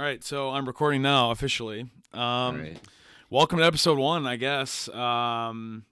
All 0.00 0.06
right, 0.06 0.24
so 0.24 0.48
I'm 0.48 0.64
recording 0.64 1.02
now 1.02 1.30
officially. 1.30 1.82
Um, 2.14 2.58
right. 2.58 2.80
Welcome 3.28 3.58
to 3.58 3.66
episode 3.66 3.98
one, 3.98 4.26
I 4.26 4.36
guess. 4.36 4.88
Um, 4.88 5.84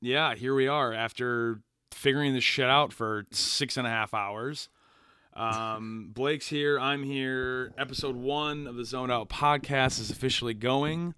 yeah, 0.00 0.36
here 0.36 0.54
we 0.54 0.68
are 0.68 0.94
after 0.94 1.62
figuring 1.90 2.32
this 2.32 2.44
shit 2.44 2.70
out 2.70 2.92
for 2.92 3.26
six 3.32 3.76
and 3.76 3.84
a 3.84 3.90
half 3.90 4.14
hours. 4.14 4.68
Um, 5.34 6.10
Blake's 6.14 6.46
here. 6.46 6.78
I'm 6.78 7.02
here. 7.02 7.72
Episode 7.76 8.14
one 8.14 8.68
of 8.68 8.76
the 8.76 8.84
Zoned 8.84 9.10
Out 9.10 9.28
podcast 9.28 9.98
is 9.98 10.10
officially 10.12 10.54
going. 10.54 11.16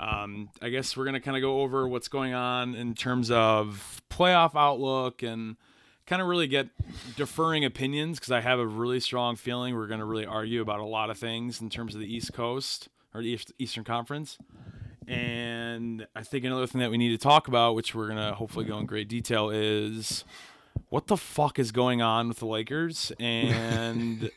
Um, 0.00 0.48
I 0.62 0.70
guess 0.70 0.96
we're 0.96 1.04
gonna 1.04 1.20
kind 1.20 1.36
of 1.36 1.42
go 1.42 1.60
over 1.60 1.86
what's 1.86 2.08
going 2.08 2.32
on 2.32 2.74
in 2.74 2.94
terms 2.94 3.30
of 3.30 4.00
playoff 4.08 4.56
outlook 4.56 5.22
and 5.22 5.58
kind 6.06 6.20
of 6.20 6.28
really 6.28 6.46
get 6.46 6.68
deferring 7.16 7.64
opinions 7.64 8.18
because 8.18 8.32
I 8.32 8.40
have 8.40 8.58
a 8.58 8.66
really 8.66 9.00
strong 9.00 9.36
feeling 9.36 9.74
we're 9.74 9.86
gonna 9.86 10.04
really 10.04 10.26
argue 10.26 10.60
about 10.60 10.80
a 10.80 10.84
lot 10.84 11.10
of 11.10 11.18
things 11.18 11.60
in 11.60 11.70
terms 11.70 11.94
of 11.94 12.00
the 12.00 12.12
East 12.12 12.32
Coast 12.32 12.88
or 13.14 13.22
the 13.22 13.38
Eastern 13.58 13.84
Conference. 13.84 14.38
And 15.06 16.06
I 16.14 16.22
think 16.22 16.44
another 16.44 16.66
thing 16.66 16.80
that 16.80 16.90
we 16.90 16.98
need 16.98 17.10
to 17.10 17.18
talk 17.18 17.48
about, 17.48 17.74
which 17.74 17.94
we're 17.94 18.08
gonna 18.08 18.34
hopefully 18.34 18.64
go 18.64 18.78
in 18.78 18.86
great 18.86 19.08
detail, 19.08 19.50
is 19.50 20.24
what 20.88 21.06
the 21.06 21.16
fuck 21.16 21.58
is 21.58 21.72
going 21.72 22.02
on 22.02 22.28
with 22.28 22.38
the 22.38 22.46
Lakers 22.46 23.12
and 23.18 24.30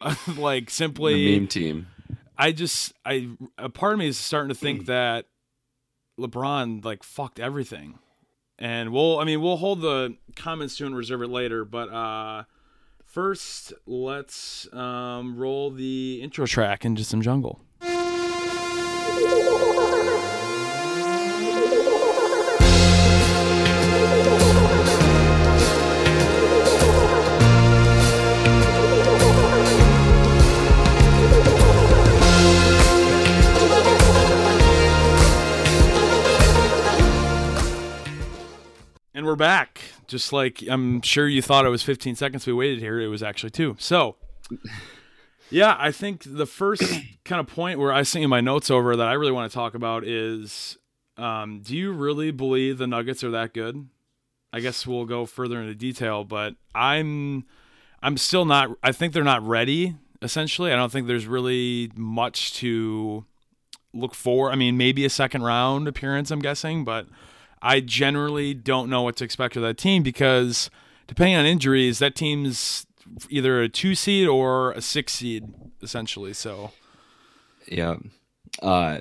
like 0.36 0.70
simply 0.70 1.14
The 1.14 1.38
meme 1.38 1.48
team. 1.48 1.86
I 2.38 2.52
just 2.52 2.92
I 3.04 3.30
a 3.58 3.68
part 3.68 3.94
of 3.94 3.98
me 3.98 4.08
is 4.08 4.18
starting 4.18 4.50
to 4.50 4.54
think 4.54 4.86
that 4.86 5.26
LeBron 6.18 6.84
like 6.84 7.02
fucked 7.02 7.40
everything. 7.40 7.98
And 8.58 8.92
we'll 8.92 9.18
I 9.18 9.24
mean 9.24 9.40
we'll 9.42 9.58
hold 9.58 9.80
the 9.80 10.16
comments 10.34 10.76
to 10.78 10.86
and 10.86 10.96
reserve 10.96 11.22
it 11.22 11.28
later, 11.28 11.64
but 11.64 11.92
uh 11.92 12.44
first 13.04 13.72
let's 13.86 14.72
um 14.72 15.36
roll 15.36 15.70
the 15.70 16.20
intro 16.22 16.46
track 16.46 16.84
into 16.84 17.04
some 17.04 17.20
jungle. 17.20 17.60
And 39.16 39.24
we're 39.24 39.34
back. 39.34 39.80
Just 40.06 40.30
like 40.30 40.62
I'm 40.68 41.00
sure 41.00 41.26
you 41.26 41.40
thought 41.40 41.64
it 41.64 41.70
was 41.70 41.82
15 41.82 42.16
seconds 42.16 42.46
we 42.46 42.52
waited 42.52 42.80
here, 42.80 43.00
it 43.00 43.06
was 43.06 43.22
actually 43.22 43.48
2. 43.48 43.76
So, 43.78 44.16
yeah, 45.50 45.74
I 45.78 45.90
think 45.90 46.22
the 46.26 46.44
first 46.44 46.82
kind 47.24 47.40
of 47.40 47.46
point 47.46 47.78
where 47.78 47.94
I 47.94 48.00
was 48.00 48.12
thinking 48.12 48.28
my 48.28 48.42
notes 48.42 48.70
over 48.70 48.94
that 48.94 49.08
I 49.08 49.14
really 49.14 49.32
want 49.32 49.50
to 49.50 49.54
talk 49.54 49.74
about 49.74 50.04
is 50.04 50.76
um, 51.16 51.60
do 51.60 51.74
you 51.74 51.92
really 51.92 52.30
believe 52.30 52.76
the 52.76 52.86
Nuggets 52.86 53.24
are 53.24 53.30
that 53.30 53.54
good? 53.54 53.88
I 54.52 54.60
guess 54.60 54.86
we'll 54.86 55.06
go 55.06 55.24
further 55.24 55.62
into 55.62 55.74
detail, 55.74 56.22
but 56.22 56.54
I'm 56.74 57.46
I'm 58.02 58.18
still 58.18 58.44
not 58.44 58.68
I 58.82 58.92
think 58.92 59.14
they're 59.14 59.24
not 59.24 59.42
ready 59.42 59.96
essentially. 60.20 60.74
I 60.74 60.76
don't 60.76 60.92
think 60.92 61.06
there's 61.06 61.26
really 61.26 61.90
much 61.96 62.52
to 62.56 63.24
look 63.94 64.14
for. 64.14 64.52
I 64.52 64.56
mean, 64.56 64.76
maybe 64.76 65.06
a 65.06 65.10
second 65.10 65.42
round 65.42 65.88
appearance, 65.88 66.30
I'm 66.30 66.40
guessing, 66.40 66.84
but 66.84 67.06
I 67.62 67.80
generally 67.80 68.54
don't 68.54 68.90
know 68.90 69.02
what 69.02 69.16
to 69.16 69.24
expect 69.24 69.56
of 69.56 69.62
that 69.62 69.78
team 69.78 70.02
because 70.02 70.70
depending 71.06 71.36
on 71.36 71.46
injuries, 71.46 71.98
that 71.98 72.14
team's 72.14 72.86
either 73.30 73.62
a 73.62 73.68
two 73.68 73.94
seed 73.94 74.28
or 74.28 74.72
a 74.72 74.80
six 74.80 75.14
seed, 75.14 75.44
essentially. 75.82 76.32
So, 76.32 76.72
Yeah. 77.68 77.96
Uh, 78.62 79.00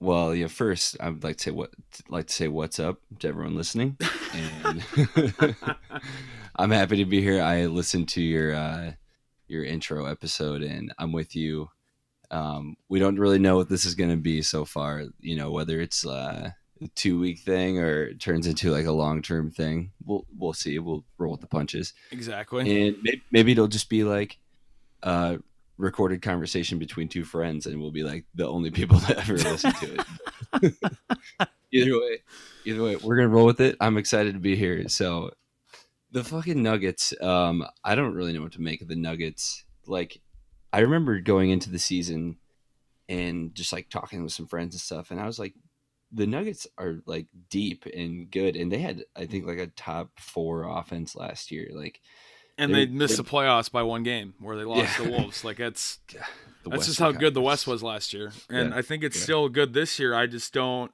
well, 0.00 0.34
yeah. 0.34 0.46
First, 0.46 0.96
I 1.00 1.10
would 1.10 1.24
like 1.24 1.36
to 1.38 1.44
say 1.44 1.50
what 1.50 1.70
like 2.08 2.26
to 2.28 2.32
say 2.32 2.48
what's 2.48 2.78
up 2.78 3.00
to 3.18 3.28
everyone 3.28 3.56
listening, 3.56 3.96
and 4.32 4.84
I'm 6.56 6.70
happy 6.70 6.96
to 6.98 7.04
be 7.04 7.20
here. 7.20 7.42
I 7.42 7.66
listened 7.66 8.08
to 8.10 8.22
your 8.22 8.54
uh, 8.54 8.92
your 9.48 9.64
intro 9.64 10.06
episode, 10.06 10.62
and 10.62 10.92
I'm 10.98 11.12
with 11.12 11.34
you. 11.34 11.70
Um, 12.30 12.76
we 12.88 12.98
don't 13.00 13.18
really 13.18 13.38
know 13.38 13.56
what 13.56 13.68
this 13.68 13.84
is 13.84 13.94
going 13.94 14.10
to 14.10 14.16
be 14.16 14.42
so 14.42 14.64
far. 14.64 15.04
You 15.20 15.36
know, 15.36 15.50
whether 15.50 15.80
it's 15.80 16.06
uh, 16.06 16.50
two 16.94 17.18
week 17.18 17.40
thing 17.40 17.78
or 17.78 18.04
it 18.04 18.20
turns 18.20 18.46
into 18.46 18.70
like 18.70 18.86
a 18.86 18.92
long 18.92 19.22
term 19.22 19.50
thing. 19.50 19.92
We'll 20.04 20.26
we'll 20.36 20.52
see. 20.52 20.78
We'll 20.78 21.04
roll 21.18 21.32
with 21.32 21.40
the 21.40 21.46
punches. 21.46 21.94
exactly. 22.10 22.86
and 22.86 22.96
maybe, 23.02 23.22
maybe 23.30 23.52
it'll 23.52 23.68
just 23.68 23.88
be 23.88 24.04
like 24.04 24.38
a 25.02 25.38
recorded 25.78 26.20
conversation 26.22 26.78
between 26.78 27.08
two 27.08 27.24
friends 27.24 27.66
and 27.66 27.80
we'll 27.80 27.92
be 27.92 28.02
like 28.02 28.24
the 28.34 28.46
only 28.46 28.70
people 28.70 28.98
that 29.06 29.18
ever 29.18 29.34
listen 29.34 29.72
to 29.74 29.94
it 29.94 30.74
either 31.72 31.92
way 31.92 32.18
either 32.64 32.82
way 32.82 32.96
we're 32.96 33.16
gonna 33.16 33.28
roll 33.28 33.46
with 33.46 33.60
it 33.60 33.76
i'm 33.80 33.96
excited 33.96 34.34
to 34.34 34.40
be 34.40 34.56
here 34.56 34.88
so 34.88 35.30
the 36.10 36.24
fucking 36.24 36.62
nuggets 36.62 37.14
um 37.22 37.64
i 37.84 37.94
don't 37.94 38.14
really 38.14 38.32
know 38.32 38.42
what 38.42 38.52
to 38.52 38.60
make 38.60 38.82
of 38.82 38.88
the 38.88 38.96
nuggets 38.96 39.64
like 39.86 40.20
i 40.72 40.80
remember 40.80 41.20
going 41.20 41.50
into 41.50 41.70
the 41.70 41.78
season 41.78 42.36
and 43.08 43.54
just 43.54 43.72
like 43.72 43.88
talking 43.88 44.22
with 44.24 44.32
some 44.32 44.48
friends 44.48 44.74
and 44.74 44.80
stuff 44.80 45.12
and 45.12 45.20
i 45.20 45.26
was 45.26 45.38
like 45.38 45.54
the 46.12 46.26
nuggets 46.26 46.66
are 46.78 46.96
like 47.06 47.26
deep 47.50 47.84
and 47.94 48.30
good 48.30 48.56
and 48.56 48.72
they 48.72 48.78
had 48.78 49.04
i 49.14 49.26
think 49.26 49.46
like 49.46 49.58
a 49.58 49.66
top 49.66 50.10
four 50.18 50.62
offense 50.62 51.14
last 51.14 51.50
year 51.50 51.68
like 51.74 52.00
and 52.56 52.74
they- 52.74 52.86
missed 52.86 53.16
the 53.18 53.24
playoffs 53.24 53.70
by 53.70 53.82
one 53.82 54.02
game 54.02 54.34
where 54.40 54.56
they 54.56 54.64
lost 54.64 54.98
Yeah. 54.98 55.04
the 55.04 55.10
Wolves. 55.18 55.44
Like 55.44 55.58
that's 55.58 55.98
that's 56.64 56.86
just 56.86 56.98
how 56.98 57.12
good 57.12 57.32
the 57.34 57.40
West 57.40 57.66
was 57.68 57.82
last 57.84 58.12
year, 58.12 58.32
and 58.50 58.70
Yeah. 58.70 58.76
I 58.78 58.82
think 58.82 59.04
it's 59.04 59.18
still 59.20 59.48
good 59.48 59.74
this 59.74 59.98
year. 60.00 60.12
I 60.12 60.26
just 60.26 60.52
don't. 60.52 60.90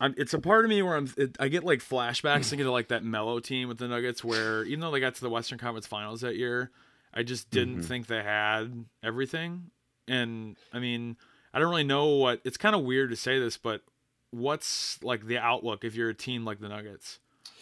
I'm, 0.00 0.14
it's 0.16 0.32
a 0.32 0.38
part 0.38 0.64
of 0.64 0.70
me 0.70 0.80
where 0.80 0.96
I'm. 0.96 1.12
It, 1.18 1.36
I 1.38 1.48
get 1.48 1.64
like 1.64 1.80
flashbacks 1.80 2.46
thinking 2.48 2.66
of 2.66 2.72
like 2.72 2.88
that 2.88 3.04
Melo 3.04 3.40
team 3.40 3.68
with 3.68 3.76
the 3.76 3.88
Nuggets, 3.88 4.24
where 4.24 4.64
even 4.64 4.80
though 4.80 4.90
they 4.90 4.98
got 5.00 5.14
to 5.16 5.20
the 5.20 5.28
Western 5.28 5.58
Conference 5.58 5.86
Finals 5.86 6.22
that 6.22 6.36
year, 6.36 6.70
I 7.12 7.22
just 7.24 7.50
didn't 7.50 7.80
Mhm. 7.80 7.84
think 7.84 8.06
they 8.06 8.22
had 8.22 8.86
everything. 9.04 9.70
And 10.08 10.56
I 10.72 10.78
mean, 10.78 11.16
I 11.52 11.58
don't 11.58 11.68
really 11.68 11.84
know 11.84 12.06
what. 12.16 12.40
It's 12.44 12.56
kind 12.56 12.74
of 12.74 12.82
weird 12.84 13.10
to 13.10 13.16
say 13.16 13.38
this, 13.38 13.58
but 13.58 13.82
what's 14.30 15.02
like 15.02 15.26
the 15.26 15.38
outlook 15.38 15.84
if 15.84 15.94
you're 15.94 16.10
a 16.10 16.14
team 16.14 16.44
like 16.44 16.60
the 16.60 16.68
Nuggets? 16.68 17.18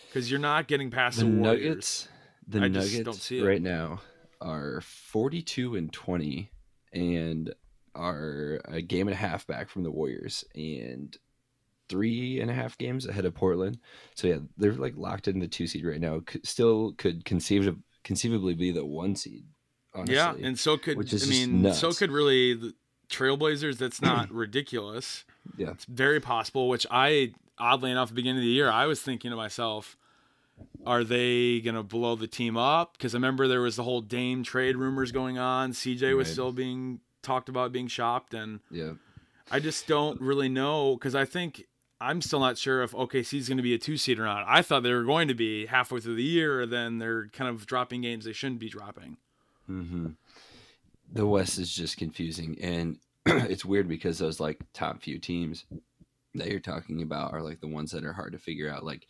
Because 0.08 0.30
you're 0.30 0.40
not 0.40 0.68
getting 0.68 0.90
past 0.90 1.18
the, 1.18 1.24
the 1.24 1.30
Nuggets, 1.30 2.08
the 2.46 2.60
I 2.60 2.68
Nuggets 2.68 3.00
don't 3.00 3.14
see 3.14 3.38
it. 3.40 3.44
right 3.44 3.62
now 3.62 4.00
are 4.40 4.80
42 4.82 5.76
and 5.76 5.92
20 5.92 6.50
and 6.92 7.54
are 7.94 8.60
a 8.66 8.80
game 8.80 9.08
and 9.08 9.14
a 9.14 9.18
half 9.18 9.46
back 9.46 9.68
from 9.68 9.82
the 9.82 9.90
Warriors 9.90 10.44
and 10.54 11.16
three 11.88 12.40
and 12.40 12.50
a 12.50 12.54
half 12.54 12.76
games 12.78 13.06
ahead 13.06 13.24
of 13.24 13.34
Portland. 13.34 13.78
So 14.14 14.28
yeah, 14.28 14.38
they're 14.56 14.72
like 14.72 14.94
locked 14.96 15.28
in 15.28 15.38
the 15.38 15.48
two 15.48 15.66
seed 15.66 15.84
right 15.84 16.00
now. 16.00 16.20
Could, 16.24 16.46
still 16.46 16.92
could 16.92 17.24
conceive 17.24 17.74
conceivably 18.02 18.54
be 18.54 18.70
the 18.70 18.84
one 18.84 19.16
seed. 19.16 19.44
Honestly. 19.94 20.16
Yeah, 20.16 20.34
and 20.42 20.58
so 20.58 20.76
could 20.76 20.98
I 20.98 21.26
mean, 21.26 21.72
so 21.72 21.92
could 21.92 22.10
really 22.10 22.54
the 22.54 22.74
Trailblazers. 23.08 23.78
That's 23.78 24.02
not 24.02 24.30
ridiculous. 24.32 25.24
Yeah, 25.56 25.70
It's 25.70 25.84
very 25.84 26.20
possible. 26.20 26.68
Which 26.68 26.86
I, 26.90 27.32
oddly 27.58 27.90
enough, 27.90 28.08
at 28.08 28.08
the 28.10 28.14
beginning 28.14 28.38
of 28.38 28.44
the 28.44 28.50
year, 28.50 28.70
I 28.70 28.86
was 28.86 29.00
thinking 29.02 29.30
to 29.30 29.36
myself, 29.36 29.96
are 30.86 31.02
they 31.04 31.60
gonna 31.60 31.82
blow 31.82 32.14
the 32.16 32.26
team 32.28 32.56
up? 32.56 32.92
Because 32.96 33.14
I 33.14 33.18
remember 33.18 33.48
there 33.48 33.60
was 33.60 33.76
the 33.76 33.82
whole 33.82 34.00
Dame 34.00 34.42
trade 34.42 34.76
rumors 34.76 35.12
going 35.12 35.38
on. 35.38 35.72
CJ 35.72 36.14
was 36.16 36.28
Right. 36.28 36.32
still 36.32 36.52
being 36.52 37.00
talked 37.22 37.48
about 37.48 37.72
being 37.72 37.88
shopped, 37.88 38.34
and 38.34 38.60
yeah, 38.70 38.92
I 39.50 39.60
just 39.60 39.86
don't 39.86 40.20
really 40.20 40.48
know 40.48 40.94
because 40.96 41.14
I 41.14 41.24
think. 41.24 41.66
I'm 42.00 42.20
still 42.20 42.40
not 42.40 42.58
sure 42.58 42.82
if 42.82 42.90
OKC 42.92 43.38
is 43.38 43.48
going 43.48 43.56
to 43.56 43.62
be 43.62 43.72
a 43.72 43.78
two 43.78 43.96
seed 43.96 44.18
or 44.18 44.24
not. 44.24 44.44
I 44.46 44.60
thought 44.60 44.82
they 44.82 44.92
were 44.92 45.04
going 45.04 45.28
to 45.28 45.34
be 45.34 45.64
halfway 45.66 46.00
through 46.00 46.16
the 46.16 46.24
year, 46.24 46.66
then 46.66 46.98
they're 46.98 47.28
kind 47.28 47.48
of 47.48 47.66
dropping 47.66 48.02
games 48.02 48.26
they 48.26 48.32
shouldn't 48.32 48.58
be 48.58 48.68
dropping. 48.68 49.16
hmm 49.66 50.08
The 51.10 51.24
West 51.26 51.58
is 51.58 51.74
just 51.74 51.96
confusing, 51.96 52.58
and 52.60 52.98
it's 53.50 53.64
weird 53.64 53.88
because 53.88 54.18
those 54.18 54.40
like 54.40 54.60
top 54.72 55.02
few 55.02 55.18
teams 55.18 55.64
that 56.34 56.48
you're 56.48 56.60
talking 56.60 57.02
about 57.02 57.32
are 57.32 57.42
like 57.42 57.60
the 57.60 57.68
ones 57.68 57.90
that 57.92 58.04
are 58.04 58.12
hard 58.12 58.32
to 58.32 58.38
figure 58.38 58.70
out. 58.70 58.84
Like, 58.84 59.06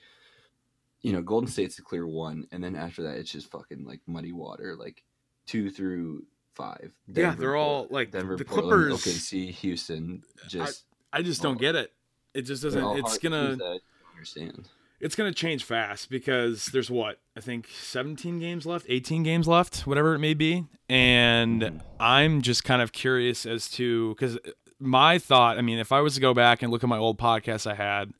you 1.02 1.12
know, 1.12 1.22
Golden 1.22 1.48
State's 1.50 1.76
the 1.76 1.82
clear 1.82 2.06
one, 2.06 2.46
and 2.52 2.62
then 2.62 2.76
after 2.76 3.02
that, 3.02 3.16
it's 3.16 3.30
just 3.30 3.50
fucking 3.50 3.84
like 3.84 4.00
muddy 4.06 4.32
water, 4.32 4.76
like 4.78 5.02
two 5.46 5.70
through 5.70 6.24
five. 6.54 6.92
Yeah, 7.12 7.34
they're 7.36 7.56
all, 7.56 7.86
like, 7.90 8.10
Denver, 8.10 8.36
the 8.36 8.44
Portland, 8.44 8.90
Clippers- 8.90 9.04
OKC, 9.04 9.50
Houston. 9.50 10.22
Just 10.48 10.84
I 11.12 11.22
just 11.22 11.42
don't 11.42 11.58
get 11.58 11.74
it. 11.74 11.92
It 12.32 12.42
just 12.42 12.62
doesn't. 12.62 12.98
It's 12.98 13.18
gonna. 13.18 13.48
teams 13.48 13.58
that 13.58 13.64
I 13.64 13.68
don't 13.68 14.12
understand. 14.14 14.68
It's 15.04 15.14
going 15.14 15.30
to 15.30 15.34
change 15.38 15.62
fast 15.64 16.08
because 16.08 16.66
there's 16.66 16.90
what 16.90 17.20
I 17.36 17.40
think 17.40 17.68
17 17.68 18.38
games 18.40 18.64
left, 18.64 18.86
18 18.88 19.22
games 19.22 19.46
left, 19.46 19.86
whatever 19.86 20.14
it 20.14 20.18
may 20.18 20.32
be, 20.34 20.64
and 20.88 21.60
Mhm. 21.62 21.80
I'm 22.00 22.40
just 22.42 22.64
kind 22.64 22.80
of 22.80 22.92
curious 22.92 23.44
as 23.44 23.68
to 23.72 24.14
because 24.14 24.38
my 24.80 25.18
thought. 25.18 25.58
I 25.58 25.62
mean, 25.62 25.78
if 25.78 25.92
I 25.92 26.00
was 26.00 26.14
to 26.14 26.20
go 26.20 26.32
back 26.34 26.62
and 26.62 26.72
look 26.72 26.82
at 26.82 26.88
my 26.88 26.98
old 26.98 27.18
podcast 27.18 27.70
I 27.70 27.74
had, 27.74 28.12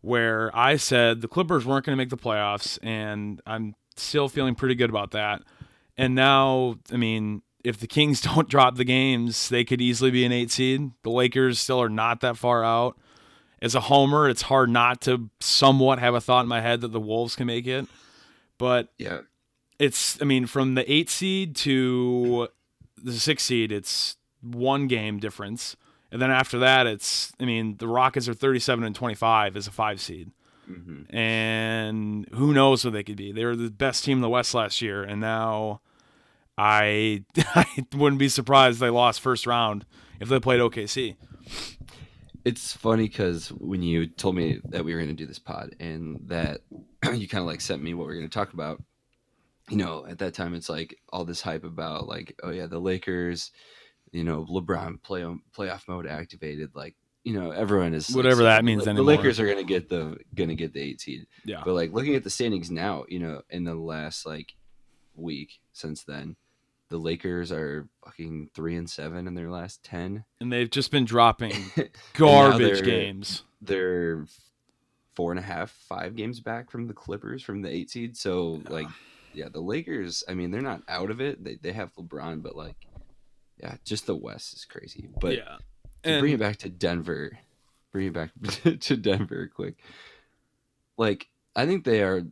where 0.00 0.50
I 0.56 0.76
said 0.76 1.20
the 1.20 1.28
Clippers 1.28 1.64
weren't 1.64 1.84
going 1.86 1.96
to 1.96 2.00
make 2.00 2.10
the 2.10 2.16
playoffs, 2.16 2.78
and 2.82 3.40
I'm 3.46 3.74
still 3.96 4.28
feeling 4.28 4.54
pretty 4.54 4.74
good 4.74 4.90
about 4.90 5.10
that. 5.12 5.42
And 5.96 6.14
now, 6.14 6.76
I 6.92 6.96
mean, 6.96 7.42
if 7.62 7.78
the 7.78 7.86
Kings 7.86 8.20
don't 8.34 8.48
drop 8.48 8.76
the 8.76 8.84
games, 8.84 9.48
they 9.48 9.64
could 9.64 9.80
easily 9.80 10.10
be 10.10 10.24
an 10.24 10.32
eight 10.32 10.50
seed. 10.50 10.90
The 11.02 11.10
Lakers 11.10 11.58
still 11.58 11.80
are 11.82 11.88
not 11.90 12.20
that 12.20 12.36
far 12.36 12.64
out. 12.64 12.96
As 13.62 13.74
a 13.74 13.80
homer, 13.80 14.28
it's 14.28 14.42
hard 14.42 14.68
not 14.68 15.00
to 15.02 15.30
somewhat 15.40 15.98
have 16.00 16.14
a 16.14 16.20
thought 16.20 16.42
in 16.42 16.48
my 16.48 16.60
head 16.60 16.80
that 16.82 16.88
the 16.92 17.00
Wolves 17.00 17.34
can 17.36 17.46
make 17.46 17.66
it. 17.66 17.86
But 18.58 18.92
Yeah. 18.98 19.20
it's, 19.78 20.20
I 20.20 20.24
mean, 20.26 20.46
from 20.46 20.74
the 20.74 20.90
eight 20.92 21.08
seed 21.08 21.56
to 21.56 22.48
the 23.02 23.12
six 23.12 23.44
seed, 23.44 23.72
it's 23.72 24.16
one 24.40 24.88
game 24.88 25.18
difference. 25.18 25.76
And 26.10 26.20
then 26.20 26.30
after 26.30 26.58
that, 26.58 26.86
it's, 26.86 27.32
I 27.40 27.44
mean, 27.46 27.76
the 27.78 27.88
Rockets 27.88 28.28
are 28.28 28.34
37 28.34 28.84
and 28.84 28.94
25 28.94 29.56
as 29.56 29.66
a 29.66 29.70
five 29.70 30.00
seed 30.00 30.30
hmm 30.66 31.02
and 31.10 32.26
who 32.34 32.52
knows 32.52 32.84
what 32.84 32.92
they 32.94 33.02
could 33.02 33.16
be. 33.16 33.32
They 33.32 33.44
were 33.44 33.56
the 33.56 33.68
best 33.70 34.04
team 34.04 34.18
in 34.18 34.22
the 34.22 34.28
West 34.28 34.54
last 34.54 34.80
year, 34.80 35.02
and 35.02 35.20
now 35.20 35.80
I 36.56 37.24
I 37.36 37.66
wouldn't 37.94 38.20
be 38.20 38.28
surprised 38.28 38.78
they 38.78 38.88
lost 38.90 39.20
first 39.20 39.44
round 39.46 39.84
if 40.20 40.28
they 40.28 40.38
played 40.38 40.60
OKC. 40.60 41.16
It's 42.44 42.72
funny 42.72 43.04
because 43.04 43.48
when 43.48 43.82
you 43.82 44.06
told 44.06 44.34
me 44.34 44.60
that 44.70 44.84
we 44.84 44.92
were 44.92 45.00
going 45.00 45.14
to 45.14 45.22
do 45.22 45.26
this 45.26 45.38
pod 45.38 45.76
and 45.78 46.18
that 46.26 46.60
you 47.14 47.28
kind 47.28 47.42
of 47.42 47.46
like 47.46 47.60
sent 47.60 47.82
me 47.82 47.94
what 47.94 48.06
we 48.06 48.12
are 48.12 48.16
going 48.16 48.28
to 48.28 48.34
talk 48.34 48.52
about, 48.52 48.82
you 49.68 49.76
know, 49.76 50.06
at 50.06 50.18
that 50.18 50.34
time 50.34 50.54
it's 50.54 50.68
like 50.68 50.98
all 51.12 51.24
this 51.24 51.40
hype 51.40 51.64
about 51.64 52.08
like, 52.08 52.34
oh 52.42 52.50
yeah, 52.50 52.66
the 52.66 52.80
Lakers, 52.80 53.52
you 54.10 54.24
know, 54.24 54.44
LeBron 54.44 55.02
play 55.02 55.22
playoff 55.56 55.86
mode 55.88 56.06
activated, 56.06 56.70
like 56.74 56.96
you 57.24 57.38
know, 57.38 57.52
everyone 57.52 57.94
is 57.94 58.10
like, 58.10 58.16
Whatever 58.16 58.42
that 58.42 58.64
means 58.64 58.84
the, 58.84 58.90
anymore. 58.90 59.12
The 59.12 59.16
Lakers 59.18 59.38
are 59.38 59.46
going 59.46 59.58
to 59.58 59.64
get 59.64 59.88
the 59.88 60.18
going 60.34 60.48
to 60.48 60.56
get 60.56 60.72
the 60.72 60.80
eight 60.80 61.00
seed, 61.00 61.26
Yeah, 61.44 61.62
but 61.64 61.74
like 61.74 61.92
looking 61.92 62.16
at 62.16 62.24
the 62.24 62.30
standings 62.30 62.70
now, 62.70 63.04
you 63.08 63.20
know, 63.20 63.42
in 63.50 63.64
the 63.64 63.74
last 63.74 64.26
like 64.26 64.54
week 65.14 65.60
since 65.72 66.02
then, 66.02 66.36
the 66.92 66.98
Lakers 66.98 67.50
are 67.50 67.88
fucking 68.04 68.50
three 68.54 68.76
and 68.76 68.88
seven 68.88 69.26
in 69.26 69.34
their 69.34 69.50
last 69.50 69.82
ten. 69.82 70.24
and 70.40 70.52
they've 70.52 70.70
just 70.70 70.90
been 70.90 71.06
dropping 71.06 71.54
garbage 72.14 72.76
they're- 72.78 72.82
games. 72.82 73.42
they're 73.62 74.26
four 75.16 75.30
and 75.32 75.38
a 75.38 75.42
half, 75.42 75.70
five 75.70 76.14
games 76.16 76.38
back 76.40 76.70
from 76.70 76.86
the 76.86 76.92
Clippers 76.94 77.42
from 77.42 77.62
the 77.62 77.68
eight 77.70 77.90
seed. 77.90 78.16
So 78.16 78.60
like, 78.68 78.86
yeah, 79.32 79.48
the 79.50 79.60
Lakers. 79.60 80.22
I 80.28 80.34
mean, 80.34 80.50
they're 80.50 80.60
not 80.60 80.82
out 80.88 81.10
of 81.10 81.20
it. 81.20 81.42
They 81.42 81.56
they 81.56 81.72
have 81.72 81.94
LeBron, 81.96 82.42
but 82.42 82.54
like, 82.56 82.76
yeah, 83.58 83.76
just 83.84 84.06
the 84.06 84.14
West 84.16 84.52
is 84.54 84.64
crazy. 84.66 85.08
But 85.20 85.36
yeah, 85.38 85.56
to 86.04 86.20
bring 86.20 86.34
it 86.34 86.40
back 86.40 86.58
to 86.58 86.68
Denver, 86.68 87.38
bring 87.90 88.08
it 88.08 88.12
back 88.12 88.30
to 88.80 88.96
Denver 88.96 89.50
quick. 89.54 89.76
Like, 90.98 91.28
I 91.56 91.64
think 91.66 91.84
they 91.84 92.02
are 92.02 92.22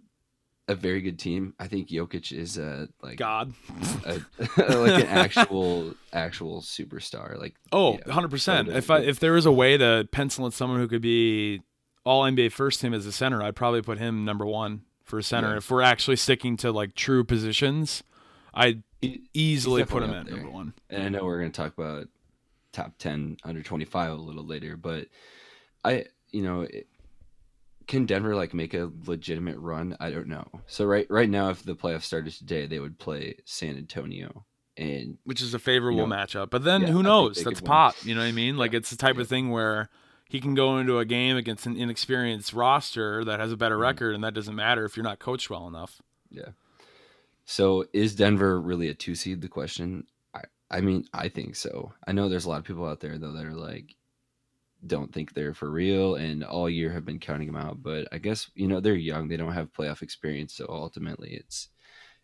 a 0.71 0.75
very 0.75 1.01
good 1.01 1.19
team. 1.19 1.55
I 1.59 1.67
think 1.67 1.89
Jokic 1.89 2.33
is 2.33 2.57
a 2.57 2.89
like 3.03 3.19
God. 3.19 3.53
a, 4.07 4.15
like 4.57 5.03
an 5.05 5.07
actual 5.09 5.95
actual 6.13 6.61
superstar. 6.63 7.39
Like, 7.39 7.57
Oh, 7.73 7.95
yeah, 7.95 8.05
100 8.07 8.29
percent. 8.31 8.69
If 8.69 8.91
I 8.91 9.01
if 9.01 9.19
there 9.21 9.33
was 9.33 9.47
a 9.47 9.53
way 9.53 9.77
to 9.77 10.09
pencil 10.13 10.47
in 10.47 10.53
someone 10.53 10.79
who 10.79 10.89
could 10.89 11.03
be 11.03 11.63
all 12.05 12.23
NBA 12.23 12.53
first 12.53 12.81
team 12.81 12.95
as 12.95 13.05
a 13.07 13.13
center, 13.13 13.43
I'd 13.43 13.57
probably 13.57 13.83
put 13.83 13.99
him 13.99 14.25
number 14.25 14.47
one 14.47 14.83
for 15.05 15.19
a 15.19 15.23
center. 15.23 15.51
Yeah. 15.51 15.57
If 15.59 15.71
we're 15.71 15.83
actually 15.83 16.17
sticking 16.17 16.57
to 16.59 16.71
like 16.73 16.95
true 16.95 17.25
positions, 17.25 18.03
I'd 18.55 18.83
he- 19.01 19.29
easily 19.35 19.85
put 19.85 20.03
him 20.03 20.11
at 20.11 20.27
there. 20.27 20.37
number 20.37 20.51
one. 20.51 20.75
and 20.89 21.03
I 21.03 21.09
know 21.09 21.25
we're 21.25 21.41
going 21.41 21.53
to 21.53 21.61
talk 21.63 21.77
about 21.77 22.07
top 22.73 22.97
10 22.99 23.39
under 23.45 23.63
25 23.63 24.13
a 24.13 24.15
little 24.15 24.47
later, 24.47 24.77
but 24.77 25.09
I, 25.85 26.05
you 26.31 26.43
know, 26.43 26.61
it, 26.63 26.87
can 27.91 28.07
Denver 28.07 28.35
like 28.35 28.55
make 28.55 28.73
a 28.73 28.91
legitimate 29.07 29.59
run? 29.59 29.97
I 30.01 30.11
don't 30.11 30.29
know. 30.29 30.47
So 30.67 30.87
right 30.87 31.07
right 31.11 31.29
now 31.29 31.51
if 31.51 31.63
the 31.65 31.75
playoffs 31.75 32.03
started 32.05 32.33
today, 32.33 32.67
they 32.67 32.79
would 32.81 32.99
play 32.99 33.37
San 33.45 33.77
Antonio 33.77 34.47
and 34.77 35.19
which 35.25 35.43
is 35.43 35.53
a 35.53 35.59
favorable 35.59 36.01
You 36.03 36.07
know, 36.07 36.15
matchup. 36.15 36.51
But 36.51 36.65
then 36.65 36.83
yeah, 36.83 36.89
who 36.89 37.03
knows? 37.03 37.43
That's 37.43 37.61
win. 37.61 37.67
pop. 37.67 37.97
You 38.05 38.15
know 38.15 38.21
what 38.23 38.29
I 38.29 38.33
mean? 38.33 38.57
Like 38.57 38.73
it's 38.73 38.91
the 38.91 38.97
type 38.97 39.17
Yeah. 39.17 39.23
of 39.23 39.29
thing 39.29 39.51
where 39.51 39.91
he 40.29 40.41
can 40.41 40.55
go 40.55 40.79
into 40.79 40.99
a 41.01 41.05
game 41.05 41.37
against 41.37 41.67
an 41.67 41.77
inexperienced 41.77 42.53
roster 42.53 43.25
that 43.25 43.41
has 43.41 43.51
a 43.51 43.57
better 43.57 43.77
Mhm. 43.77 43.81
record, 43.83 44.15
and 44.15 44.23
that 44.23 44.33
doesn't 44.33 44.55
matter 44.55 44.85
if 44.85 44.97
you're 44.97 45.03
not 45.05 45.19
coached 45.19 45.51
well 45.51 45.67
enough. 45.67 46.01
Yeah. 46.31 46.51
So 47.45 47.87
is 47.93 48.15
Denver 48.15 48.61
really 48.61 48.89
a 48.89 48.95
2 48.95 49.15
seed 49.17 49.41
the 49.41 49.49
question? 49.49 50.07
I 50.33 50.43
I 50.71 50.81
mean, 50.81 51.05
I 51.13 51.29
think 51.29 51.57
so. 51.57 51.93
I 52.07 52.13
know 52.13 52.29
there's 52.29 52.45
a 52.45 52.49
lot 52.49 52.61
of 52.61 52.65
people 52.65 52.87
out 52.87 53.01
there 53.01 53.19
though 53.19 53.33
that 53.33 53.45
are 53.45 53.55
like 53.57 53.97
don't 54.87 55.13
think 55.13 55.35
they're 55.35 55.55
for 55.55 55.71
real 55.71 56.15
and 56.17 56.43
all 56.45 56.69
year 56.69 56.91
have 56.93 57.05
been 57.05 57.19
counting 57.19 57.47
them 57.47 57.57
out, 57.57 57.83
but 57.83 58.09
I 58.13 58.19
guess 58.19 58.51
you 58.55 58.67
know 58.69 58.81
they're 58.81 58.95
young, 58.95 59.29
they 59.29 59.37
don't 59.37 59.53
have 59.53 59.73
playoff 59.73 60.03
experience, 60.03 60.55
so 60.55 60.67
ultimately 60.69 61.33
it's 61.35 61.69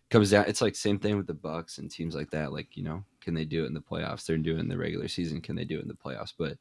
comes 0.08 0.30
down 0.30 0.44
it's 0.46 0.62
like 0.62 0.76
same 0.76 0.98
thing 1.00 1.16
with 1.16 1.26
the 1.26 1.34
bucks 1.34 1.78
and 1.78 1.90
teams 1.90 2.14
like 2.14 2.30
that 2.30 2.52
like 2.52 2.76
you 2.76 2.84
know 2.84 3.02
can 3.20 3.34
they 3.34 3.44
do 3.44 3.64
it 3.64 3.66
in 3.66 3.74
the 3.74 3.80
playoffs 3.80 4.24
they're 4.24 4.38
doing 4.38 4.58
it 4.58 4.60
in 4.60 4.68
the 4.68 4.78
regular 4.78 5.08
season 5.08 5.40
can 5.40 5.56
they 5.56 5.64
do 5.64 5.76
it 5.78 5.82
in 5.82 5.88
the 5.88 5.94
playoffs 5.94 6.32
but 6.38 6.56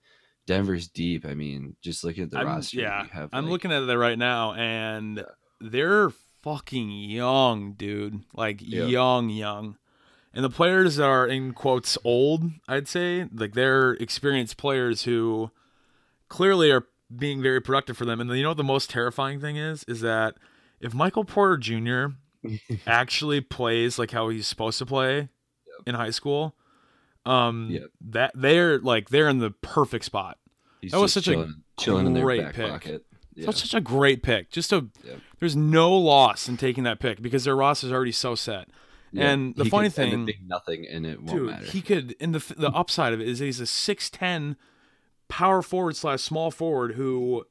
denver's 0.47 0.87
deep 0.87 1.27
i 1.27 1.35
mean 1.35 1.75
just 1.79 2.03
looking 2.03 2.23
at 2.23 2.31
the 2.31 2.37
I'm- 2.39 2.47
roster 2.47 2.77
yeah, 2.79 3.05
have 3.11 3.29
I'm 3.33 3.43
like- 3.43 3.51
looking 3.51 3.71
at 3.71 3.83
it 3.83 3.97
right 3.97 4.17
now, 4.17 4.53
and 4.55 5.23
they're 5.61 6.09
fucking 6.41 6.89
young, 6.91 7.73
dude. 7.73 8.21
Like 8.33 8.61
Yeah. 8.61 8.85
young, 8.85 9.29
young. 9.29 9.77
And 10.33 10.43
the 10.43 10.49
players 10.49 10.99
are 10.99 11.25
in 11.27 11.53
quotes 11.53 11.97
old, 12.03 12.43
I'd 12.67 12.87
say. 12.87 13.27
Like 13.33 13.53
they're 13.53 13.91
experienced 13.93 14.57
players 14.57 15.03
who 15.03 15.51
clearly 16.29 16.71
are 16.71 16.85
being 17.15 17.41
very 17.41 17.61
productive 17.61 17.97
for 17.97 18.05
them. 18.05 18.19
And 18.19 18.29
you 18.31 18.43
know 18.43 18.49
what 18.49 18.57
the 18.57 18.63
most 18.63 18.89
terrifying 18.89 19.39
thing 19.39 19.57
is? 19.57 19.83
Is 19.87 20.01
that 20.01 20.35
if 20.79 20.93
Michael 20.93 21.23
Porter 21.25 21.57
Jr. 21.57 22.15
actually 22.87 23.41
plays 23.41 23.97
like 23.99 24.11
how 24.11 24.29
he's 24.29 24.47
supposed 24.47 24.77
to 24.79 24.85
play 24.85 25.29
in 25.85 25.95
high 25.95 26.11
school, 26.11 26.55
um 27.25 27.69
Yep. 27.71 27.83
that 28.09 28.31
they're 28.35 28.79
like 28.79 29.09
they're 29.09 29.27
in 29.29 29.39
the 29.39 29.51
perfect 29.51 30.05
spot. 30.05 30.37
he's 30.81 30.91
that 30.91 30.99
was 30.99 31.13
such 31.13 31.27
a 31.27 31.31
chilling, 31.31 31.53
chilling 31.77 32.05
in 32.07 32.13
their 32.13 32.23
great 32.23 32.41
back 32.41 32.53
pick. 32.55 32.69
pocket 32.69 33.05
yeah. 33.37 33.47
That's 33.47 33.61
such 33.61 33.73
a 33.73 33.81
great 33.81 34.23
pick. 34.23 34.49
Just 34.51 34.71
a 34.71 34.87
Yep. 35.03 35.19
there's 35.39 35.55
no 35.55 35.91
loss 35.93 36.47
in 36.47 36.55
taking 36.57 36.83
that 36.85 36.99
pick 36.99 37.21
because 37.21 37.43
their 37.43 37.55
roster 37.55 37.87
is 37.87 37.93
already 37.93 38.11
so 38.13 38.33
set. 38.35 38.69
Yeah. 39.11 39.29
and 39.31 39.55
the 39.55 39.63
He 39.65 39.69
funny 39.69 39.89
could 39.89 39.99
end 40.03 40.29
up 40.29 40.35
thing- 40.35 40.47
nothing 40.47 40.85
and 40.89 41.05
it 41.05 41.17
won't 41.21 41.29
Dude, 41.39 41.49
matter 41.49 41.65
he 41.65 41.81
could 41.81 42.15
and 42.19 42.35
the 42.35 42.53
the 42.55 42.69
upside 42.69 43.11
of 43.13 43.19
it 43.21 43.27
is 43.27 43.39
he's 43.39 43.59
a 43.59 43.63
6'10 43.65 44.55
power 45.27 45.61
forward 45.61 45.95
slash 45.95 46.21
small 46.21 46.51
forward 46.51 46.93
who 46.93 47.45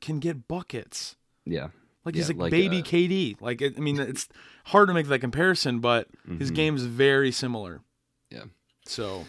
can 0.00 0.18
get 0.20 0.46
buckets. 0.48 1.16
yeah 1.44 1.68
Like 2.04 2.14
he's 2.14 2.28
Yeah, 2.28 2.36
like, 2.36 2.36
like, 2.38 2.50
baby 2.50 2.78
uh, 2.80 2.82
KD. 2.82 3.40
Like 3.40 3.60
it, 3.62 3.74
I 3.76 3.80
mean, 3.80 3.98
it's 3.98 4.28
hard 4.66 4.88
to 4.88 4.94
make 4.94 5.06
that 5.08 5.18
comparison, 5.20 5.80
but 5.80 6.08
his 6.38 6.50
Mhm. 6.50 6.54
game's 6.54 6.84
very 6.84 7.32
similar. 7.32 7.80
Yeah. 8.30 8.44
So 8.86 9.26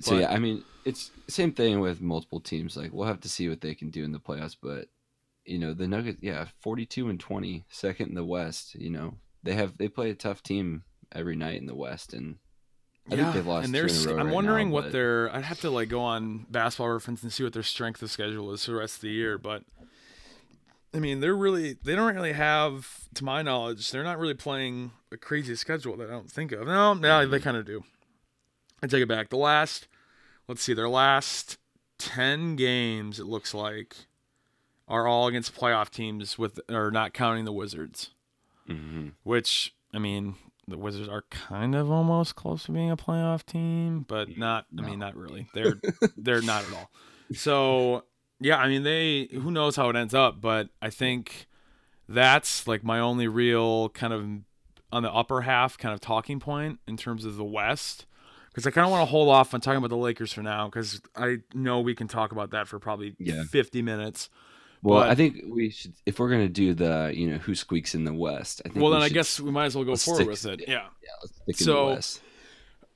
So 0.00 0.18
yeah, 0.18 0.30
I 0.32 0.38
mean, 0.38 0.64
it's 0.84 1.10
same 1.28 1.52
thing 1.52 1.80
with 1.80 2.00
multiple 2.00 2.40
teams. 2.40 2.76
Like 2.76 2.92
we'll 2.92 3.06
have 3.06 3.20
to 3.20 3.28
see 3.28 3.48
what 3.48 3.60
they 3.60 3.74
can 3.74 3.90
do 3.90 4.04
in 4.04 4.12
the 4.12 4.20
playoffs, 4.20 4.56
but 4.60 4.88
you 5.44 5.58
know, 5.58 5.74
the 5.74 5.88
Nuggets, 5.88 6.18
yeah, 6.22 6.46
42 6.60 7.08
and 7.08 7.18
20, 7.18 7.64
second 7.68 8.08
in 8.10 8.14
the 8.14 8.24
West, 8.24 8.74
you 8.76 8.90
know. 8.90 9.14
They 9.42 9.54
have 9.54 9.76
they 9.76 9.88
play 9.88 10.10
a 10.10 10.14
tough 10.14 10.42
team 10.42 10.84
every 11.12 11.34
night 11.36 11.58
in 11.60 11.66
the 11.66 11.74
West 11.74 12.14
and 12.14 12.36
I 13.10 13.16
think 13.16 13.34
they've 13.34 13.46
lost 13.46 13.64
and 13.66 13.74
two 13.74 13.80
in 13.80 13.84
a 13.84 13.88
there's. 13.88 14.06
row 14.06 14.18
I'm 14.18 14.26
right 14.26 14.34
wondering 14.34 14.68
now, 14.68 14.74
what 14.74 14.84
but- 14.84 14.92
their. 14.92 15.34
I'd 15.34 15.44
have 15.44 15.60
to 15.62 15.70
like 15.70 15.88
go 15.88 16.00
on 16.00 16.46
Basketball 16.50 16.90
Reference 16.90 17.22
and 17.22 17.32
see 17.32 17.42
what 17.44 17.52
their 17.52 17.62
strength 17.62 18.00
of 18.02 18.10
schedule 18.10 18.52
is 18.52 18.64
for 18.64 18.70
the 18.72 18.76
rest 18.78 18.96
of 18.96 19.00
the 19.02 19.10
year. 19.10 19.38
But 19.38 19.64
I 20.94 20.98
mean, 20.98 21.20
they're 21.20 21.34
really. 21.36 21.76
They 21.82 21.94
don't 21.96 22.14
really 22.14 22.32
have, 22.34 23.08
to 23.14 23.24
my 23.24 23.42
knowledge, 23.42 23.90
they're 23.90 24.04
not 24.04 24.18
really 24.18 24.34
playing 24.34 24.92
a 25.10 25.16
crazy 25.16 25.56
schedule 25.56 25.96
that 25.96 26.08
I 26.08 26.12
don't 26.12 26.30
think 26.30 26.52
of. 26.52 26.66
No, 26.66 26.94
no, 26.94 27.26
they 27.26 27.40
kind 27.40 27.56
of 27.56 27.66
do. 27.66 27.82
I 28.82 28.86
take 28.86 29.02
it 29.02 29.08
back. 29.08 29.30
The 29.30 29.36
last, 29.36 29.88
let's 30.48 30.62
see, 30.62 30.74
their 30.74 30.88
last 30.88 31.58
ten 31.98 32.56
games, 32.56 33.18
it 33.18 33.26
looks 33.26 33.52
like, 33.54 33.96
are 34.88 35.06
all 35.06 35.26
against 35.28 35.54
playoff 35.56 35.88
teams 35.90 36.36
with, 36.38 36.60
or 36.68 36.90
not 36.90 37.12
counting 37.14 37.44
the 37.46 37.52
Wizards 37.52 38.10
Mhm. 38.68 39.12
which 39.24 39.74
I 39.94 39.98
mean, 39.98 40.34
the 40.68 40.78
Wizards 40.78 41.08
are 41.08 41.22
kind 41.30 41.74
of 41.74 41.90
almost 41.90 42.36
close 42.36 42.64
to 42.64 42.72
being 42.72 42.90
a 42.90 42.96
playoff 42.96 43.44
team, 43.44 44.04
but 44.08 44.36
not. 44.36 44.66
I 44.78 44.82
mean, 44.82 44.98
not 44.98 45.16
really. 45.16 45.48
They're 45.54 45.80
they're 46.16 46.42
not 46.42 46.64
at 46.66 46.72
all. 46.74 46.90
So 47.34 48.04
yeah, 48.40 48.56
I 48.58 48.68
mean, 48.68 48.82
they. 48.82 49.28
Who 49.32 49.50
knows 49.50 49.76
how 49.76 49.88
it 49.90 49.96
ends 49.96 50.14
up? 50.14 50.40
But 50.40 50.68
I 50.80 50.90
think 50.90 51.46
that's 52.08 52.66
like 52.66 52.84
my 52.84 52.98
only 52.98 53.28
real 53.28 53.88
kind 53.90 54.12
of 54.12 54.24
on 54.92 55.02
the 55.02 55.12
upper 55.12 55.40
half 55.42 55.78
kind 55.78 55.94
of 55.94 56.00
talking 56.00 56.38
point 56.40 56.78
in 56.86 56.96
terms 56.96 57.24
of 57.24 57.36
the 57.36 57.44
West. 57.44 58.06
Because 58.48 58.66
I 58.66 58.70
kind 58.70 58.84
of 58.84 58.90
want 58.90 59.00
to 59.00 59.10
hold 59.10 59.30
off 59.30 59.54
on 59.54 59.62
talking 59.62 59.78
about 59.78 59.88
the 59.88 59.96
Lakers 59.96 60.30
for 60.32 60.42
now, 60.42 60.66
because 60.66 61.00
I 61.16 61.38
know 61.54 61.80
we 61.80 61.94
can 61.94 62.06
talk 62.06 62.32
about 62.32 62.50
that 62.50 62.68
for 62.68 62.78
probably 62.78 63.16
Yeah. 63.18 63.44
50 63.44 63.80
minutes. 63.80 64.28
Well, 64.82 65.00
But- 65.00 65.10
I 65.10 65.14
think 65.14 65.42
we 65.48 65.70
should 65.70 65.92
if 66.06 66.18
we're 66.18 66.30
gonna 66.30 66.48
do 66.48 66.74
the 66.74 67.12
you 67.14 67.28
know 67.30 67.38
who 67.38 67.54
squeaks 67.54 67.94
in 67.94 68.04
the 68.04 68.12
West. 68.12 68.62
I 68.64 68.68
think 68.68 68.82
Well, 68.82 68.90
we 68.92 68.96
then 68.96 69.02
I 69.02 69.08
guess 69.08 69.38
we 69.40 69.50
might 69.50 69.66
as 69.66 69.76
well 69.76 69.84
go 69.84 69.96
forward 69.96 70.26
with 70.26 70.44
it. 70.46 70.60
yeah. 70.62 70.68
yeah. 70.68 70.74
yeah, 71.02 71.10
let's 71.22 71.34
stick 71.36 71.60
in 71.60 71.64
So- 71.66 71.86
the 71.88 71.94
West. 71.94 72.20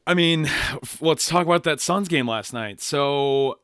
I 0.09 0.14
mean, 0.14 0.49
let's 1.00 1.26
talk 1.28 1.47
about 1.47 1.64
that 1.64 1.81
Suns 1.81 2.07
game 2.09 2.28
last 2.28 2.52
night. 2.52 2.81
So, 2.81 3.59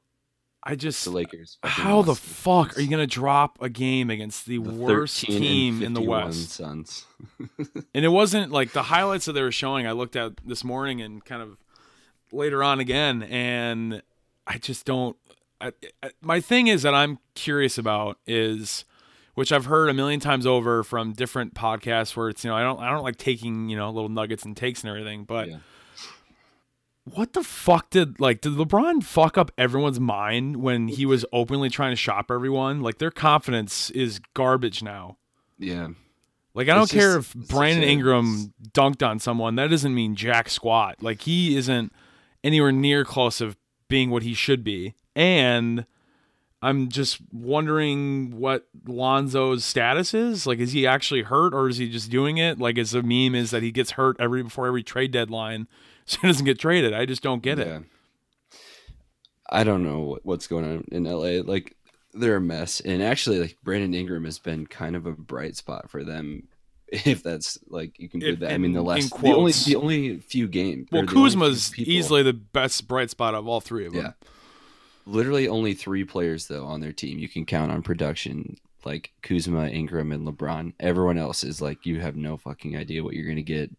I 0.65 0.75
just 0.75 1.05
The 1.05 1.11
Lakers. 1.13 1.59
how 1.63 2.03
the 2.03 2.17
fuck 2.17 2.77
are 2.77 2.81
you 2.81 2.89
gonna 2.91 3.07
drop 3.07 3.59
a 3.63 3.69
game 3.69 4.11
against 4.11 4.47
the, 4.47 4.59
The 4.59 4.71
worst 4.71 5.21
team 5.21 5.83
in 5.83 5.95
the 5.95 6.01
West? 6.01 6.51
Suns. 6.51 7.07
And 7.95 8.05
it 8.05 8.09
wasn't 8.09 8.51
like 8.51 8.73
the 8.73 8.85
highlights 8.85 9.27
that 9.27 9.33
they 9.35 9.43
were 9.43 9.53
showing. 9.53 9.87
I 9.87 9.93
looked 9.93 10.17
at 10.17 10.33
this 10.45 10.65
morning 10.65 11.01
and 11.01 11.25
kind 11.25 11.43
of 11.43 11.57
later 12.33 12.63
on 12.65 12.81
again, 12.81 13.23
and 13.25 14.03
I 14.47 14.59
just 14.59 14.85
don't. 14.85 15.17
I, 15.63 15.73
I, 16.03 16.11
my 16.21 16.41
thing 16.41 16.67
is 16.67 16.83
that 16.83 16.95
I'm 16.95 17.19
curious 17.35 17.79
about 17.79 18.19
is, 18.27 18.85
which 19.35 19.53
I've 19.53 19.67
heard 19.67 19.89
a 19.89 19.95
million 19.95 20.21
times 20.21 20.47
over 20.47 20.83
from 20.83 21.13
different 21.13 21.55
podcasts 21.55 22.17
where 22.17 22.29
it's 22.29 22.43
you 22.45 22.51
know 22.51 22.57
I 22.57 22.63
don't 22.63 22.81
I 22.81 22.91
don't 22.91 23.05
like 23.05 23.17
taking 23.17 23.69
you 23.69 23.77
know 23.77 23.91
little 23.91 24.09
nuggets 24.11 24.45
and 24.45 24.57
takes 24.57 24.83
and 24.83 24.91
everything, 24.91 25.25
but 25.25 25.49
Yeah. 25.49 25.59
what 27.05 27.33
the 27.33 27.43
fuck 27.43 27.91
did 27.91 28.21
like 28.21 28.41
did 28.41 28.53
LeBron 28.53 29.03
fuck 29.03 29.37
up 29.37 29.51
everyone's 29.59 29.99
mind 30.01 30.57
when 30.57 30.89
he 30.89 31.05
was 31.05 31.25
openly 31.33 31.69
trying 31.69 31.93
to 31.93 31.97
shop 31.97 32.31
everyone? 32.31 32.81
Like 32.81 32.99
their 32.99 33.11
confidence 33.11 33.91
is 33.91 34.21
garbage 34.35 34.83
now. 34.83 35.17
Yeah. 35.59 35.89
Like 36.55 36.69
I 36.69 36.75
don't 36.75 36.85
It's 36.85 36.93
care 36.93 37.17
just- 37.19 37.35
if 37.35 37.49
Brandon 37.49 37.83
Ingram 37.89 38.53
dunked 38.73 39.07
on 39.07 39.19
someone. 39.19 39.55
That 39.57 39.71
doesn't 39.71 39.95
mean 39.95 40.15
jack 40.15 40.49
squat. 40.51 41.03
Like 41.03 41.23
he 41.23 41.57
isn't 41.57 41.93
anywhere 42.45 42.73
near 42.73 43.05
close 43.05 43.41
of 43.41 43.57
being 43.89 44.11
what 44.11 44.23
he 44.23 44.35
should 44.35 44.63
be. 44.63 44.95
And 45.15 45.87
I'm 46.63 46.89
just 46.89 47.19
wondering 47.33 48.39
what 48.39 48.69
Lonzo's 48.87 49.65
status 49.65 50.15
is. 50.15 50.47
Like, 50.47 50.59
is 50.61 50.73
he 50.73 50.87
actually 50.87 51.23
hurt 51.23 51.55
or 51.55 51.69
is 51.69 51.79
he 51.79 51.89
just 51.89 52.11
doing 52.11 52.39
it? 52.39 52.59
Like, 52.59 52.79
as 52.79 52.95
a 52.95 53.03
meme 53.03 53.35
is 53.35 53.51
that 53.51 53.63
he 53.63 53.73
gets 53.73 53.93
hurt 53.93 54.17
every 54.21 54.43
before 54.43 54.67
every 54.67 54.83
trade 54.85 55.11
deadline, 55.11 55.67
so 56.07 56.21
he 56.21 56.29
doesn't 56.29 56.45
get 56.45 56.59
traded. 56.59 56.95
I 56.95 57.05
just 57.05 57.23
don't 57.23 57.43
get 57.43 57.59
it. 57.59 57.83
I 59.51 59.65
don't 59.65 59.83
know 59.83 60.01
what, 60.01 60.25
what's 60.25 60.47
going 60.47 60.65
on 60.65 60.85
in 60.91 61.05
LA. 61.05 61.43
Like 61.45 61.77
they're 62.15 62.37
a 62.37 62.41
mess, 62.41 62.81
and 62.81 63.03
actually, 63.03 63.41
like 63.41 63.59
Brandon 63.63 63.93
Ingram 63.93 64.25
has 64.25 64.39
been 64.39 64.67
kind 64.67 64.97
of 64.97 65.07
a 65.07 65.13
bright 65.13 65.57
spot 65.57 65.91
for 65.91 66.05
them. 66.05 66.45
If 67.07 67.23
that's 67.23 67.59
like 67.69 67.99
you 67.99 68.07
can 68.11 68.21
do 68.21 68.37
that. 68.37 68.53
I 68.53 68.59
mean, 68.59 68.73
the 68.73 68.81
in- 68.81 68.83
in 68.83 68.87
last 68.87 69.19
the 69.23 69.33
only 69.33 69.53
the 69.53 69.77
only 69.77 70.19
few 70.19 70.47
games. 70.47 70.89
Well, 70.93 71.01
the 71.01 71.09
few 71.09 71.23
Kuzma's 71.23 71.79
easily 71.79 72.23
the 72.23 72.35
best 72.35 72.87
bright 72.87 73.09
spot 73.09 73.35
of 73.35 73.49
all 73.49 73.63
three 73.63 73.87
of 73.87 73.95
them. 73.95 74.05
Yeah. 74.05 74.13
Literally 75.07 75.49
only 75.49 75.75
three 75.75 76.05
players 76.05 76.47
though 76.47 76.65
on 76.65 76.81
their 76.81 76.93
team 76.93 77.19
you 77.19 77.29
can 77.29 77.45
count 77.45 77.73
on 77.73 77.83
production 77.83 78.57
like 78.85 79.13
Kuzma, 79.23 79.69
Ingram, 79.69 80.11
and 80.11 80.27
LeBron. 80.27 80.73
Everyone 80.81 81.17
else 81.19 81.45
is 81.45 81.61
like 81.63 81.87
you 81.87 82.01
have 82.01 82.17
no 82.17 82.37
fucking 82.37 82.77
idea 82.77 83.05
what 83.05 83.15
you're 83.15 83.29
gonna 83.29 83.43
get, 83.43 83.71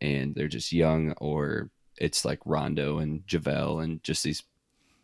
and 0.00 0.34
they're 0.34 0.48
just 0.48 0.72
young 0.72 1.12
or 1.18 1.70
it's 1.96 2.24
like 2.24 2.38
Rondo 2.46 2.98
and 2.98 3.26
Javale 3.26 3.82
and 3.82 4.02
just 4.02 4.24
these 4.24 4.42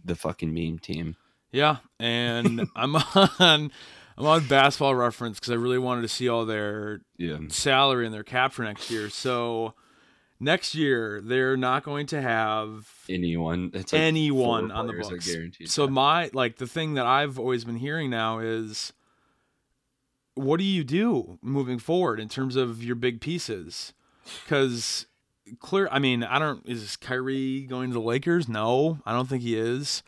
the 0.05 0.15
fucking 0.15 0.53
meme 0.55 0.79
team. 0.79 1.17
Yeah, 1.53 1.77
and 1.99 2.67
I'm 2.77 2.97
on 2.97 3.71
I'm 4.17 4.27
on 4.27 4.47
basketball 4.47 4.95
reference 4.95 5.39
because 5.41 5.51
I 5.51 5.57
really 5.57 5.79
wanted 5.79 6.03
to 6.03 6.09
see 6.09 6.29
all 6.29 6.47
their 6.47 7.01
Yeah, 7.19 7.39
salary 7.49 8.07
and 8.07 8.15
their 8.15 8.23
cap 8.25 8.53
for 8.53 8.63
next 8.63 8.91
year. 8.91 9.11
So 9.11 9.75
next 10.45 10.75
year 10.75 11.21
they're 11.23 11.57
not 11.57 11.83
going 11.83 12.07
to 12.07 12.21
have 12.21 12.89
anyone. 13.09 13.71
Like 13.75 13.93
anyone 13.95 14.71
on 14.71 14.87
the 14.87 14.93
books. 15.11 15.27
So 15.67 15.89
my 15.89 16.31
like 16.33 16.57
the 16.57 16.67
thing 16.67 16.95
that 16.95 17.07
I've 17.07 17.39
always 17.39 17.65
been 17.65 17.77
hearing 17.77 18.11
now 18.11 18.39
is 18.39 18.93
what 20.35 20.59
do 20.59 20.65
you 20.65 20.85
do 20.85 21.39
moving 21.43 21.79
forward 21.79 22.21
in 22.21 22.29
terms 22.29 22.57
of 22.57 22.83
your 22.83 22.97
big 22.97 23.21
pieces? 23.21 23.93
Cuz 24.47 25.07
clear 25.59 25.89
I 25.91 25.99
mean, 25.99 26.23
I 26.23 26.39
don't 26.39 26.65
is 26.69 26.97
Kyrie 26.97 27.63
going 27.63 27.91
to 27.91 27.95
the 27.95 28.01
Lakers? 28.01 28.49
No, 28.49 29.01
I 29.05 29.13
don't 29.13 29.29
think 29.29 29.43
he 29.43 29.57
is. 29.57 30.03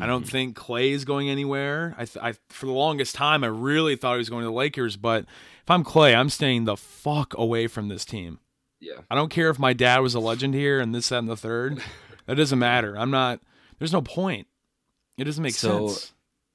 I 0.00 0.06
don't 0.06 0.26
think 0.26 0.56
Clay 0.56 0.92
is 0.92 1.04
going 1.04 1.28
anywhere. 1.28 1.94
I, 1.98 2.06
th- 2.06 2.24
I 2.24 2.32
for 2.48 2.64
the 2.64 2.72
longest 2.72 3.14
time 3.14 3.44
I 3.44 3.48
really 3.48 3.94
thought 3.94 4.14
he 4.14 4.18
was 4.18 4.30
going 4.30 4.40
to 4.42 4.48
the 4.48 4.52
Lakers, 4.52 4.96
but 4.96 5.24
if 5.62 5.70
I'm 5.70 5.84
Clay, 5.84 6.14
I'm 6.14 6.30
staying 6.30 6.64
the 6.64 6.78
fuck 6.78 7.36
away 7.36 7.66
from 7.66 7.88
this 7.88 8.06
team. 8.06 8.38
Yeah, 8.82 9.00
I 9.10 9.14
don't 9.14 9.30
care 9.30 9.48
if 9.48 9.58
my 9.58 9.72
dad 9.72 10.00
was 10.00 10.14
a 10.14 10.20
legend 10.20 10.52
here 10.54 10.78
and 10.80 10.94
this, 10.94 11.08
that, 11.08 11.18
and 11.20 11.28
the 11.28 11.36
third. 11.36 11.82
That 12.26 12.36
doesn't 12.36 12.58
matter. 12.60 12.96
I'm 12.96 13.10
not. 13.10 13.40
There's 13.80 13.92
no 13.92 14.00
point. 14.00 14.46
It 15.18 15.24
doesn't 15.24 15.42
make 15.42 15.54
So- 15.54 15.88
sense. 15.88 16.12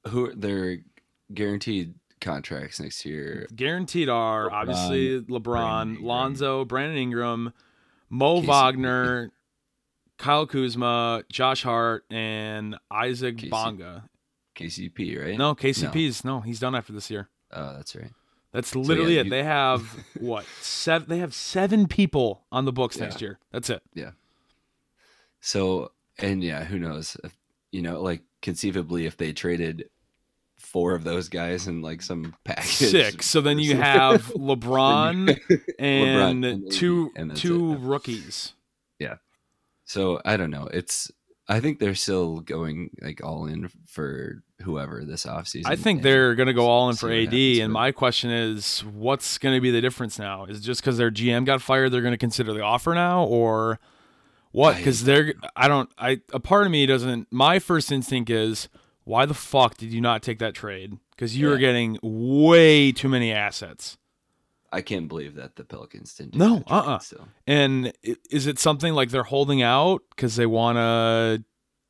who 0.08 0.32
they're 0.34 0.78
guaranteed 1.34 1.96
contracts 2.22 2.80
next 2.80 3.06
year? 3.06 3.48
Guaranteed 3.54 4.08
are 4.08 4.50
LeBron, 4.50 4.54
obviously 4.54 5.22
LeBron, 5.24 5.44
Brandon. 5.44 6.04
Lonzo, 6.06 6.64
Brandon 6.64 6.98
Ingram, 6.98 7.54
Mo 8.10 8.42
KCP. 8.42 8.46
Wagner, 8.48 9.32
Kyle 10.18 10.48
Kuzma, 10.48 11.24
Josh 11.30 11.64
Hart, 11.64 12.06
and 12.10 12.78
Isaac. 12.90 13.50
Bonga. 13.50 14.10
KCP, 14.56 15.22
right? 15.22 15.38
No, 15.38 15.54
KCP's 15.54 16.24
no. 16.24 16.40
he's 16.40 16.62
done 16.62 16.76
after 16.76 16.94
this 16.94 17.12
year. 17.12 17.28
Oh, 17.52 17.74
that's 17.76 17.94
right. 17.94 18.12
That's 18.58 18.76
literally 18.76 19.16
yeah, 19.16 19.22
it. 19.22 19.26
you- 19.26 19.30
They 19.30 19.44
have 19.44 19.82
what 20.20 20.44
seven? 20.62 21.08
They 21.08 21.20
have 21.20 21.34
seven 21.36 21.88
people 21.88 22.44
on 22.52 22.66
the 22.66 22.72
books 22.74 22.98
Yeah. 22.98 23.04
next 23.04 23.22
year. 23.22 23.38
That's 23.52 23.70
it. 23.70 23.84
Yeah. 23.94 24.12
So, 25.40 25.92
and 26.18 26.44
yeah, 26.44 26.64
who 26.64 26.80
knows? 26.80 27.16
If, 27.24 27.38
you 27.72 27.82
know, 27.82 28.02
like 28.02 28.24
conceivably, 28.42 29.06
if 29.06 29.18
they 29.18 29.32
traded 29.34 29.90
four 30.58 30.96
of 30.96 31.04
those 31.04 31.30
guys 31.30 31.68
in 31.68 31.82
like 31.82 32.02
some 32.02 32.36
package, 32.44 32.66
Six. 32.90 33.26
So 33.28 33.42
then 33.42 33.60
you 33.60 33.78
have 33.82 34.26
LeBron 34.34 35.40
and, 35.80 36.42
LeBron 36.44 36.52
and 36.52 36.72
two 36.72 37.12
and 37.16 37.36
two 37.36 37.74
it. 37.74 37.80
rookies. 37.82 38.54
Yeah. 39.00 39.18
So 39.86 40.20
I 40.26 40.36
don't 40.38 40.50
know. 40.52 40.68
It's 40.74 41.12
I 41.50 41.60
think 41.62 41.80
they're 41.80 41.96
still 41.96 42.42
going 42.42 42.90
like 43.02 43.24
all 43.24 43.46
in 43.46 43.70
for 43.88 44.44
whoever 44.64 45.06
this 45.06 45.26
offseason. 45.26 45.68
I 45.68 45.76
think 45.78 46.02
they're 46.02 46.36
going 46.36 46.48
to 46.48 46.54
go 46.54 46.68
all 46.68 46.90
in 46.90 46.96
for 46.98 47.10
AD. 47.10 47.26
happens, 47.26 47.60
and 47.60 47.72
my 47.72 47.92
question 47.94 48.30
is, 48.32 48.82
what's 48.82 49.38
going 49.38 49.56
to 49.56 49.62
be 49.62 49.72
the 49.72 49.80
difference 49.80 50.20
now? 50.20 50.46
Is 50.46 50.60
it 50.60 50.62
just 50.62 50.82
because 50.82 50.98
their 50.98 51.12
GM 51.12 51.46
got 51.46 51.62
fired, 51.62 51.92
they're 51.94 52.02
going 52.02 52.12
to 52.14 52.18
consider 52.18 52.54
the 52.54 52.62
offer 52.62 52.94
now, 52.94 53.24
or 53.24 53.80
what? 54.52 54.76
Because 54.78 55.06
they're, 55.06 55.34
I 55.56 55.68
don't, 55.70 55.90
I 55.98 56.20
a 56.34 56.40
part 56.40 56.66
of 56.66 56.72
me 56.72 56.86
doesn't. 56.86 57.28
My 57.32 57.60
first 57.60 57.92
instinct 57.92 58.30
is, 58.30 58.68
why 59.06 59.26
the 59.26 59.34
fuck 59.34 59.78
did 59.78 59.94
you 59.94 60.02
not 60.02 60.22
take 60.24 60.40
that 60.40 60.54
trade? 60.54 60.98
Because 61.12 61.38
you 61.38 61.48
were 61.48 61.54
Yeah. 61.54 61.60
getting 61.60 61.98
way 62.02 62.92
too 62.92 63.08
many 63.08 63.32
assets. 63.32 63.98
I 64.72 64.82
can't 64.82 65.08
believe 65.08 65.36
that 65.36 65.56
the 65.56 65.64
Pelicans 65.64 66.14
didn't. 66.14 66.34
do 66.34 66.40
No, 66.40 66.56
that 66.56 66.68
trade 66.68 66.78
uh-uh. 66.78 67.00
still. 67.00 67.28
And 67.46 67.94
is 68.30 68.48
it 68.48 68.60
something 68.60 68.94
like 68.94 69.10
they're 69.10 69.24
holding 69.24 69.62
out 69.62 70.02
because 70.10 70.36
they 70.36 70.46
want 70.46 70.78
to 70.78 71.44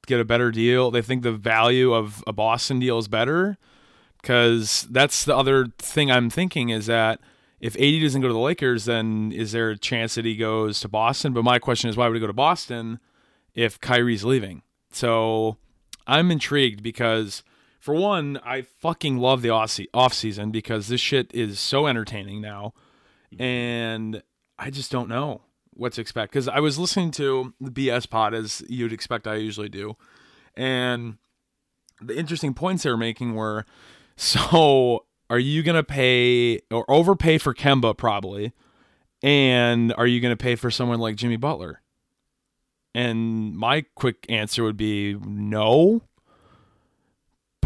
get 0.06 0.20
a 0.20 0.26
better 0.26 0.52
deal? 0.52 0.92
They 0.92 1.02
think 1.02 1.24
the 1.24 1.32
value 1.32 1.94
of 1.94 2.24
a 2.28 2.34
Boston 2.34 2.80
deal 2.80 2.98
is 3.00 3.08
better? 3.08 3.58
Because 4.22 4.88
that's 4.92 5.26
the 5.26 5.36
other 5.36 5.68
thing 5.80 6.12
I'm 6.12 6.30
thinking 6.30 6.70
is 6.70 6.86
that 6.88 7.20
if 7.60 7.76
AD 7.76 8.02
doesn't 8.02 8.22
go 8.22 8.28
to 8.28 8.34
the 8.34 8.40
Lakers, 8.40 8.86
then 8.86 9.32
is 9.32 9.52
there 9.52 9.72
a 9.72 9.78
chance 9.78 10.16
that 10.16 10.26
he 10.26 10.36
goes 10.36 10.80
to 10.82 10.88
Boston? 10.88 11.34
But 11.34 11.44
my 11.44 11.60
question 11.60 11.90
is, 11.90 11.98
why 11.98 12.08
would 12.08 12.16
he 12.16 12.20
go 12.20 12.28
to 12.28 12.34
Boston 12.34 13.00
if 13.56 13.80
Kyrie's 13.80 14.24
leaving? 14.24 14.62
So 14.92 15.58
I'm 16.06 16.30
intrigued 16.30 16.84
because, 16.84 17.44
for 17.88 17.94
one, 17.94 18.38
I 18.44 18.64
fucking 18.64 19.18
love 19.18 19.42
the 19.42 19.50
off 19.52 19.70
se- 19.70 19.88
off 19.94 20.14
season 20.14 20.52
because 20.52 20.90
this 20.90 21.00
shit 21.00 21.34
is 21.34 21.58
so 21.58 21.88
entertaining 21.88 22.42
now, 22.42 22.74
mm-hmm. 23.34 23.42
and 23.42 24.24
I 24.60 24.72
just 24.72 24.92
don't 24.92 25.08
know 25.08 25.40
what 25.72 25.94
to 25.94 26.02
expect 26.02 26.34
because 26.34 26.50
I 26.50 26.60
was 26.60 26.78
listening 26.78 27.12
to 27.12 27.54
the 27.62 27.72
BS 27.72 28.10
pod 28.10 28.34
as 28.34 28.62
you'd 28.68 28.92
expect 28.92 29.26
I 29.26 29.36
usually 29.36 29.70
do, 29.70 29.96
and 30.54 31.18
the 32.02 32.18
interesting 32.18 32.54
points 32.54 32.84
they 32.84 32.90
were 32.90 32.98
making 32.98 33.36
were, 33.36 33.66
so 34.18 35.06
are 35.30 35.40
you 35.40 35.64
gonna 35.64 35.82
pay 35.82 36.60
or 36.70 36.84
overpay 36.92 37.38
for 37.38 37.54
Kemba 37.54 37.96
probably, 37.96 38.52
and 39.24 39.94
are 39.94 40.08
you 40.08 40.20
gonna 40.20 40.36
pay 40.36 40.56
for 40.56 40.70
someone 40.70 41.00
like 41.00 41.16
Jimmy 41.16 41.38
Butler? 41.38 41.82
And 42.94 43.56
my 43.56 43.86
quick 43.96 44.26
answer 44.28 44.62
would 44.66 44.76
be 44.76 45.14
no, 45.26 46.02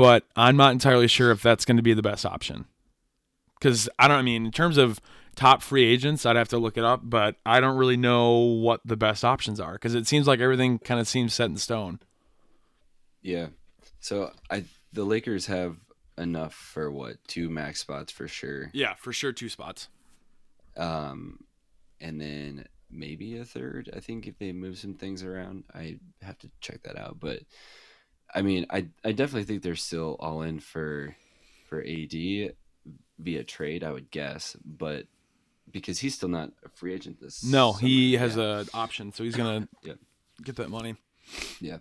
but 0.01 0.25
I'm 0.35 0.57
not 0.57 0.71
entirely 0.71 1.07
sure 1.07 1.29
if 1.29 1.43
that's 1.43 1.63
going 1.63 1.77
to 1.77 1.83
be 1.83 1.93
the 1.93 2.01
best 2.01 2.25
option. 2.25 2.65
Because 3.59 3.87
I 3.99 4.07
don't, 4.07 4.17
I 4.17 4.23
mean, 4.23 4.47
in 4.47 4.51
terms 4.51 4.77
of 4.77 4.99
top 5.35 5.61
free 5.61 5.85
agents, 5.85 6.25
I'd 6.25 6.37
have 6.37 6.47
to 6.47 6.57
look 6.57 6.75
it 6.75 6.83
up, 6.83 7.01
but 7.03 7.35
I 7.45 7.59
don't 7.59 7.77
really 7.77 7.97
know 7.97 8.31
what 8.31 8.81
the 8.83 8.97
best 8.97 9.23
options 9.23 9.59
are 9.59 9.73
because 9.73 9.93
it 9.93 10.07
seems 10.07 10.25
like 10.25 10.39
everything 10.39 10.79
kind 10.79 10.99
of 10.99 11.07
seems 11.07 11.35
set 11.35 11.51
in 11.51 11.57
stone. 11.57 11.99
Yeah. 13.21 13.49
So 13.99 14.31
I 14.49 14.63
the 14.91 15.03
Lakers 15.03 15.45
have 15.45 15.77
enough 16.17 16.55
for 16.55 16.89
what 16.91 17.17
two 17.27 17.51
max 17.51 17.79
spots 17.79 18.11
for 18.11 18.27
sure. 18.27 18.71
Yeah, 18.73 18.95
for 18.95 19.13
sure, 19.13 19.31
two 19.31 19.49
spots. 19.49 19.87
Um, 20.75 21.43
and 21.99 22.19
then 22.19 22.65
maybe 22.89 23.37
a 23.37 23.45
third. 23.45 23.91
I 23.95 23.99
think 23.99 24.25
if 24.25 24.39
they 24.39 24.51
move 24.51 24.79
some 24.79 24.95
things 24.95 25.21
around, 25.21 25.65
I 25.75 25.99
have 26.23 26.39
to 26.39 26.49
check 26.59 26.81
that 26.85 26.97
out. 26.97 27.19
But 27.19 27.41
I 28.33 28.41
mean, 28.41 28.65
I 28.69 28.87
I 29.03 29.11
definitely 29.11 29.43
think 29.43 29.61
they're 29.63 29.75
still 29.75 30.15
all 30.19 30.41
in 30.43 30.59
for 30.59 31.15
for 31.67 31.81
AD 31.81 32.13
via 33.19 33.43
trade. 33.43 33.83
I 33.83 33.91
would 33.91 34.09
guess, 34.11 34.55
but 34.65 35.05
because 35.71 35.99
he's 35.99 36.15
still 36.15 36.29
not 36.29 36.51
a 36.65 36.69
free 36.69 36.93
agent 36.93 37.19
this. 37.21 37.43
No, 37.43 37.73
he 37.73 38.13
has 38.13 38.35
Yeah. 38.37 38.61
a 38.61 38.65
option, 38.77 39.11
so 39.13 39.23
he's 39.23 39.35
gonna 39.35 39.67
Yeah. 39.83 39.93
get 40.43 40.55
that 40.57 40.69
money. 40.69 40.95
Yeah. 41.59 41.77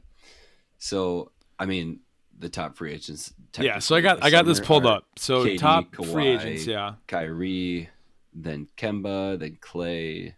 So 0.78 1.32
I 1.58 1.66
mean, 1.66 2.00
the 2.38 2.48
top 2.48 2.76
free 2.76 2.92
agents. 2.92 3.32
Yeah, 3.58 3.78
so 3.80 3.94
I 3.94 4.00
got 4.00 4.16
this 4.16 4.24
I 4.24 4.30
got 4.30 4.44
this 4.46 4.60
pulled 4.60 4.86
up. 4.86 5.04
So 5.16 5.44
KD, 5.44 5.58
top 5.58 5.94
free 5.94 6.28
agents, 6.28 6.66
yeah. 6.66 6.94
Kyrie, 7.06 7.88
then 8.32 8.66
Kemba, 8.76 9.38
then 9.38 9.58
Clay, 9.60 10.36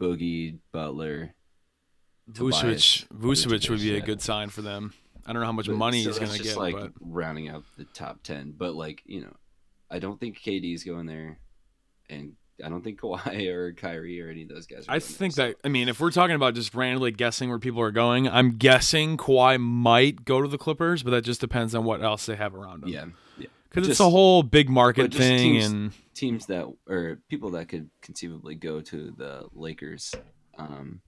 Boogie, 0.00 0.58
Butler. 0.72 1.32
Tobias, 2.34 2.60
Vucevic 2.62 3.06
Vucevic 3.08 3.70
would 3.70 3.78
be 3.80 3.96
a 3.96 4.00
good 4.00 4.20
sign 4.20 4.48
for 4.48 4.60
them. 4.62 4.92
I 5.26 5.32
don't 5.32 5.40
know 5.40 5.46
how 5.46 5.52
much 5.52 5.66
But- 5.66 5.76
money 5.76 6.02
so 6.04 6.10
he's 6.10 6.18
gonna 6.18 6.32
just 6.32 6.44
get, 6.44 6.56
like 6.56 6.74
but 6.74 6.92
rounding 7.00 7.48
out 7.48 7.64
the 7.76 7.84
top 7.84 8.22
ten. 8.22 8.54
But 8.56 8.74
like 8.74 9.02
you 9.06 9.22
know, 9.22 9.34
I 9.90 9.98
don't 9.98 10.18
think 10.20 10.38
KD's 10.40 10.84
going 10.84 11.06
there, 11.06 11.38
and 12.08 12.34
I 12.64 12.68
don't 12.68 12.82
think 12.82 13.00
Kawhi 13.00 13.48
or 13.52 13.72
Kyrie 13.72 14.20
or 14.22 14.30
any 14.30 14.42
of 14.42 14.48
those 14.48 14.66
guys. 14.66 14.86
Are 14.88 14.92
I 14.92 14.98
going 14.98 15.00
think 15.02 15.34
there, 15.34 15.48
that 15.48 15.56
I 15.64 15.68
mean 15.68 15.88
if 15.88 16.00
we're 16.00 16.10
talking 16.12 16.36
about 16.36 16.54
just 16.54 16.74
randomly 16.74 17.10
guessing 17.10 17.48
where 17.50 17.58
people 17.58 17.80
are 17.82 17.90
going, 17.90 18.28
I'm 18.28 18.56
guessing 18.56 19.16
Kawhi 19.16 19.60
might 19.60 20.24
go 20.24 20.40
to 20.42 20.48
the 20.48 20.58
Clippers, 20.58 21.02
but 21.02 21.10
that 21.10 21.22
just 21.22 21.40
depends 21.40 21.74
on 21.74 21.84
what 21.84 22.02
else 22.02 22.26
they 22.26 22.36
have 22.36 22.54
around 22.54 22.82
so, 22.82 22.86
him. 22.86 22.92
yeah, 22.92 23.04
yeah. 23.38 23.46
because 23.68 23.88
it's 23.88 24.00
a 24.00 24.08
whole 24.08 24.42
big 24.42 24.70
market 24.70 25.12
thing, 25.12 25.38
teams- 25.38 25.66
and 25.66 25.92
Teams 26.14 26.46
that 26.46 26.66
or 26.88 27.18
people 27.28 27.50
that 27.50 27.68
could 27.68 27.90
conceivably 28.00 28.54
go 28.54 28.80
to 28.80 29.12
the 29.18 29.46
Lakers, 29.52 30.14
um, 30.56 31.02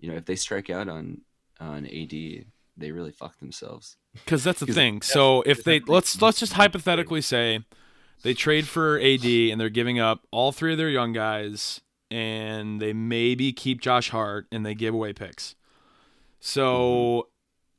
you 0.00 0.10
know, 0.10 0.16
if 0.16 0.24
they 0.24 0.36
strike 0.36 0.70
out 0.70 0.88
on 0.88 1.20
on 1.60 1.84
AD, 1.84 2.46
they 2.76 2.90
really 2.90 3.12
fuck 3.12 3.38
themselves. 3.38 3.96
because 4.12 4.44
that's 4.44 4.60
the 4.60 4.66
thing. 4.66 5.02
So 5.02 5.42
if 5.42 5.64
they 5.64 5.80
let's 5.80 6.20
let's 6.20 6.38
just 6.40 6.54
hypothetically 6.54 7.20
say 7.20 7.60
they 8.22 8.34
trade 8.34 8.66
for 8.66 8.98
AD 8.98 9.24
and 9.24 9.60
they're 9.60 9.68
giving 9.68 9.98
up 9.98 10.26
all 10.30 10.52
three 10.52 10.72
of 10.72 10.78
their 10.78 10.88
young 10.88 11.12
guys, 11.12 11.80
and 12.10 12.80
they 12.80 12.92
maybe 12.92 13.52
keep 13.52 13.80
Josh 13.80 14.10
Hart 14.10 14.46
and 14.52 14.64
they 14.64 14.74
give 14.74 14.94
away 14.94 15.12
picks. 15.12 15.54
So 16.40 17.28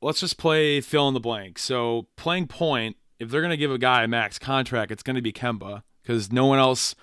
let's 0.01 0.19
just 0.19 0.37
play 0.37 0.81
fill 0.81 1.07
in 1.07 1.13
the 1.13 1.19
blank. 1.19 1.59
So 1.59 2.07
playing 2.15 2.47
point, 2.47 2.97
if 3.19 3.29
they're 3.29 3.41
gonna 3.41 3.57
give 3.57 3.71
a 3.71 3.77
guy 3.77 4.03
a 4.03 4.07
max 4.07 4.37
contract, 4.39 4.91
it's 4.91 5.03
gonna 5.03 5.21
be 5.21 5.31
Kemba 5.33 5.83
because 6.01 6.31
no 6.31 6.45
one 6.45 6.59
else 6.59 6.95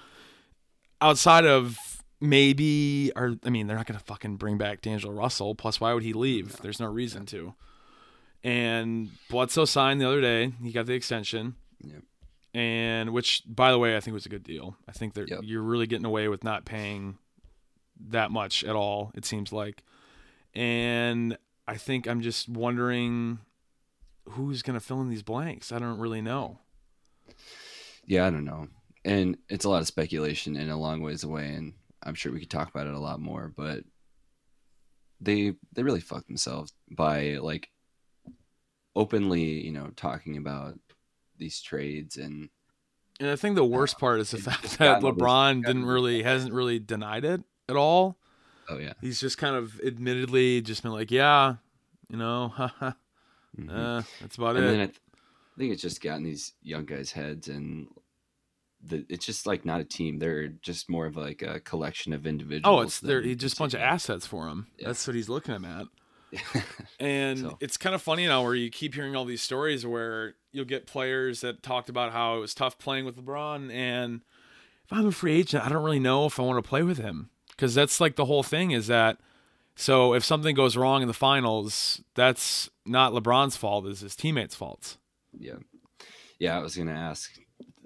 outside 1.00 1.44
of 1.44 1.78
maybe 2.20 3.12
or 3.16 3.36
I 3.44 3.50
mean 3.50 3.66
they're 3.66 3.76
not 3.76 3.86
gonna 3.86 3.98
fucking 3.98 4.36
bring 4.36 4.58
back 4.58 4.80
D'Angelo 4.82 5.12
Russell. 5.14 5.54
Plus, 5.54 5.80
why 5.80 5.92
would 5.94 6.02
he 6.02 6.12
leave? 6.12 6.58
There's 6.58 6.80
no 6.80 6.86
reason 6.86 7.26
to. 7.26 7.54
And 8.44 9.10
Bledsoe 9.30 9.64
signed 9.64 10.00
the 10.00 10.06
other 10.06 10.20
day. 10.20 10.52
He 10.62 10.70
got 10.70 10.86
the 10.86 10.92
extension. 10.92 11.54
Yep. 11.82 12.02
And 12.52 13.12
which, 13.12 13.42
by 13.46 13.72
the 13.72 13.78
way, 13.78 13.96
I 13.96 14.00
think 14.00 14.14
was 14.14 14.26
a 14.26 14.28
good 14.28 14.44
deal. 14.44 14.76
I 14.86 14.92
think 14.92 15.14
that 15.14 15.28
Yep. 15.30 15.40
you're 15.42 15.62
really 15.62 15.86
getting 15.86 16.04
away 16.04 16.28
with 16.28 16.44
not 16.44 16.64
paying 16.64 17.18
that 18.08 18.30
much 18.30 18.62
at 18.62 18.76
all. 18.76 19.10
It 19.14 19.24
seems 19.24 19.52
like, 19.52 19.82
and 20.54 21.36
I 21.66 21.76
think 21.78 22.06
I'm 22.06 22.20
just 22.20 22.48
wondering 22.48 23.40
who's 24.30 24.62
gonna 24.62 24.80
fill 24.80 25.00
in 25.00 25.08
these 25.08 25.22
blanks. 25.22 25.72
I 25.72 25.78
don't 25.78 25.98
really 25.98 26.20
know. 26.22 26.60
Yeah, 28.06 28.26
I 28.26 28.30
don't 28.30 28.44
know. 28.44 28.68
And 29.04 29.38
it's 29.48 29.64
a 29.64 29.68
lot 29.70 29.80
of 29.80 29.86
speculation 29.86 30.56
and 30.56 30.70
a 30.70 30.76
long 30.76 31.00
ways 31.02 31.24
away 31.24 31.54
and 31.54 31.74
I'm 32.02 32.14
sure 32.14 32.32
we 32.32 32.40
could 32.40 32.50
talk 32.50 32.68
about 32.68 32.86
it 32.86 32.94
a 32.94 32.98
lot 32.98 33.20
more, 33.20 33.52
but 33.54 33.84
they 35.20 35.54
they 35.72 35.82
really 35.82 36.00
fucked 36.00 36.26
themselves 36.26 36.72
by 36.90 37.36
like 37.36 37.70
openly, 38.96 39.42
you 39.64 39.72
know, 39.72 39.90
talking 39.96 40.36
about 40.36 40.78
these 41.38 41.60
trades 41.60 42.16
and 42.16 42.48
And 43.20 43.28
I 43.30 43.36
think 43.36 43.54
the 43.56 43.64
worst 43.64 43.98
part 43.98 44.20
is 44.20 44.30
the 44.32 44.38
fact 44.38 44.78
that 44.78 45.02
all 45.04 45.12
this- 45.12 45.22
LeBron 45.22 45.64
didn't 45.64 45.86
really 45.86 46.22
hasn't 46.22 46.52
really 46.52 46.78
denied 46.78 47.24
it 47.24 47.42
at 47.68 47.76
all. 47.76 48.16
oh 48.68 48.78
yeah. 48.78 48.94
He's 49.00 49.20
just 49.20 49.38
kind 49.38 49.56
of 49.56 49.80
admittedly 49.80 50.60
just 50.62 50.82
been 50.82 50.92
like, 50.92 51.10
yeah, 51.10 51.56
you 52.08 52.16
know, 52.16 52.48
haha, 52.48 52.92
Mhm. 53.58 53.70
uh, 53.70 54.02
that's 54.20 54.36
about 54.36 54.56
and 54.56 54.64
it. 54.64 54.70
I, 54.82 54.86
th- 54.86 55.00
I 55.54 55.58
think 55.58 55.72
it's 55.72 55.82
just 55.82 56.00
gotten 56.00 56.24
these 56.24 56.52
young 56.62 56.84
guys' 56.84 57.12
heads, 57.12 57.46
and 57.48 57.86
the, 58.82 59.06
it's 59.08 59.24
just 59.24 59.46
like 59.46 59.64
not 59.64 59.80
a 59.80 59.84
team. 59.84 60.18
They're 60.18 60.48
just 60.48 60.90
more 60.90 61.06
of 61.06 61.16
like 61.16 61.42
a 61.42 61.60
collection 61.60 62.12
of 62.12 62.26
individuals. 62.26 62.78
Oh, 62.80 62.82
it's 62.82 62.98
there. 63.00 63.22
He 63.22 63.34
just 63.36 63.54
a 63.56 63.58
bunch 63.60 63.74
of 63.74 63.80
assets 63.80 64.26
for 64.26 64.48
him. 64.48 64.66
Yeah. 64.78 64.88
That's 64.88 65.06
what 65.06 65.14
he's 65.14 65.28
looking 65.28 65.64
at. 65.64 65.86
And 67.00 67.38
So- 67.38 67.58
it's 67.60 67.76
kind 67.76 67.94
of 67.94 68.02
funny 68.02 68.26
now 68.26 68.42
where 68.42 68.54
you 68.54 68.70
keep 68.70 68.94
hearing 68.94 69.14
all 69.16 69.24
these 69.24 69.42
stories 69.42 69.84
where 69.86 70.34
you'll 70.52 70.64
get 70.64 70.86
players 70.86 71.40
that 71.40 71.62
talked 71.62 71.88
about 71.88 72.12
how 72.12 72.36
it 72.36 72.40
was 72.40 72.54
tough 72.54 72.78
playing 72.78 73.04
with 73.04 73.16
LeBron. 73.16 73.72
And 73.72 74.22
if 74.84 74.92
I'm 74.92 75.06
a 75.06 75.12
free 75.12 75.34
agent, 75.38 75.64
I 75.64 75.68
don't 75.68 75.82
really 75.82 75.98
know 75.98 76.26
if 76.26 76.38
I 76.38 76.42
want 76.42 76.62
to 76.62 76.68
play 76.68 76.82
with 76.82 76.98
him 76.98 77.30
because 77.50 77.74
that's 77.74 78.00
like 78.00 78.16
the 78.16 78.24
whole 78.26 78.42
thing 78.42 78.70
is 78.70 78.86
that. 78.86 79.18
So 79.76 80.14
if 80.14 80.24
something 80.24 80.54
goes 80.54 80.76
wrong 80.76 81.02
in 81.02 81.08
the 81.08 81.14
finals, 81.14 82.00
that's 82.14 82.70
not 82.86 83.12
LeBron's 83.12 83.56
fault; 83.56 83.86
it's 83.86 84.00
his 84.00 84.14
teammates' 84.14 84.54
faults. 84.54 84.98
yeah, 85.36 85.54
yeah. 86.38 86.56
I 86.56 86.60
was 86.60 86.76
gonna 86.76 86.92
ask. 86.92 87.32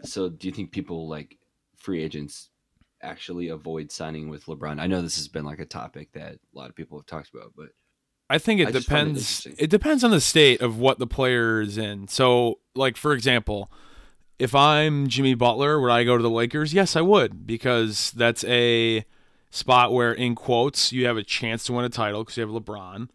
So, 0.03 0.29
do 0.29 0.47
you 0.49 0.53
think 0.53 0.71
people 0.71 1.09
like 1.09 1.39
free 1.79 2.03
agents 2.03 2.51
actually 3.03 3.49
avoid 3.49 3.91
signing 3.91 4.29
with 4.29 4.45
LeBron? 4.45 4.79
I 4.79 4.87
know 4.87 5.01
this 5.01 5.17
has 5.17 5.29
been 5.29 5.47
like 5.47 5.61
a 5.61 5.65
topic 5.65 6.13
that 6.13 6.35
a 6.35 6.39
lot 6.53 6.69
of 6.69 6.77
people 6.77 6.99
have 6.99 7.07
talked 7.07 7.31
about, 7.35 7.55
but 7.57 7.69
I 8.31 8.39
think 8.39 8.61
it 8.61 8.69
I 8.69 8.73
find 8.73 8.77
it 8.77 8.81
depends. 8.81 9.47
It, 9.59 9.71
depends 9.71 10.05
on 10.05 10.11
the 10.11 10.21
state 10.21 10.61
of 10.61 10.79
what 10.79 10.99
the 10.99 11.07
player 11.07 11.61
is 11.61 11.79
in. 11.79 12.09
So, 12.09 12.59
like 12.75 12.97
for 12.97 13.13
example, 13.15 13.71
if 14.39 14.55
I'm 14.55 15.09
Jimmy 15.09 15.35
Butler, 15.35 15.81
would 15.81 15.91
I 15.91 16.05
go 16.05 16.17
to 16.17 16.23
the 16.23 16.31
Lakers? 16.31 16.75
Yes, 16.75 16.95
I 16.95 17.01
would 17.01 17.47
because 17.47 18.13
that's 18.13 18.45
a 18.45 19.05
spot 19.51 19.93
where, 19.93 20.13
in 20.13 20.35
quotes, 20.35 20.93
you 20.93 21.07
have 21.07 21.17
a 21.17 21.23
chance 21.23 21.65
to 21.65 21.73
win 21.73 21.85
a 21.85 21.89
title 21.89 22.23
because 22.23 22.37
you 22.37 22.47
have 22.47 22.51
LeBron. 22.63 23.09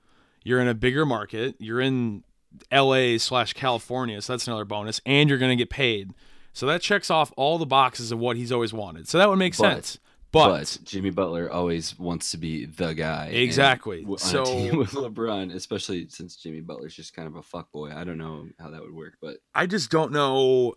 You're 0.43 0.60
in 0.60 0.67
a 0.67 0.73
bigger 0.73 1.06
market. 1.06 1.56
You're 1.60 1.80
in 1.80 2.23
L.A. 2.71 3.17
slash 3.17 3.54
California, 3.54 4.21
so 4.21 4.34
that's 4.34 4.47
another 4.47 4.65
bonus, 4.65 4.99
and 5.06 5.30
you're 5.30 5.38
going 5.38 5.52
to 5.52 5.56
get 5.56 5.69
paid. 5.69 6.13
So 6.52 6.65
that 6.67 6.82
checks 6.82 7.10
off 7.10 7.32
all 7.38 7.58
the 7.58 7.65
boxes 7.65 8.12
of 8.12 8.19
what 8.19 8.36
he's 8.36 8.52
always 8.52 8.73
wanted. 8.73 9.08
So 9.08 9.17
that 9.17 9.30
would 9.30 9.38
make 9.39 9.56
But- 9.58 9.73
sense. 9.73 9.99
But, 10.34 10.50
But, 10.50 10.80
Jimmy 10.84 11.12
Butler 11.12 11.50
always 11.50 11.98
wants 11.98 12.32
to 12.32 12.38
be 12.38 12.65
the 12.65 12.93
guy. 12.93 13.28
Exactly. 13.28 14.04
on 14.04 14.17
So- 14.17 14.41
a 14.41 14.46
team 14.48 14.78
with 14.78 14.91
LeBron, 14.91 15.54
especially 15.54 16.10
since 16.10 16.36
Jimmy 16.36 16.60
Butler's 16.60 16.93
just 16.96 17.13
kind 17.13 17.28
of 17.30 17.36
a 17.38 17.41
fuck 17.43 17.72
boy. 17.72 17.91
I 17.96 18.04
don't 18.04 18.17
know 18.17 18.48
how 18.60 18.69
that 18.72 18.82
would 18.82 18.93
work, 18.93 19.13
but 19.22 19.38
I 19.56 19.65
just 19.67 19.89
don't 19.91 20.12
know. 20.12 20.74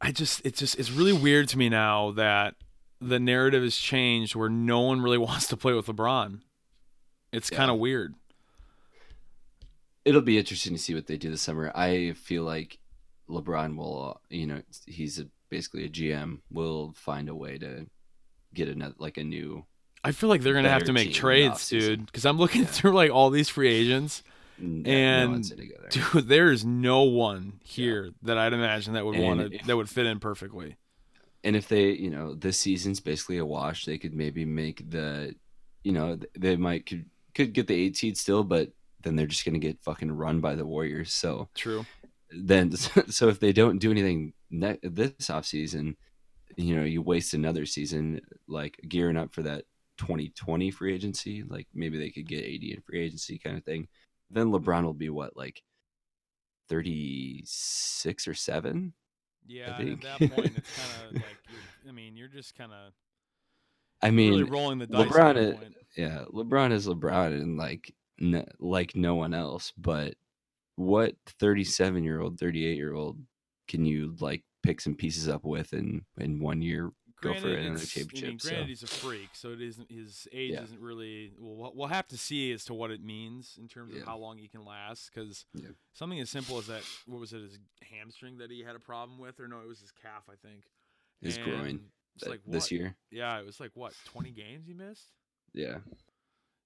I 0.00 0.10
just 0.12 0.40
it's 0.46 0.58
just 0.60 0.78
it's 0.78 0.90
really 0.90 1.12
weird 1.12 1.48
to 1.50 1.58
me 1.58 1.68
now 1.68 2.12
that 2.12 2.54
the 3.00 3.18
narrative 3.20 3.62
has 3.62 3.76
changed 3.76 4.34
where 4.34 4.48
no 4.48 4.80
one 4.80 5.00
really 5.02 5.18
wants 5.28 5.48
to 5.48 5.56
play 5.56 5.72
with 5.74 5.86
LeBron. 5.86 6.40
It's 7.32 7.50
Yeah. 7.50 7.58
kind 7.58 7.70
of 7.70 7.78
weird. 7.78 8.14
it'll 10.04 10.20
be 10.20 10.38
interesting 10.38 10.74
to 10.74 10.78
see 10.78 10.94
what 10.94 11.06
they 11.06 11.16
do 11.16 11.30
this 11.30 11.42
summer. 11.42 11.72
I 11.74 12.12
feel 12.12 12.42
like 12.44 12.78
LeBron 13.28 13.76
will, 13.76 14.20
you 14.28 14.46
know, 14.46 14.60
he's 14.86 15.18
a, 15.18 15.26
basically 15.48 15.84
a 15.84 15.88
GM, 15.88 16.40
will 16.50 16.92
find 16.94 17.28
a 17.28 17.34
way 17.34 17.56
to 17.58 17.86
get 18.54 18.68
another 18.68 18.94
like 18.98 19.16
a 19.18 19.24
new. 19.24 19.64
I 20.02 20.12
feel 20.12 20.28
like 20.28 20.42
they're 20.42 20.54
gonna 20.54 20.68
have 20.70 20.84
to 20.84 20.92
make 20.92 21.04
team 21.04 21.08
in 21.10 21.12
the 21.14 21.18
trades, 21.18 21.68
dude. 21.68 22.06
Because 22.06 22.24
I'm 22.26 22.38
looking 22.38 22.62
Yeah. 22.62 22.66
through 22.68 22.92
like 22.92 23.10
all 23.10 23.30
these 23.30 23.48
free 23.48 23.68
agents, 23.72 24.22
mm, 24.60 24.86
And 24.86 25.34
And, 25.34 25.44
there. 25.44 25.88
dude. 25.90 26.24
There 26.28 26.50
is 26.52 26.64
no 26.64 27.02
one 27.02 27.60
here 27.64 28.12
that 28.22 28.36
I'd 28.38 28.52
imagine 28.52 28.94
that 28.94 29.04
would 29.04 29.18
want 29.18 29.40
to 29.52 29.58
that 29.66 29.76
would 29.76 29.88
fit 29.88 30.06
in 30.06 30.20
perfectly. 30.20 30.76
and 31.42 31.56
if 31.56 31.68
they, 31.68 31.90
you 31.92 32.10
know, 32.10 32.34
this 32.34 32.58
season's 32.60 33.00
basically 33.00 33.38
a 33.38 33.44
wash, 33.46 33.84
they 33.84 33.98
could 33.98 34.14
maybe 34.14 34.44
make 34.46 34.88
the, 34.90 35.34
you 35.82 35.92
know, 35.92 36.18
they 36.38 36.56
might 36.56 36.86
could 36.86 37.04
could 37.34 37.52
get 37.52 37.66
the 37.66 37.74
eight 37.74 37.96
seed 37.96 38.16
still, 38.16 38.44
but 38.44 38.72
then 39.02 39.16
they're 39.16 39.26
just 39.26 39.44
gonna 39.44 39.58
get 39.58 39.82
fucking 39.82 40.10
run 40.12 40.40
by 40.40 40.54
the 40.54 40.64
Warriors. 40.66 41.12
So 41.12 41.48
True. 41.54 41.84
then, 42.30 42.72
so 43.08 43.28
if 43.28 43.40
they 43.40 43.52
don't 43.52 43.78
do 43.78 43.90
anything 43.90 44.32
ne- 44.50 44.78
this 44.82 45.12
offseason, 45.28 45.96
you 46.56 46.76
know, 46.76 46.84
you 46.84 47.02
waste 47.02 47.34
another 47.34 47.66
season 47.66 48.20
like 48.46 48.78
gearing 48.88 49.16
up 49.16 49.34
for 49.34 49.42
that 49.42 49.64
2020 49.98 50.70
free 50.70 50.94
agency. 50.94 51.42
Like 51.42 51.66
maybe 51.74 51.98
they 51.98 52.10
could 52.10 52.28
get 52.28 52.44
AD 52.44 52.62
in 52.62 52.82
free 52.86 53.00
agency 53.02 53.38
kind 53.38 53.56
of 53.56 53.64
thing. 53.64 53.88
Then 54.30 54.50
LeBron 54.50 54.84
will 54.84 54.94
be 54.94 55.10
what, 55.10 55.36
like 55.36 55.62
36 56.68 58.28
or 58.28 58.34
seven? 58.34 58.92
Yeah. 59.46 59.76
and 59.78 59.88
And 59.88 60.04
at 60.04 60.18
that 60.20 60.30
point, 60.32 60.52
it's 60.56 60.70
kind 60.76 61.08
of 61.08 61.14
like 61.22 61.38
I 61.88 61.92
mean, 61.92 62.16
you're 62.16 62.28
just 62.28 62.54
kind 62.56 62.72
of 62.72 62.92
I 64.02 64.10
mean, 64.10 64.30
really 64.30 64.44
rolling 64.44 64.78
the 64.78 64.86
dice. 64.86 65.06
LeBron 65.06 65.36
is- 65.36 65.74
yeah, 65.96 66.24
LeBron 66.32 66.72
is 66.72 66.86
LeBron 66.86 67.40
and 67.40 67.56
like 67.56 67.94
n- 68.20 68.46
like 68.58 68.96
no 68.96 69.14
one 69.14 69.34
else. 69.34 69.72
But 69.78 70.14
what 70.76 71.14
37 71.38 72.02
year 72.02 72.20
old, 72.20 72.38
38 72.38 72.76
year 72.76 72.94
old 72.94 73.18
can 73.68 73.84
you 73.84 74.14
like 74.18 74.42
pick 74.64 74.80
some 74.80 74.94
pieces 74.96 75.28
up 75.28 75.44
with 75.44 75.72
and 75.72 76.02
in 76.18 76.40
one 76.40 76.62
year? 76.62 76.90
Go 77.20 77.32
for 77.34 77.40
Granted, 77.42 77.66
another 77.66 77.82
it's- 77.82 77.96
I 77.96 78.00
mean, 78.00 78.08
championship, 78.08 78.40
so- 78.58 78.64
he's 78.64 78.82
a 78.82 78.86
freak, 78.86 79.30
so 79.34 79.50
it 79.52 79.62
isn't 79.62 79.90
his 79.90 80.26
age 80.32 80.52
Yeah. 80.52 80.62
isn't 80.64 80.80
really. 80.80 81.32
Well, 81.38 81.72
we'll- 81.74 81.86
have 81.88 82.08
to 82.08 82.18
see 82.18 82.52
as 82.52 82.64
to 82.66 82.74
what 82.74 82.90
it 82.90 83.02
means 83.02 83.56
in 83.56 83.66
terms 83.68 83.94
of 83.94 84.02
how 84.02 84.18
long 84.18 84.36
he 84.36 84.48
can 84.48 84.64
last. 84.64 85.10
Because 85.14 85.46
Yeah. 85.54 85.70
something 85.92 86.18
as 86.20 86.28
simple 86.28 86.58
as 86.58 86.66
that, 86.66 86.82
what 87.06 87.20
was 87.20 87.32
it, 87.32 87.40
his 87.40 87.58
hamstring 87.82 88.38
that 88.38 88.50
he 88.50 88.60
had 88.60 88.74
a 88.76 88.80
problem 88.80 89.18
with, 89.18 89.38
or 89.40 89.48
no, 89.48 89.60
it 89.60 89.66
was 89.68 89.80
his 89.80 89.92
calf, 89.92 90.28
I 90.28 90.36
think. 90.36 90.64
His 91.20 91.36
And 91.36 91.44
groin 91.46 91.92
It's 92.16 92.26
like 92.26 92.44
this 92.44 92.70
year. 92.70 92.96
Yeah, 93.10 93.38
it 93.40 93.46
was 93.46 93.58
like 93.60 93.74
what 93.74 93.94
twenty 94.04 94.30
games 94.32 94.66
he 94.66 94.74
missed. 94.74 95.08
Yeah, 95.54 95.80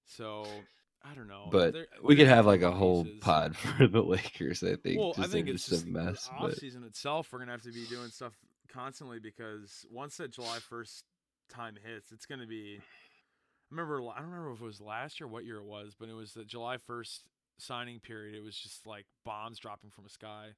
So 0.05 0.63
I 1.03 1.13
don't 1.15 1.27
know. 1.27 1.47
But 1.51 1.73
They're- 1.73 1.87
we 2.03 2.15
could 2.15 2.27
they're 2.27 2.35
have 2.35 2.45
like 2.45 2.61
a 2.61 2.71
whole 2.71 3.05
pieces. 3.05 3.19
pod 3.21 3.55
for 3.57 3.87
the 3.87 4.01
Lakers. 4.01 4.63
I 4.63 4.75
think. 4.75 4.99
Well, 4.99 5.13
I 5.17 5.27
think 5.27 5.47
it's 5.47 5.67
just 5.67 5.85
a 5.85 5.89
mess. 5.89 6.25
the 6.27 6.31
but- 6.39 6.51
off 6.51 6.55
season 6.57 6.83
itself. 6.83 7.29
We're 7.31 7.39
gonna 7.39 7.51
have 7.51 7.63
to 7.63 7.71
be 7.71 7.85
doing 7.87 8.09
stuff 8.09 8.33
constantly 8.67 9.19
because 9.19 9.85
once 9.91 10.17
that 10.17 10.31
July 10.31 10.59
first 10.59 11.05
time 11.49 11.75
hits, 11.83 12.11
it's 12.11 12.25
gonna 12.25 12.47
be. 12.47 12.79
I 12.79 13.75
remember. 13.75 14.01
I 14.09 14.19
don't 14.19 14.29
remember 14.29 14.51
if 14.53 14.61
it 14.61 14.65
was 14.65 14.81
last 14.81 15.19
year, 15.19 15.27
or 15.27 15.31
what 15.31 15.45
year 15.45 15.57
it 15.57 15.65
was, 15.65 15.95
but 15.99 16.09
it 16.09 16.13
was 16.13 16.33
the 16.33 16.43
July 16.43 16.77
first 16.77 17.21
signing 17.59 17.99
period. 17.99 18.35
It 18.35 18.43
was 18.43 18.57
just 18.57 18.85
like 18.85 19.05
bombs 19.25 19.59
dropping 19.59 19.91
from 19.91 20.03
the 20.05 20.09
sky. 20.09 20.49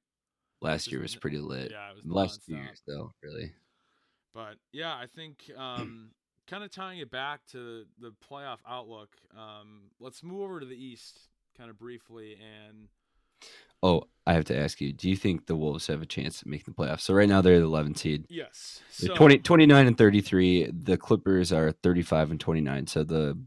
last 0.60 0.90
year 0.90 1.00
was 1.02 1.14
pretty 1.16 1.38
lit. 1.38 1.70
Yeah, 1.72 1.90
it 1.90 1.94
was 1.96 2.04
The 2.04 2.12
last 2.14 2.48
years, 2.48 2.80
though, 2.86 3.12
really. 3.22 3.52
But 4.34 4.54
yeah, 4.72 4.94
I 4.94 5.06
think 5.14 5.50
um, 5.56 6.10
kind 6.52 6.62
of 6.64 6.70
tying 6.70 6.98
it 6.98 7.10
back 7.10 7.40
to 7.52 7.84
the 7.98 8.12
playoff 8.30 8.58
outlook. 8.68 9.16
Um, 9.34 9.84
let's 9.98 10.22
move 10.22 10.42
over 10.42 10.60
to 10.60 10.66
the 10.66 10.76
East, 10.76 11.18
kind 11.56 11.70
of 11.70 11.78
briefly, 11.78 12.36
and 12.68 12.88
Oh, 13.82 14.04
I 14.26 14.34
have 14.34 14.44
to 14.44 14.56
ask 14.56 14.80
you: 14.80 14.92
Do 14.92 15.08
you 15.08 15.16
think 15.16 15.46
the 15.46 15.56
Wolves 15.56 15.86
have 15.88 16.02
a 16.02 16.06
chance 16.06 16.40
to 16.40 16.48
make 16.48 16.64
the 16.64 16.70
playoffs? 16.70 17.00
So 17.00 17.14
right 17.14 17.28
now 17.28 17.40
they're 17.40 17.58
the 17.58 17.64
11 17.64 17.94
seed. 17.96 18.26
yes, 18.28 18.80
They're 19.00 19.08
so 19.08 19.14
20, 19.16 19.38
29 19.38 19.86
and 19.88 19.98
33. 19.98 20.70
The 20.72 20.96
Clippers 20.96 21.52
are 21.52 21.72
35 21.72 22.30
and 22.32 22.40
29. 22.40 22.86
So 22.86 23.02
the 23.02 23.42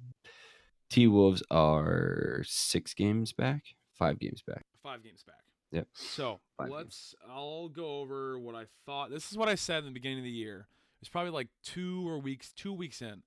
T 0.90 1.08
Wolves 1.08 1.42
are 1.52 2.42
six 2.46 2.94
games 2.94 3.32
back, 3.34 3.64
five 3.94 4.20
games 4.20 4.42
back. 4.46 4.66
five 4.84 5.04
games 5.04 5.24
back. 5.24 5.36
Yep. 5.72 5.88
So 5.94 6.40
Five 6.58 6.70
let's. 6.70 7.16
I'll 7.30 7.70
go 7.70 8.00
over 8.00 8.38
what 8.40 8.56
I 8.56 8.66
thought. 8.86 9.12
This 9.12 9.32
is 9.32 9.38
what 9.38 9.48
I 9.50 9.56
said 9.56 9.80
in 9.80 9.86
the 9.86 9.92
beginning 9.92 10.20
of 10.20 10.24
the 10.26 10.30
year. 10.32 10.68
It's 11.06 11.10
probably 11.12 11.30
like 11.30 11.50
two 11.64 12.10
or 12.10 12.18
weeks, 12.18 12.52
two 12.52 12.74
weeks 12.74 13.00
in. 13.00 13.22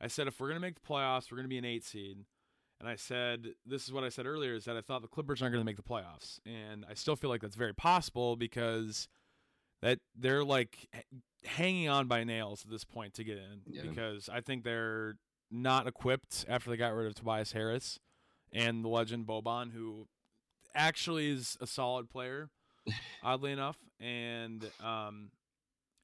I 0.00 0.06
said 0.06 0.28
if 0.28 0.38
we're 0.38 0.46
gonna 0.46 0.60
make 0.60 0.76
the 0.76 0.88
playoffs, 0.88 1.32
we're 1.32 1.36
gonna 1.38 1.48
be 1.48 1.58
an 1.58 1.64
eight 1.64 1.82
seed. 1.84 2.18
And 2.78 2.88
I 2.88 2.94
said 2.94 3.54
this 3.66 3.82
is 3.88 3.92
what 3.92 4.04
I 4.04 4.08
said 4.08 4.24
earlier 4.24 4.54
is 4.54 4.66
that 4.66 4.76
I 4.76 4.82
thought 4.82 5.02
the 5.02 5.08
Clippers 5.08 5.42
aren't 5.42 5.52
gonna 5.52 5.64
make 5.64 5.74
the 5.76 5.82
playoffs, 5.82 6.38
and 6.46 6.84
I 6.88 6.94
still 6.94 7.16
feel 7.16 7.30
like 7.30 7.40
that's 7.40 7.56
very 7.56 7.74
possible 7.74 8.36
because 8.36 9.08
that 9.82 9.98
they're 10.16 10.44
like 10.44 10.88
hanging 11.44 11.88
on 11.88 12.06
by 12.06 12.22
nails 12.22 12.62
at 12.64 12.70
this 12.70 12.84
point 12.84 13.14
to 13.14 13.24
get 13.24 13.38
in 13.38 13.62
Yeah. 13.66 13.82
because 13.82 14.28
I 14.28 14.40
think 14.40 14.62
they're 14.62 15.16
not 15.50 15.88
equipped 15.88 16.44
after 16.48 16.70
they 16.70 16.76
got 16.76 16.94
rid 16.94 17.08
of 17.08 17.16
Tobias 17.16 17.50
Harris 17.50 17.98
and 18.52 18.84
the 18.84 18.88
legend 18.88 19.26
Boban, 19.26 19.72
who 19.72 20.06
actually 20.72 21.30
is 21.30 21.56
a 21.60 21.66
solid 21.66 22.08
player, 22.08 22.50
oddly 23.24 23.50
enough. 23.50 23.76
And 23.98 24.64
um, 24.80 25.30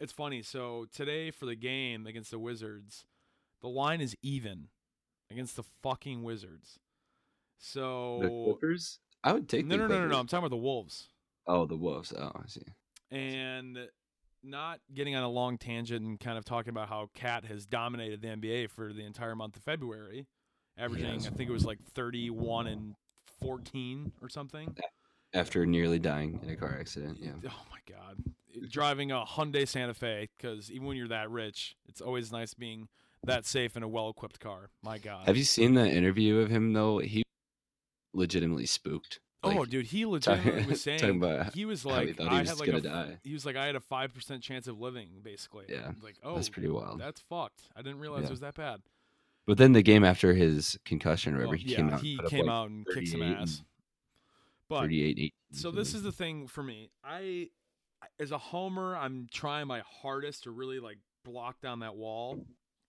it's 0.01 0.13
funny. 0.13 0.43
So 0.43 0.87
today 0.93 1.31
for 1.31 1.47
the 1.47 1.55
game 1.55 2.07
against 2.07 2.31
the 2.31 2.39
Wizards, 2.39 3.05
the 3.61 3.69
line 3.69 4.01
is 4.01 4.17
even 4.23 4.69
against 5.31 5.57
the 5.57 5.65
fucking 5.83 6.23
Wizards. 6.23 6.79
The 7.61 7.65
So 7.67 8.43
Clippers? 8.45 8.99
I 9.23 9.33
would 9.33 9.49
take 9.49 9.67
no, 9.67 9.77
the 9.77 9.83
no, 9.83 9.89
no, 9.89 10.01
no, 10.01 10.07
no. 10.09 10.19
I'm 10.19 10.27
talking 10.27 10.47
about 10.47 10.51
the 10.57 10.63
Wolves. 10.63 11.09
Oh, 11.47 11.67
the 11.67 11.77
Wolves. 11.77 12.13
Oh, 12.17 12.33
I 12.35 12.47
see. 12.47 12.63
and 13.11 13.79
not 14.43 14.81
getting 14.95 15.15
on 15.15 15.23
a 15.23 15.29
long 15.29 15.59
tangent 15.59 16.03
and 16.03 16.19
kind 16.19 16.39
of 16.39 16.45
talking 16.47 16.71
about 16.71 16.89
how 16.89 17.11
Cat 17.15 17.45
has 17.45 17.67
dominated 17.67 18.23
the 18.23 18.29
NBA 18.29 18.71
for 18.71 18.93
the 18.95 19.05
entire 19.05 19.37
month 19.37 19.57
of 19.57 19.63
February, 19.63 20.27
averaging 20.79 21.13
Yes. 21.15 21.27
I 21.27 21.31
think 21.31 21.51
it 21.51 21.53
was 21.53 21.67
like 21.67 21.79
31 21.95 22.67
and 22.67 22.95
14 23.43 24.13
or 24.23 24.31
something. 24.31 24.75
After 25.35 25.67
nearly 25.67 25.99
dying 25.99 26.41
in 26.43 26.49
a 26.49 26.57
car 26.57 26.75
accident. 26.81 27.19
Yeah. 27.21 27.33
Oh 27.47 27.63
my 27.71 27.79
God, 27.87 28.17
driving 28.69 29.11
a 29.13 29.25
Hyundai 29.25 29.67
Santa 29.67 29.95
Fe 29.95 30.29
because 30.37 30.71
even 30.71 30.87
when 30.87 30.97
you're 30.97 31.09
that 31.09 31.31
rich, 31.31 31.75
it's 31.89 32.01
always 32.01 32.31
nice 32.33 32.55
being 32.55 32.89
that 33.25 33.45
safe 33.47 33.77
in 33.77 33.83
a 33.83 33.89
well-equipped 33.89 34.41
car. 34.41 34.71
My 34.83 34.99
God. 34.99 35.27
Have 35.27 35.37
you 35.37 35.45
seen 35.45 35.75
the 35.75 35.87
interview 35.89 36.39
of 36.39 36.51
him 36.51 36.73
though? 36.73 36.99
He 36.99 37.23
legitimately 38.13 38.67
spooked. 38.67 39.21
oh, 39.43 39.65
dude, 39.65 39.87
he 39.87 40.05
legitimately 40.07 40.67
was 40.67 40.85
talking 40.85 40.99
saying 40.99 41.17
about 41.23 41.55
he 41.55 41.65
was 41.65 41.85
like, 41.85 42.19
he 42.19 42.27
I 42.27 42.41
was 42.41 42.49
had 42.51 42.59
like 42.61 42.67
gonna 42.67 42.79
a, 42.79 42.81
die. 42.83 43.19
he 43.23 43.33
was 43.33 43.47
like, 43.47 43.57
I 43.57 43.67
had 43.67 43.77
a 43.77 43.81
five 43.81 44.13
percent 44.13 44.43
chance 44.43 44.67
of 44.67 44.81
living, 44.81 45.09
basically. 45.23 45.65
Yeah, 45.69 45.93
Like, 46.03 46.17
oh, 46.23 46.35
that's 46.35 46.49
pretty 46.49 46.69
wild. 46.69 47.01
That's 47.01 47.21
fucked. 47.23 47.63
I 47.77 47.83
didn't 47.83 48.01
realize 48.01 48.23
Yeah. 48.23 48.27
it 48.29 48.31
was 48.31 48.41
that 48.41 48.55
bad. 48.55 48.81
But 49.47 49.57
then 49.59 49.73
the 49.73 49.83
game 49.83 50.05
after 50.05 50.35
his 50.35 50.79
concussion, 50.85 51.33
or 51.35 51.39
whatever, 51.39 51.51
Well, 51.53 51.59
he 51.59 51.71
yeah, 51.71 51.77
came 51.77 51.91
out. 51.91 52.01
he 52.03 52.11
and 52.13 52.19
put 52.19 52.25
up, 52.27 52.31
came 52.31 52.47
like, 52.47 52.53
out 52.55 52.71
and 52.71 52.87
kicked 52.87 53.09
some 53.09 53.23
ass. 53.23 53.63
But 54.69 54.81
38, 54.83 55.11
18 55.19 55.31
so 55.53 55.71
this 55.73 55.95
is 55.95 56.03
the 56.05 56.13
thing 56.13 56.47
for 56.47 56.63
me. 56.63 56.91
I, 57.03 57.49
as 58.19 58.31
a 58.31 58.39
homer, 58.39 58.97
I'm 58.97 59.27
trying 59.33 59.67
my 59.67 59.83
hardest 60.03 60.45
to 60.45 60.51
really 60.51 60.79
like 60.81 60.99
block 61.25 61.61
down 61.61 61.81
that 61.81 61.97
wall 61.97 62.39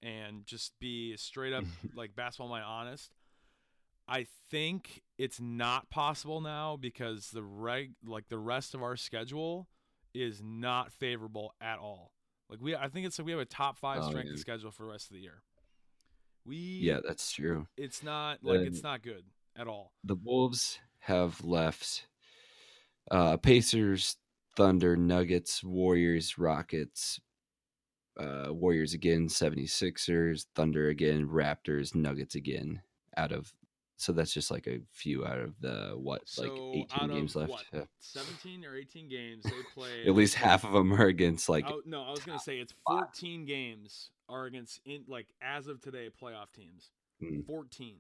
and 0.02 0.46
just 0.46 0.74
be 0.80 1.16
straight 1.18 1.54
up 1.54 1.64
like 1.96 2.16
basketball 2.16 2.50
mind 2.50 2.66
honest. 2.66 3.12
I 4.08 4.26
think 4.50 5.02
it's 5.18 5.40
not 5.40 5.90
possible 5.90 6.42
now 6.42 6.76
because 6.76 7.30
the 7.30 7.44
reg 7.44 7.92
like 8.06 8.28
the 8.30 8.38
rest 8.40 8.74
of 8.74 8.84
our 8.84 8.96
schedule 8.98 9.68
is 10.14 10.42
not 10.44 10.92
favorable 10.92 11.54
at 11.62 11.80
all. 11.80 12.12
Like 12.50 12.60
we, 12.62 12.76
I 12.76 12.90
think 12.90 13.06
it's 13.06 13.18
like 13.18 13.26
we 13.26 13.32
have 13.32 13.40
a 13.40 13.46
top 13.46 13.78
five 13.78 14.02
Oh, 14.04 14.10
strength 14.10 14.32
yeah. 14.32 14.36
schedule 14.38 14.72
for 14.72 14.84
the 14.84 14.92
rest 14.92 15.10
of 15.10 15.14
the 15.16 15.22
year. 15.22 15.42
We, 16.46 16.58
Yeah, 16.58 17.00
that's 17.06 17.32
true. 17.32 17.68
it's 17.78 18.04
not 18.04 18.40
like 18.44 18.62
it's 18.62 18.84
not 18.84 19.04
good 19.04 19.24
at 19.56 19.68
all. 19.68 19.94
The 20.04 20.16
Wolves 20.16 20.80
have 21.00 21.42
left 21.44 22.08
uh, 23.10 23.38
Pacers, 23.38 24.18
Thunder, 24.56 24.96
Nuggets, 24.98 25.64
Warriors, 25.64 26.38
Rockets, 26.38 27.20
uh, 28.20 28.48
Warriors 28.50 28.94
again, 28.94 29.28
76ers, 29.28 30.46
Thunder 30.56 30.90
again, 30.90 31.28
Raptors, 31.28 31.96
Nuggets 31.96 32.36
again 32.36 32.82
out 33.18 33.32
of 33.32 33.52
so 33.98 34.12
that's 34.12 34.34
just 34.34 34.50
like 34.50 34.66
a 34.66 34.80
few 34.92 35.28
out 35.28 35.38
of 35.38 35.54
the 35.62 35.92
what 35.96 36.24
like 36.40 36.50
18 36.50 37.08
games 37.08 37.36
left. 37.36 37.52
what, 37.52 37.64
Yeah. 37.72 37.84
17 38.00 38.66
or 38.66 38.76
18 38.76 39.08
games 39.08 39.44
they 39.44 39.52
play. 39.76 40.08
At 40.08 40.16
least 40.16 40.34
half 40.34 40.64
of 40.64 40.74
them 40.74 40.92
are 40.92 41.06
against 41.06 41.48
like 41.50 41.66
I, 41.68 41.74
no, 41.86 42.02
I 42.02 42.10
was 42.10 42.22
gonna 42.22 42.40
say 42.40 42.58
it's 42.58 42.74
14 42.88 43.46
games 43.46 44.10
are 44.28 44.46
against 44.46 44.82
in 44.86 45.04
like 45.08 45.28
as 45.40 45.68
of 45.68 45.82
today 45.82 46.10
playoff 46.20 46.52
teams. 46.52 46.90
Mm. 47.22 47.46
14. 47.46 47.98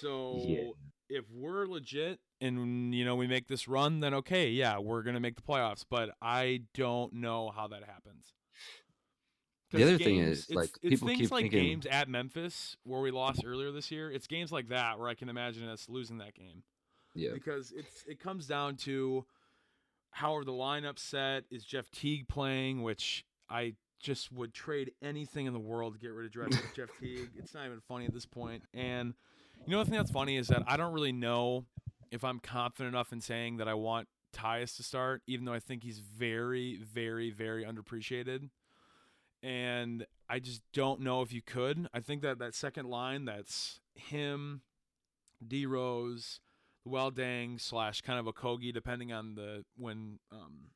So 0.00 0.42
Yeah. 0.44 0.70
if 1.08 1.24
we're 1.32 1.66
legit 1.66 2.18
and 2.40 2.94
you 2.94 3.04
know 3.04 3.16
we 3.16 3.26
make 3.26 3.48
this 3.48 3.68
run, 3.68 4.00
then 4.00 4.14
okay, 4.14 4.48
yeah, 4.48 4.78
we're 4.78 5.02
gonna 5.02 5.20
make 5.20 5.36
the 5.36 5.42
playoffs. 5.42 5.84
But 5.88 6.10
I 6.20 6.62
don't 6.74 7.14
know 7.14 7.50
how 7.54 7.68
that 7.68 7.84
happens. 7.84 8.32
The 9.72 9.84
other 9.84 9.98
thing 9.98 10.18
is, 10.18 10.50
it's- 10.50 10.56
like, 10.56 10.70
it's 10.82 11.00
people 11.00 11.08
things 11.08 11.30
like 11.30 11.42
thinking- 11.44 11.62
games 11.62 11.86
at 11.86 12.08
Memphis 12.08 12.76
where 12.82 13.00
we 13.00 13.10
lost 13.12 13.42
earlier 13.44 13.70
this 13.70 13.90
year. 13.90 14.10
It's 14.10 14.26
games 14.26 14.50
like 14.50 14.68
that 14.68 14.98
where 14.98 15.08
I 15.08 15.14
can 15.14 15.28
imagine 15.28 15.68
us 15.68 15.88
losing 15.88 16.18
that 16.18 16.34
game 16.34 16.64
yeah. 17.14 17.30
because 17.32 17.72
it's 17.72 18.04
it 18.08 18.18
comes 18.18 18.46
down 18.46 18.76
to 18.78 19.24
how 20.10 20.34
are 20.36 20.44
the 20.44 20.52
lineups 20.52 20.98
set? 20.98 21.44
Is 21.50 21.64
Jeff 21.64 21.88
Teague 21.90 22.26
playing? 22.28 22.82
Which 22.82 23.24
I 23.48 23.74
just 24.00 24.32
would 24.32 24.54
trade 24.54 24.92
anything 25.02 25.46
in 25.46 25.52
the 25.52 25.60
world 25.60 25.94
to 25.94 26.00
get 26.00 26.12
rid 26.12 26.26
of 26.26 26.32
Jeff 26.74 26.88
Teague. 26.98 27.30
It's 27.36 27.54
not 27.54 27.66
even 27.66 27.80
funny 27.80 28.06
at 28.06 28.14
this 28.14 28.26
point. 28.26 28.64
And 28.74 29.14
you 29.66 29.72
know 29.72 29.84
the 29.84 29.90
thing 29.90 29.98
that's 29.98 30.10
funny 30.10 30.36
is 30.36 30.48
that 30.48 30.64
I 30.66 30.76
don't 30.76 30.92
really 30.92 31.12
know 31.12 31.66
if 32.10 32.24
I'm 32.24 32.38
confident 32.40 32.94
enough 32.94 33.12
in 33.12 33.20
saying 33.20 33.58
that 33.58 33.68
I 33.68 33.74
want 33.74 34.08
Tyus 34.34 34.76
to 34.76 34.82
start, 34.82 35.22
even 35.26 35.44
though 35.44 35.52
I 35.52 35.60
think 35.60 35.82
he's 35.82 35.98
very, 35.98 36.76
very, 36.76 37.30
very 37.30 37.64
underappreciated. 37.64 38.50
And 39.42 40.06
I 40.28 40.38
just 40.38 40.62
don't 40.72 41.00
know 41.00 41.22
if 41.22 41.32
you 41.32 41.42
could. 41.42 41.88
I 41.94 42.00
think 42.00 42.22
that 42.22 42.38
that 42.38 42.54
second 42.54 42.86
line, 42.88 43.24
that's 43.24 43.80
him, 43.94 44.62
D 45.46 45.66
Rose, 45.66 46.40
well 46.84 47.10
dang 47.10 47.58
slash 47.58 48.00
kind 48.00 48.18
of 48.18 48.26
a 48.26 48.32
Kogi 48.32 48.72
depending 48.72 49.12
on 49.12 49.34
the 49.34 49.64
when 49.76 50.18
um 50.32 50.70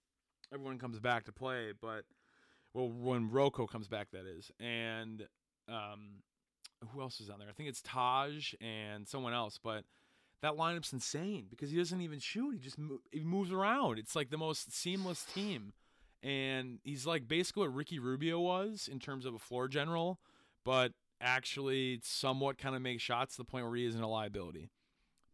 everyone 0.53 0.79
comes 0.79 0.99
back 0.99 1.25
to 1.25 1.33
play, 1.33 1.73
but 1.81 2.05
well 2.73 2.89
when 2.89 3.31
RoCo 3.31 3.69
comes 3.69 3.89
back 3.89 4.09
that 4.13 4.27
is. 4.27 4.51
And 4.61 5.27
um 5.69 6.23
who 6.93 7.01
else 7.01 7.21
is 7.21 7.31
on 7.31 7.39
there? 7.39 7.49
I 7.49 7.53
think 7.53 7.69
it's 7.69 7.83
Taj 7.83 8.53
and 8.61 9.09
someone 9.09 9.33
else, 9.33 9.59
but 9.63 9.85
that 10.43 10.53
lineup's 10.55 10.93
insane 10.93 11.47
because 11.51 11.71
he 11.71 11.77
doesn't 11.79 12.01
even 12.01 12.19
shoot. 12.19 12.53
He 12.53 12.59
just 12.59 12.79
mo- 12.79 13.01
he 13.13 13.21
moves 13.25 13.51
around. 13.53 13.99
It's 13.99 14.15
like 14.17 14.31
the 14.31 14.39
most 14.39 14.73
seamless 14.75 15.25
team. 15.25 15.73
And 16.23 16.79
he's 16.85 17.07
like 17.07 17.29
basically 17.29 17.63
what 17.69 17.75
Ricky 17.75 17.99
Rubio 17.99 18.41
was 18.41 18.89
in 18.91 18.99
terms 18.99 19.27
of 19.27 19.35
a 19.35 19.39
floor 19.39 19.69
general, 19.69 20.19
but 20.65 20.93
actually 21.21 22.01
somewhat 22.03 22.59
kind 22.59 22.75
of 22.75 22.83
makes 22.83 23.03
shots 23.03 23.37
to 23.37 23.43
the 23.43 23.45
point 23.45 23.67
where 23.67 23.77
he 23.77 23.85
isn't 23.87 24.01
a 24.03 24.09
liability. 24.09 24.71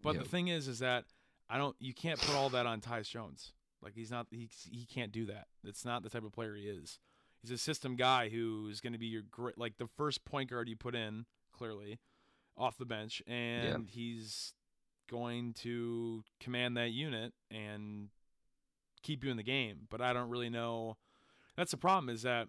But 0.03 0.15
Yep. 0.15 0.25
the 0.25 0.29
thing 0.29 0.49
is, 0.49 0.67
is 0.69 0.79
that 0.81 1.05
I 1.49 1.59
don't. 1.59 1.77
You 1.81 1.93
can't 1.95 2.21
put 2.21 2.35
all 2.35 2.49
that 2.51 2.67
on 2.67 2.81
Tyus 2.81 3.09
Jones. 3.11 3.53
Like 3.83 3.95
he's 3.95 4.11
not. 4.11 4.27
He 4.31 4.49
he 4.71 4.85
can't 4.87 5.11
do 5.13 5.27
that. 5.27 5.47
It's 5.65 5.85
not 5.85 6.03
the 6.03 6.09
type 6.11 6.25
of 6.25 6.33
player 6.33 6.55
he 6.55 6.65
is. 6.65 6.99
He's 7.43 7.51
a 7.51 7.59
system 7.59 7.97
guy 7.97 8.29
who's 8.29 8.81
going 8.81 8.93
to 8.93 8.99
be 8.99 9.07
your 9.07 9.23
great, 9.23 9.57
like 9.59 9.79
the 9.79 9.87
first 9.97 10.25
point 10.25 10.51
guard 10.51 10.69
you 10.69 10.77
put 10.77 10.95
in 10.95 11.25
clearly 11.53 11.99
off 12.57 12.77
the 12.77 12.85
bench, 12.85 13.23
and 13.27 13.89
he's 13.89 14.53
going 15.11 15.53
to 15.55 16.23
command 16.39 16.77
that 16.77 16.91
unit 16.91 17.33
and 17.51 18.09
keep 19.03 19.25
you 19.25 19.31
in 19.31 19.37
the 19.37 19.43
game. 19.43 19.87
But 19.91 20.01
I 20.01 20.13
don't 20.13 20.29
really 20.31 20.51
know. 20.51 20.97
That's 21.57 21.71
the 21.73 21.77
problem. 21.77 22.09
Is 22.15 22.23
that 22.23 22.49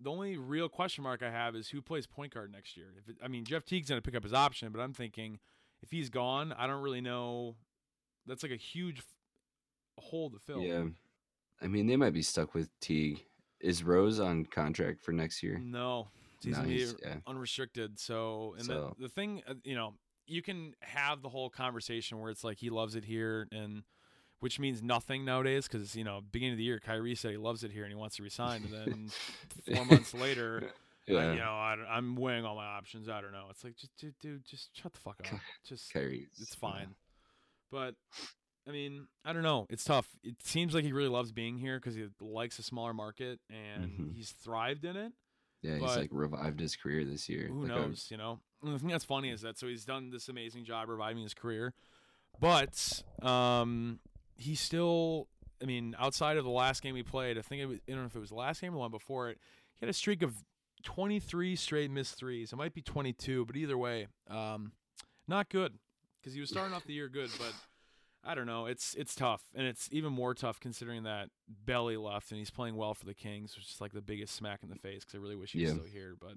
the 0.00 0.10
only 0.10 0.36
real 0.36 0.68
question 0.68 1.04
mark 1.04 1.22
I 1.22 1.30
have 1.30 1.54
is 1.56 1.68
who 1.68 1.80
plays 1.80 2.06
point 2.06 2.34
guard 2.34 2.50
next 2.52 2.76
year. 2.76 2.86
If 2.98 3.08
it, 3.08 3.16
I 3.22 3.28
mean 3.28 3.44
Jeff 3.44 3.64
Teague's 3.64 3.88
going 3.88 4.00
to 4.00 4.04
pick 4.04 4.16
up 4.16 4.22
his 4.24 4.32
option, 4.34 4.70
but 4.72 4.80
I'm 4.80 4.92
thinking 4.92 5.38
if 5.82 5.90
he's 5.90 6.10
gone, 6.10 6.52
I 6.56 6.66
don't 6.66 6.82
really 6.82 7.00
know. 7.00 7.54
That's 8.26 8.42
like 8.42 8.52
a 8.52 8.56
huge 8.56 9.02
hole 9.98 10.30
to 10.30 10.38
fill. 10.38 10.60
Yeah. 10.60 10.84
I 11.62 11.66
mean, 11.66 11.86
they 11.86 11.96
might 11.96 12.12
be 12.12 12.22
stuck 12.22 12.54
with 12.54 12.68
Teague. 12.80 13.24
Is 13.60 13.82
Rose 13.82 14.20
on 14.20 14.44
contract 14.44 15.00
for 15.00 15.10
next 15.12 15.42
year? 15.42 15.58
No, 15.60 16.06
he's 16.42 16.56
No, 16.56 16.62
he's- 16.62 16.94
yeah. 17.02 17.16
unrestricted. 17.26 17.98
So, 17.98 18.54
and 18.58 18.66
So- 18.66 18.94
the, 18.98 19.04
the 19.04 19.08
thing, 19.08 19.42
uh, 19.48 19.54
you 19.64 19.74
know, 19.74 19.94
you 20.28 20.42
can 20.42 20.74
have 20.80 21.22
the 21.22 21.28
whole 21.28 21.50
conversation 21.50 22.20
where 22.20 22.30
it's 22.30 22.44
like 22.44 22.58
he 22.58 22.70
loves 22.70 22.94
it 22.94 23.04
here, 23.04 23.48
and 23.50 23.82
which 24.40 24.60
means 24.60 24.82
nothing 24.82 25.24
nowadays 25.24 25.66
because 25.66 25.96
you 25.96 26.04
know, 26.04 26.20
beginning 26.30 26.52
of 26.52 26.58
the 26.58 26.64
year, 26.64 26.78
Kyrie 26.78 27.14
said 27.16 27.32
he 27.32 27.36
loves 27.36 27.64
it 27.64 27.72
here 27.72 27.82
and 27.84 27.90
he 27.92 27.96
wants 27.98 28.16
to 28.16 28.22
resign, 28.22 28.62
and 28.64 28.72
then 28.72 29.10
four 29.74 29.84
months 29.86 30.14
later, 30.14 30.70
I, 31.08 31.12
Yeah. 31.12 31.32
you 31.32 31.38
know, 31.38 31.50
I, 31.50 31.96
am 31.98 32.14
weighing 32.14 32.44
all 32.44 32.54
my 32.54 32.66
options. 32.66 33.08
I 33.08 33.20
don't 33.20 33.32
know. 33.32 33.46
It's 33.50 33.64
like, 33.64 33.76
just 33.76 33.96
dude, 33.96 34.14
dude 34.20 34.44
just 34.44 34.70
shut 34.76 34.92
the 34.92 35.00
fuck 35.00 35.16
up. 35.32 35.40
Just 35.66 35.92
Kyrie. 35.92 36.28
it's 36.40 36.54
fine. 36.54 36.94
But 37.72 37.94
I 38.68 38.70
mean, 38.70 39.06
I 39.24 39.32
don't 39.32 39.42
know. 39.42 39.66
It's 39.70 39.84
tough. 39.84 40.06
It 40.22 40.36
seems 40.42 40.74
like 40.74 40.84
he 40.84 40.92
really 40.92 41.08
loves 41.08 41.32
being 41.32 41.56
here 41.58 41.78
because 41.80 41.94
he 41.94 42.04
likes 42.20 42.58
a 42.58 42.62
smaller 42.62 42.92
market 42.92 43.40
and 43.50 43.90
Mhm. 43.90 44.14
he's 44.14 44.30
thrived 44.30 44.84
in 44.84 44.94
it. 44.96 45.12
Yeah, 45.62 45.74
he's 45.78 45.96
like 45.96 46.10
revived 46.12 46.60
his 46.60 46.76
career 46.76 47.04
this 47.04 47.28
year. 47.28 47.48
Who 47.48 47.62
Like, 47.62 47.68
knows? 47.68 48.08
You 48.10 48.18
know, 48.18 48.40
and 48.62 48.74
the 48.74 48.78
thing 48.78 48.88
that's 48.88 49.04
funny 49.04 49.30
is 49.30 49.42
that 49.42 49.58
so 49.58 49.66
he's 49.66 49.84
done 49.84 50.10
this 50.10 50.28
amazing 50.28 50.64
job 50.64 50.88
reviving 50.88 51.22
his 51.22 51.34
career, 51.34 51.74
but 52.40 53.02
um, 53.22 54.00
he's 54.36 54.60
still. 54.60 55.28
I 55.60 55.66
mean, 55.66 55.96
outside 55.98 56.36
of 56.36 56.44
the 56.44 56.50
last 56.50 56.82
game 56.84 56.94
he 56.94 57.02
played, 57.02 57.36
I 57.36 57.42
think 57.42 57.60
it 57.62 57.66
was, 57.66 57.78
I 57.88 57.90
don't 57.92 58.00
know 58.02 58.06
if 58.06 58.14
it 58.14 58.20
was 58.20 58.28
the 58.28 58.36
last 58.36 58.60
game 58.60 58.70
or 58.70 58.74
the 58.74 58.78
one 58.78 58.90
before 58.92 59.28
it. 59.30 59.38
He 59.74 59.84
had 59.84 59.90
a 59.90 59.92
streak 59.92 60.22
of 60.22 60.32
23 60.84 61.56
straight 61.56 61.90
missed 61.90 62.14
threes. 62.14 62.52
It 62.52 62.56
might 62.56 62.74
be 62.74 62.80
22, 62.80 63.44
but 63.44 63.56
either 63.56 63.76
way, 63.76 64.06
um, 64.30 64.70
not 65.26 65.48
good 65.48 65.72
because 66.20 66.32
he 66.32 66.40
was 66.40 66.48
starting 66.48 66.74
off 66.74 66.84
the 66.84 66.92
year 66.92 67.08
good, 67.08 67.30
but 67.38 67.52
I 68.24 68.36
don't 68.36 68.46
know. 68.46 68.66
It's 68.66 68.94
it's 68.94 69.16
tough, 69.16 69.42
and 69.54 69.66
it's 69.66 69.88
even 69.90 70.12
more 70.12 70.32
tough 70.34 70.60
considering 70.60 71.02
that 71.02 71.30
Belly 71.64 71.96
left 71.96 72.30
and 72.30 72.38
he's 72.38 72.50
playing 72.50 72.76
well 72.76 72.94
for 72.94 73.04
the 73.06 73.14
Kings, 73.14 73.56
which 73.56 73.64
is 73.66 73.80
like 73.80 73.92
the 73.92 74.00
biggest 74.02 74.36
smack 74.36 74.60
in 74.62 74.68
the 74.68 74.76
face. 74.76 75.04
Because 75.04 75.16
I 75.16 75.18
really 75.18 75.34
wish 75.36 75.52
he 75.52 75.60
was 75.62 75.70
Yeah. 75.70 75.74
still 75.74 75.86
here, 75.92 76.14
but 76.20 76.34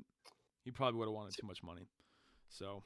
he 0.63 0.71
probably 0.71 0.97
would 0.97 1.05
have 1.07 1.13
wanted 1.13 1.35
too 1.39 1.45
much 1.45 1.61
money. 1.61 1.87
So 2.51 2.83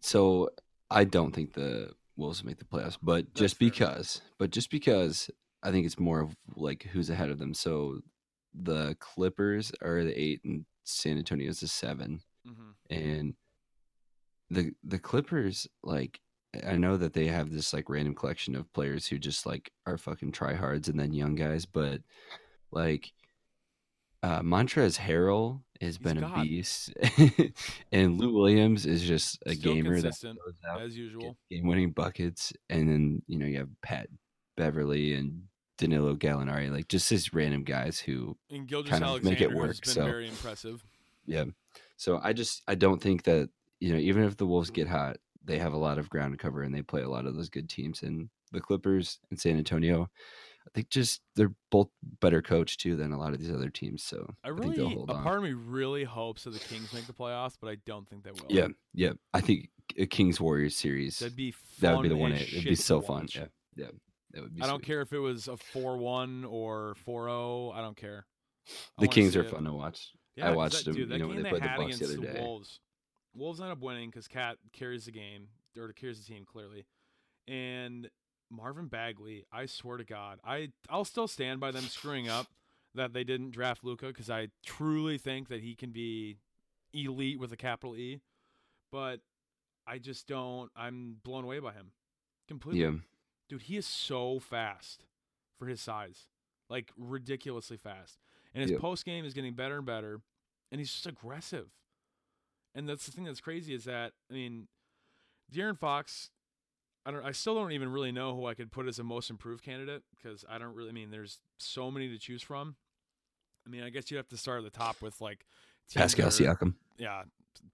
So 0.00 0.50
I 0.90 1.04
don't 1.04 1.32
think 1.34 1.54
the 1.54 1.90
Wolves 2.16 2.44
make 2.44 2.58
the 2.58 2.64
playoffs, 2.64 2.96
but 3.02 3.26
That's 3.26 3.40
just 3.40 3.58
fair. 3.58 3.68
because, 3.68 4.22
but 4.38 4.50
just 4.50 4.70
because 4.70 5.30
I 5.62 5.70
think 5.70 5.84
it's 5.84 5.98
more 5.98 6.20
of 6.20 6.36
like 6.54 6.84
who's 6.84 7.10
ahead 7.10 7.30
of 7.30 7.38
them. 7.38 7.52
So 7.54 8.00
the 8.54 8.96
Clippers 9.00 9.72
are 9.82 10.04
the 10.04 10.18
eight 10.18 10.40
and 10.44 10.64
San 10.84 11.18
Antonio 11.18 11.48
is 11.48 11.60
the 11.60 11.68
seven, 11.68 12.20
mhm. 12.46 12.74
and 12.88 13.34
the 14.50 14.72
the 14.84 14.98
Clippers 14.98 15.66
like 15.82 16.20
I 16.66 16.76
know 16.76 16.96
that 16.96 17.12
they 17.12 17.26
have 17.26 17.50
this 17.50 17.72
like 17.74 17.90
random 17.90 18.14
collection 18.14 18.54
of 18.54 18.72
players 18.72 19.06
who 19.06 19.18
just 19.18 19.44
like 19.44 19.72
are 19.84 19.98
fucking 19.98 20.32
tryhards 20.32 20.88
and 20.88 20.98
then 20.98 21.12
young 21.12 21.34
guys, 21.34 21.66
but 21.66 22.00
like 22.70 23.12
uh 24.22 24.40
Montrezl 24.40 24.98
Harrell 25.00 25.62
has 25.80 25.96
He's 25.96 25.98
been 25.98 26.18
a 26.18 26.20
God. 26.22 26.42
beast, 26.42 26.92
and 27.92 28.18
Lou 28.18 28.32
Williams 28.32 28.86
is 28.86 29.02
just 29.02 29.38
a 29.46 29.54
Still 29.54 29.74
gamer 29.74 30.00
that 30.00 30.14
goes 30.22 30.54
out 30.68 30.80
as 30.82 30.96
usual. 30.96 31.36
game 31.50 31.66
winning 31.66 31.90
buckets, 31.92 32.52
and 32.68 32.88
then 32.88 33.22
you 33.26 33.38
know 33.38 33.46
you 33.46 33.58
have 33.58 33.68
Pat 33.82 34.08
Beverley 34.56 35.14
and 35.14 35.42
Danilo 35.78 36.14
Gallinari, 36.14 36.70
like 36.70 36.88
just 36.88 37.08
these 37.10 37.32
random 37.34 37.62
guys 37.64 37.98
who 37.98 38.36
And 38.50 38.66
Gilgeous 38.66 38.90
kind 38.90 39.04
of 39.04 39.10
Alexander 39.10 39.30
make 39.40 39.40
it 39.50 39.54
work, 39.56 39.80
been 39.80 39.92
so- 39.92 40.04
very 40.04 40.28
impressive. 40.28 40.84
Yeah. 41.26 41.44
So 41.96 42.20
I 42.22 42.32
just 42.32 42.62
I 42.68 42.74
don't 42.74 43.00
think 43.02 43.24
that 43.24 43.48
you 43.80 43.92
know 43.92 43.98
even 43.98 44.24
if 44.24 44.36
the 44.36 44.46
Wolves 44.46 44.70
get 44.70 44.88
hot, 44.88 45.16
they 45.44 45.58
have 45.58 45.72
a 45.72 45.78
lot 45.78 45.98
of 45.98 46.08
ground 46.10 46.32
to 46.32 46.38
cover 46.38 46.62
and 46.62 46.74
they 46.74 46.82
play 46.82 47.02
a 47.02 47.08
lot 47.08 47.26
of 47.26 47.34
those 47.36 47.48
good 47.48 47.68
teams. 47.68 48.02
And 48.02 48.28
the 48.52 48.60
Clippers 48.60 49.18
and 49.30 49.38
San 49.40 49.56
Antonio, 49.58 50.08
I 50.66 50.70
think 50.74 50.90
just 50.90 51.20
they're 51.36 51.52
both 51.70 51.88
better 52.20 52.42
coached 52.42 52.80
too 52.80 52.96
than 52.96 53.12
a 53.12 53.18
lot 53.18 53.32
of 53.32 53.38
these 53.38 53.50
other 53.50 53.70
teams. 53.70 54.02
So 54.02 54.28
I 54.42 54.48
think 54.48 54.60
really, 54.60 54.76
they'll 54.76 54.86
a 54.86 54.90
hold 54.90 55.10
on. 55.10 55.22
part 55.22 55.38
of 55.38 55.44
me 55.44 55.52
really 55.52 56.04
hopes 56.04 56.44
that 56.44 56.50
the 56.54 56.58
Kings 56.58 56.92
make 56.92 57.06
the 57.06 57.12
playoffs, 57.12 57.54
but 57.60 57.68
I 57.68 57.76
don't 57.86 58.08
think 58.08 58.24
they 58.24 58.32
will. 58.32 58.46
yeah, 58.48 58.68
yeah. 58.92 59.12
I 59.32 59.40
think 59.40 59.70
a 59.96 60.06
Kings 60.06 60.40
Warriors 60.40 60.76
series 60.76 61.18
that'd 61.20 61.36
be 61.36 61.54
that 61.80 61.96
would 61.96 62.02
be 62.02 62.08
the 62.08 62.16
one. 62.16 62.32
It, 62.32 62.52
it'd 62.52 62.64
be 62.64 62.74
so 62.74 63.00
fun. 63.00 63.28
Yeah, 63.34 63.46
yeah. 63.76 63.86
That 64.32 64.42
would 64.42 64.54
be. 64.54 64.62
I 64.62 64.66
don't 64.66 64.80
sweet. 64.80 64.86
care 64.86 65.00
if 65.02 65.12
it 65.12 65.18
was 65.18 65.48
a 65.48 65.56
four-one 65.56 66.44
or 66.44 66.94
4-0. 67.06 67.74
I 67.74 67.80
don't 67.80 67.96
care. 67.96 68.26
I 68.98 69.02
The 69.02 69.08
Kings 69.08 69.36
are 69.36 69.42
it. 69.42 69.50
fun 69.50 69.64
to 69.64 69.72
watch. 69.72 70.10
Yeah, 70.34 70.48
I 70.48 70.50
watched 70.50 70.84
that, 70.84 70.84
them, 70.86 70.94
Dude, 70.94 71.08
that 71.10 71.14
you 71.14 71.20
know, 71.20 71.26
game 71.28 71.34
when 71.36 71.42
they, 71.44 71.50
they 71.50 71.58
played 71.58 71.62
the 71.62 71.68
Bucks 71.68 71.98
the 71.98 72.04
against 72.04 72.18
other 72.18 72.32
the 72.32 72.38
day. 72.38 72.44
Wolves. 72.44 72.80
Wolves 73.34 73.60
end 73.60 73.70
up 73.70 73.80
winning 73.80 74.10
because 74.10 74.28
Cat 74.28 74.56
carries 74.72 75.04
the 75.06 75.12
game 75.12 75.46
or 75.78 75.92
carries 75.92 76.18
the 76.20 76.26
team 76.30 76.44
clearly, 76.44 76.86
and 77.48 78.10
Marvin 78.50 78.86
Bagley. 78.86 79.44
I 79.52 79.66
swear 79.66 79.96
to 79.96 80.04
God, 80.04 80.38
I 80.44 80.70
I'll 80.88 81.04
still 81.04 81.28
stand 81.28 81.60
by 81.60 81.70
them 81.70 81.84
screwing 81.84 82.28
up 82.28 82.46
that 82.94 83.12
they 83.12 83.24
didn't 83.24 83.50
draft 83.50 83.84
Luka 83.84 84.06
because 84.06 84.30
I 84.30 84.48
truly 84.64 85.18
think 85.18 85.48
that 85.48 85.60
he 85.60 85.74
can 85.74 85.90
be 85.90 86.38
elite 86.92 87.38
with 87.38 87.52
a 87.52 87.56
capital 87.56 87.96
E, 87.96 88.20
but 88.90 89.20
I 89.86 89.98
just 89.98 90.26
don't. 90.26 90.70
I'm 90.74 91.16
blown 91.22 91.44
away 91.44 91.58
by 91.58 91.72
him 91.72 91.92
completely. 92.48 92.80
Yeah, 92.80 92.92
Dude, 93.48 93.62
he 93.62 93.76
is 93.76 93.86
so 93.86 94.38
fast 94.40 95.04
for 95.58 95.66
his 95.66 95.80
size. 95.80 96.26
Like 96.68 96.90
ridiculously 96.96 97.76
fast. 97.76 98.18
And 98.54 98.68
his 98.68 98.80
post 98.80 99.04
game 99.04 99.24
is 99.24 99.34
getting 99.34 99.54
better 99.54 99.76
and 99.76 99.86
better. 99.86 100.20
And 100.72 100.80
he's 100.80 100.90
just 100.90 101.06
aggressive. 101.06 101.68
And 102.74 102.88
that's 102.88 103.06
the 103.06 103.12
thing 103.12 103.24
that's 103.24 103.40
crazy 103.40 103.72
is 103.72 103.84
that 103.84 104.12
I 104.30 104.34
mean, 104.34 104.66
De'Aaron 105.54 105.78
Fox, 105.78 106.30
I 107.06 107.10
don't 107.12 107.24
I 107.24 107.32
still 107.32 107.54
don't 107.54 107.72
even 107.72 107.90
really 107.90 108.10
know 108.12 108.34
who 108.34 108.46
I 108.46 108.54
could 108.54 108.70
put 108.72 108.86
as 108.88 108.98
a 108.98 109.04
most 109.04 109.30
improved 109.30 109.62
candidate 109.64 110.02
because 110.16 110.44
I 110.50 110.58
don't 110.58 110.74
really 110.74 110.88
I 110.90 110.92
mean 110.92 111.10
there's 111.10 111.38
so 111.58 111.90
many 111.90 112.08
to 112.08 112.18
choose 112.18 112.42
from. 112.42 112.74
I 113.66 113.70
mean, 113.70 113.82
I 113.82 113.90
guess 113.90 114.10
you 114.10 114.16
have 114.16 114.28
to 114.28 114.36
start 114.36 114.58
at 114.58 114.64
the 114.72 114.76
top 114.76 115.00
with 115.00 115.20
like 115.20 115.46
Pascal 115.94 116.28
Siakam. 116.30 116.74
Yeah, 116.98 117.22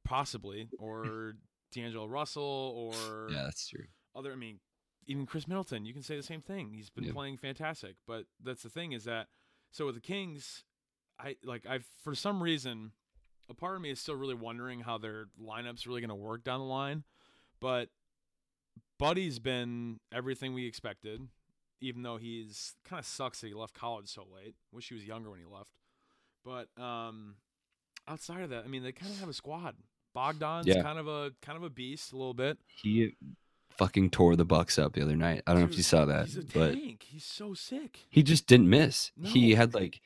possibly. 0.04 0.68
Or 0.78 1.34
D'Angelo 1.72 2.06
Russell 2.06 2.42
or 2.76 3.28
Yeah, 3.30 3.44
that's 3.44 3.66
true. 3.68 3.84
other 4.14 4.32
I 4.32 4.36
mean, 4.36 4.60
even 5.06 5.26
Khris 5.26 5.48
Middleton, 5.48 5.84
you 5.84 5.92
can 5.92 6.02
say 6.02 6.16
the 6.16 6.22
same 6.22 6.42
thing. 6.42 6.72
He's 6.74 6.90
been 6.90 7.04
Yeah. 7.04 7.12
playing 7.12 7.38
fantastic. 7.38 7.96
But 8.06 8.26
that's 8.42 8.62
the 8.62 8.68
thing 8.70 8.92
is 8.92 9.04
that 9.04 9.28
so 9.70 9.86
with 9.86 9.94
the 9.94 10.00
Kings, 10.00 10.64
I 11.18 11.36
like 11.42 11.66
I 11.66 11.80
for 12.04 12.14
some 12.14 12.42
reason 12.42 12.92
a 13.48 13.54
part 13.54 13.76
of 13.76 13.82
me 13.82 13.90
is 13.90 14.00
still 14.00 14.14
really 14.14 14.34
wondering 14.34 14.80
how 14.80 14.98
their 14.98 15.26
lineup's 15.40 15.86
really 15.86 16.00
gonna 16.00 16.14
work 16.14 16.44
down 16.44 16.60
the 16.60 16.66
line. 16.66 17.04
But 17.60 17.88
Buddy's 19.02 19.38
been 19.38 19.98
everything 20.12 20.54
we 20.54 20.66
expected, 20.66 21.28
even 21.80 22.02
though 22.02 22.16
he's 22.18 22.74
kind 22.84 23.00
of 23.00 23.06
sucks 23.06 23.40
that 23.40 23.48
he 23.48 23.54
left 23.54 23.74
college 23.74 24.08
so 24.08 24.26
late. 24.34 24.54
Wish 24.72 24.88
he 24.88 24.94
was 24.94 25.04
younger 25.04 25.30
when 25.30 25.40
he 25.40 25.44
left. 25.44 25.70
But 26.44 26.68
um 26.82 27.34
outside 28.08 28.42
of 28.42 28.50
that, 28.50 28.64
I 28.64 28.68
mean 28.68 28.82
they 28.82 28.92
kinda 28.92 29.14
have 29.14 29.28
a 29.28 29.32
squad. 29.34 29.74
Bogdan's 30.16 30.66
Yeah. 30.66 30.82
kind 30.82 30.98
of 30.98 31.08
a 31.08 31.32
kind 31.42 31.56
of 31.56 31.62
a 31.64 31.70
beast 31.70 32.12
a 32.12 32.16
little 32.16 32.34
bit. 32.34 32.58
He 32.66 33.16
fucking 33.70 34.10
tore 34.10 34.36
the 34.36 34.44
Bucks 34.44 34.78
up 34.78 34.92
the 34.92 35.02
other 35.02 35.16
night. 35.16 35.42
I 35.46 35.52
don't 35.52 35.62
know 35.62 35.68
if 35.68 35.76
you 35.76 35.82
saw 35.82 36.04
that, 36.04 36.26
He's 36.26 36.36
a 36.36 36.42
but 36.42 36.74
tank. 36.74 37.02
He's 37.08 37.24
so 37.24 37.54
sick. 37.54 38.00
he 38.10 38.22
just 38.22 38.46
didn't 38.46 38.68
miss. 38.68 39.10
He 39.22 39.54
had 39.54 39.74
like 39.74 40.00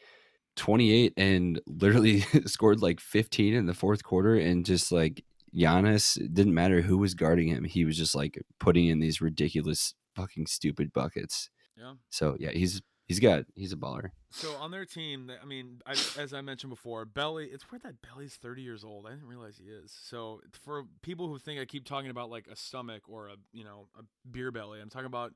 28 0.55 1.13
and 1.17 1.61
literally 1.67 2.21
scored 2.47 2.81
like 2.81 3.01
15 3.01 3.53
in 3.53 3.67
the 3.67 3.75
fourth 3.75 4.03
quarter 4.05 4.37
and 4.37 4.65
just 4.65 4.91
like 4.93 5.25
Giannis 5.57 6.17
didn't 6.33 6.55
matter 6.55 6.83
who 6.83 6.99
was 6.99 7.15
guarding 7.15 7.49
him. 7.49 7.65
He 7.65 7.85
was 7.85 7.97
just 7.97 8.15
like 8.15 8.43
putting 8.59 8.87
in 8.87 9.01
these 9.01 9.21
ridiculous 9.21 9.95
fucking 10.15 10.47
stupid 10.47 10.93
buckets. 10.93 11.51
Yeah. 11.77 11.95
So 12.11 12.37
yeah, 12.39 12.51
he's 12.51 12.83
he's 13.07 13.21
got 13.21 13.45
he's 13.55 13.73
a 13.73 13.77
baller. 13.77 14.11
So 14.31 14.53
on 14.57 14.71
their 14.71 14.85
team, 14.85 15.31
I 15.43 15.47
mean, 15.47 15.81
I, 15.87 15.93
as 16.19 16.33
I 16.35 16.41
mentioned 16.41 16.71
before, 16.71 17.05
Belly. 17.05 17.47
It's 17.47 17.71
weird 17.71 17.83
that 17.83 18.03
Belly's 18.03 18.35
thirty 18.35 18.63
years 18.63 18.85
old. 18.85 19.07
I 19.07 19.11
didn't 19.11 19.29
realize 19.29 19.59
he 19.59 19.71
is. 19.71 19.97
So 20.05 20.41
for 20.63 20.85
people 21.03 21.29
who 21.29 21.39
think 21.39 21.61
I 21.61 21.65
keep 21.65 21.87
talking 21.87 22.11
about 22.11 22.31
like 22.31 22.47
a 22.51 22.57
stomach 22.57 23.03
or 23.09 23.29
a 23.29 23.37
you 23.53 23.65
know 23.65 23.89
a 23.99 24.03
beer 24.31 24.51
belly, 24.51 24.81
I'm 24.81 24.91
talking 24.91 25.07
about 25.07 25.33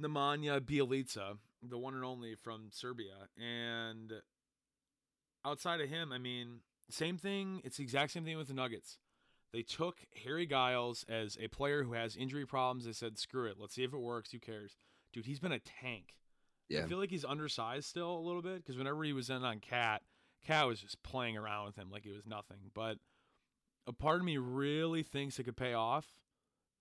Nemanja 0.00 0.60
Bjelica, 0.60 1.38
the 1.62 1.78
one 1.78 1.94
and 1.94 2.04
only 2.04 2.34
from 2.34 2.68
Serbia. 2.70 3.28
And 3.36 4.12
outside 5.44 5.80
of 5.80 5.88
him, 5.88 6.12
I 6.12 6.18
mean, 6.18 6.60
same 6.90 7.18
thing. 7.18 7.60
It's 7.64 7.78
the 7.78 7.82
exact 7.82 8.12
same 8.12 8.24
thing 8.24 8.36
with 8.36 8.48
the 8.48 8.54
Nuggets. 8.54 8.98
They 9.52 9.62
took 9.62 9.98
Harry 10.24 10.46
Giles 10.46 11.04
as 11.08 11.36
a 11.40 11.48
player 11.48 11.84
who 11.84 11.92
has 11.92 12.16
injury 12.16 12.46
problems. 12.46 12.84
They 12.84 12.92
said, 12.92 13.18
"Screw 13.18 13.46
it. 13.46 13.58
Let's 13.58 13.74
see 13.74 13.84
if 13.84 13.92
it 13.92 13.98
works. 13.98 14.32
Who 14.32 14.38
cares?" 14.38 14.76
Dude, 15.12 15.26
he's 15.26 15.40
been 15.40 15.52
a 15.52 15.58
tank. 15.58 16.16
Yeah. 16.68 16.84
I 16.84 16.86
feel 16.88 16.98
like 16.98 17.10
he's 17.10 17.24
undersized 17.24 17.86
still 17.86 18.16
a 18.16 18.20
little 18.20 18.40
bit 18.40 18.56
because 18.56 18.78
whenever 18.78 19.04
he 19.04 19.12
was 19.12 19.28
in 19.28 19.44
on 19.44 19.60
Cat, 19.60 20.02
Cat 20.42 20.66
was 20.66 20.80
just 20.80 21.02
playing 21.02 21.36
around 21.36 21.66
with 21.66 21.76
him 21.76 21.90
like 21.90 22.06
it 22.06 22.12
was 22.12 22.26
nothing. 22.26 22.70
But 22.72 22.98
a 23.86 23.92
part 23.92 24.20
of 24.20 24.24
me 24.24 24.38
really 24.38 25.02
thinks 25.02 25.38
it 25.38 25.44
could 25.44 25.56
pay 25.56 25.74
off. 25.74 26.06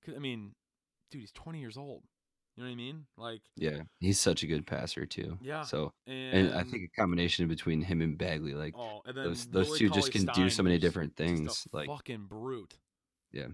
I 0.07 0.19
mean, 0.19 0.55
dude, 1.10 1.21
he's 1.21 1.31
20 1.31 1.60
years 1.60 1.77
old. 1.77 2.03
You 2.55 2.63
know 2.63 2.69
what 2.69 2.73
I 2.73 2.75
mean? 2.75 3.05
Like, 3.17 3.41
Yeah. 3.55 3.81
He's 3.99 4.19
such 4.19 4.43
a 4.43 4.47
good 4.47 4.67
passer 4.67 5.05
too. 5.05 5.37
Yeah. 5.41 5.63
So 5.63 5.93
and, 6.05 6.47
and 6.47 6.53
I 6.53 6.63
think 6.63 6.83
a 6.83 6.99
combination 6.99 7.47
between 7.47 7.81
him 7.81 8.01
and 8.01 8.17
Bagley 8.17 8.53
like 8.53 8.75
oh, 8.77 9.01
and 9.05 9.15
those 9.15 9.45
those 9.47 9.67
Willie 9.67 9.79
two 9.79 9.89
just 9.89 10.11
can 10.11 10.25
do 10.27 10.49
so 10.49 10.61
many 10.63 10.77
different 10.77 11.13
a 11.17 11.23
things 11.23 11.67
like 11.71 11.87
fucking 11.87 12.25
brute. 12.27 12.77
Yeah. 13.31 13.47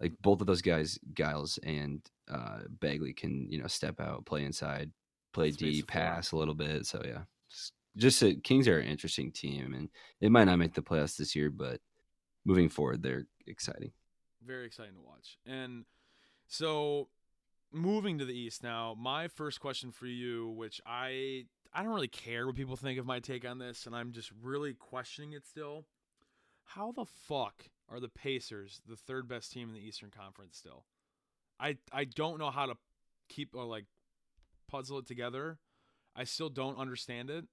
like 0.00 0.12
both 0.22 0.40
of 0.40 0.46
those 0.46 0.62
guys, 0.62 0.98
Giles 1.12 1.58
and 1.62 2.00
uh, 2.30 2.60
Bagley, 2.80 3.12
can 3.12 3.50
you 3.50 3.58
know 3.60 3.66
step 3.66 4.00
out, 4.00 4.24
play 4.26 4.44
inside, 4.44 4.90
play 5.32 5.50
Space 5.52 5.76
D, 5.76 5.82
pass 5.82 6.32
a 6.32 6.36
little 6.36 6.54
bit. 6.54 6.86
So 6.86 7.02
yeah, 7.04 7.22
just, 7.50 7.72
just 7.96 8.22
uh, 8.22 8.32
Kings 8.42 8.68
are 8.68 8.78
an 8.78 8.88
interesting 8.88 9.30
team, 9.32 9.74
and 9.74 9.90
it 10.20 10.30
might 10.32 10.44
not 10.44 10.58
make 10.58 10.74
the 10.74 10.82
playoffs 10.82 11.16
this 11.16 11.36
year, 11.36 11.50
but 11.50 11.80
moving 12.46 12.68
forward, 12.70 13.02
they're 13.02 13.26
exciting. 13.46 13.92
very 14.44 14.66
exciting 14.66 14.94
to 14.94 15.00
watch. 15.00 15.38
And 15.46 15.84
so 16.48 17.08
moving 17.72 18.18
to 18.18 18.24
the 18.24 18.38
East 18.38 18.62
now, 18.62 18.94
my 18.98 19.28
first 19.28 19.60
question 19.60 19.90
for 19.90 20.06
you, 20.06 20.48
which 20.48 20.80
I 20.86 21.46
I 21.72 21.82
don't 21.82 21.94
really 21.94 22.08
care 22.08 22.46
what 22.46 22.56
people 22.56 22.76
think 22.76 22.98
of 22.98 23.06
my 23.06 23.20
take 23.20 23.46
on 23.46 23.58
this, 23.58 23.86
and 23.86 23.94
I'm 23.94 24.12
just 24.12 24.30
really 24.42 24.74
questioning 24.74 25.32
it 25.32 25.46
still. 25.46 25.86
How 26.64 26.92
the 26.92 27.04
fuck 27.04 27.66
are 27.88 28.00
the 28.00 28.08
Pacers 28.08 28.80
the 28.88 28.96
third 28.96 29.28
best 29.28 29.52
team 29.52 29.68
in 29.68 29.74
the 29.74 29.86
Eastern 29.86 30.10
Conference 30.10 30.56
still? 30.56 30.84
I 31.60 31.76
I 31.92 32.04
don't 32.04 32.38
know 32.38 32.50
how 32.50 32.66
to 32.66 32.76
keep 33.28 33.54
or 33.54 33.64
like 33.64 33.86
puzzle 34.68 34.98
it 34.98 35.06
together. 35.06 35.58
I 36.14 36.24
still 36.24 36.48
don't 36.48 36.78
understand 36.78 37.30
it 37.30 37.44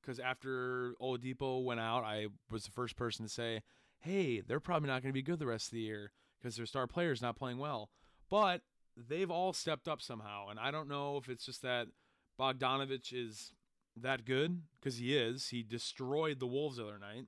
because 0.00 0.18
after 0.18 0.94
Oladipo 1.00 1.62
went 1.64 1.80
out, 1.80 2.04
I 2.04 2.28
was 2.50 2.64
the 2.64 2.70
first 2.70 2.96
person 2.96 3.26
to 3.26 3.30
say, 3.30 3.62
"Hey, 3.98 4.40
they're 4.40 4.60
probably 4.60 4.88
not 4.88 5.02
going 5.02 5.10
to 5.10 5.18
be 5.18 5.22
good 5.22 5.38
the 5.38 5.46
rest 5.46 5.66
of 5.68 5.72
the 5.72 5.80
year 5.80 6.12
because 6.38 6.56
their 6.56 6.66
star 6.66 6.86
players 6.86 7.20
not 7.20 7.36
playing 7.36 7.58
well." 7.58 7.90
But 8.30 8.62
they've 8.96 9.30
all 9.30 9.52
stepped 9.52 9.88
up 9.88 10.00
somehow, 10.00 10.48
and 10.48 10.58
I 10.58 10.70
don't 10.70 10.88
know 10.88 11.16
if 11.16 11.28
it's 11.28 11.44
just 11.44 11.62
that 11.62 11.88
Bogdanovich 12.40 13.12
is 13.12 13.52
that 13.96 14.24
good 14.24 14.62
because 14.78 14.98
he 14.98 15.16
is. 15.16 15.48
He 15.48 15.62
destroyed 15.62 16.40
the 16.40 16.46
Wolves 16.46 16.76
the 16.76 16.84
other 16.84 16.98
night, 16.98 17.26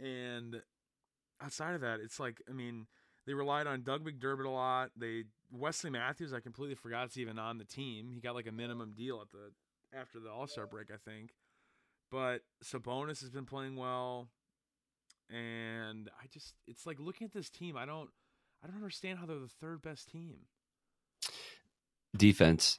and 0.00 0.62
outside 1.42 1.74
of 1.74 1.80
that, 1.80 2.00
it's 2.00 2.20
like 2.20 2.42
I 2.48 2.52
mean 2.52 2.86
they 3.26 3.34
relied 3.34 3.66
on 3.66 3.82
Doug 3.82 4.04
McDermott 4.04 4.46
a 4.46 4.50
lot. 4.50 4.90
They 4.96 5.24
Wesley 5.50 5.90
Matthews, 5.90 6.32
I 6.32 6.40
completely 6.40 6.74
forgot 6.74 7.08
is 7.08 7.18
even 7.18 7.38
on 7.38 7.58
the 7.58 7.64
team. 7.64 8.10
He 8.10 8.20
got 8.20 8.34
like 8.34 8.46
a 8.46 8.52
minimum 8.52 8.92
deal 8.96 9.20
at 9.20 9.30
the 9.30 9.52
after 9.98 10.18
the 10.18 10.30
All 10.30 10.46
Star 10.46 10.66
break, 10.66 10.88
I 10.92 10.96
think. 11.10 11.30
But 12.10 12.42
Sabonis 12.62 13.20
has 13.20 13.30
been 13.30 13.46
playing 13.46 13.76
well, 13.76 14.28
and 15.30 16.10
I 16.20 16.26
just 16.32 16.54
it's 16.66 16.86
like 16.86 16.98
looking 17.00 17.24
at 17.24 17.32
this 17.32 17.48
team. 17.50 17.76
I 17.76 17.86
don't 17.86 18.10
I 18.62 18.66
don't 18.66 18.76
understand 18.76 19.18
how 19.18 19.26
they're 19.26 19.38
the 19.38 19.48
third 19.48 19.82
best 19.82 20.10
team. 20.10 20.46
Defense, 22.16 22.78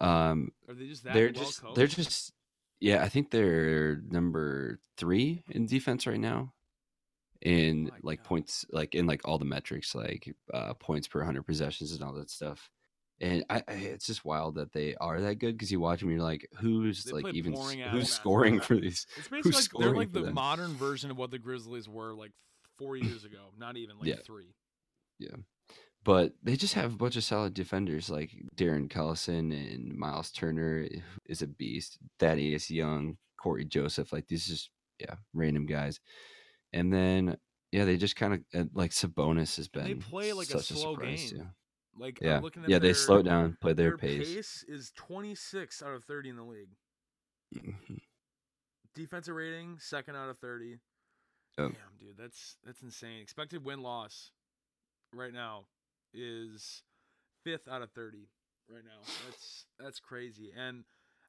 um, 0.00 0.52
Are 0.68 0.74
they 0.74 0.86
just 0.86 1.04
that 1.04 1.14
they're 1.14 1.32
well 1.34 1.44
just 1.44 1.60
coached? 1.60 1.76
they're 1.76 1.86
just 1.86 2.32
yeah. 2.80 3.02
I 3.02 3.08
think 3.08 3.30
they're 3.30 3.96
number 4.08 4.78
three 4.96 5.42
in 5.50 5.66
defense 5.66 6.06
right 6.06 6.20
now. 6.20 6.52
In 7.42 7.84
My 7.84 7.90
like 8.02 8.18
God. 8.20 8.26
points, 8.28 8.64
like 8.70 8.94
in 8.94 9.06
like 9.06 9.20
all 9.26 9.36
the 9.38 9.44
metrics, 9.44 9.94
like 9.94 10.34
uh, 10.52 10.72
points 10.74 11.06
per 11.08 11.22
hundred 11.22 11.42
possessions 11.42 11.92
and 11.92 12.02
all 12.02 12.14
that 12.14 12.30
stuff. 12.30 12.70
And 13.20 13.44
I, 13.50 13.62
I 13.68 13.72
it's 13.72 14.06
just 14.06 14.24
wild 14.24 14.54
that 14.54 14.72
they 14.72 14.94
are 14.96 15.20
that 15.20 15.36
good 15.36 15.52
because 15.52 15.70
you 15.70 15.78
watch 15.78 16.00
them, 16.00 16.10
you're 16.10 16.20
like, 16.20 16.48
who's 16.60 17.04
They 17.04 17.12
like 17.12 17.34
even 17.34 17.52
s- 17.52 17.60
boring 17.60 17.82
ass 17.82 17.92
who's 17.92 18.12
scoring 18.12 18.60
for 18.60 18.76
these? 18.76 19.06
It's 19.18 19.28
basically 19.28 19.52
like 19.52 19.70
they're 19.78 19.96
like 19.96 20.12
the 20.12 20.22
them? 20.22 20.34
modern 20.34 20.74
version 20.74 21.10
of 21.10 21.18
what 21.18 21.30
the 21.30 21.38
Grizzlies 21.38 21.88
were 21.88 22.14
like 22.14 22.32
four 22.78 22.96
years 22.96 23.24
ago. 23.24 23.50
Not 23.58 23.76
even 23.76 23.98
like 23.98 24.08
Yeah. 24.08 24.16
three. 24.24 24.54
But 26.04 26.34
they 26.42 26.54
just 26.56 26.74
have 26.74 26.92
a 26.92 26.96
bunch 26.96 27.16
of 27.16 27.24
solid 27.24 27.54
defenders 27.54 28.10
like 28.10 28.30
Darren 28.56 28.88
Collison 28.88 29.52
and 29.52 29.96
Myles 29.96 30.30
Turner 30.30 30.86
is 31.26 31.40
a 31.40 31.46
beast. 31.46 31.98
Thaddeus 32.18 32.70
Young, 32.70 33.16
Cory 33.38 33.64
Joseph, 33.64 34.12
like 34.12 34.28
these 34.28 34.46
just 34.46 34.70
yeah 34.98 35.14
random 35.32 35.64
guys. 35.66 36.00
And 36.74 36.92
then 36.92 37.38
yeah, 37.72 37.84
they 37.86 37.96
just 37.96 38.16
kind 38.16 38.34
of 38.54 38.68
like 38.74 38.90
Sabonis 38.90 39.56
has 39.56 39.66
been. 39.68 39.84
They 39.84 39.94
play 39.94 40.32
like 40.34 40.50
a 40.50 40.60
slow 40.62 40.94
surprise, 40.94 41.32
game. 41.32 41.40
too. 41.40 41.46
Like 41.98 42.18
Yeah, 42.20 42.36
I'm 42.36 42.42
looking 42.42 42.64
at 42.64 42.68
yeah, 42.68 42.78
their, 42.78 42.90
they 42.90 42.94
slow 42.94 43.22
down, 43.22 43.56
play 43.60 43.72
their, 43.72 43.90
Their 43.90 43.98
pace. 43.98 44.64
is 44.68 44.92
26 44.96 45.82
out 45.82 45.92
of 45.92 46.04
30 46.04 46.30
in 46.30 46.36
the 46.36 46.42
league. 46.42 46.70
Mhm. 47.54 48.00
Defensive 48.94 49.34
rating 49.34 49.78
second 49.80 50.16
out 50.16 50.28
of 50.28 50.38
30. 50.38 50.78
Oh. 51.56 51.68
Damn, 51.68 51.74
dude, 51.98 52.16
that's 52.18 52.56
that's 52.64 52.82
insane. 52.82 53.22
Expected 53.22 53.64
win 53.64 53.80
loss 53.82 54.32
right 55.14 55.32
now 55.32 55.66
is 56.14 56.82
fifth 57.42 57.68
out 57.68 57.82
of 57.82 57.90
30 57.92 58.28
right 58.70 58.84
now. 58.84 59.00
That's 59.26 59.66
that's 59.78 60.00
crazy. 60.00 60.52
And 60.56 60.84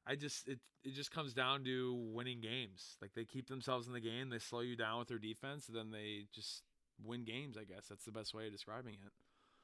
I 0.06 0.14
just 0.14 0.48
it 0.48 0.58
it 0.84 0.94
just 0.94 1.10
comes 1.10 1.34
down 1.34 1.64
to 1.64 1.94
winning 2.12 2.40
games. 2.40 2.96
Like 3.02 3.10
they 3.14 3.24
keep 3.24 3.48
themselves 3.48 3.86
in 3.86 3.92
the 3.92 4.00
game, 4.00 4.30
they 4.30 4.38
slow 4.38 4.60
you 4.60 4.76
down 4.76 4.98
with 4.98 5.08
their 5.08 5.18
defense, 5.18 5.68
and 5.68 5.76
then 5.76 5.90
they 5.90 6.26
just 6.34 6.62
win 7.04 7.24
games, 7.24 7.56
I 7.58 7.64
guess. 7.64 7.86
That's 7.88 8.04
the 8.04 8.12
best 8.12 8.34
way 8.34 8.46
of 8.46 8.52
describing 8.52 8.94
it. 8.94 9.12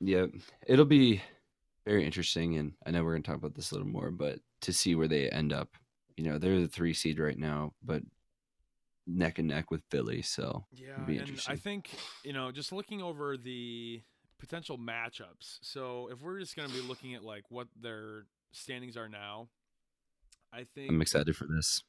Yeah, 0.01 0.27
it'll 0.67 0.85
be 0.85 1.23
very 1.87 2.05
interesting, 2.05 2.57
and 2.59 2.73
I 2.85 2.91
know 2.91 3.05
we're 3.05 3.13
gonna 3.13 3.23
talk 3.23 3.37
about 3.37 3.55
this 3.55 3.71
a 3.71 3.75
little 3.75 3.89
more, 3.89 4.11
but 4.11 4.41
to 4.63 4.73
see 4.73 4.95
where 4.95 5.09
they 5.09 5.29
end 5.29 5.53
up, 5.53 5.69
you 6.17 6.25
know, 6.25 6.39
they're 6.39 6.61
the 6.61 6.69
three 6.69 6.93
seed 6.93 7.19
right 7.19 7.39
now, 7.39 7.73
but 7.83 8.03
neck 9.07 9.39
and 9.39 9.49
neck 9.49 9.71
with 9.71 9.83
Philly, 9.91 10.23
so 10.23 10.65
Yeah, 10.73 11.07
and 11.07 11.41
I 11.47 11.57
think 11.57 11.91
you 12.25 12.33
know, 12.33 12.51
just 12.51 12.73
looking 12.73 13.01
over 13.01 13.37
the 13.37 14.03
potential 14.43 14.77
matchups. 14.77 15.61
So 15.63 16.09
if 16.11 16.21
we're 16.21 16.41
just 16.41 16.57
going 16.57 16.69
to 16.69 16.75
be 16.75 16.81
looking 16.81 17.15
at 17.15 17.23
like 17.23 17.45
what 17.49 17.69
their 17.81 18.25
standings 18.51 18.97
are 18.97 19.09
now, 19.09 19.47
I 20.53 20.65
think 20.75 20.91
I'm 20.91 21.01
excited 21.01 21.37
for 21.37 21.47
this. 21.47 21.85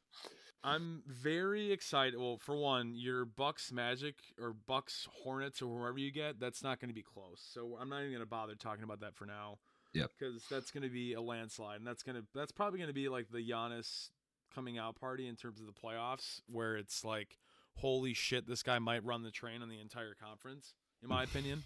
I'm 0.63 1.01
very 1.07 1.71
excited. 1.73 2.17
Well, 2.17 2.37
for 2.37 2.55
one, 2.55 2.93
your 2.95 3.25
Bucks 3.25 3.71
Magic 3.71 4.15
or 4.39 4.53
Bucks 4.53 5.07
Hornets 5.23 5.63
or 5.63 5.79
whoever 5.79 5.97
you 5.97 6.11
get, 6.11 6.39
that's 6.39 6.63
not 6.63 6.79
going 6.79 6.89
to 6.89 6.95
be 6.95 7.01
close. 7.01 7.43
So 7.51 7.75
I'm 7.81 7.89
not 7.89 8.01
even 8.01 8.11
going 8.11 8.21
to 8.21 8.29
bother 8.29 8.53
talking 8.53 8.83
about 8.83 9.01
that 9.01 9.15
for 9.15 9.25
now. 9.25 9.57
Yeah. 9.93 10.05
Because 10.17 10.43
that's 10.49 10.69
going 10.69 10.83
to 10.83 10.89
be 10.89 11.13
a 11.13 11.21
landslide, 11.21 11.79
and 11.79 11.87
that's 11.87 12.03
going 12.03 12.15
to 12.15 12.23
that's 12.33 12.51
probably 12.51 12.77
going 12.77 12.87
to 12.87 12.93
be 12.93 13.09
like 13.09 13.29
the 13.31 13.47
Giannis 13.47 14.09
coming 14.53 14.77
out 14.77 14.95
party 14.95 15.27
in 15.27 15.35
terms 15.35 15.59
of 15.59 15.65
the 15.65 15.73
playoffs, 15.73 16.39
where 16.47 16.75
it's 16.75 17.03
like, 17.03 17.37
holy 17.75 18.13
shit, 18.13 18.47
this 18.47 18.63
guy 18.63 18.79
might 18.79 19.03
run 19.03 19.23
the 19.23 19.31
train 19.31 19.61
on 19.61 19.69
the 19.69 19.79
entire 19.79 20.15
conference, 20.15 20.75
in 21.01 21.09
my 21.09 21.23
opinion. 21.23 21.63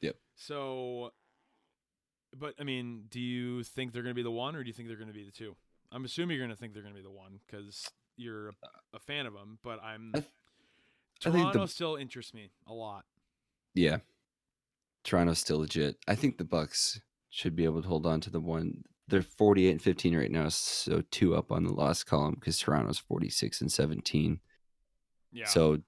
Yep. 0.00 0.16
So, 0.34 1.12
but 2.36 2.54
I 2.58 2.64
mean, 2.64 3.04
do 3.10 3.20
you 3.20 3.62
think 3.62 3.92
they're 3.92 4.02
going 4.02 4.14
to 4.14 4.18
be 4.18 4.22
the 4.22 4.30
one, 4.30 4.56
or 4.56 4.62
do 4.62 4.68
you 4.68 4.74
think 4.74 4.88
they're 4.88 4.96
going 4.96 5.08
to 5.08 5.14
be 5.14 5.24
the 5.24 5.30
two? 5.30 5.56
I'm 5.92 6.04
assuming 6.04 6.36
you're 6.36 6.46
going 6.46 6.54
to 6.54 6.60
think 6.60 6.72
they're 6.72 6.82
going 6.82 6.94
to 6.94 7.00
be 7.00 7.04
the 7.04 7.10
one 7.10 7.40
because 7.46 7.90
you're 8.16 8.48
a, 8.48 8.54
a 8.94 8.98
fan 8.98 9.26
of 9.26 9.34
them. 9.34 9.58
But 9.62 9.82
I'm 9.82 10.12
I 10.14 10.18
th- 10.20 10.30
I 11.26 11.30
think 11.30 11.42
Toronto 11.42 11.60
the- 11.60 11.68
still 11.68 11.96
interests 11.96 12.32
me 12.32 12.50
a 12.66 12.72
lot. 12.72 13.04
Yeah, 13.74 13.98
Toronto's 15.04 15.38
still 15.38 15.58
legit. 15.58 15.96
I 16.08 16.14
think 16.14 16.38
the 16.38 16.44
Bucks 16.44 17.00
should 17.30 17.54
be 17.54 17.64
able 17.64 17.82
to 17.82 17.88
hold 17.88 18.06
on 18.06 18.20
to 18.22 18.30
the 18.30 18.40
one. 18.40 18.84
They're 19.08 19.22
48 19.22 19.70
and 19.72 19.82
15 19.82 20.16
right 20.16 20.30
now, 20.30 20.48
so 20.48 21.02
two 21.10 21.34
up 21.34 21.50
on 21.50 21.64
the 21.64 21.72
loss 21.72 22.04
column 22.04 22.36
because 22.38 22.58
Toronto's 22.58 22.98
46 22.98 23.60
and 23.60 23.70
17. 23.72 24.40
Yeah. 25.32 25.46
So 25.46 25.80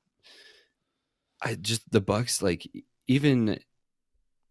I 1.40 1.54
just 1.54 1.90
the 1.90 2.00
Bucks 2.00 2.42
like 2.42 2.68
even 3.06 3.58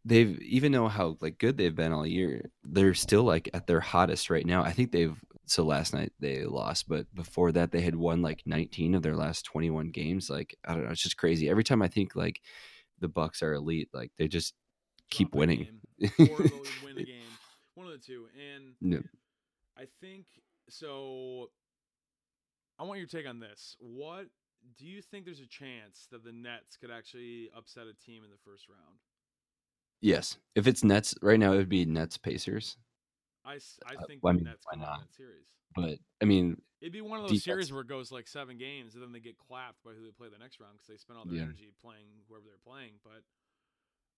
they've 0.05 0.39
even 0.41 0.71
know 0.71 0.87
how 0.87 1.17
like 1.21 1.37
good 1.37 1.57
they've 1.57 1.75
been 1.75 1.93
all 1.93 2.05
year. 2.05 2.49
They're 2.63 2.93
still 2.93 3.23
like 3.23 3.49
at 3.53 3.67
their 3.67 3.79
hottest 3.79 4.29
right 4.29 4.45
now. 4.45 4.63
I 4.63 4.71
think 4.71 4.91
they've 4.91 5.15
so 5.45 5.63
last 5.63 5.93
night 5.93 6.13
they 6.19 6.45
lost, 6.45 6.87
but 6.87 7.13
before 7.13 7.51
that 7.51 7.71
they 7.71 7.81
had 7.81 7.95
won 7.95 8.21
like 8.21 8.43
19 8.45 8.95
of 8.95 9.01
their 9.03 9.15
last 9.15 9.43
21 9.45 9.89
games. 9.89 10.29
Like 10.29 10.57
I 10.65 10.73
don't 10.73 10.85
know, 10.85 10.91
it's 10.91 11.03
just 11.03 11.17
crazy. 11.17 11.49
Every 11.49 11.63
time 11.63 11.81
I 11.81 11.87
think 11.87 12.15
like 12.15 12.41
the 12.99 13.09
Bucks 13.09 13.43
are 13.43 13.53
elite, 13.53 13.89
like 13.93 14.11
they 14.17 14.27
just 14.27 14.53
keep 15.09 15.35
winning. 15.35 15.67
game, 15.99 16.09
or 16.31 16.37
win 16.83 16.97
a 16.97 17.03
game. 17.03 17.21
One 17.75 17.87
of 17.87 17.93
the 17.93 17.99
two. 17.99 18.27
And 18.53 18.75
Yep. 18.81 19.03
I 19.77 19.85
think 19.99 20.25
so. 20.69 21.49
I 22.79 22.83
want 22.83 22.99
your 22.99 23.07
take 23.07 23.27
on 23.27 23.39
this. 23.39 23.75
What 23.79 24.27
do 24.77 24.85
you 24.85 25.01
think? 25.01 25.25
There's 25.25 25.39
a 25.39 25.47
chance 25.47 26.07
that 26.11 26.23
the 26.23 26.31
Nets 26.31 26.77
could 26.77 26.91
actually 26.91 27.49
upset 27.55 27.83
a 27.83 28.05
team 28.05 28.23
in 28.23 28.31
the 28.31 28.37
first 28.43 28.67
round. 28.69 28.99
Yes, 30.01 30.37
if 30.55 30.67
it's 30.67 30.83
Nets 30.83 31.13
right 31.21 31.39
now, 31.39 31.53
it 31.53 31.57
would 31.57 31.69
be 31.69 31.85
Nets 31.85 32.17
Pacers. 32.17 32.77
I, 33.45 33.55
Uh, 33.95 34.05
think 34.07 34.23
well, 34.23 34.31
I 34.31 34.37
the 34.37 34.43
mean, 34.43 34.43
Nets 34.45 34.65
why 34.71 34.79
not? 34.79 34.99
that 35.01 35.13
series. 35.13 35.45
But 35.75 35.99
I 36.21 36.25
mean, 36.25 36.61
It'd 36.81 36.91
be 36.93 37.01
one 37.01 37.19
of 37.19 37.23
those 37.23 37.31
Defense. 37.31 37.43
series 37.43 37.71
where 37.71 37.81
it 37.81 37.87
goes 37.87 38.11
like 38.11 38.27
seven 38.27 38.57
games, 38.57 38.95
and 38.95 39.03
then 39.03 39.11
they 39.11 39.19
get 39.19 39.37
clapped 39.37 39.83
by 39.83 39.93
who 39.93 40.03
they 40.03 40.11
play 40.11 40.29
the 40.29 40.37
next 40.39 40.59
round 40.59 40.73
because 40.73 40.87
they 40.87 40.97
spent 40.97 41.19
all 41.19 41.25
their 41.25 41.35
Yeah. 41.37 41.43
energy 41.43 41.71
playing 41.79 42.07
whoever 42.27 42.45
they're 42.47 42.57
playing. 42.57 42.99
But 43.03 43.23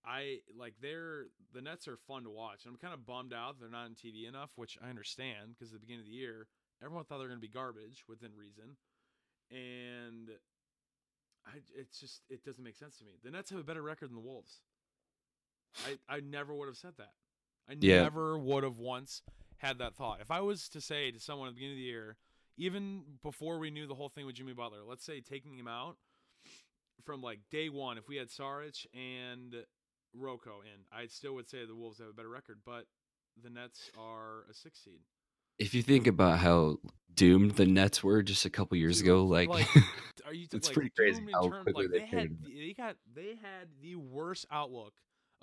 I 0.05 0.41
like 0.55 0.75
they're 0.79 1.27
the 1.51 1.61
Nets 1.61 1.87
are 1.87 1.97
fun 1.97 2.23
to 2.23 2.29
watch. 2.29 2.65
I'm 2.65 2.77
kind 2.77 2.93
of 2.93 3.05
bummed 3.05 3.33
out 3.33 3.59
they're 3.59 3.69
not 3.69 3.85
on 3.85 3.95
TV 3.95 4.25
enough, 4.27 4.51
which 4.57 4.77
I 4.81 4.89
understand 4.89 5.53
because 5.53 5.69
at 5.73 5.73
the 5.73 5.79
beginning 5.79 6.01
of 6.01 6.05
the 6.07 6.11
year, 6.13 6.47
everyone 6.81 7.03
thought 7.05 7.17
they 7.17 7.23
were 7.23 7.29
going 7.29 7.39
to 7.41 7.47
be 7.47 7.51
garbage 7.53 8.05
within 8.07 8.33
reason, 8.35 8.77
and 9.51 10.29
I 11.45 11.61
it's 11.75 11.99
just 11.99 12.23
it 12.29 12.43
doesn't 12.43 12.63
make 12.63 12.77
sense 12.77 12.97
to 12.99 13.03
me. 13.05 13.17
The 13.21 13.31
Nets 13.31 13.49
have 13.51 13.59
a 13.59 13.63
better 13.63 13.81
record 13.83 14.09
than 14.09 14.15
the 14.15 14.21
Wolves. 14.21 14.61
I 15.85 15.97
I 16.17 16.19
never 16.19 16.53
would 16.53 16.67
have 16.67 16.77
said 16.77 16.93
that. 16.97 17.13
I 17.67 17.75
Yeah. 17.79 18.03
never 18.03 18.37
would 18.37 18.63
have 18.63 18.77
once 18.77 19.21
had 19.57 19.77
that 19.77 19.95
thought. 19.95 20.19
If 20.21 20.31
I 20.31 20.41
was 20.41 20.67
to 20.69 20.81
say 20.81 21.11
to 21.11 21.19
someone 21.19 21.47
at 21.47 21.51
the 21.51 21.55
beginning 21.55 21.77
of 21.77 21.79
the 21.79 21.83
year, 21.83 22.17
even 22.57 23.03
before 23.21 23.57
we 23.59 23.71
knew 23.71 23.87
the 23.87 23.95
whole 23.95 24.09
thing 24.09 24.25
with 24.25 24.35
Jimmy 24.35 24.53
Butler, 24.53 24.83
let's 24.87 25.05
say 25.05 25.21
taking 25.21 25.57
him 25.57 25.67
out 25.67 25.97
from 27.03 27.21
like 27.21 27.39
day 27.49 27.69
one, 27.69 27.97
if 27.97 28.07
we 28.07 28.17
had 28.17 28.29
Saric 28.29 28.85
and 28.93 29.65
RoCo 30.15 30.61
in, 30.63 30.85
I 30.91 31.07
still 31.07 31.33
would 31.35 31.49
say 31.49 31.65
the 31.65 31.75
Wolves 31.75 31.99
have 31.99 32.09
a 32.09 32.13
better 32.13 32.29
record, 32.29 32.59
but 32.65 32.85
the 33.41 33.49
Nets 33.49 33.89
are 33.97 34.45
a 34.49 34.53
six 34.53 34.79
seed. 34.83 34.99
If 35.59 35.73
you 35.73 35.81
think 35.81 36.07
about 36.07 36.39
how 36.39 36.77
doomed 37.13 37.51
the 37.51 37.65
Nets 37.65 38.03
were 38.03 38.23
just 38.23 38.45
a 38.45 38.49
couple 38.49 38.75
years 38.77 38.97
Dude, 38.97 39.07
ago, 39.07 39.23
like, 39.25 39.49
like, 39.49 39.67
are 40.25 40.33
you? 40.33 40.47
It's 40.51 40.67
like, 40.67 40.73
pretty 40.73 40.89
crazy 40.89 41.23
how 41.31 41.49
quickly 41.49 41.85
like, 41.85 41.91
they 41.91 41.99
they 41.99 42.05
had. 42.05 42.37
They 42.43 42.73
got. 42.75 42.95
They 43.13 43.35
had 43.41 43.69
the 43.81 43.95
worst 43.95 44.45
outlook 44.51 44.93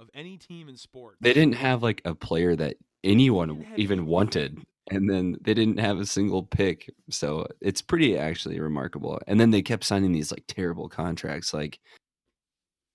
of 0.01 0.09
any 0.14 0.36
team 0.38 0.68
in 0.68 0.76
sports. 0.76 1.18
they 1.20 1.32
didn't 1.34 1.55
have 1.55 1.82
like 1.82 2.01
a 2.05 2.14
player 2.14 2.57
that 2.57 2.76
anyone 3.05 3.66
even 3.76 4.07
wanted 4.07 4.59
and 4.90 5.09
then 5.09 5.36
they 5.42 5.55
didn't 5.55 5.78
have 5.78 5.98
a 5.98 6.07
single 6.07 6.42
pick 6.42 6.90
so 7.11 7.46
it's 7.61 7.82
pretty 7.82 8.16
actually 8.18 8.59
remarkable 8.59 9.20
and 9.26 9.38
then 9.38 9.51
they 9.51 9.62
kept 9.62 9.84
signing 9.84 10.12
these 10.12 10.30
like 10.32 10.44
terrible 10.48 10.88
contracts 10.88 11.53
like 11.55 11.78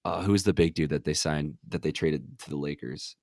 uh 0.03 0.21
who's 0.23 0.43
the 0.43 0.53
big 0.53 0.73
dude 0.73 0.89
that 0.89 1.03
they 1.05 1.13
signed 1.13 1.55
that 1.67 1.81
they 1.81 1.91
traded 1.91 2.37
to 2.39 2.49
the 2.49 2.57
lakers 2.57 3.15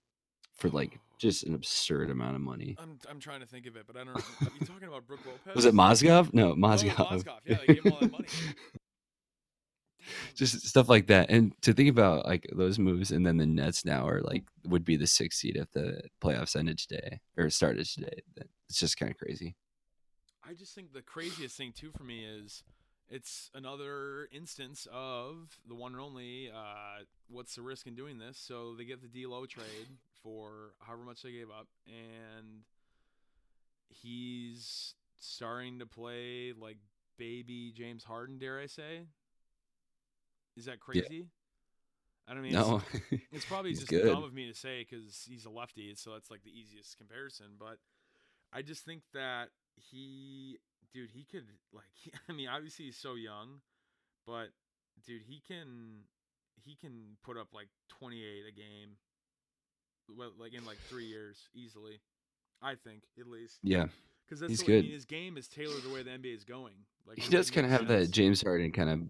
for 0.57 0.69
like 0.71 0.99
just 1.19 1.45
an 1.45 1.55
absurd 1.55 2.11
amount 2.11 2.35
of 2.35 2.41
money 2.41 2.77
I'm. 2.81 2.99
I'm 3.09 3.21
trying 3.21 3.41
to 3.41 3.47
think 3.47 3.67
of 3.67 3.77
it, 3.77 3.85
but 3.87 3.97
I 3.97 4.03
don't. 4.03 4.15
Know. 4.17 4.21
Are 4.49 4.51
you 4.59 4.67
talking 4.67 4.89
about 4.89 5.07
Brook 5.07 5.21
Lopez? 5.25 5.55
was 5.55 5.65
it 5.67 5.75
mozgov 5.75 6.35
no 6.35 6.51
Oh, 6.51 6.55
mozgov, 6.57 6.95
Mozgov. 6.97 7.39
Yeah, 7.47 7.59
they 7.67 7.75
gave 7.75 7.85
him 7.85 7.93
all 7.93 8.01
that 8.01 8.11
money. 8.11 8.27
Just 10.35 10.67
stuff 10.67 10.89
like 10.89 11.07
that 11.07 11.31
and 11.31 11.53
to 11.63 11.73
think 11.73 11.89
about 11.89 12.27
like 12.27 12.47
those 12.53 12.79
moves 12.79 13.11
and 13.11 13.25
then 13.25 13.37
the 13.37 13.47
nets 13.47 13.85
now 13.85 14.07
are 14.07 14.21
like 14.23 14.45
would 14.65 14.85
be 14.85 14.97
the 14.97 15.07
sixth 15.07 15.39
seed 15.41 15.57
if 15.57 15.71
the 15.73 16.03
playoffs 16.23 16.57
ended 16.57 16.79
today 16.79 17.21
or 17.37 17.49
started 17.51 17.87
today 17.87 18.23
it's 18.69 18.79
just 18.79 18.99
kind 18.99 19.13
of 19.13 19.19
crazy 19.19 19.55
I 20.45 20.55
just 20.55 20.75
think 20.75 20.93
the 20.93 21.03
craziest 21.03 21.57
thing 21.57 21.73
too 21.73 21.93
for 21.97 22.03
me 22.03 22.25
is 22.25 22.65
it's 23.09 23.51
another 23.55 24.29
instance 24.33 24.87
of 24.91 25.59
the 25.69 25.75
one 25.75 25.93
and 25.93 26.01
only. 26.01 26.51
Uh, 26.51 27.05
what's 27.29 27.55
the 27.55 27.63
risk 27.63 27.87
in 27.87 27.95
doing 27.95 28.19
this? 28.19 28.39
So 28.39 28.75
they 28.75 28.85
get 28.85 29.03
the 29.03 29.09
D'Lo 29.09 29.45
trade 29.45 29.89
for 30.23 30.73
however 30.81 31.05
much 31.05 31.23
they 31.23 31.33
gave 31.33 31.51
up, 31.51 31.69
and 31.87 32.63
he's 33.91 34.95
starting 35.19 35.79
to 35.79 35.87
play 35.87 36.55
like 36.59 36.79
baby 37.19 37.73
James 37.77 38.03
Harden. 38.03 38.39
Dare 38.39 38.61
I 38.61 38.67
say? 38.67 39.03
Is 40.57 40.67
that 40.67 40.81
crazy? 40.81 41.27
I 42.29 42.35
don't 42.35 42.43
mean. 42.43 42.53
it's- 42.53 42.67
no 42.69 42.83
it's 43.33 43.45
probably 43.49 43.75
just 43.75 43.89
good. 43.89 44.05
dumb 44.07 44.23
of 44.23 44.33
me 44.33 44.49
to 44.49 44.55
say 44.55 44.87
because 44.89 45.27
he's 45.29 45.45
a 45.45 45.51
lefty, 45.51 45.95
so 45.97 46.13
that's 46.13 46.31
like 46.31 46.43
the 46.45 46.51
easiest 46.51 46.97
comparison. 46.99 47.47
But 47.59 47.79
I 48.53 48.63
just 48.63 48.85
think 48.85 49.03
that 49.15 49.49
he, 49.77 50.59
dude, 50.93 51.11
he 51.11 51.25
could 51.25 51.47
like. 51.73 52.15
I 52.29 52.33
mean, 52.33 52.49
obviously 52.49 52.87
he's 52.87 52.97
so 52.97 53.15
young, 53.15 53.61
but 54.27 54.49
dude, 55.07 55.23
he 55.27 55.43
can 55.47 56.05
he 56.63 56.77
can 56.77 57.17
put 57.25 57.37
up 57.37 57.49
like 57.53 57.69
28 57.89 58.45
a 58.49 58.53
game, 58.53 58.97
like 60.39 60.55
in 60.55 60.65
like 60.65 60.79
three 60.89 61.07
years 61.07 61.49
easily. 61.55 62.01
I 62.65 62.77
think 62.77 63.03
at 63.19 63.27
least 63.27 63.59
yeah 63.65 63.87
because 64.25 64.39
that's 64.39 64.51
he's 64.53 64.61
the 64.63 64.67
way, 64.71 64.79
I 64.79 64.81
good. 64.81 64.85
mean, 64.85 64.93
his 64.95 65.05
game 65.05 65.37
is 65.37 65.49
tailored 65.49 65.83
the 65.83 65.93
way 65.93 66.05
the 66.05 66.11
NBA 66.11 66.35
is 66.37 66.45
going. 66.45 66.75
Like 67.07 67.19
he 67.19 67.29
does 67.29 67.51
kind 67.51 67.67
of 67.67 67.73
have 67.73 67.89
that. 67.89 68.11
James 68.13 68.41
Harden 68.41 68.71
kind 68.71 68.89
of 68.89 69.01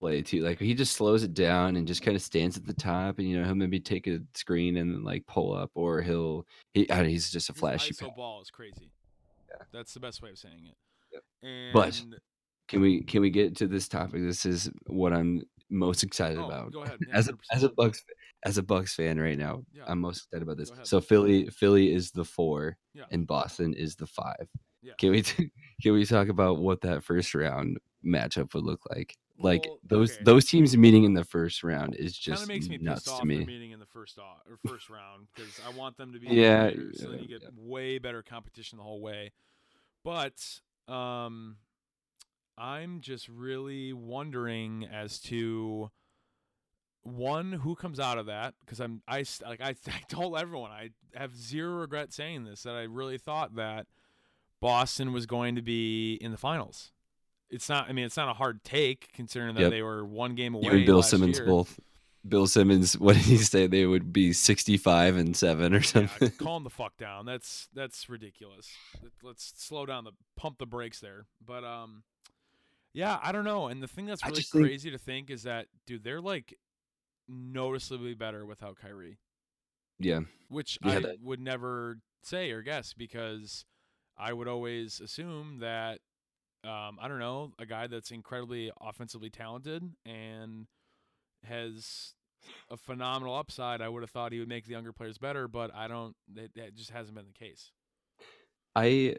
play 0.00 0.22
too. 0.22 0.40
Like 0.42 0.58
he 0.58 0.74
just 0.74 0.94
slows 0.96 1.22
it 1.22 1.34
down 1.34 1.76
and 1.76 1.86
just 1.86 2.02
kind 2.02 2.16
of 2.16 2.22
stands 2.22 2.56
at 2.56 2.66
the 2.66 2.74
top, 2.74 3.18
and 3.18 3.28
you 3.28 3.38
know 3.38 3.44
he'll 3.44 3.54
maybe 3.54 3.78
take 3.80 4.06
a 4.06 4.20
screen 4.34 4.76
and 4.78 4.92
then 4.92 5.04
like 5.04 5.26
pull 5.26 5.54
up, 5.54 5.70
or 5.74 6.02
he'll 6.02 6.46
he 6.72 6.88
I 6.90 6.96
don't 6.96 7.04
know, 7.04 7.10
he's 7.10 7.30
just 7.30 7.48
a 7.48 7.52
His 7.52 7.60
flashy. 7.60 7.92
ISO 7.94 8.08
pa- 8.08 8.14
ball 8.16 8.42
is 8.42 8.50
crazy. 8.50 8.90
Yeah. 9.48 9.64
That's 9.72 9.94
the 9.94 10.00
best 10.00 10.22
way 10.22 10.30
of 10.30 10.38
saying 10.38 10.64
it. 10.68 10.76
Yep. 11.12 11.22
And 11.42 11.72
But- 11.72 12.02
Can 12.68 12.80
we 12.80 13.02
can 13.02 13.20
we 13.20 13.30
get 13.30 13.56
to 13.56 13.66
this 13.66 13.88
topic? 13.88 14.22
This 14.22 14.46
is 14.46 14.70
what 14.86 15.12
I'm 15.12 15.42
most 15.70 16.02
excited 16.02 16.38
Oh, 16.38 16.46
about. 16.46 16.72
go 16.72 16.82
ahead. 16.82 16.98
Yeah, 17.08 17.14
as 17.16 17.28
a 17.28 17.34
as 17.52 17.62
a 17.64 17.68
Bucks 17.70 18.04
as 18.44 18.58
a 18.58 18.62
Bucks 18.62 18.94
fan 18.94 19.18
right 19.20 19.36
now, 19.38 19.62
Yeah. 19.72 19.82
I'm 19.86 20.00
most 20.00 20.24
excited 20.26 20.42
about 20.44 20.56
this. 20.56 20.70
So 20.84 21.00
Philly 21.00 21.46
Philly 21.50 21.92
is 21.92 22.10
the 22.12 22.24
four, 22.24 22.76
Yeah. 22.94 23.04
and 23.10 23.26
Boston 23.26 23.74
is 23.74 23.96
the 23.96 24.06
five. 24.06 24.48
Can 24.98 25.10
we 25.10 25.22
t- 25.22 25.50
can 25.82 25.92
we 25.92 26.04
talk 26.06 26.28
about 26.28 26.58
what 26.58 26.80
that 26.82 27.04
first 27.04 27.34
round 27.34 27.78
matchup 28.04 28.54
would 28.54 28.64
look 28.64 28.80
like? 28.88 29.14
Like 29.42 29.64
Well, 29.66 29.78
those 29.84 30.12
okay. 30.12 30.24
those 30.24 30.44
teams 30.44 30.76
meeting 30.76 31.04
in 31.04 31.14
the 31.14 31.24
first 31.24 31.64
round 31.64 31.94
is 31.94 32.16
just 32.16 32.46
makes 32.46 32.68
me 32.68 32.78
nuts 32.78 33.04
pissed 33.04 33.14
off 33.14 33.20
to 33.20 33.26
me. 33.26 33.44
meeting 33.44 33.70
in 33.70 33.80
the 33.80 33.86
first 33.86 34.18
off, 34.18 34.42
or 34.48 34.58
first 34.68 34.90
round 34.90 35.28
because 35.34 35.58
I 35.66 35.76
want 35.76 35.96
them 35.96 36.12
to 36.12 36.18
be 36.18 36.28
Yeah, 36.28 36.70
so 36.94 37.10
then 37.10 37.20
you 37.20 37.28
get 37.28 37.42
yeah. 37.42 37.48
way 37.56 37.98
better 37.98 38.22
competition 38.22 38.78
the 38.78 38.84
whole 38.84 39.00
way. 39.00 39.32
But 40.04 40.60
um, 40.88 41.56
I'm 42.58 43.00
just 43.00 43.28
really 43.28 43.92
wondering 43.92 44.86
as 44.90 45.18
to 45.22 45.90
one 47.02 47.52
who 47.52 47.74
comes 47.74 47.98
out 47.98 48.18
of 48.18 48.26
that 48.26 48.54
because 48.60 48.80
I'm 48.80 49.02
I 49.08 49.24
like 49.46 49.62
I, 49.62 49.70
I 49.86 50.00
told 50.08 50.36
everyone 50.36 50.70
I 50.70 50.90
have 51.14 51.34
zero 51.34 51.80
regret 51.80 52.12
saying 52.12 52.44
this 52.44 52.64
that 52.64 52.74
I 52.74 52.82
really 52.82 53.18
thought 53.18 53.56
that 53.56 53.86
Boston 54.60 55.12
was 55.12 55.24
going 55.24 55.54
to 55.56 55.62
be 55.62 56.14
in 56.14 56.30
the 56.30 56.36
finals. 56.36 56.92
It's 57.50 57.68
not. 57.68 57.88
I 57.88 57.92
mean, 57.92 58.04
it's 58.04 58.16
not 58.16 58.28
a 58.28 58.32
hard 58.34 58.62
take 58.64 59.12
considering 59.12 59.54
that 59.56 59.62
Yep. 59.62 59.70
they 59.70 59.82
were 59.82 60.04
one 60.04 60.34
game 60.34 60.54
away. 60.54 60.64
You 60.66 60.70
and 60.78 60.86
Bill 60.86 61.02
Simmons 61.02 61.38
year. 61.38 61.46
both. 61.46 61.78
Bill 62.28 62.46
Simmons, 62.46 62.98
what 62.98 63.14
did 63.16 63.24
he 63.24 63.38
say? 63.38 63.66
They 63.66 63.86
would 63.86 64.12
be 64.12 64.32
sixty-five 64.32 65.16
and 65.16 65.36
seven 65.36 65.72
or 65.74 65.78
Yeah, 65.78 65.82
something. 65.82 66.30
calm 66.38 66.64
the 66.64 66.70
fuck 66.70 66.96
down. 66.96 67.26
That's 67.26 67.68
that's 67.74 68.08
ridiculous. 68.08 68.68
Let- 69.02 69.12
Let's 69.22 69.52
slow 69.56 69.86
down 69.86 70.04
the 70.04 70.12
pump 70.36 70.58
the 70.58 70.66
brakes 70.66 71.00
there. 71.00 71.26
But 71.44 71.64
um, 71.64 72.02
yeah, 72.92 73.18
I 73.22 73.32
don't 73.32 73.44
know. 73.44 73.68
And 73.68 73.82
the 73.82 73.88
thing 73.88 74.06
that's 74.06 74.24
really 74.24 74.36
just 74.36 74.52
think- 74.52 74.66
crazy 74.66 74.90
to 74.90 74.98
think 74.98 75.30
is 75.30 75.42
that 75.44 75.66
dude, 75.86 76.04
they're 76.04 76.20
like 76.20 76.54
noticeably 77.28 78.14
better 78.14 78.44
without 78.44 78.76
Kyrie, 78.76 79.18
yeah, 79.98 80.20
which 80.48 80.78
Yeah, 80.84 80.92
I 80.92 81.00
that- 81.00 81.20
would 81.22 81.40
never 81.40 81.98
say 82.22 82.50
or 82.50 82.62
guess 82.62 82.92
because 82.92 83.64
I 84.18 84.32
would 84.32 84.48
always 84.48 85.00
assume 85.00 85.58
that 85.60 86.00
um, 86.64 86.98
I 87.00 87.08
don't 87.08 87.18
know 87.18 87.52
a 87.58 87.66
guy 87.66 87.86
that's 87.86 88.10
incredibly 88.10 88.70
offensively 88.80 89.30
talented 89.30 89.82
and 90.04 90.66
has 91.44 92.14
a 92.70 92.76
phenomenal 92.76 93.34
upside. 93.34 93.80
I 93.80 93.88
would 93.88 94.02
have 94.02 94.10
thought 94.10 94.32
he 94.32 94.38
would 94.38 94.48
make 94.48 94.66
the 94.66 94.72
younger 94.72 94.92
players 94.92 95.18
better, 95.18 95.48
but 95.48 95.74
I 95.74 95.88
don't. 95.88 96.14
That, 96.34 96.54
that 96.54 96.74
just 96.74 96.90
hasn't 96.90 97.14
been 97.14 97.26
the 97.26 97.32
case. 97.32 97.70
I 98.76 99.16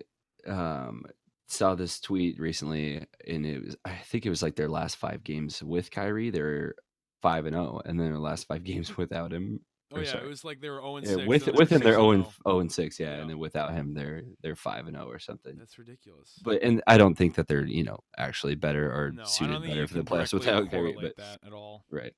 um 0.48 1.06
saw 1.48 1.76
this 1.76 2.00
tweet 2.00 2.40
recently, 2.40 3.06
and 3.28 3.46
it 3.46 3.66
was 3.66 3.76
I 3.86 3.96
think 3.96 4.26
it 4.26 4.30
was 4.30 4.44
like 4.44 4.56
their 4.56 4.70
last 4.70 4.98
five 4.98 5.24
games 5.24 5.64
with 5.64 5.92
Kyrie. 5.92 6.30
They're 6.30 6.76
five 7.22 7.46
and 7.46 7.56
zero, 7.56 7.82
and 7.86 8.00
then 8.00 8.08
their 8.08 8.20
last 8.20 8.48
five 8.48 8.64
games 8.64 8.98
without 8.98 9.34
him. 9.34 9.62
Oh 9.94 10.00
yeah, 10.00 10.06
sorry. 10.12 10.26
it 10.26 10.30
was 10.30 10.44
like 10.46 10.62
they 10.62 10.70
were 10.70 10.80
zero 10.80 10.96
and 10.98 11.06
Yeah, 11.06 11.16
six. 11.16 11.28
with 11.28 11.48
with 11.54 11.70
him, 11.70 11.82
they're 11.82 11.94
zero 11.94 12.12
and 12.12 12.24
and 12.24 12.32
0. 12.34 12.36
zero 12.48 12.60
and 12.60 12.72
six. 12.72 13.00
Yeah, 13.00 13.16
Yeah. 13.16 13.22
and 13.22 13.30
then 13.30 13.40
without 13.40 13.74
him, 13.74 13.94
they're 13.94 14.24
they're 14.42 14.56
five 14.56 14.88
and 14.88 14.96
zero 14.96 15.10
or 15.10 15.20
something. 15.20 15.58
That's 15.58 15.78
ridiculous. 15.78 16.40
But 16.44 16.62
and 16.64 16.82
I 16.88 16.98
don't 16.98 17.16
think 17.16 17.36
that 17.36 17.48
they're 17.48 17.66
you 17.66 17.84
know 17.84 18.00
actually 18.18 18.56
better 18.56 18.92
or 18.92 19.12
no, 19.12 19.24
suited 19.26 19.62
better 19.64 19.88
for 19.88 19.96
the 19.96 20.04
playoffs 20.04 20.34
without 20.34 20.70
correlate 20.70 20.98
But 21.02 21.18
that 21.18 21.40
at 21.46 21.54
all. 21.54 21.86
Right. 21.90 22.14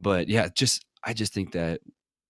But 0.00 0.28
yeah, 0.28 0.48
just 0.54 0.84
I 1.04 1.12
just 1.12 1.32
think 1.32 1.52
that 1.52 1.80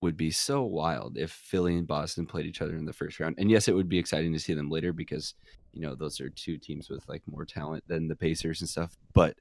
would 0.00 0.16
be 0.16 0.30
so 0.30 0.62
wild 0.62 1.18
if 1.18 1.32
Philly 1.32 1.76
and 1.76 1.86
Boston 1.86 2.24
played 2.24 2.46
each 2.46 2.62
other 2.62 2.76
in 2.76 2.84
the 2.84 2.92
first 2.92 3.18
round. 3.18 3.34
And 3.38 3.50
yes, 3.50 3.66
it 3.66 3.74
would 3.74 3.88
be 3.88 3.98
exciting 3.98 4.32
to 4.32 4.38
see 4.38 4.54
them 4.54 4.70
later 4.70 4.92
because, 4.92 5.34
you 5.72 5.80
know, 5.80 5.96
those 5.96 6.20
are 6.20 6.30
two 6.30 6.56
teams 6.56 6.88
with 6.88 7.02
like 7.08 7.22
more 7.26 7.44
talent 7.44 7.82
than 7.88 8.06
the 8.06 8.14
Pacers 8.14 8.60
and 8.60 8.70
stuff. 8.70 8.96
But 9.12 9.36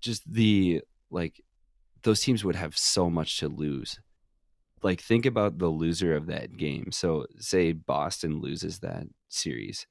just 0.00 0.22
the 0.32 0.80
like 1.10 1.42
those 2.02 2.22
teams 2.22 2.44
would 2.44 2.56
have 2.56 2.78
so 2.78 3.10
much 3.10 3.38
to 3.40 3.48
lose. 3.48 4.00
Like 4.82 5.00
think 5.00 5.26
about 5.26 5.58
the 5.58 5.68
loser 5.68 6.14
of 6.14 6.26
that 6.26 6.56
game. 6.56 6.90
So 6.92 7.26
say 7.38 7.72
Boston 7.72 8.40
loses 8.40 8.80
that 8.80 9.04
series. 9.28 9.86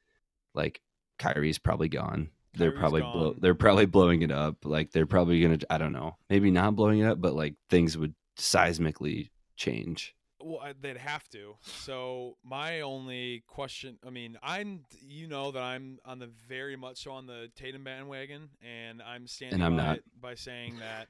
Like 0.56 0.82
Kyrie's 1.20 1.60
probably 1.60 1.90
gone. 1.90 2.30
they're 2.56 2.72
Kyrie's 2.72 2.80
probably 2.80 3.02
blow, 3.02 3.36
they're 3.40 3.56
probably 3.56 3.86
blowing 3.86 4.22
it 4.22 4.32
up. 4.32 4.66
Like 4.66 4.92
they're 4.92 5.06
probably 5.06 5.42
gonna 5.42 5.60
I 5.70 5.78
don't 5.78 5.94
know, 5.94 6.18
maybe 6.30 6.52
not 6.52 6.76
blowing 6.76 7.00
it 7.00 7.06
up, 7.06 7.22
but 7.22 7.36
like 7.36 7.56
things 7.70 7.98
would 7.98 8.16
seismically 8.38 9.30
change. 9.56 10.16
Well, 10.42 10.62
they'd 10.82 10.96
have 10.96 11.28
to. 11.30 11.58
So 11.62 12.38
my 12.46 12.80
only 12.80 13.44
question, 13.46 14.00
I 14.08 14.10
mean, 14.10 14.38
I'm, 14.42 14.86
you 15.02 15.28
know, 15.28 15.52
that 15.52 15.62
I'm 15.62 16.00
on 16.06 16.20
the 16.20 16.30
very 16.48 16.78
much 16.78 17.04
so 17.04 17.12
on 17.12 17.26
the 17.26 17.52
Tatum 17.58 17.84
bandwagon, 17.84 18.50
and 18.62 19.02
I'm 19.02 19.28
standing 19.28 19.56
and 19.56 19.64
I'm 19.66 19.76
by 19.76 19.84
not. 19.84 20.00
by 20.20 20.36
saying 20.36 20.78
that 20.80 21.10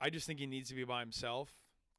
I 0.00 0.08
just 0.08 0.26
think 0.26 0.38
he 0.38 0.46
needs 0.46 0.70
to 0.70 0.74
be 0.74 0.84
by 0.84 1.00
himself, 1.00 1.50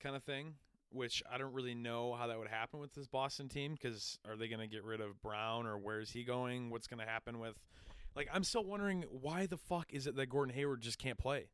kind 0.01 0.15
of 0.15 0.23
thing. 0.23 0.55
Which 0.89 1.21
I 1.31 1.37
don't 1.37 1.53
really 1.53 1.75
know 1.75 2.13
how 2.13 2.27
that 2.27 2.39
would 2.39 2.47
happen 2.47 2.79
with 2.79 2.93
this 2.93 3.07
Boston 3.07 3.49
team 3.49 3.73
because 3.73 4.17
are 4.27 4.37
they 4.37 4.47
going 4.47 4.61
to 4.61 4.67
get 4.67 4.83
rid 4.83 5.01
of 5.01 5.21
Brown 5.21 5.65
or 5.65 5.77
where's 5.77 6.11
he 6.11 6.23
going? 6.23 6.69
What's 6.69 6.87
going 6.87 6.99
to 6.99 7.05
happen 7.05 7.39
with? 7.39 7.55
Like, 8.15 8.29
I'm 8.33 8.43
still 8.43 8.63
wondering 8.63 9.03
why 9.11 9.45
the 9.45 9.57
fuck 9.57 9.93
is 9.93 10.07
it 10.07 10.15
that 10.15 10.27
Gordon 10.27 10.55
Hayward 10.55 10.81
just 10.81 10.97
can't 10.97 11.19
play? 11.19 11.49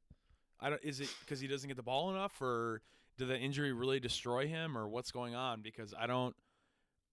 I 0.60 0.70
don't. 0.70 0.84
Is 0.84 1.02
it 1.02 1.10
because 1.20 1.40
he 1.40 1.48
doesn't 1.48 1.68
get 1.68 1.76
the 1.76 1.84
ball 1.84 2.12
enough, 2.12 2.42
or 2.42 2.82
did 3.18 3.28
the 3.28 3.38
injury 3.38 3.74
really 3.74 4.00
destroy 4.00 4.48
him, 4.48 4.78
or 4.78 4.88
what's 4.88 5.12
going 5.12 5.36
on? 5.36 5.62
Because 5.62 5.94
I 5.98 6.08
don't 6.08 6.36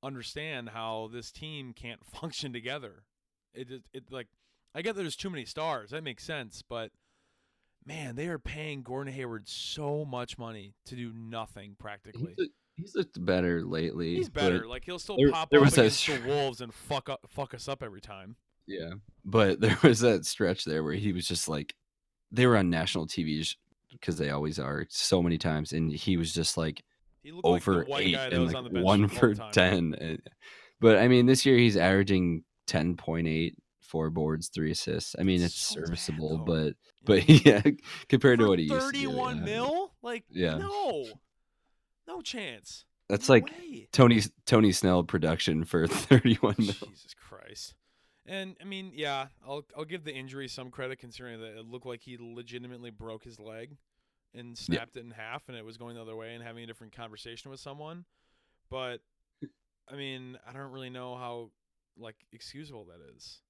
understand 0.03 0.69
how 0.71 1.11
this 1.13 1.33
team 1.33 1.73
can't 1.73 2.05
function 2.21 2.53
together. 2.53 3.03
It 3.53 3.71
it, 3.71 3.83
it 3.93 4.05
like 4.13 4.29
I 4.75 4.83
get 4.83 4.95
there's 4.95 5.17
too 5.17 5.31
many 5.31 5.45
stars. 5.45 5.91
That 5.91 6.05
makes 6.05 6.23
sense, 6.23 6.63
but 6.63 6.93
man, 7.87 8.17
they 8.17 8.29
are 8.29 8.39
paying 8.39 8.83
Gordon 8.83 9.13
Hayward 9.13 9.49
so 9.49 10.05
much 10.05 10.39
money 10.39 10.75
to 10.87 10.95
do 10.97 11.13
nothing 11.15 11.77
practically. 11.79 12.35
He's, 12.37 12.49
he's 12.77 12.95
looked 12.95 13.23
better 13.25 13.63
lately. 13.65 14.17
He's 14.17 14.29
better. 14.29 14.67
Like 14.67 14.85
he'll 14.85 14.99
still 14.99 15.17
there- 15.17 15.31
pop 15.31 15.51
there 15.51 15.61
up 15.61 15.67
was 15.67 15.79
against 15.79 16.01
str- 16.01 16.15
the 16.15 16.27
Wolves 16.29 16.61
and 16.61 16.73
fuck 16.73 17.09
up, 17.09 17.21
fuck 17.29 17.55
us 17.55 17.69
up 17.69 17.83
every 17.83 18.01
time. 18.01 18.37
Yeah, 18.67 18.91
but 19.25 19.61
there 19.61 19.79
was 19.83 20.01
that 20.01 20.25
stretch 20.27 20.65
there 20.65 20.85
where 20.85 20.95
he 20.95 21.13
was 21.13 21.27
just 21.27 21.49
like, 21.49 21.75
they 22.31 22.47
were 22.47 22.57
on 22.57 22.71
national 22.71 23.07
TV 23.09 23.55
because 23.91 24.19
they 24.19 24.31
always 24.31 24.59
are 24.59 24.87
so 24.89 25.21
many 25.23 25.39
times, 25.39 25.73
and 25.73 25.91
he 25.93 26.17
was 26.17 26.33
just 26.33 26.57
like 26.57 26.83
He 27.23 27.33
looked 27.33 27.47
over 27.47 27.79
like 27.79 27.87
the 27.87 27.91
white 27.91 28.07
eight 28.07 28.13
guy 28.15 28.25
that 28.25 28.33
and 28.35 28.43
was 28.45 28.53
like 28.53 28.59
on 28.59 28.65
the 28.65 28.71
bench 28.71 28.85
one 28.85 29.09
for 29.09 29.35
ten. 29.53 29.95
and- 30.01 30.23
But 30.81 30.99
I 30.99 31.09
mean, 31.09 31.27
this 31.27 31.45
year 31.45 31.57
he's 31.59 31.77
averaging 31.77 32.45
ten 32.69 32.97
point 32.97 33.27
eight, 33.27 33.57
four 33.91 34.11
boards, 34.11 34.49
three 34.49 34.71
assists. 34.71 35.17
I 35.19 35.23
mean, 35.25 35.43
it's 35.43 35.55
So 35.55 35.81
serviceable, 35.81 36.39
though. 36.39 36.45
but 36.45 36.75
but 37.05 37.29
yeah, 37.47 37.63
compared 38.09 38.39
For 38.39 38.45
to 38.45 38.49
what 38.49 38.59
he 38.59 38.67
used 38.67 38.75
to 38.75 38.93
do, 38.93 38.99
thirty-one 39.07 39.39
yeah. 39.39 39.45
mil, 39.45 39.93
like 40.03 40.25
Yeah. 40.31 40.59
no, 40.59 41.07
no 42.07 42.21
chance. 42.23 42.85
That's 43.09 43.29
No 43.29 43.35
like 43.35 43.47
way. 43.47 43.89
Tony 43.93 44.23
Tony 44.47 44.73
Snell 44.73 45.03
production 45.05 45.65
for 45.65 45.87
thirty 45.89 46.35
one 46.37 46.55
mil. 46.59 46.67
Jesus 46.89 47.15
Christ. 47.15 47.75
And 48.27 48.57
I 48.61 48.65
mean, 48.65 48.93
yeah, 48.95 49.27
I'll 49.47 49.65
I'll 49.77 49.85
give 49.85 50.05
the 50.05 50.15
injury 50.15 50.47
some 50.47 50.71
credit 50.71 50.99
considering 51.01 51.41
that 51.41 51.59
it 51.59 51.67
looked 51.67 51.87
like 51.87 52.03
he 52.03 52.17
legitimately 52.21 52.91
broke 52.91 53.25
his 53.25 53.41
leg 53.41 53.77
and 54.35 54.57
snapped 54.57 54.97
it 54.97 55.01
in 55.05 55.11
half 55.11 55.49
and 55.49 55.57
it 55.57 55.65
was 55.65 55.77
going 55.77 55.97
the 55.97 56.03
other 56.03 56.15
way 56.15 56.35
and 56.35 56.45
having 56.45 56.63
a 56.63 56.67
different 56.67 56.95
conversation 56.95 57.51
with 57.51 57.59
someone. 57.59 58.05
But 58.71 59.01
I 59.93 59.97
mean, 59.97 60.39
I 60.49 60.53
don't 60.53 60.71
really 60.71 60.91
know 60.91 61.17
how 61.17 61.51
like 61.99 62.15
excusable 62.33 62.85
that 62.85 63.01
is. 63.17 63.41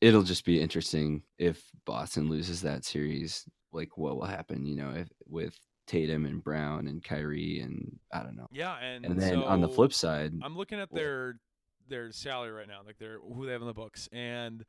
It'll 0.00 0.22
just 0.22 0.44
be 0.44 0.60
interesting 0.60 1.22
if 1.38 1.62
Boston 1.84 2.28
loses 2.28 2.62
that 2.62 2.84
series. 2.84 3.44
Like, 3.72 3.96
what 3.96 4.16
will 4.16 4.26
happen? 4.26 4.66
You 4.66 4.76
know, 4.76 4.90
if 4.90 5.08
with 5.26 5.58
Tatum 5.86 6.24
and 6.24 6.42
Brown 6.42 6.86
and 6.86 7.02
Kyrie 7.02 7.60
and 7.60 7.98
I 8.12 8.22
don't 8.22 8.36
know. 8.36 8.46
Yeah, 8.52 8.76
and 8.76 9.04
And 9.04 9.20
then 9.20 9.42
on 9.42 9.60
the 9.60 9.68
flip 9.68 9.92
side, 9.92 10.32
I'm 10.42 10.56
looking 10.56 10.80
at 10.80 10.92
their 10.92 11.40
their 11.88 12.12
salary 12.12 12.52
right 12.52 12.68
now, 12.68 12.80
like 12.86 12.98
their 12.98 13.18
who 13.18 13.44
they 13.44 13.52
have 13.52 13.60
in 13.60 13.66
the 13.66 13.74
books, 13.74 14.08
and 14.12 14.64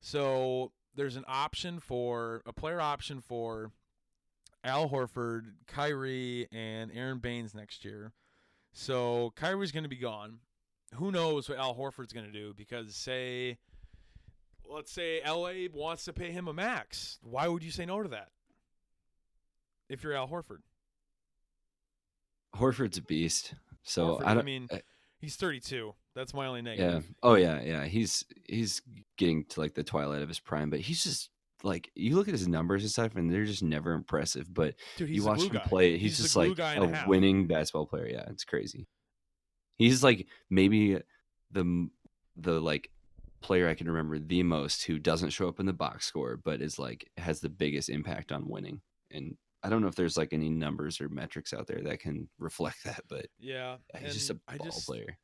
so 0.00 0.72
there's 0.94 1.16
an 1.16 1.24
option 1.28 1.80
for 1.80 2.42
a 2.46 2.52
player 2.52 2.80
option 2.80 3.20
for 3.20 3.72
Al 4.64 4.88
Horford, 4.88 5.52
Kyrie, 5.66 6.48
and 6.50 6.90
Aron 6.94 7.18
Baynes 7.18 7.54
next 7.54 7.84
year. 7.84 8.12
So 8.72 9.32
Kyrie's 9.36 9.72
going 9.72 9.84
to 9.84 9.88
be 9.88 9.96
gone. 9.96 10.38
Who 10.94 11.10
knows 11.10 11.48
what 11.48 11.58
Al 11.58 11.74
Horford's 11.74 12.12
going 12.12 12.26
to 12.26 12.32
do? 12.32 12.54
Because 12.56 12.94
say, 12.96 13.58
let's 14.68 14.92
say 14.92 15.20
LA 15.26 15.68
wants 15.72 16.04
to 16.04 16.12
pay 16.12 16.30
him 16.30 16.48
a 16.48 16.52
max. 16.52 17.18
Why 17.22 17.48
would 17.48 17.62
you 17.62 17.70
say 17.70 17.86
no 17.86 18.02
to 18.02 18.08
that? 18.10 18.28
If 19.88 20.02
you're 20.02 20.14
Al 20.14 20.28
Horford, 20.28 20.60
Horford's 22.56 22.98
a 22.98 23.02
beast. 23.02 23.54
So 23.82 24.16
Horford, 24.18 24.24
I 24.24 24.30
I, 24.30 24.34
don't. 24.34 24.44
mean, 24.44 24.68
I- 24.72 24.82
he's 25.18 25.36
32. 25.36 25.94
That's 26.14 26.32
my 26.32 26.46
only 26.46 26.62
negative. 26.62 27.04
yeah. 27.08 27.14
Oh 27.22 27.34
yeah, 27.34 27.60
yeah. 27.62 27.84
He's 27.86 28.24
he's 28.44 28.80
getting 29.18 29.44
to 29.46 29.60
like 29.60 29.74
the 29.74 29.82
twilight 29.82 30.22
of 30.22 30.28
his 30.28 30.38
prime, 30.38 30.70
but 30.70 30.78
he's 30.80 31.02
just 31.02 31.28
like 31.64 31.90
you 31.96 32.14
look 32.14 32.28
at 32.28 32.34
his 32.34 32.46
numbers 32.46 32.82
and 32.84 32.90
stuff, 32.92 33.16
and 33.16 33.32
they're 33.32 33.44
just 33.44 33.64
never 33.64 33.92
impressive. 33.94 34.52
But 34.52 34.76
Dude, 34.96 35.08
he's 35.08 35.16
you 35.18 35.24
watch 35.24 35.42
him 35.42 35.48
guy. 35.48 35.58
play, 35.60 35.98
he's, 35.98 36.20
a 36.20 36.22
just 36.22 36.36
like 36.36 36.56
a, 36.58 36.80
a 36.82 37.04
winning 37.08 37.48
basketball 37.48 37.86
player. 37.86 38.06
Yeah, 38.08 38.24
it's 38.28 38.44
crazy. 38.44 38.86
He's 39.76 40.04
like 40.04 40.28
maybe 40.48 41.00
the 41.50 41.88
the 42.36 42.60
like 42.60 42.90
player 43.44 43.68
I 43.68 43.74
can 43.74 43.86
remember 43.88 44.18
the 44.18 44.42
most 44.42 44.84
who 44.84 44.98
doesn't 44.98 45.30
show 45.30 45.48
up 45.48 45.60
in 45.60 45.66
the 45.66 45.72
box 45.72 46.06
score, 46.06 46.36
but 46.36 46.60
is 46.62 46.78
like 46.78 47.08
has 47.16 47.40
the 47.40 47.48
biggest 47.48 47.88
impact 47.88 48.32
on 48.32 48.48
winning. 48.48 48.80
And 49.10 49.36
I 49.62 49.68
don't 49.70 49.80
know 49.82 49.88
if 49.88 49.94
there's 49.94 50.16
like 50.16 50.32
any 50.32 50.48
numbers 50.50 51.00
or 51.00 51.08
metrics 51.08 51.52
out 51.52 51.66
there 51.66 51.80
that 51.84 52.00
can 52.00 52.28
reflect 52.38 52.84
that, 52.84 53.02
but 53.08 53.26
Yeah, 53.38 53.76
he's 53.98 54.14
just 54.14 54.30
a 54.30 54.38
I 54.48 54.56
ball 54.56 54.66
just 54.66 54.86
player. 54.86 55.16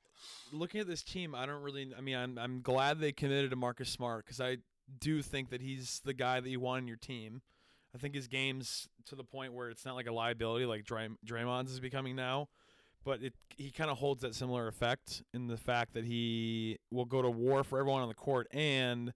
looking 0.53 0.81
at 0.81 0.87
this 0.87 1.03
team, 1.03 1.35
I 1.35 1.47
don't 1.47 1.63
really. 1.63 1.93
I 1.97 2.01
mean, 2.01 2.17
I'm 2.17 2.39
I'm 2.39 2.61
glad 2.63 3.01
they 3.01 3.13
committed 3.13 3.51
to 3.51 3.57
Marcus 3.57 3.89
Smart 3.91 4.25
because 4.25 4.41
I 4.41 4.59
do 5.01 5.23
think 5.23 5.51
that 5.51 5.61
he's 5.63 6.01
the 6.05 6.15
guy 6.15 6.41
that 6.41 6.49
you 6.49 6.61
want 6.61 6.83
in 6.83 6.89
your 6.89 6.97
team. 6.97 7.43
I 7.95 7.99
think 7.99 8.15
his 8.15 8.29
game's 8.29 8.89
to 9.07 9.17
the 9.17 9.25
point 9.25 9.53
where 9.53 9.69
it's 9.71 9.85
not 9.85 9.95
like 9.97 10.07
a 10.07 10.13
liability 10.13 10.65
like 10.67 10.85
Dray- 10.85 11.09
Draymond's 11.27 11.73
is 11.73 11.81
becoming 11.81 12.15
now, 12.17 12.49
but 13.05 13.23
it 13.23 13.35
he 13.57 13.71
kind 13.71 13.91
of 13.91 13.99
holds 13.99 14.23
that 14.23 14.35
similar 14.35 14.67
effect 14.69 15.23
in 15.35 15.47
the 15.47 15.57
fact 15.57 15.95
that 15.95 16.05
he 16.05 16.79
will 16.91 17.05
go 17.05 17.21
to 17.23 17.31
war 17.31 17.63
for 17.65 17.79
everyone 17.79 18.03
on 18.03 18.09
the 18.09 18.15
court 18.15 18.47
and 18.53 19.13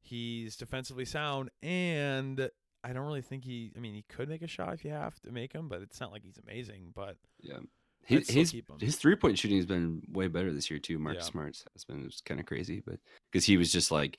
he's 0.00 0.56
defensively 0.56 1.04
sound 1.04 1.50
and 1.62 2.48
I 2.84 2.92
don't 2.92 3.04
really 3.06 3.22
think 3.22 3.44
he. 3.44 3.70
I 3.76 3.80
mean, 3.80 3.94
he 3.94 4.02
could 4.08 4.28
make 4.28 4.42
a 4.42 4.48
shot 4.48 4.74
if 4.74 4.84
you 4.84 4.90
have 4.90 5.20
to 5.20 5.30
make 5.30 5.52
him, 5.52 5.68
but 5.68 5.82
it's 5.82 6.00
not 6.00 6.10
like 6.10 6.22
he's 6.24 6.38
amazing. 6.38 6.92
But 6.94 7.16
Yeah. 7.40 7.58
I'd 7.58 7.64
His 8.08 8.28
his, 8.28 8.50
keep 8.50 8.68
him. 8.68 8.80
his 8.80 8.96
three 8.96 9.14
point 9.14 9.38
shooting 9.38 9.58
has 9.58 9.66
been 9.66 10.02
way 10.10 10.26
better 10.26 10.52
this 10.52 10.68
year 10.68 10.80
too. 10.80 10.98
Marcus 10.98 11.26
Yeah. 11.26 11.30
Smart's 11.30 11.64
has 11.74 11.84
been 11.84 12.10
kind 12.24 12.40
of 12.40 12.46
crazy, 12.46 12.82
but 12.84 12.98
because 13.30 13.44
he 13.44 13.56
was 13.56 13.70
just 13.70 13.92
like 13.92 14.18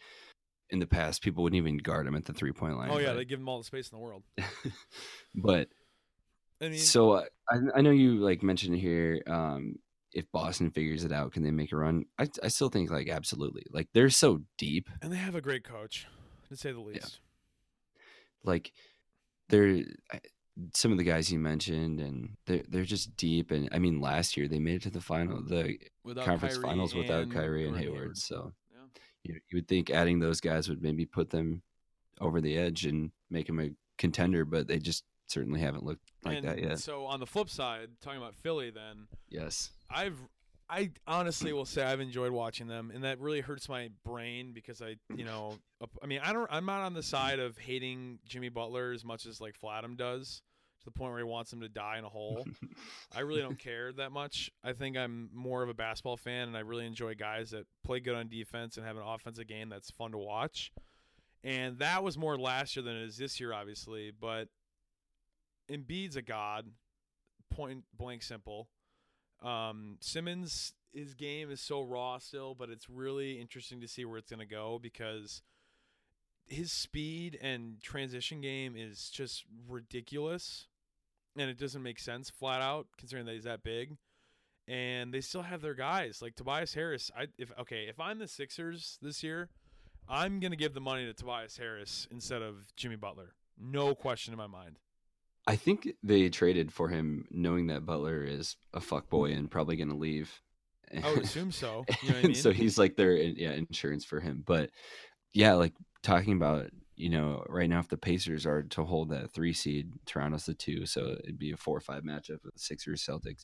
in 0.70 0.80
the 0.80 0.88
past, 0.88 1.22
people 1.22 1.44
wouldn't 1.44 1.58
even 1.58 1.76
guard 1.78 2.08
him 2.08 2.16
at 2.16 2.24
the 2.24 2.32
three 2.34 2.54
point 2.54 2.78
line. 2.78 2.90
oh 2.90 3.00
yeah, 3.00 3.08
but, 3.08 3.16
they 3.16 3.26
give 3.26 3.42
him 3.42 3.50
all 3.50 3.58
the 3.58 3.66
space 3.66 3.90
in 3.90 3.98
the 3.98 4.02
world. 4.02 4.24
but 5.36 5.68
I 6.64 6.70
mean, 6.70 6.80
so 6.80 7.12
uh, 7.12 7.26
I, 7.50 7.58
I 7.76 7.82
know 7.82 7.92
you 7.92 8.16
like 8.16 8.42
mentioned 8.42 8.78
here 8.78 9.22
um 9.28 9.76
if 10.14 10.32
boston 10.32 10.70
figures 10.72 11.04
it 11.04 11.12
out 11.12 11.32
can 11.34 11.44
they 11.44 11.52
make 11.52 11.72
a 11.72 11.76
run? 11.76 12.06
I, 12.18 12.28
I 12.44 12.48
still 12.48 12.70
think 12.70 12.90
like 12.92 13.10
absolutely. 13.10 13.66
Like 13.72 13.90
they're 13.94 14.10
so 14.10 14.42
deep. 14.58 14.90
And 15.02 15.12
they 15.12 15.18
have 15.18 15.36
a 15.36 15.42
great 15.42 15.64
coach, 15.64 16.08
to 16.50 16.56
say 16.56 16.72
the 16.72 16.80
least. 16.80 17.20
like 18.44 18.72
they're 19.50 19.84
some 20.74 20.92
of 20.92 20.98
the 21.00 21.04
guys 21.04 21.32
you 21.32 21.40
mentioned 21.40 22.00
and 22.00 22.38
they're, 22.46 22.62
they're 22.70 22.84
just 22.86 23.16
deep 23.18 23.50
and 23.50 23.68
i 23.72 23.80
mean 23.80 24.00
last 24.00 24.38
year 24.38 24.48
they 24.48 24.60
made 24.60 24.76
it 24.76 24.82
to 24.84 24.92
the 24.92 25.02
final 25.02 25.42
the 25.42 25.80
Without 26.04 26.26
conference 26.26 26.56
Kyrie 26.58 26.70
finals 26.70 26.94
without 26.94 27.24
and 27.24 27.34
kyrie 27.34 27.64
and 27.66 27.74
Gordon 27.74 27.92
hayward, 27.92 28.18
so 28.18 28.54
Yeah. 28.72 28.86
you, 29.24 29.34
you 29.50 29.58
would 29.58 29.68
think 29.68 29.90
adding 29.90 30.20
those 30.20 30.40
guys 30.40 30.70
would 30.70 30.84
maybe 30.84 31.06
put 31.08 31.32
them 31.32 31.64
over 32.22 32.40
the 32.40 32.56
edge 32.56 32.86
and 32.86 33.12
make 33.32 33.48
them 33.48 33.60
a 33.60 33.72
contender 33.98 34.46
but 34.46 34.68
they 34.68 34.78
just 34.78 35.04
certainly 35.28 35.60
haven't 35.60 35.84
looked 35.84 36.12
like 36.24 36.38
and 36.38 36.48
that 36.48 36.62
yet 36.62 36.80
So 36.80 37.06
on 37.06 37.20
the 37.20 37.26
flip 37.26 37.50
side, 37.50 37.90
talking 38.02 38.20
about 38.20 38.36
Philly, 38.36 38.70
then 38.70 39.08
yes 39.30 39.72
I've 39.90 40.20
I 40.70 40.92
honestly 41.06 41.54
will 41.54 41.66
say 41.66 41.84
I've 41.84 42.00
enjoyed 42.00 42.32
watching 42.32 42.68
them, 42.68 42.92
and 42.94 43.04
that 43.04 43.20
really 43.20 43.42
hurts 43.42 43.70
my 43.70 43.90
brain 44.04 44.54
because 44.54 44.82
I, 44.82 44.96
you 45.16 45.26
know, 45.26 45.58
I 46.02 46.08
mean, 46.08 46.20
I 46.24 46.34
don't, 46.34 46.48
I'm 46.50 46.66
not 46.66 46.82
on 46.82 46.94
the 46.94 47.04
side 47.04 47.38
of 47.40 47.58
hating 47.58 48.20
Jimmy 48.26 48.50
Butler 48.50 48.92
as 48.92 49.04
much 49.04 49.26
as 49.26 49.40
like 49.40 49.56
Flatham 49.56 49.96
does, 49.96 50.42
to 50.80 50.86
the 50.86 50.92
point 50.92 51.12
where 51.12 51.20
he 51.20 51.26
wants 51.26 51.52
him 51.52 51.62
to 51.62 51.70
die 51.70 51.98
in 51.98 52.06
a 52.06 52.10
hole. 52.10 52.48
I 53.16 53.20
really 53.20 53.42
don't 53.42 53.60
care 53.60 53.92
that 53.94 54.12
much. 54.12 54.50
I 54.64 54.74
think 54.74 54.98
I'm 54.98 55.30
more 55.34 55.64
of 55.64 55.70
a 55.70 55.74
basketball 55.74 56.18
fan, 56.18 56.48
and 56.48 56.58
I 56.58 56.62
really 56.62 56.88
enjoy 56.88 57.14
guys 57.14 57.52
that 57.52 57.68
play 57.84 58.00
good 58.00 58.16
on 58.16 58.28
defense 58.28 58.78
and 58.78 58.86
have 58.86 58.98
an 58.98 59.04
offensive 59.06 59.48
game 59.48 59.70
that's 59.70 59.92
fun 59.92 60.12
to 60.12 60.18
watch. 60.18 60.72
And 61.44 61.78
that 61.80 62.04
was 62.04 62.18
more 62.18 62.38
last 62.38 62.76
year 62.76 62.84
than 62.84 62.96
it 62.96 63.04
is 63.04 63.18
this 63.18 63.40
year, 63.40 63.54
obviously. 63.54 64.12
But 64.18 64.48
Embiid's 65.70 66.16
a 66.16 66.22
god, 66.22 66.68
point 67.50 67.84
blank 67.96 68.24
simple. 68.24 68.70
Um, 69.42 69.98
Simmons, 70.00 70.74
his 70.94 71.14
game 71.14 71.52
is 71.52 71.62
so 71.62 71.82
raw 71.82 72.18
still, 72.18 72.56
but 72.56 72.70
it's 72.70 72.90
really 72.90 73.40
interesting 73.40 73.82
to 73.82 73.88
see 73.88 74.06
where 74.06 74.18
it's 74.18 74.30
going 74.30 74.40
to 74.40 74.46
go 74.46 74.80
because 74.82 75.42
his 76.48 76.72
speed 76.72 77.38
and 77.42 77.82
transition 77.82 78.42
game 78.42 78.76
is 78.78 79.10
just 79.10 79.44
ridiculous, 79.68 80.68
and 81.38 81.50
it 81.50 81.58
doesn't 81.58 81.84
make 81.84 82.00
sense 82.00 82.30
flat 82.30 82.62
out 82.62 82.88
considering 82.98 83.26
that 83.26 83.34
he's 83.34 83.44
that 83.44 83.64
big. 83.64 83.98
And 84.66 85.14
they 85.14 85.20
still 85.20 85.42
have 85.42 85.62
their 85.62 85.74
guys 85.74 86.22
like 86.22 86.36
Tobias 86.36 86.74
Harris. 86.74 87.12
I 87.18 87.28
if 87.38 87.52
okay, 87.60 87.88
if 87.90 88.00
I'm 88.00 88.20
the 88.20 88.30
Sixers 88.30 88.98
this 89.02 89.22
year, 89.22 89.50
I'm 90.08 90.40
gonna 90.40 90.56
give 90.56 90.74
the 90.74 90.80
money 90.80 91.06
to 91.06 91.14
Tobias 91.14 91.58
Harris 91.58 92.08
instead 92.12 92.42
of 92.42 92.74
Jimmy 92.78 92.96
Butler. 92.96 93.34
No 93.60 93.94
question 93.94 94.34
in 94.34 94.38
my 94.38 94.48
mind. 94.48 94.78
I 95.46 95.56
think 95.56 95.90
they 96.04 96.30
traded 96.30 96.72
for 96.72 96.88
him 96.90 97.26
knowing 97.30 97.68
that 97.68 97.86
Butler 97.86 98.24
is 98.24 98.56
a 98.74 98.80
fuck 98.80 99.10
boy 99.10 99.34
and 99.34 99.52
probably 99.52 99.76
going 99.76 99.90
to 99.90 99.96
leave. 99.96 100.42
I 101.04 101.10
would 101.12 101.24
assume 101.24 101.52
so. 101.64 101.86
You 102.02 102.12
know 102.12 102.20
I 102.20 102.22
mean? 102.24 102.36
so 102.36 102.52
he's 102.52 102.78
like 102.78 102.96
their 102.96 103.14
yeah 103.18 103.52
insurance 103.52 104.06
for 104.06 104.20
him. 104.20 104.44
But 104.46 104.70
yeah, 105.34 105.54
like 105.54 105.74
talking 106.02 106.34
about 106.34 106.70
you 106.96 107.10
know 107.10 107.44
right 107.50 107.70
now 107.70 107.80
if 107.80 107.90
the 107.90 107.98
Pacers 107.98 108.46
are 108.46 108.64
to 108.64 108.84
hold 108.86 109.10
that 109.10 109.32
three 109.34 109.54
seed, 109.54 109.92
Toronto's 110.06 110.46
the 110.46 110.54
two, 110.54 110.86
so 110.86 111.16
it'd 111.24 111.40
be 111.40 111.52
a 111.52 111.58
four 111.58 111.76
or 111.76 111.82
five 111.82 112.04
matchup 112.04 112.44
with 112.44 112.54
the 112.54 112.60
Sixers 112.60 113.04
Celtics. 113.04 113.44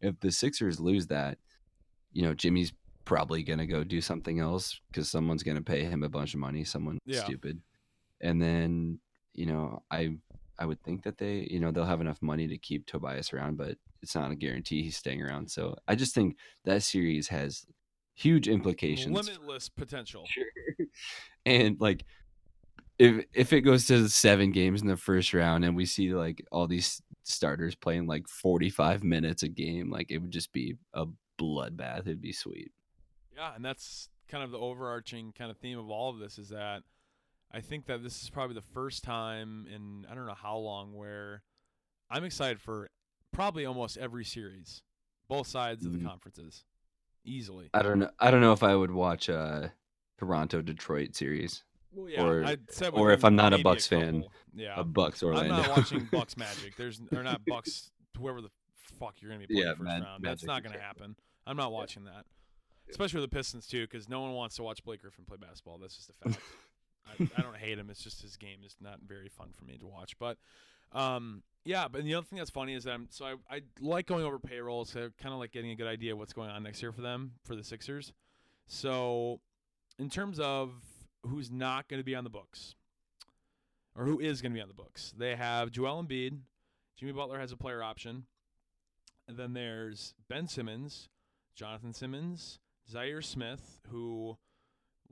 If 0.00 0.20
the 0.20 0.30
Sixers 0.30 0.78
lose 0.78 1.06
that, 1.08 1.38
you 2.12 2.22
know 2.22 2.34
Jimmy's 2.34 2.72
probably 3.06 3.42
gonna 3.42 3.66
go 3.66 3.82
do 3.82 4.00
something 4.00 4.38
else 4.38 4.78
because 4.92 5.10
someone's 5.10 5.42
gonna 5.42 5.62
pay 5.62 5.82
him 5.82 6.02
a 6.04 6.08
bunch 6.08 6.34
of 6.34 6.40
money, 6.40 6.62
someone 6.64 6.98
Yeah. 7.06 7.24
stupid, 7.24 7.60
and 8.20 8.40
then 8.40 9.00
you 9.32 9.46
know 9.46 9.82
I 9.90 10.16
I 10.60 10.66
would 10.66 10.82
think 10.82 11.02
that 11.04 11.16
they, 11.16 11.48
you 11.50 11.58
know, 11.58 11.72
they'll 11.72 11.84
have 11.86 12.02
enough 12.02 12.20
money 12.20 12.46
to 12.46 12.58
keep 12.58 12.86
Tobias 12.86 13.32
around, 13.32 13.56
but 13.56 13.78
it's 14.02 14.14
not 14.14 14.30
a 14.30 14.36
guarantee 14.36 14.82
he's 14.82 14.96
staying 14.96 15.22
around. 15.22 15.50
So 15.50 15.74
I 15.88 15.94
just 15.94 16.14
think 16.14 16.36
that 16.64 16.82
series 16.82 17.28
has 17.28 17.64
huge 18.14 18.46
implications. 18.46 19.16
Limitless 19.16 19.70
potential. 19.70 20.26
Sure. 20.28 20.44
and 21.46 21.80
like 21.80 22.04
if 22.98 23.24
if 23.32 23.52
it 23.54 23.62
goes 23.62 23.86
to 23.86 24.08
seven 24.10 24.52
games 24.52 24.82
in 24.82 24.88
the 24.88 24.96
first 24.96 25.32
round 25.32 25.64
and 25.64 25.74
we 25.74 25.86
see 25.86 26.12
like 26.12 26.44
all 26.52 26.66
these 26.66 27.00
starters 27.22 27.74
playing 27.74 28.06
like 28.06 28.28
45 28.28 29.02
minutes 29.02 29.42
a 29.42 29.48
game, 29.48 29.90
like 29.90 30.10
it 30.10 30.18
would 30.18 30.30
just 30.30 30.52
be 30.52 30.76
a 30.92 31.06
bloodbath. 31.40 32.00
It'd 32.00 32.20
be 32.20 32.32
sweet. 32.32 32.70
Yeah, 33.34 33.54
and 33.56 33.64
that's 33.64 34.10
kind 34.28 34.44
of 34.44 34.50
the 34.50 34.58
overarching 34.58 35.32
kind 35.32 35.50
of 35.50 35.56
theme 35.56 35.78
of 35.78 35.88
all 35.88 36.10
of 36.10 36.18
this 36.18 36.38
is 36.38 36.50
that 36.50 36.82
I 37.52 37.60
think 37.60 37.86
that 37.86 38.02
this 38.02 38.22
is 38.22 38.30
probably 38.30 38.54
the 38.54 38.60
first 38.74 39.02
time 39.02 39.66
in 39.72 40.06
I 40.10 40.14
don't 40.14 40.26
know 40.26 40.34
how 40.34 40.56
long 40.56 40.94
where 40.94 41.42
I'm 42.08 42.24
excited 42.24 42.60
for 42.60 42.90
probably 43.32 43.64
almost 43.64 43.96
every 43.98 44.24
series, 44.24 44.82
both 45.28 45.46
sides 45.46 45.84
of 45.84 45.92
the 45.92 45.98
Mhm. 45.98 46.06
conferences, 46.06 46.64
easily. 47.24 47.70
I 47.74 47.82
don't 47.82 47.98
know. 48.00 48.10
I 48.18 48.30
don't 48.30 48.40
know 48.40 48.52
if 48.52 48.62
I 48.62 48.74
would 48.74 48.90
watch 48.90 49.28
a 49.28 49.72
Toronto 50.18 50.62
Detroit 50.62 51.14
series, 51.16 51.64
Well, 51.92 52.08
yeah, 52.08 52.22
or- 52.24 52.56
or 52.92 53.10
if 53.12 53.24
I'm 53.24 53.36
not 53.36 53.52
a 53.52 53.58
Bucks 53.62 53.86
fan, 53.86 54.22
couple. 54.22 54.32
Yeah, 54.54 54.78
a 54.80 54.84
Bucks 54.84 55.22
Orlando. 55.22 55.54
I'm 55.54 55.62
not 55.62 55.76
watching 55.76 56.04
Bucks 56.06 56.36
Magic. 56.36 56.76
There's 56.76 57.00
or 57.12 57.22
not 57.22 57.44
Bucks 57.46 57.90
whoever 58.16 58.40
the 58.42 58.50
fuck 58.98 59.20
you're 59.22 59.30
gonna 59.30 59.46
be 59.46 59.52
playing 59.54 59.66
Yeah, 59.68 59.74
first 59.74 59.82
round. 60.04 60.24
That's 60.24 60.44
not 60.44 60.62
gonna 60.62 60.74
terrible. 60.76 60.86
happen. 60.86 61.16
I'm 61.46 61.56
not 61.56 61.72
watching 61.72 62.04
that. 62.04 62.26
Especially 62.88 63.20
with 63.20 63.30
the 63.30 63.36
Pistons 63.36 63.66
too, 63.66 63.82
because 63.86 64.08
no 64.08 64.20
one 64.20 64.32
wants 64.32 64.56
to 64.56 64.62
watch 64.62 64.82
Blake 64.84 65.00
Griffin 65.00 65.24
play 65.24 65.36
basketball. 65.36 65.78
That's 65.78 65.96
just 65.96 66.10
a 66.10 66.12
fact. 66.30 66.40
I, 67.06 67.28
I 67.36 67.42
don't 67.42 67.56
hate 67.56 67.78
him. 67.78 67.90
It's 67.90 68.02
just 68.02 68.22
his 68.22 68.36
game 68.36 68.58
is 68.64 68.76
not 68.80 69.00
very 69.06 69.28
fun 69.28 69.48
for 69.52 69.64
me 69.64 69.76
to 69.78 69.86
watch. 69.86 70.18
But 70.18 70.38
um, 70.92 71.42
yeah. 71.64 71.88
But 71.88 72.04
the 72.04 72.14
other 72.14 72.26
thing 72.26 72.38
that's 72.38 72.50
funny 72.50 72.74
is 72.74 72.84
that 72.84 72.92
I'm 72.92 73.08
so 73.10 73.24
I, 73.26 73.34
I 73.50 73.60
like 73.80 74.06
going 74.06 74.24
over 74.24 74.38
payroll, 74.38 74.84
so 74.84 75.10
kind 75.20 75.32
of 75.32 75.40
like 75.40 75.52
getting 75.52 75.70
a 75.70 75.76
good 75.76 75.86
idea 75.86 76.12
of 76.12 76.18
what's 76.18 76.32
going 76.32 76.50
on 76.50 76.62
next 76.62 76.82
year 76.82 76.92
for 76.92 77.02
them 77.02 77.32
for 77.44 77.56
the 77.56 77.64
Sixers. 77.64 78.12
So 78.66 79.40
in 79.98 80.08
terms 80.10 80.38
of 80.38 80.72
who's 81.26 81.50
not 81.50 81.88
going 81.88 82.00
to 82.00 82.04
be 82.04 82.14
on 82.14 82.24
the 82.24 82.30
books, 82.30 82.74
or 83.94 84.04
who 84.04 84.20
is 84.20 84.40
going 84.40 84.52
to 84.52 84.56
be 84.56 84.62
on 84.62 84.68
the 84.68 84.74
books, 84.74 85.12
they 85.16 85.36
have 85.36 85.70
Joel 85.70 86.02
Embiid. 86.04 86.38
Jimmy 86.96 87.12
Butler 87.12 87.38
has 87.38 87.50
a 87.50 87.56
player 87.56 87.82
option. 87.82 88.24
And 89.26 89.38
then 89.38 89.52
there's 89.52 90.14
Ben 90.28 90.48
Simmons, 90.48 91.08
Jonathan 91.54 91.94
Simmons, 91.94 92.58
Zhaire 92.92 93.22
Smith, 93.22 93.78
who 93.88 94.36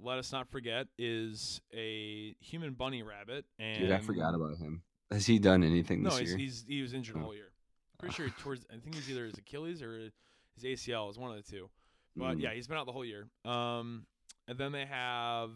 let 0.00 0.18
us 0.18 0.32
not 0.32 0.48
forget 0.48 0.86
is 0.98 1.60
a 1.74 2.34
human 2.40 2.74
bunny 2.74 3.02
rabbit. 3.02 3.44
And 3.58 3.80
Dude, 3.80 3.90
I 3.92 3.98
forgot 3.98 4.34
about 4.34 4.56
him. 4.58 4.82
Has 5.10 5.26
he 5.26 5.38
done 5.38 5.62
anything 5.64 6.02
No, 6.02 6.10
this 6.10 6.18
he's, 6.20 6.28
year? 6.30 6.38
he's 6.38 6.64
he 6.68 6.82
was 6.82 6.92
injured 6.94 7.16
Oh. 7.18 7.24
all 7.26 7.34
year. 7.34 7.50
Pretty 7.98 8.14
sure 8.14 8.28
towards 8.30 8.64
I 8.70 8.76
think 8.78 8.94
he's 8.94 9.10
either 9.10 9.24
his 9.26 9.38
Achilles 9.38 9.82
or 9.82 9.98
his 10.54 10.64
ACL. 10.64 11.10
is 11.10 11.18
one 11.18 11.30
of 11.30 11.36
the 11.44 11.50
two. 11.50 11.68
But 12.16 12.36
Mm. 12.36 12.42
yeah, 12.42 12.52
he's 12.54 12.66
been 12.68 12.76
out 12.76 12.86
the 12.86 12.92
whole 12.92 13.04
year. 13.04 13.28
Um, 13.44 14.06
and 14.46 14.58
then 14.58 14.72
they 14.72 14.86
have 14.86 15.50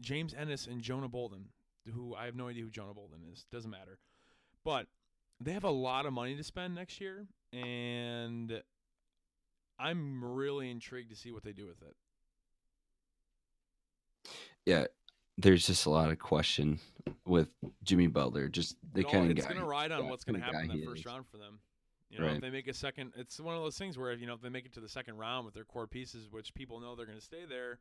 James 0.00 0.34
Ennis 0.34 0.66
and 0.66 0.80
Jonah 0.82 1.08
Bolden, 1.08 1.48
who 1.92 2.14
I 2.14 2.26
have 2.26 2.34
no 2.36 2.48
idea 2.48 2.62
who 2.64 2.70
Jonah 2.70 2.94
Bolden 2.94 3.20
is. 3.32 3.44
Doesn't 3.52 3.70
matter. 3.70 3.98
But 4.64 4.86
they 5.40 5.52
have 5.52 5.64
a 5.64 5.70
lot 5.70 6.06
of 6.06 6.12
money 6.12 6.36
to 6.36 6.44
spend 6.44 6.74
next 6.74 7.00
year, 7.00 7.26
and 7.52 8.62
I'm 9.78 10.24
really 10.24 10.70
intrigued 10.70 11.10
to 11.10 11.16
see 11.16 11.32
what 11.32 11.42
they 11.42 11.52
do 11.52 11.66
with 11.66 11.82
it. 11.82 11.96
Yeah, 14.66 14.84
there's 15.38 15.66
just 15.66 15.86
a 15.86 15.90
lot 15.90 16.10
of 16.10 16.18
question 16.18 16.78
with 17.26 17.48
Jimmy 17.82 18.06
Butler. 18.06 18.48
Just 18.48 18.76
they 18.92 19.02
kind 19.02 19.30
of 19.30 19.36
it's 19.38 19.46
going 19.46 19.58
to 19.60 19.64
ride 19.66 19.92
on 19.92 20.08
what's 20.08 20.24
going 20.24 20.38
to 20.38 20.44
happen 20.44 20.70
in 20.70 20.80
the 20.80 20.86
first 20.86 21.00
is. 21.00 21.06
round 21.06 21.26
for 21.26 21.38
them. 21.38 21.58
You 22.10 22.18
know, 22.18 22.26
if 22.26 22.32
Right. 22.32 22.40
they 22.42 22.50
make 22.50 22.68
a 22.68 22.74
second, 22.74 23.12
it's 23.16 23.40
one 23.40 23.56
of 23.56 23.62
those 23.62 23.78
things 23.78 23.96
where 23.96 24.12
you 24.12 24.26
know 24.26 24.34
if 24.34 24.42
they 24.42 24.50
make 24.50 24.66
it 24.66 24.74
to 24.74 24.80
the 24.80 24.88
second 24.88 25.16
round 25.16 25.46
with 25.46 25.54
their 25.54 25.64
core 25.64 25.86
pieces, 25.86 26.28
which 26.30 26.52
people 26.54 26.78
know 26.80 26.94
they're 26.94 27.06
going 27.06 27.18
to 27.18 27.24
stay 27.24 27.44
there. 27.48 27.78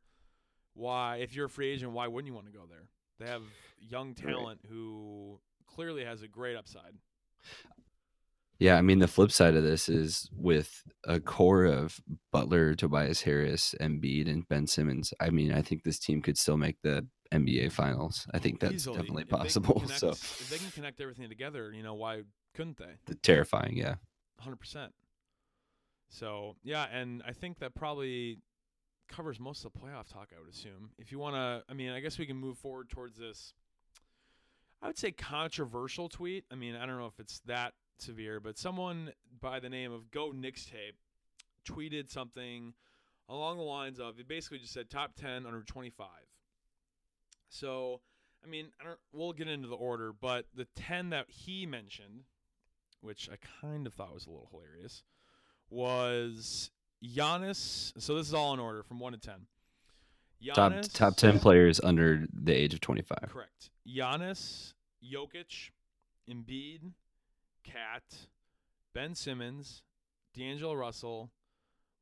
Why, 0.73 1.17
if 1.17 1.35
you're 1.35 1.47
a 1.47 1.49
free 1.49 1.69
agent, 1.71 1.91
why 1.91 2.07
wouldn't 2.07 2.27
you 2.27 2.33
want 2.33 2.45
to 2.45 2.53
go 2.53 2.65
there? 2.65 2.87
They 3.19 3.25
have 3.27 3.43
young 3.79 4.15
talent 4.15 4.61
who 4.69 5.39
clearly 5.67 6.05
has 6.05 6.21
a 6.21 6.27
great 6.29 6.55
upside. 6.55 6.93
Yeah, 8.61 8.77
I 8.77 8.81
mean 8.81 8.99
the 8.99 9.07
flip 9.07 9.31
side 9.31 9.55
of 9.55 9.63
this 9.63 9.89
is 9.89 10.29
with 10.37 10.83
a 11.03 11.19
core 11.19 11.65
of 11.65 11.99
Butler, 12.31 12.75
Tobias 12.75 13.21
Harris, 13.23 13.73
Embiid, 13.81 14.29
and 14.29 14.47
Ben 14.47 14.67
Simmons. 14.67 15.15
I 15.19 15.31
mean, 15.31 15.51
I 15.51 15.63
think 15.63 15.81
this 15.83 15.97
team 15.97 16.21
could 16.21 16.37
still 16.37 16.57
make 16.57 16.79
the 16.83 17.07
NBA 17.33 17.71
Finals. 17.71 18.27
I 18.35 18.37
think 18.37 18.59
that's 18.59 18.75
Easily. 18.75 18.97
definitely 18.97 19.23
possible. 19.23 19.73
connect- 19.79 19.99
So 19.99 20.09
if 20.09 20.47
they 20.51 20.59
can 20.59 20.69
connect 20.69 21.01
everything 21.01 21.27
together, 21.27 21.73
you 21.73 21.81
know, 21.81 21.95
why 21.95 22.21
couldn't 22.53 22.77
they? 22.77 22.97
the 23.07 23.15
terrifying, 23.15 23.77
yeah. 23.77 23.95
hundred 24.39 24.59
percent. 24.59 24.93
So 26.09 26.55
yeah, 26.63 26.85
and 26.91 27.23
I 27.27 27.33
think 27.33 27.57
that 27.61 27.73
probably 27.73 28.37
covers 29.09 29.39
most 29.39 29.65
of 29.65 29.73
the 29.73 29.79
playoff 29.79 30.07
talk. 30.07 30.29
I 30.37 30.39
would 30.39 30.53
assume. 30.53 30.91
If 30.99 31.11
you 31.11 31.17
want 31.17 31.35
to, 31.35 31.63
I 31.67 31.73
mean, 31.73 31.89
I 31.89 31.99
guess 31.99 32.19
we 32.19 32.27
can 32.27 32.37
move 32.37 32.59
forward 32.59 32.89
towards 32.91 33.17
this. 33.17 33.55
I 34.83 34.87
would 34.87 34.99
say 34.99 35.11
controversial 35.11 36.09
tweet. 36.09 36.45
I 36.51 36.55
mean, 36.55 36.75
I 36.75 36.85
don't 36.85 36.99
know 36.99 37.07
if 37.07 37.19
it's 37.19 37.39
that 37.47 37.73
severe, 38.01 38.39
but 38.39 38.57
someone 38.57 39.11
by 39.39 39.59
the 39.59 39.69
name 39.69 39.91
of 39.91 40.11
Go 40.11 40.31
Knicks 40.31 40.65
Tape 40.65 40.95
tweeted 41.67 42.09
something 42.09 42.73
along 43.29 43.57
the 43.57 43.63
lines 43.63 43.99
of 43.99 44.19
it 44.19 44.27
basically 44.27 44.59
just 44.59 44.73
said 44.73 44.89
top 44.89 45.15
10 45.15 45.45
under 45.45 45.61
25. 45.61 46.07
So, 47.49 48.01
I 48.43 48.47
mean, 48.47 48.67
I 48.79 48.85
don't 48.85 48.99
we'll 49.13 49.33
get 49.33 49.47
into 49.47 49.67
the 49.67 49.75
order, 49.75 50.13
but 50.13 50.45
the 50.55 50.67
10 50.75 51.09
that 51.09 51.27
he 51.29 51.65
mentioned, 51.65 52.23
which 53.01 53.29
I 53.31 53.35
kind 53.61 53.85
of 53.87 53.93
thought 53.93 54.13
was 54.13 54.25
a 54.25 54.29
little 54.29 54.49
hilarious, 54.51 55.03
was 55.69 56.71
Giannis. 57.03 57.93
So 58.01 58.15
this 58.15 58.27
is 58.27 58.33
all 58.33 58.53
in 58.53 58.59
order 58.59 58.83
from 58.83 58.99
1 58.99 59.13
to 59.13 59.19
10. 59.19 59.47
Top 60.53 60.73
top 60.93 61.15
ten 61.17 61.39
players 61.39 61.79
under 61.83 62.25
the 62.33 62.51
age 62.51 62.73
of 62.73 62.81
twenty 62.81 63.03
five. 63.03 63.29
Correct. 63.31 63.69
Giannis, 63.87 64.73
Jokic, 65.03 65.69
Embiid, 66.27 66.93
KAT, 67.63 68.27
Ben 68.93 69.15
Simmons, 69.15 69.83
D'Angelo 70.33 70.73
Russell, 70.73 71.31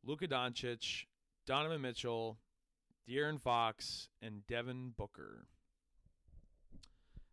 Luka 0.04 0.28
Doncic, 0.28 1.06
Donovan 1.46 1.82
Mitchell, 1.82 2.38
De'Aaron 3.08 3.40
Fox, 3.40 4.10
and 4.22 4.46
Devin 4.48 4.94
Booker. 4.96 5.48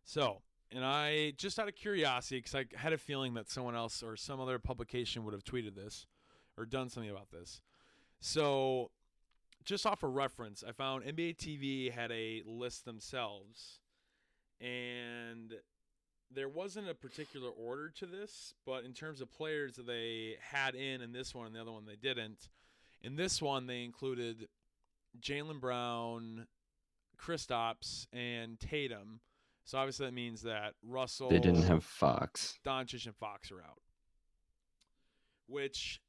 So, 0.03 0.41
and 0.71 0.83
I 0.83 1.33
just 1.37 1.59
out 1.59 1.67
of 1.67 1.75
curiosity, 1.75 2.39
because 2.39 2.55
I 2.55 2.65
had 2.75 2.93
a 2.93 2.97
feeling 2.97 3.33
that 3.35 3.49
someone 3.49 3.75
else 3.75 4.01
or 4.03 4.15
some 4.15 4.39
other 4.39 4.59
publication 4.59 5.23
would 5.23 5.33
have 5.33 5.43
tweeted 5.43 5.75
this 5.75 6.07
or 6.57 6.65
done 6.65 6.89
something 6.89 7.11
about 7.11 7.29
this. 7.31 7.61
So, 8.19 8.91
just 9.63 9.85
off 9.85 10.01
a 10.03 10.07
reference, 10.07 10.63
I 10.67 10.71
found 10.71 11.03
NBA 11.03 11.37
TV 11.37 11.91
had 11.91 12.11
a 12.11 12.41
list 12.45 12.85
themselves, 12.85 13.79
and 14.59 15.53
there 16.33 16.49
wasn't 16.49 16.89
a 16.89 16.93
particular 16.93 17.49
order 17.49 17.89
to 17.97 18.05
this, 18.05 18.53
but 18.65 18.83
in 18.83 18.93
terms 18.93 19.21
of 19.21 19.31
players 19.31 19.75
that 19.75 19.87
they 19.87 20.35
had 20.41 20.75
in 20.75 21.01
in 21.01 21.11
this 21.11 21.33
one 21.33 21.47
and 21.47 21.55
the 21.55 21.61
other 21.61 21.71
one 21.71 21.85
they 21.85 21.95
didn't. 21.95 22.49
In 23.01 23.15
this 23.15 23.41
one, 23.41 23.67
they 23.67 23.83
included 23.83 24.47
Jaylen 25.21 25.61
Brown, 25.61 26.47
Kristaps, 27.17 28.07
and 28.11 28.59
Tatum. 28.59 29.19
So 29.65 29.77
obviously 29.77 30.05
that 30.05 30.13
means 30.13 30.41
that 30.43 30.73
Russell, 30.81 31.29
They 31.29 31.39
didn't 31.39 31.63
have 31.63 31.83
Fox. 31.83 32.59
Doncic, 32.65 33.05
and 33.05 33.15
Fox 33.15 33.51
are 33.51 33.61
out. 33.61 33.81
Which 35.47 36.01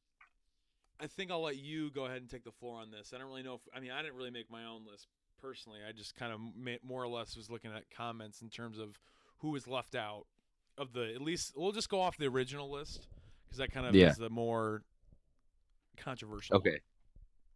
I 1.00 1.06
think 1.06 1.30
I'll 1.30 1.42
let 1.42 1.56
you 1.56 1.90
go 1.90 2.06
ahead 2.06 2.20
and 2.20 2.30
take 2.30 2.44
the 2.44 2.52
floor 2.52 2.80
on 2.80 2.90
this. 2.90 3.12
I 3.14 3.18
don't 3.18 3.28
really 3.28 3.42
know 3.42 3.54
if 3.54 3.60
I 3.74 3.80
mean 3.80 3.90
I 3.90 4.02
didn't 4.02 4.16
really 4.16 4.30
make 4.30 4.50
my 4.50 4.64
own 4.64 4.82
list 4.90 5.06
personally. 5.40 5.80
I 5.88 5.92
just 5.92 6.16
kind 6.16 6.32
of 6.32 6.40
more 6.82 7.02
or 7.02 7.08
less 7.08 7.36
was 7.36 7.50
looking 7.50 7.70
at 7.72 7.84
comments 7.96 8.42
in 8.42 8.48
terms 8.48 8.78
of 8.78 8.98
who 9.38 9.50
was 9.50 9.66
left 9.66 9.94
out 9.94 10.24
of 10.76 10.92
the 10.92 11.12
at 11.14 11.20
least 11.20 11.52
we'll 11.56 11.72
just 11.72 11.88
go 11.88 12.00
off 12.00 12.16
the 12.16 12.26
original 12.26 12.70
list 12.70 13.06
because 13.44 13.58
that 13.58 13.72
kind 13.72 13.86
of 13.86 13.94
Yeah. 13.94 14.10
is 14.10 14.16
the 14.16 14.30
more 14.30 14.82
controversial. 15.96 16.56
Okay. 16.56 16.80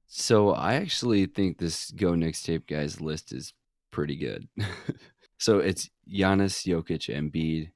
So 0.06 0.50
I 0.50 0.74
actually 0.74 1.26
think 1.26 1.58
this 1.58 1.90
Go 1.92 2.14
Knicks 2.14 2.42
tape 2.42 2.66
guys 2.66 3.00
list 3.00 3.32
is 3.32 3.54
pretty 3.90 4.16
good. 4.16 4.48
so 5.38 5.58
it's 5.58 5.88
Giannis, 6.12 6.66
Jokic, 6.66 7.08
Embiid, 7.14 7.70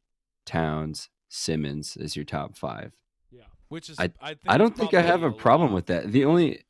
Towns, 0.45 1.09
Simmons 1.29 1.97
is 1.97 2.15
your 2.17 2.25
top 2.25 2.57
five. 2.57 2.93
Yeah, 3.31 3.45
which 3.69 3.89
is 3.89 3.99
I- 3.99 4.11
I, 4.21 4.29
think 4.29 4.41
I 4.49 4.59
don't 4.59 4.77
think 4.77 4.95
I 4.95 5.03
have 5.03 5.23
a 5.23 5.31
problem 5.33 5.71
lot. 5.71 5.77
with 5.77 5.87
that. 5.87 6.13
The 6.13 6.25
only, 6.25 6.65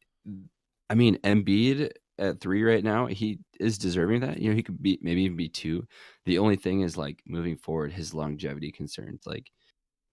I 0.89 0.95
mean, 0.95 1.16
Embiid 1.24 1.91
at 2.19 2.41
three 2.41 2.62
right 2.62 2.83
now, 2.85 3.07
he 3.07 3.39
is 3.61 3.79
deserving 3.79 4.23
of 4.23 4.29
that. 4.31 4.39
You 4.39 4.51
know, 4.51 4.57
he 4.57 4.62
could 4.62 4.83
be 4.83 4.99
maybe 5.03 5.23
even 5.23 5.37
be 5.37 5.49
two. 5.49 5.87
The 6.25 6.39
only 6.39 6.57
thing 6.57 6.81
is 6.81 6.97
like 6.97 7.23
moving 7.27 7.57
forward, 7.57 7.93
his 7.93 8.14
longevity 8.14 8.73
concerns. 8.73 9.23
Like, 9.27 9.51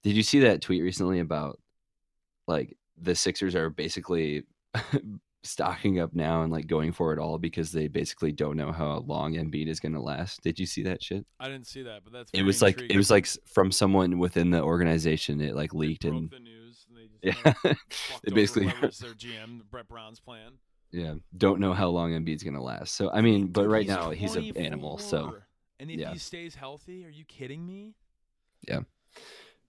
did 0.03 0.15
you 0.15 0.23
see 0.23 0.39
that 0.41 0.61
tweet 0.61 0.83
recently 0.83 1.19
about 1.19 1.59
like 2.47 2.75
the 3.01 3.15
Sixers 3.15 3.55
are 3.55 3.69
basically 3.69 4.43
stocking 5.43 5.99
up 5.99 6.13
now 6.13 6.41
and 6.41 6.51
like 6.51 6.67
going 6.67 6.91
for 6.91 7.11
it 7.13 7.19
all 7.19 7.37
because 7.37 7.71
they 7.71 7.87
basically 7.87 8.31
don't 8.31 8.55
know 8.55 8.71
how 8.71 8.99
long 9.05 9.33
Embiid 9.33 9.67
is 9.67 9.79
going 9.79 9.93
to 9.93 9.99
last. 10.01 10.41
Did 10.41 10.57
you 10.57 10.65
see 10.65 10.83
that 10.83 11.03
shit? 11.03 11.25
I 11.39 11.47
didn't 11.49 11.67
see 11.67 11.83
that, 11.83 12.03
but 12.03 12.13
that's 12.13 12.31
It 12.33 12.43
was 12.43 12.61
like 12.61 12.81
it 12.81 12.97
was 12.97 13.11
like 13.11 13.27
from 13.45 13.71
someone 13.71 14.19
within 14.19 14.51
the 14.51 14.61
organization. 14.61 15.41
It 15.41 15.55
like 15.55 15.73
leaked 15.73 16.05
and 16.05 16.29
the 16.29 16.39
news. 16.39 16.85
And 17.23 17.35
yeah, 17.65 17.73
They 18.23 18.31
basically- 18.33 18.65
their 18.81 19.13
GM, 19.13 19.61
Brett 19.69 19.87
Brown's 19.87 20.19
plan. 20.19 20.53
Yeah, 20.93 21.15
don't 21.35 21.59
know 21.59 21.73
how 21.73 21.89
long 21.89 22.11
Embiid's 22.11 22.43
gonna 22.43 22.61
last. 22.61 22.93
So 22.93 23.09
I 23.11 23.21
mean, 23.21 23.47
but 23.47 23.67
right 23.67 23.81
he's 23.81 23.89
now 23.89 24.11
he's 24.11 24.35
an 24.35 24.55
animal. 24.55 24.99
So 24.99 25.37
and 25.79 25.89
if 25.89 25.99
yeah. 25.99 26.13
he 26.13 26.19
stays 26.19 26.55
healthy, 26.55 27.03
are 27.05 27.09
you 27.09 27.25
kidding 27.25 27.65
me? 27.65 27.95
Yeah. 28.67 28.81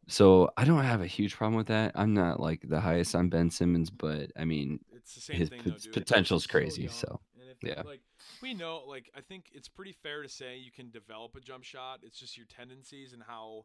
So 0.06 0.50
I 0.56 0.64
don't 0.64 0.84
have 0.84 1.00
a 1.00 1.06
huge 1.06 1.34
problem 1.34 1.56
with 1.56 1.68
that. 1.68 1.92
I'm 1.94 2.12
not 2.12 2.38
like 2.38 2.60
the 2.68 2.80
highest 2.80 3.14
on 3.14 3.30
Ben 3.30 3.50
Simmons, 3.50 3.88
but 3.88 4.30
I 4.38 4.44
mean, 4.44 4.80
It's 4.94 5.14
the 5.14 5.20
same 5.22 5.36
His 5.36 5.48
thing. 5.48 5.62
pot- 5.62 5.80
though, 5.82 5.90
potential's 5.92 6.46
crazy, 6.46 6.88
so, 6.88 7.20
if, 7.36 7.56
yeah. 7.62 7.82
like 7.86 8.02
we 8.42 8.52
know, 8.52 8.82
like 8.86 9.10
I 9.16 9.22
think 9.22 9.46
it's 9.54 9.68
pretty 9.68 9.92
fair 9.92 10.22
to 10.22 10.28
say 10.28 10.58
you 10.58 10.70
can 10.70 10.90
develop 10.90 11.34
a 11.36 11.40
jump 11.40 11.64
shot. 11.64 12.00
It's 12.02 12.18
just 12.18 12.36
your 12.36 12.46
tendencies 12.46 13.14
and 13.14 13.22
how 13.26 13.64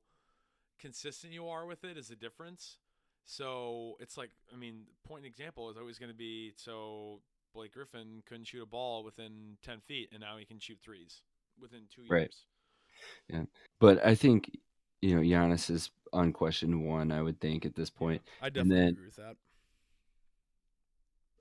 consistent 0.79 1.33
you 1.33 1.49
are 1.49 1.65
with 1.65 1.83
it 1.83 1.97
is 1.97 2.07
the 2.07 2.15
difference. 2.15 2.77
So 3.25 3.97
it's 3.99 4.17
like, 4.17 4.31
I 4.51 4.57
mean, 4.57 4.85
point 5.05 5.25
and 5.25 5.27
example 5.27 5.69
is 5.69 5.77
always 5.77 5.99
going 5.99 6.09
to 6.09 6.17
be 6.17 6.53
so 6.55 7.19
Blake 7.53 7.73
Griffin 7.73 8.21
couldn't 8.27 8.45
shoot 8.45 8.61
a 8.63 8.65
ball 8.65 9.03
within 9.03 9.57
ten 9.63 9.79
feet, 9.81 10.09
and 10.11 10.21
now 10.21 10.37
he 10.37 10.45
can 10.45 10.59
shoot 10.59 10.77
threes 10.83 11.21
within 11.59 11.81
two 11.93 12.01
years. 12.01 12.09
Right. 12.11 12.35
years. 13.29 13.47
but 13.79 14.05
I 14.05 14.15
think 14.15 14.57
you 15.01 15.15
know 15.15 15.21
Giannis 15.21 15.69
is 15.69 15.89
unquestioned 16.13 16.85
one. 16.85 17.11
I 17.11 17.21
would 17.21 17.39
think 17.39 17.65
at 17.65 17.75
this 17.75 17.89
point, 17.89 18.21
I 18.41 18.49
definitely 18.49 18.75
then- 18.75 18.87
agree 18.89 19.05
with 19.05 19.15
that. 19.17 19.35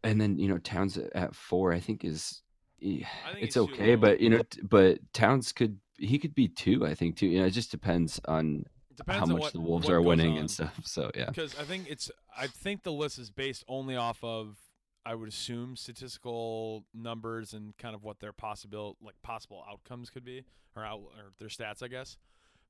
and 0.05 0.21
then 0.21 0.39
you 0.39 0.49
know 0.49 0.59
Towns 0.59 0.97
at- 0.99 1.35
four. 1.35 1.73
I 1.73 1.81
think 1.81 2.05
is 2.05 2.43
eh, 2.83 3.01
I 3.29 3.33
think 3.33 3.45
it's 3.45 3.57
okay, 3.57 3.95
but 3.95 4.21
you 4.21 4.31
know, 4.31 4.43
but 4.63 4.99
Towns 5.13 5.53
could 5.53 5.79
he 5.99 6.19
could 6.19 6.35
be 6.35 6.49
two. 6.49 6.87
I 6.87 6.95
think 6.95 7.17
too. 7.17 7.27
You 7.27 7.41
know, 7.41 7.47
it 7.47 7.51
just 7.51 7.71
depends 7.71 8.21
on 8.27 8.65
Depends 8.97 9.19
how 9.19 9.25
on 9.25 9.33
much 9.33 9.41
what, 9.43 9.53
the 9.53 9.61
Wolves 9.61 9.89
are 9.89 10.01
winning 10.03 10.33
on. 10.33 10.39
and 10.39 10.51
stuff. 10.51 10.81
So 10.85 11.11
yeah, 11.15 11.27
because 11.27 11.55
I 11.59 11.65
think 11.65 11.87
it's 11.89 12.11
I 12.37 12.47
think 12.47 12.83
the 12.83 12.93
list 12.93 13.19
is 13.19 13.31
based 13.31 13.65
only 13.69 13.97
off 13.97 14.23
of 14.23 14.57
I 15.05 15.15
would 15.15 15.29
assume 15.29 15.77
statistical 15.77 16.85
numbers 16.93 17.55
and 17.55 17.77
kind 17.79 17.95
of 17.95 18.05
what 18.05 18.21
their 18.21 18.33
possible 18.33 18.97
like 19.03 19.21
possible 19.23 19.65
outcomes 19.71 20.11
could 20.11 20.25
be 20.25 20.45
or 20.77 20.85
out 20.85 21.01
or 21.01 21.33
their 21.39 21.49
stats 21.49 21.83
I 21.83 21.89
guess. 21.89 22.19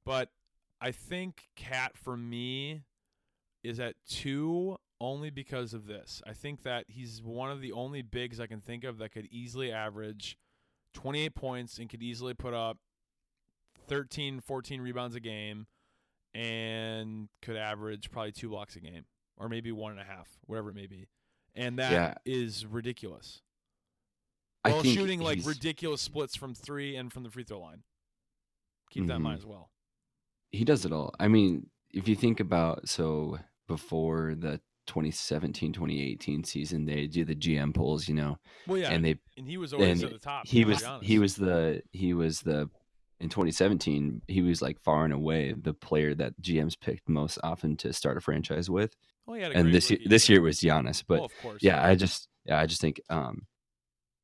But 0.04 0.30
I 0.80 0.92
think 0.92 1.48
KAT 1.56 1.96
for 1.96 2.16
me 2.16 2.82
is 3.64 3.80
at 3.80 3.96
2 4.08 4.78
only 5.00 5.30
because 5.30 5.74
of 5.74 5.86
this. 5.86 6.22
I 6.26 6.32
think 6.32 6.62
that 6.62 6.84
he's 6.88 7.22
one 7.22 7.50
of 7.50 7.60
the 7.60 7.72
only 7.72 8.02
bigs 8.02 8.40
I 8.40 8.46
can 8.46 8.60
think 8.60 8.84
of 8.84 8.98
that 8.98 9.10
could 9.10 9.26
easily 9.30 9.72
average 9.72 10.36
28 10.94 11.34
points 11.34 11.78
and 11.78 11.88
could 11.88 12.02
easily 12.02 12.34
put 12.34 12.54
up 12.54 12.78
13 13.88 14.40
14 14.40 14.80
rebounds 14.80 15.16
a 15.16 15.20
game 15.20 15.66
and 16.34 17.28
could 17.42 17.56
average 17.56 18.10
probably 18.10 18.32
two 18.32 18.48
blocks 18.48 18.76
a 18.76 18.80
game 18.80 19.04
or 19.36 19.48
maybe 19.48 19.72
one 19.72 19.92
and 19.92 20.00
a 20.00 20.04
half, 20.04 20.28
whatever 20.46 20.70
it 20.70 20.74
may 20.74 20.86
be. 20.86 21.06
And 21.58 21.78
that 21.78 22.22
is 22.24 22.62
Yeah. 22.62 22.68
ridiculous. 22.70 23.42
I 24.64 24.70
While 24.70 24.82
shooting 24.84 25.20
like 25.20 25.40
ridiculous 25.44 26.00
splits 26.00 26.36
from 26.36 26.54
three 26.54 26.96
and 26.96 27.12
from 27.12 27.22
the 27.24 27.30
free 27.30 27.44
throw 27.44 27.60
line. 27.60 27.82
Keep 28.90 29.06
that 29.08 29.16
in 29.16 29.22
mind 29.22 29.40
mm-hmm. 29.40 29.46
as 29.50 29.54
well. 29.54 29.70
he 30.50 30.64
does 30.64 30.84
it 30.86 30.92
all. 30.92 31.14
I 31.20 31.28
mean, 31.28 31.68
if 31.92 32.08
you 32.08 32.16
think 32.16 32.40
about 32.40 32.88
so 32.88 33.38
before 33.66 34.34
the 34.34 34.60
2017 34.86 35.72
2018 35.74 36.44
season, 36.44 36.86
they 36.86 37.06
do 37.06 37.24
the 37.24 37.34
GM 37.34 37.74
polls, 37.74 38.08
you 38.08 38.14
know, 38.14 38.38
Well, 38.66 38.78
yeah, 38.78 38.90
and 38.90 39.04
they 39.04 39.18
and 39.36 39.46
he 39.46 39.58
was 39.58 39.74
always 39.74 40.02
at 40.02 40.10
the 40.12 40.18
top. 40.18 40.46
he 40.46 40.64
was 40.64 40.82
he 41.02 41.18
was 41.18 41.36
the 41.36 41.82
he 41.92 42.14
was 42.14 42.40
the 42.40 42.70
in 43.20 43.28
2017 43.28 44.22
he 44.28 44.42
was 44.42 44.62
like 44.62 44.78
far 44.80 45.04
and 45.04 45.12
away 45.12 45.52
the 45.52 45.74
player 45.74 46.14
that 46.14 46.40
GMs 46.40 46.78
picked 46.80 47.08
most 47.08 47.36
often 47.42 47.76
to 47.78 47.92
start 47.92 48.16
a 48.16 48.20
franchise 48.20 48.70
with 48.70 48.94
Oh, 49.28 49.34
and 49.34 49.74
this 49.74 49.90
year 49.90 50.00
this 50.06 50.28
year 50.28 50.40
was 50.40 50.58
Giannis 50.58 51.04
but 51.06 51.20
oh, 51.20 51.24
of 51.26 51.32
course. 51.42 51.62
yeah 51.62 51.84
I 51.84 51.94
just 51.96 52.28
yeah 52.46 52.58
I 52.58 52.64
just 52.64 52.80
think 52.80 53.00
um 53.10 53.46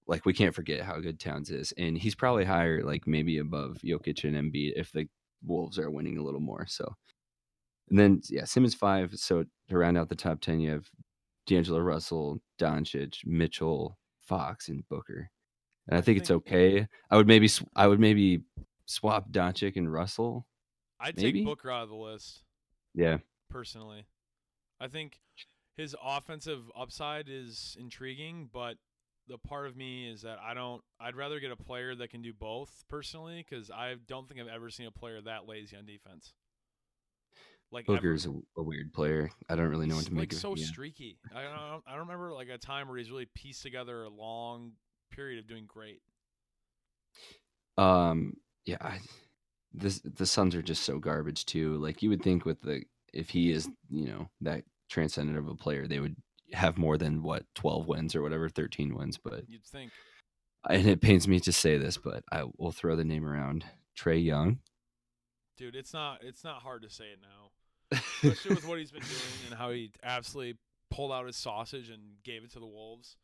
like 0.07 0.25
we 0.25 0.33
can't 0.33 0.55
forget 0.55 0.81
how 0.81 0.99
good 0.99 1.21
Towns 1.21 1.51
is 1.51 1.73
and 1.77 1.99
he's 1.99 2.15
probably 2.15 2.45
higher 2.45 2.83
like 2.83 3.07
maybe 3.07 3.39
above 3.39 3.79
Jokic 3.85 4.25
and 4.25 4.35
Embiid 4.35 4.73
if 4.77 4.93
the 4.93 5.07
Wolves 5.45 5.79
are 5.79 5.91
winning 5.91 6.17
a 6.17 6.23
little 6.23 6.41
more 6.41 6.67
so 6.67 6.95
and 7.91 7.99
then 7.99 8.23
yeah 8.31 8.45
Simmons 8.45 8.75
5 8.75 9.15
so 9.17 9.45
to 9.69 9.79
round 9.79 9.99
out 9.99 10.09
the 10.09 10.15
top 10.15 10.41
10 10.41 10.61
you 10.61 10.71
have 10.71 10.89
D'Angelo 11.47 11.81
Russell 11.81 12.41
Doncic 12.59 13.27
Mitchell 13.27 13.99
Fox 14.23 14.71
and 14.71 14.89
Booker 14.89 15.31
and 15.87 15.97
I, 15.97 15.99
I 15.99 16.01
think, 16.01 16.19
it's 16.19 16.31
okay. 16.31 16.87
I 17.11 17.17
would 17.17 17.27
maybe 17.27 17.49
I 17.77 17.87
would 17.87 18.01
maybe 18.01 18.43
swap 18.87 19.31
Doncic 19.31 19.77
and 19.77 19.93
Russell. 19.93 20.47
I'd 20.99 21.17
maybe? 21.17 21.41
take 21.41 21.47
Booker 21.47 21.71
out 21.71 21.83
of 21.83 21.89
the 21.91 21.95
list. 21.95 22.43
Yeah, 22.95 23.19
personally. 23.51 24.07
I 24.81 24.89
think 24.89 25.19
his 25.77 25.95
offensive 26.03 26.63
upside 26.79 27.29
is 27.29 27.77
intriguing, 27.79 28.49
but 28.53 28.77
the 29.29 29.39
part 29.39 29.67
of 29.67 29.77
me 29.77 30.09
is 30.09 30.23
that 30.23 30.39
I 30.45 30.55
don't. 30.55 30.83
I'd 31.01 31.17
rather 31.17 31.41
get 31.41 31.51
a 31.51 31.57
player 31.57 31.95
that 31.95 32.11
can 32.11 32.23
do 32.23 32.33
both 32.33 32.85
personally, 32.89 33.45
because 33.49 33.71
I 33.71 33.95
don't 34.07 34.29
think 34.29 34.41
I've 34.41 34.49
ever 34.49 34.71
seen 34.71 34.87
a 34.87 34.91
player 34.91 35.21
that 35.23 35.49
lazy 35.49 35.77
on 35.77 35.87
defense. 35.87 36.33
Like 37.73 37.87
ever. 37.89 37.97
Booker's 37.97 38.27
a, 38.27 38.31
a 38.57 38.63
weird 38.63 38.93
player. 38.93 39.31
I 39.49 39.57
don't 39.57 39.69
really 39.69 39.87
know 39.87 39.97
what 39.97 40.05
to 40.05 40.13
make 40.13 40.21
like 40.21 40.33
of 40.33 40.39
so 40.39 40.53
him. 40.53 40.59
yeah. 40.59 40.67
streaky. 40.67 41.19
I 41.35 41.43
don't. 41.43 41.83
I 41.87 41.93
don't 41.93 42.01
remember 42.01 42.33
like 42.33 42.49
a 42.49 42.59
time 42.59 42.89
where 42.89 42.99
he's 42.99 43.11
really 43.11 43.29
pieced 43.35 43.63
together 43.63 44.05
a 44.05 44.11
long 44.11 44.73
period 45.11 45.39
of 45.39 45.49
doing 45.49 45.65
great. 45.67 46.01
Um, 47.77 48.35
yeah, 48.67 48.77
I, 48.81 48.99
this 49.73 50.01
the 50.05 50.27
Suns 50.27 50.55
are 50.55 50.63
just 50.63 50.85
so 50.85 50.99
garbage 50.99 51.47
too. 51.47 51.77
Like 51.79 52.03
you 52.03 52.11
would 52.11 52.23
think 52.23 52.45
with 52.45 52.61
the 52.61 52.85
if 53.15 53.31
he 53.31 53.51
is 53.51 53.69
you 53.91 54.07
know 54.07 54.29
that 54.43 54.65
transcendent 54.91 55.39
of 55.39 55.49
a 55.49 55.55
player, 55.55 55.87
they 55.87 56.01
would 56.01 56.17
have 56.53 56.77
more 56.77 56.99
than 56.99 57.23
what 57.23 57.45
twelve 57.55 57.87
wins 57.87 58.15
or 58.15 58.23
whatever, 58.23 58.49
thirteen 58.49 58.95
wins. 58.95 59.19
But 59.19 59.49
You'd 59.49 59.65
think. 59.65 59.93
and 60.69 60.87
it 60.87 61.01
pains 61.01 61.27
me 61.27 61.41
to 61.41 61.53
say 61.53 61.79
this, 61.79 61.97
but 61.97 62.25
I 62.31 62.45
will 62.59 62.73
throw 62.73 62.97
the 62.97 63.05
name 63.05 63.25
around. 63.25 63.65
Trae 63.99 64.23
Young. 64.23 64.59
Dude, 65.57 65.77
it's 65.77 65.93
not 65.93 66.19
it's 66.23 66.45
not 66.45 66.63
hard 66.63 66.83
to 66.83 66.91
say 66.91 67.05
it 67.05 67.21
now. 67.23 67.51
Especially 68.23 68.57
with 68.57 68.67
what 68.67 68.79
he's 68.79 68.91
been 68.91 69.03
doing 69.03 69.51
and 69.51 69.59
how 69.59 69.71
he 69.71 69.93
absolutely 70.03 70.59
pulled 70.91 71.13
out 71.13 71.27
his 71.27 71.37
sausage 71.37 71.91
and 71.91 72.01
gave 72.25 72.43
it 72.43 72.53
to 72.53 72.59
the 72.59 72.67
Wolves, 72.67 73.17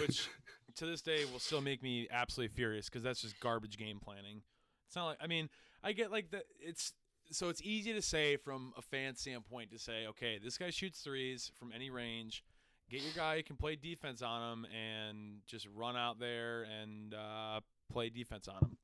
which 0.00 0.28
to 0.76 0.86
this 0.86 1.00
day 1.00 1.24
will 1.32 1.38
still 1.38 1.60
make 1.60 1.82
me 1.82 2.08
absolutely 2.10 2.54
furious 2.54 2.88
because 2.88 3.02
that's 3.02 3.22
just 3.22 3.38
garbage 3.40 3.78
game 3.78 4.00
planning. 4.02 4.42
It's 4.86 4.96
not 4.96 5.06
like 5.06 5.18
I 5.22 5.26
mean, 5.26 5.48
I 5.82 5.92
get 5.92 6.10
like 6.10 6.30
the 6.30 6.42
it's 6.60 6.92
so 7.34 7.48
it's 7.48 7.62
easy 7.62 7.92
to 7.92 8.02
say 8.02 8.36
from 8.36 8.72
a 8.76 8.82
fan 8.82 9.14
standpoint 9.16 9.70
to 9.70 9.78
say, 9.78 10.06
okay, 10.08 10.38
this 10.42 10.58
guy 10.58 10.70
shoots 10.70 11.00
threes 11.00 11.50
from 11.58 11.72
any 11.74 11.90
range. 11.90 12.44
Get 12.90 13.00
your 13.02 13.12
guy 13.16 13.36
who 13.36 13.42
can 13.42 13.56
play 13.56 13.76
defense 13.76 14.22
on 14.22 14.52
him 14.52 14.66
and 14.66 15.38
just 15.46 15.66
run 15.74 15.96
out 15.96 16.18
there 16.18 16.62
and 16.64 17.14
uh, 17.14 17.60
play 17.90 18.10
defense 18.10 18.48
on 18.48 18.56
him. 18.56 18.76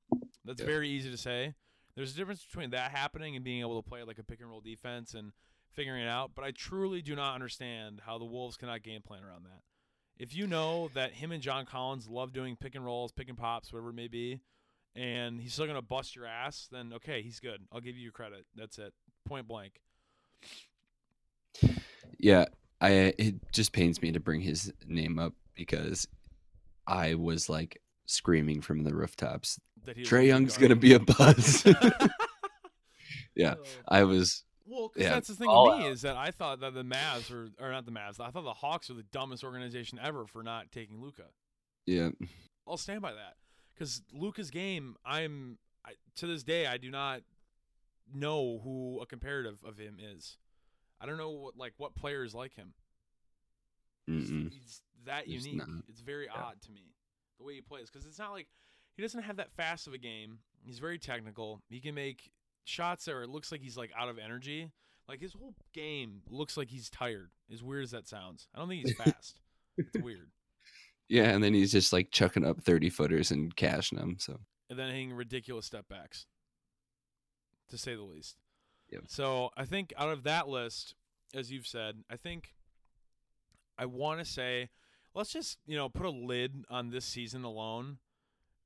That's 0.44 0.60
Yeah. 0.60 0.66
very 0.66 0.88
easy 0.88 1.10
to 1.10 1.16
say. 1.18 1.54
There's 1.94 2.12
a 2.14 2.16
difference 2.16 2.44
between 2.44 2.70
that 2.70 2.92
happening 2.92 3.34
and 3.36 3.44
being 3.44 3.60
able 3.60 3.82
to 3.82 3.86
play 3.88 4.02
like 4.04 4.18
a 4.18 4.22
pick 4.24 4.40
and 4.40 4.48
roll 4.48 4.60
defense 4.60 5.14
and 5.14 5.32
figuring 5.72 6.02
it 6.02 6.08
out. 6.08 6.30
But 6.34 6.44
I 6.44 6.52
truly 6.52 7.02
do 7.02 7.14
not 7.16 7.34
understand 7.34 8.02
how 8.06 8.18
the 8.18 8.24
Wolves 8.24 8.56
cannot 8.56 8.82
game 8.82 9.02
plan 9.02 9.24
around 9.24 9.44
that. 9.44 9.62
If 10.16 10.34
you 10.34 10.46
know 10.46 10.88
that 10.94 11.12
him 11.14 11.30
and 11.32 11.42
John 11.42 11.66
Collins 11.66 12.08
love 12.08 12.32
doing 12.32 12.56
pick 12.56 12.74
and 12.74 12.84
rolls, 12.84 13.12
pick 13.12 13.28
and 13.28 13.36
pops, 13.38 13.72
whatever 13.72 13.90
it 13.90 13.94
may 13.94 14.08
be, 14.08 14.40
and 14.98 15.40
he's 15.40 15.52
still 15.52 15.66
gonna 15.66 15.80
bust 15.80 16.16
your 16.16 16.26
ass, 16.26 16.68
then 16.72 16.92
okay, 16.94 17.22
he's 17.22 17.38
good. 17.40 17.62
I'll 17.72 17.80
give 17.80 17.96
you 17.96 18.02
your 18.02 18.12
credit. 18.12 18.46
That's 18.56 18.78
it. 18.78 18.92
Point 19.24 19.46
blank. 19.46 19.80
Yeah, 22.18 22.46
I 22.80 23.14
it 23.18 23.52
just 23.52 23.72
pains 23.72 24.02
me 24.02 24.12
to 24.12 24.20
bring 24.20 24.40
his 24.40 24.72
name 24.86 25.18
up 25.18 25.34
because 25.54 26.08
I 26.86 27.14
was 27.14 27.48
like 27.48 27.80
screaming 28.06 28.60
from 28.60 28.82
the 28.82 28.94
rooftops. 28.94 29.60
That 29.84 29.96
he 29.96 30.02
Trae 30.02 30.10
gonna 30.10 30.24
Young's 30.24 30.58
gonna 30.58 30.76
be 30.76 30.94
a 30.94 31.00
buzz. 31.00 31.64
Yeah, 33.34 33.54
Oh. 33.56 33.64
I 33.86 34.02
was. 34.02 34.42
Well, 34.66 34.88
'cause 34.88 35.00
Yeah, 35.02 35.10
that's 35.10 35.28
the 35.28 35.34
thing 35.36 35.48
with 35.48 35.78
me 35.78 35.86
is 35.86 36.02
that 36.02 36.16
I 36.16 36.32
thought 36.32 36.58
that 36.60 36.74
the 36.74 36.82
Mavs 36.82 37.30
or 37.30 37.48
or 37.64 37.70
not 37.70 37.86
the 37.86 37.92
Mavs. 37.92 38.18
I 38.20 38.30
thought 38.30 38.42
the 38.42 38.52
Hawks 38.52 38.88
were 38.88 38.96
the 38.96 39.04
dumbest 39.04 39.44
organization 39.44 39.98
ever 40.02 40.26
for 40.26 40.42
not 40.42 40.72
taking 40.72 41.00
Luka. 41.00 41.26
Yeah, 41.86 42.10
I'll 42.66 42.76
stand 42.76 43.00
by 43.00 43.12
that 43.12 43.36
because 43.78 44.02
Luka's 44.12 44.50
game. 44.50 44.96
I'm 45.04 45.58
I, 45.84 45.92
to 46.16 46.26
this 46.26 46.42
day 46.42 46.66
I 46.66 46.76
do 46.76 46.90
not 46.90 47.22
know 48.12 48.60
who 48.64 49.00
a 49.00 49.06
comparative 49.06 49.62
of 49.66 49.78
him 49.78 49.98
is. 50.00 50.36
I 51.00 51.06
don't 51.06 51.18
know 51.18 51.30
what 51.30 51.56
like 51.56 51.74
what 51.76 51.94
players 51.94 52.34
like 52.34 52.54
him. 52.54 52.74
He's, 54.06 54.28
he's 54.30 54.80
that 55.04 55.24
There's 55.28 55.46
unique. 55.46 55.58
not. 55.66 55.84
It's 55.88 56.00
very 56.00 56.26
Yeah. 56.26 56.40
odd 56.42 56.62
to 56.62 56.70
me 56.72 56.94
the 57.38 57.44
way 57.44 57.54
he 57.54 57.60
plays 57.60 57.90
because 57.90 58.06
it's 58.06 58.18
not 58.18 58.32
like 58.32 58.48
he 58.96 59.02
doesn't 59.02 59.22
have 59.22 59.36
that 59.36 59.52
fast 59.52 59.86
of 59.86 59.92
a 59.92 59.98
game. 59.98 60.38
He's 60.64 60.78
very 60.78 60.98
technical. 60.98 61.62
He 61.68 61.80
can 61.80 61.94
make 61.94 62.30
shots 62.64 63.04
that 63.04 63.12
are, 63.14 63.22
it 63.22 63.28
looks 63.30 63.52
like 63.52 63.60
he's 63.60 63.76
like 63.76 63.90
out 63.96 64.08
of 64.08 64.18
energy. 64.18 64.70
Like 65.08 65.20
his 65.20 65.32
whole 65.34 65.54
game 65.72 66.22
looks 66.28 66.56
like 66.56 66.68
he's 66.68 66.90
tired. 66.90 67.30
As 67.52 67.62
weird 67.62 67.84
as 67.84 67.90
that 67.92 68.08
sounds, 68.08 68.48
I 68.54 68.58
don't 68.58 68.68
think 68.68 68.86
he's 68.86 68.96
fast. 69.04 69.40
it's 69.76 69.96
weird. 70.02 70.30
Yeah, 71.08 71.30
and 71.30 71.42
then 71.42 71.54
he's 71.54 71.72
just 71.72 71.92
like 71.92 72.10
chucking 72.10 72.44
up 72.44 72.62
thirty 72.62 72.90
footers 72.90 73.30
and 73.30 73.54
cashing 73.56 73.98
them. 73.98 74.16
So 74.18 74.38
and 74.70 74.78
then 74.78 74.88
hitting 74.88 75.12
ridiculous 75.12 75.66
step 75.66 75.88
backs, 75.88 76.26
to 77.70 77.78
say 77.78 77.94
the 77.94 78.02
least. 78.02 78.36
Yep. 78.90 79.02
So 79.08 79.50
I 79.56 79.64
think 79.64 79.92
out 79.96 80.10
of 80.10 80.24
that 80.24 80.48
list, 80.48 80.94
as 81.34 81.50
you've 81.50 81.66
said, 81.66 82.04
I 82.10 82.16
think 82.16 82.54
I 83.78 83.86
want 83.86 84.20
to 84.20 84.24
say, 84.24 84.68
let's 85.14 85.32
just 85.32 85.58
you 85.66 85.76
know 85.76 85.88
put 85.88 86.06
a 86.06 86.10
lid 86.10 86.64
on 86.68 86.90
this 86.90 87.04
season 87.04 87.44
alone, 87.44 87.98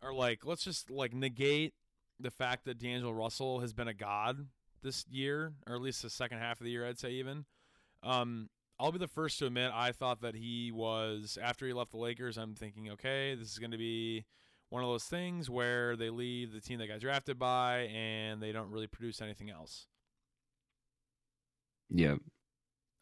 or 0.03 0.13
like 0.13 0.45
let's 0.45 0.65
just 0.65 0.91
like 0.91 1.15
negate 1.15 1.75
the 2.19 2.31
fact 2.31 2.65
that 2.65 2.79
D'Angelo 2.79 3.13
Russell 3.13 3.61
has 3.61 3.73
been 3.73 3.89
a 3.89 3.95
god 3.95 4.47
this 4.83 5.05
year, 5.11 5.53
or 5.67 5.75
at 5.75 5.81
least 5.81 6.03
the 6.03 6.11
second 6.11 6.39
half 6.39 6.61
of 6.61 6.65
the 6.65 6.71
year, 6.71 6.87
I'd 6.87 6.99
say 6.99 7.13
even. 7.13 7.45
Um, 8.03 8.49
I'll 8.79 8.93
be 8.93 8.99
the 8.99 9.09
first 9.09 9.39
to 9.39 9.47
admit 9.47 9.71
I 9.73 9.93
thought 9.93 10.21
that 10.23 10.35
he 10.35 10.73
was 10.73 11.39
after 11.41 11.67
he 11.67 11.73
left 11.73 11.93
the 11.93 11.99
Lakers. 11.99 12.37
I'm 12.37 12.55
thinking, 12.55 12.91
okay, 12.91 13.35
this 13.35 13.51
is 13.53 13.59
going 13.59 13.71
to 13.71 13.79
be 13.79 14.25
one 14.71 14.83
of 14.83 14.89
those 14.89 15.05
things 15.05 15.51
where 15.51 15.97
they 15.97 16.11
leave 16.11 16.53
the 16.53 16.61
team 16.61 16.79
they 16.79 16.87
got 16.87 16.99
drafted 16.99 17.39
by 17.39 17.91
and 17.95 18.43
they 18.43 18.53
don't 18.53 18.71
really 18.71 18.87
produce 18.87 19.21
anything 19.21 19.51
else. 19.51 19.87
Yeah. 21.91 22.17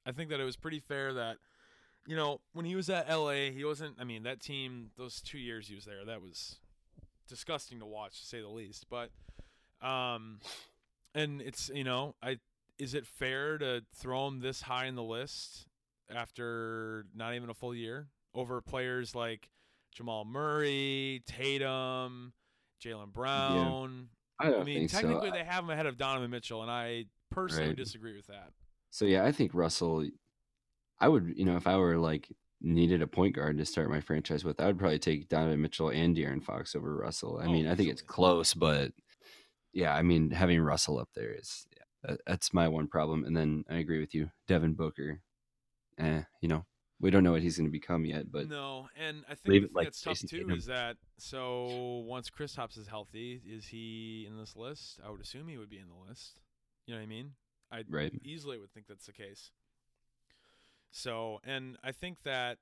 I 0.04 0.12
think 0.12 0.30
that 0.30 0.40
it 0.40 0.44
was 0.44 0.56
pretty 0.56 0.80
fair 0.80 1.14
that, 1.14 1.36
you 2.06 2.16
know, 2.16 2.40
when 2.52 2.64
he 2.64 2.74
was 2.74 2.90
at 2.90 3.08
LA, 3.08 3.50
he 3.52 3.64
wasn't. 3.64 3.96
I 4.00 4.04
mean, 4.04 4.24
that 4.24 4.40
team, 4.40 4.90
those 4.96 5.20
two 5.20 5.38
years 5.38 5.68
he 5.68 5.74
was 5.74 5.84
there, 5.84 6.04
that 6.04 6.20
was 6.20 6.58
disgusting 7.28 7.78
to 7.78 7.86
watch, 7.86 8.20
to 8.20 8.26
say 8.26 8.40
the 8.40 8.48
least. 8.48 8.86
But, 8.90 9.10
um, 9.86 10.40
and 11.14 11.40
it's 11.40 11.70
you 11.72 11.84
know, 11.84 12.16
I 12.22 12.38
is 12.80 12.94
it 12.94 13.06
fair 13.06 13.58
to 13.58 13.82
throw 13.94 14.26
him 14.26 14.40
this 14.40 14.62
high 14.62 14.86
in 14.86 14.94
the 14.96 15.02
list 15.02 15.66
after 16.12 17.06
not 17.14 17.34
even 17.34 17.50
a 17.50 17.54
full 17.54 17.74
year 17.74 18.08
over 18.34 18.60
players 18.60 19.14
like 19.14 19.48
Jamal 19.94 20.24
Murray, 20.24 21.22
Tatum, 21.26 22.32
Jaylen 22.84 23.12
Brown? 23.12 24.08
I 24.38 24.50
don't 24.50 24.62
I 24.62 24.64
mean, 24.64 24.78
think 24.78 24.90
so. 24.90 25.00
technically 25.02 25.30
they 25.30 25.44
have 25.44 25.64
him 25.64 25.70
ahead 25.70 25.86
of 25.86 25.98
Donovan 25.98 26.30
Mitchell, 26.30 26.62
and 26.62 26.70
I 26.70 27.04
personally 27.30 27.68
Right. 27.68 27.76
disagree 27.76 28.16
with 28.16 28.26
that. 28.28 28.52
So 28.90 29.04
yeah, 29.04 29.24
I 29.24 29.32
think 29.32 29.52
Russell. 29.54 30.06
I 30.98 31.08
would, 31.08 31.32
you 31.36 31.44
know, 31.44 31.56
if 31.56 31.66
I 31.66 31.76
were 31.76 31.96
like 31.98 32.28
needed 32.60 33.00
a 33.02 33.06
point 33.06 33.34
guard 33.34 33.56
to 33.58 33.64
start 33.64 33.88
my 33.90 34.00
franchise 34.00 34.44
with, 34.44 34.60
I 34.60 34.66
would 34.66 34.78
probably 34.78 34.98
take 34.98 35.28
Donovan 35.28 35.60
Mitchell 35.62 35.90
and 35.90 36.14
De'Aaron 36.16 36.42
Fox 36.42 36.74
over 36.74 36.94
Russell. 36.96 37.38
I 37.40 37.46
Oh, 37.46 37.50
mean, 37.52 37.66
I 37.66 37.74
think 37.74 37.88
it's 37.90 38.02
close, 38.02 38.52
but 38.54 38.92
yeah, 39.72 39.94
I 39.94 40.02
mean, 40.02 40.30
having 40.30 40.60
Russell 40.60 40.98
up 40.98 41.08
there 41.14 41.32
is 41.32 41.66
yeah, 41.76 41.79
that's 42.26 42.52
my 42.52 42.68
one 42.68 42.88
problem. 42.88 43.24
And 43.24 43.36
then 43.36 43.64
I 43.68 43.76
agree 43.76 44.00
with 44.00 44.14
you, 44.14 44.30
Devin 44.46 44.74
Booker. 44.74 45.20
Eh, 45.98 46.22
you 46.40 46.48
know, 46.48 46.64
we 47.00 47.10
don't 47.10 47.24
know 47.24 47.32
what 47.32 47.42
he's 47.42 47.56
going 47.56 47.66
to 47.66 47.72
become 47.72 48.04
yet, 48.04 48.30
but 48.30 48.48
no, 48.48 48.88
and 48.96 49.24
I 49.26 49.34
think 49.34 49.46
leave 49.46 49.62
the 49.62 49.68
thing 49.68 49.74
like 49.74 49.86
that's 49.86 50.00
tough 50.02 50.18
too 50.20 50.26
Tatum. 50.26 50.50
is 50.50 50.66
that 50.66 50.96
so 51.18 52.04
once 52.06 52.30
Kristaps 52.30 52.78
is 52.78 52.86
healthy, 52.86 53.40
is 53.46 53.66
he 53.66 54.26
in 54.28 54.38
this 54.38 54.54
list? 54.54 55.00
I 55.04 55.10
would 55.10 55.20
assume 55.20 55.48
he 55.48 55.58
would 55.58 55.70
be 55.70 55.78
in 55.78 55.88
the 55.88 56.08
list. 56.08 56.40
You 56.86 56.94
know 56.94 57.00
what 57.00 57.04
I 57.04 57.08
mean? 57.08 57.32
I 57.72 57.84
right, 57.88 58.12
easily 58.24 58.58
would 58.58 58.72
think 58.72 58.86
that's 58.86 59.06
the 59.06 59.12
case. 59.12 59.50
So, 60.90 61.40
and 61.44 61.76
I 61.82 61.92
think 61.92 62.18
that 62.24 62.58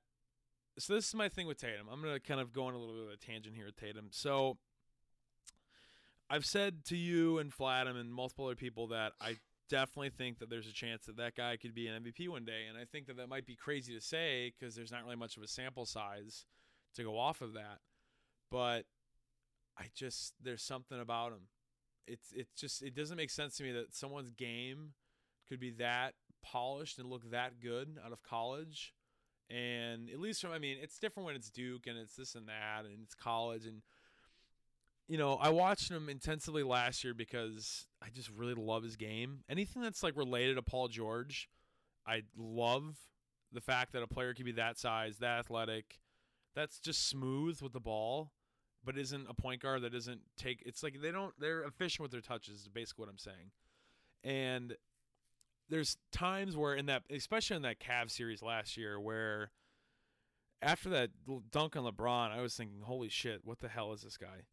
so 0.77 0.93
this 0.93 1.07
is 1.07 1.15
my 1.15 1.27
thing 1.27 1.47
with 1.47 1.59
Tatum. 1.59 1.87
I'm 1.91 2.01
gonna 2.01 2.19
kind 2.19 2.39
of 2.39 2.53
go 2.53 2.65
on 2.65 2.73
a 2.73 2.77
little 2.77 2.95
bit 2.95 3.03
of 3.05 3.09
a 3.11 3.17
tangent 3.17 3.55
here 3.55 3.65
with 3.65 3.75
Tatum. 3.75 4.07
So, 4.11 4.57
I've 6.29 6.45
said 6.45 6.85
to 6.85 6.95
you 6.95 7.39
and 7.39 7.51
Flatum 7.51 7.99
and 7.99 8.13
multiple 8.13 8.45
other 8.45 8.55
people 8.55 8.87
that 8.87 9.13
I 9.19 9.37
definitely 9.69 10.09
think 10.09 10.39
that 10.39 10.49
there's 10.49 10.67
a 10.67 10.73
chance 10.73 11.05
that 11.05 11.17
that 11.17 11.35
guy 11.35 11.57
could 11.57 11.73
be 11.73 11.87
an 11.87 12.03
MVP 12.03 12.29
one 12.29 12.45
day, 12.45 12.65
and 12.67 12.77
I 12.77 12.85
think 12.85 13.07
that 13.07 13.17
that 13.17 13.29
might 13.29 13.45
be 13.45 13.55
crazy 13.55 13.93
to 13.95 14.01
say 14.01 14.53
because 14.57 14.75
there's 14.75 14.91
not 14.91 15.03
really 15.03 15.15
much 15.15 15.37
of 15.37 15.43
a 15.43 15.47
sample 15.47 15.85
size 15.85 16.45
to 16.95 17.03
go 17.03 17.17
off 17.17 17.41
of 17.41 17.53
that. 17.53 17.79
But 18.51 18.85
I 19.77 19.85
just 19.95 20.33
there's 20.41 20.63
something 20.63 20.99
about 20.99 21.31
him. 21.31 21.47
It's 22.07 22.31
it's 22.35 22.59
just 22.59 22.81
it 22.81 22.95
doesn't 22.95 23.17
make 23.17 23.29
sense 23.29 23.57
to 23.57 23.63
me 23.63 23.71
that 23.73 23.95
someone's 23.95 24.31
game 24.31 24.93
could 25.47 25.59
be 25.59 25.71
that 25.71 26.13
polished 26.43 26.99
and 26.99 27.09
look 27.09 27.29
that 27.31 27.59
good 27.59 27.97
out 28.03 28.11
of 28.11 28.23
college. 28.23 28.93
And 29.49 30.09
at 30.09 30.19
least 30.19 30.41
from 30.41 30.51
I 30.51 30.59
mean, 30.59 30.77
it's 30.81 30.99
different 30.99 31.25
when 31.25 31.35
it's 31.35 31.49
Duke 31.49 31.87
and 31.87 31.97
it's 31.97 32.15
this 32.15 32.35
and 32.35 32.47
that 32.47 32.85
and 32.85 32.99
it's 33.03 33.15
college 33.15 33.65
and 33.65 33.81
you 35.09 35.17
know, 35.17 35.37
I 35.41 35.49
watched 35.49 35.89
him 35.89 36.07
intensively 36.07 36.61
last 36.61 37.03
year 37.03 37.15
because 37.15 37.87
I 38.01 38.09
just 38.13 38.29
really 38.29 38.53
love 38.53 38.83
his 38.83 38.95
game. 38.95 39.39
Anything 39.49 39.81
that's 39.81 40.03
like 40.03 40.15
related 40.15 40.55
to 40.55 40.61
Paul 40.61 40.87
George, 40.87 41.49
I 42.05 42.21
love 42.37 42.95
the 43.51 43.59
fact 43.59 43.91
that 43.93 44.03
a 44.03 44.07
player 44.07 44.35
can 44.35 44.45
be 44.45 44.51
that 44.53 44.77
size, 44.77 45.17
that 45.17 45.39
athletic, 45.39 45.99
that's 46.55 46.79
just 46.79 47.09
smooth 47.09 47.59
with 47.59 47.73
the 47.73 47.79
ball, 47.79 48.33
but 48.85 48.99
isn't 48.99 49.25
a 49.27 49.33
point 49.33 49.63
guard 49.63 49.81
that 49.81 49.93
doesn't 49.93 50.21
take 50.37 50.61
it's 50.63 50.83
like 50.83 51.01
they 51.01 51.11
don't 51.11 51.33
they're 51.39 51.63
efficient 51.63 52.03
with 52.03 52.11
their 52.11 52.21
touches, 52.21 52.61
is 52.61 52.67
basically 52.67 53.01
what 53.01 53.09
I'm 53.09 53.17
saying. 53.17 53.51
And 54.23 54.75
there's 55.69 55.97
times 56.11 56.55
where 56.55 56.75
in 56.75 56.85
that 56.85 57.01
especially 57.09 57.55
in 57.55 57.63
that 57.63 57.79
Cavs 57.79 58.11
series 58.11 58.43
last 58.43 58.77
year 58.77 58.99
where 58.99 59.49
after 60.61 60.89
that 60.89 61.09
dunk 61.51 61.75
on 61.75 61.83
LeBron, 61.83 62.29
I 62.31 62.41
was 62.41 62.55
thinking, 62.55 62.81
"Holy 62.81 63.09
shit, 63.09 63.43
what 63.43 63.57
the 63.59 63.69
hell 63.69 63.91
is 63.91 64.03
this 64.03 64.17
guy?" 64.17 64.43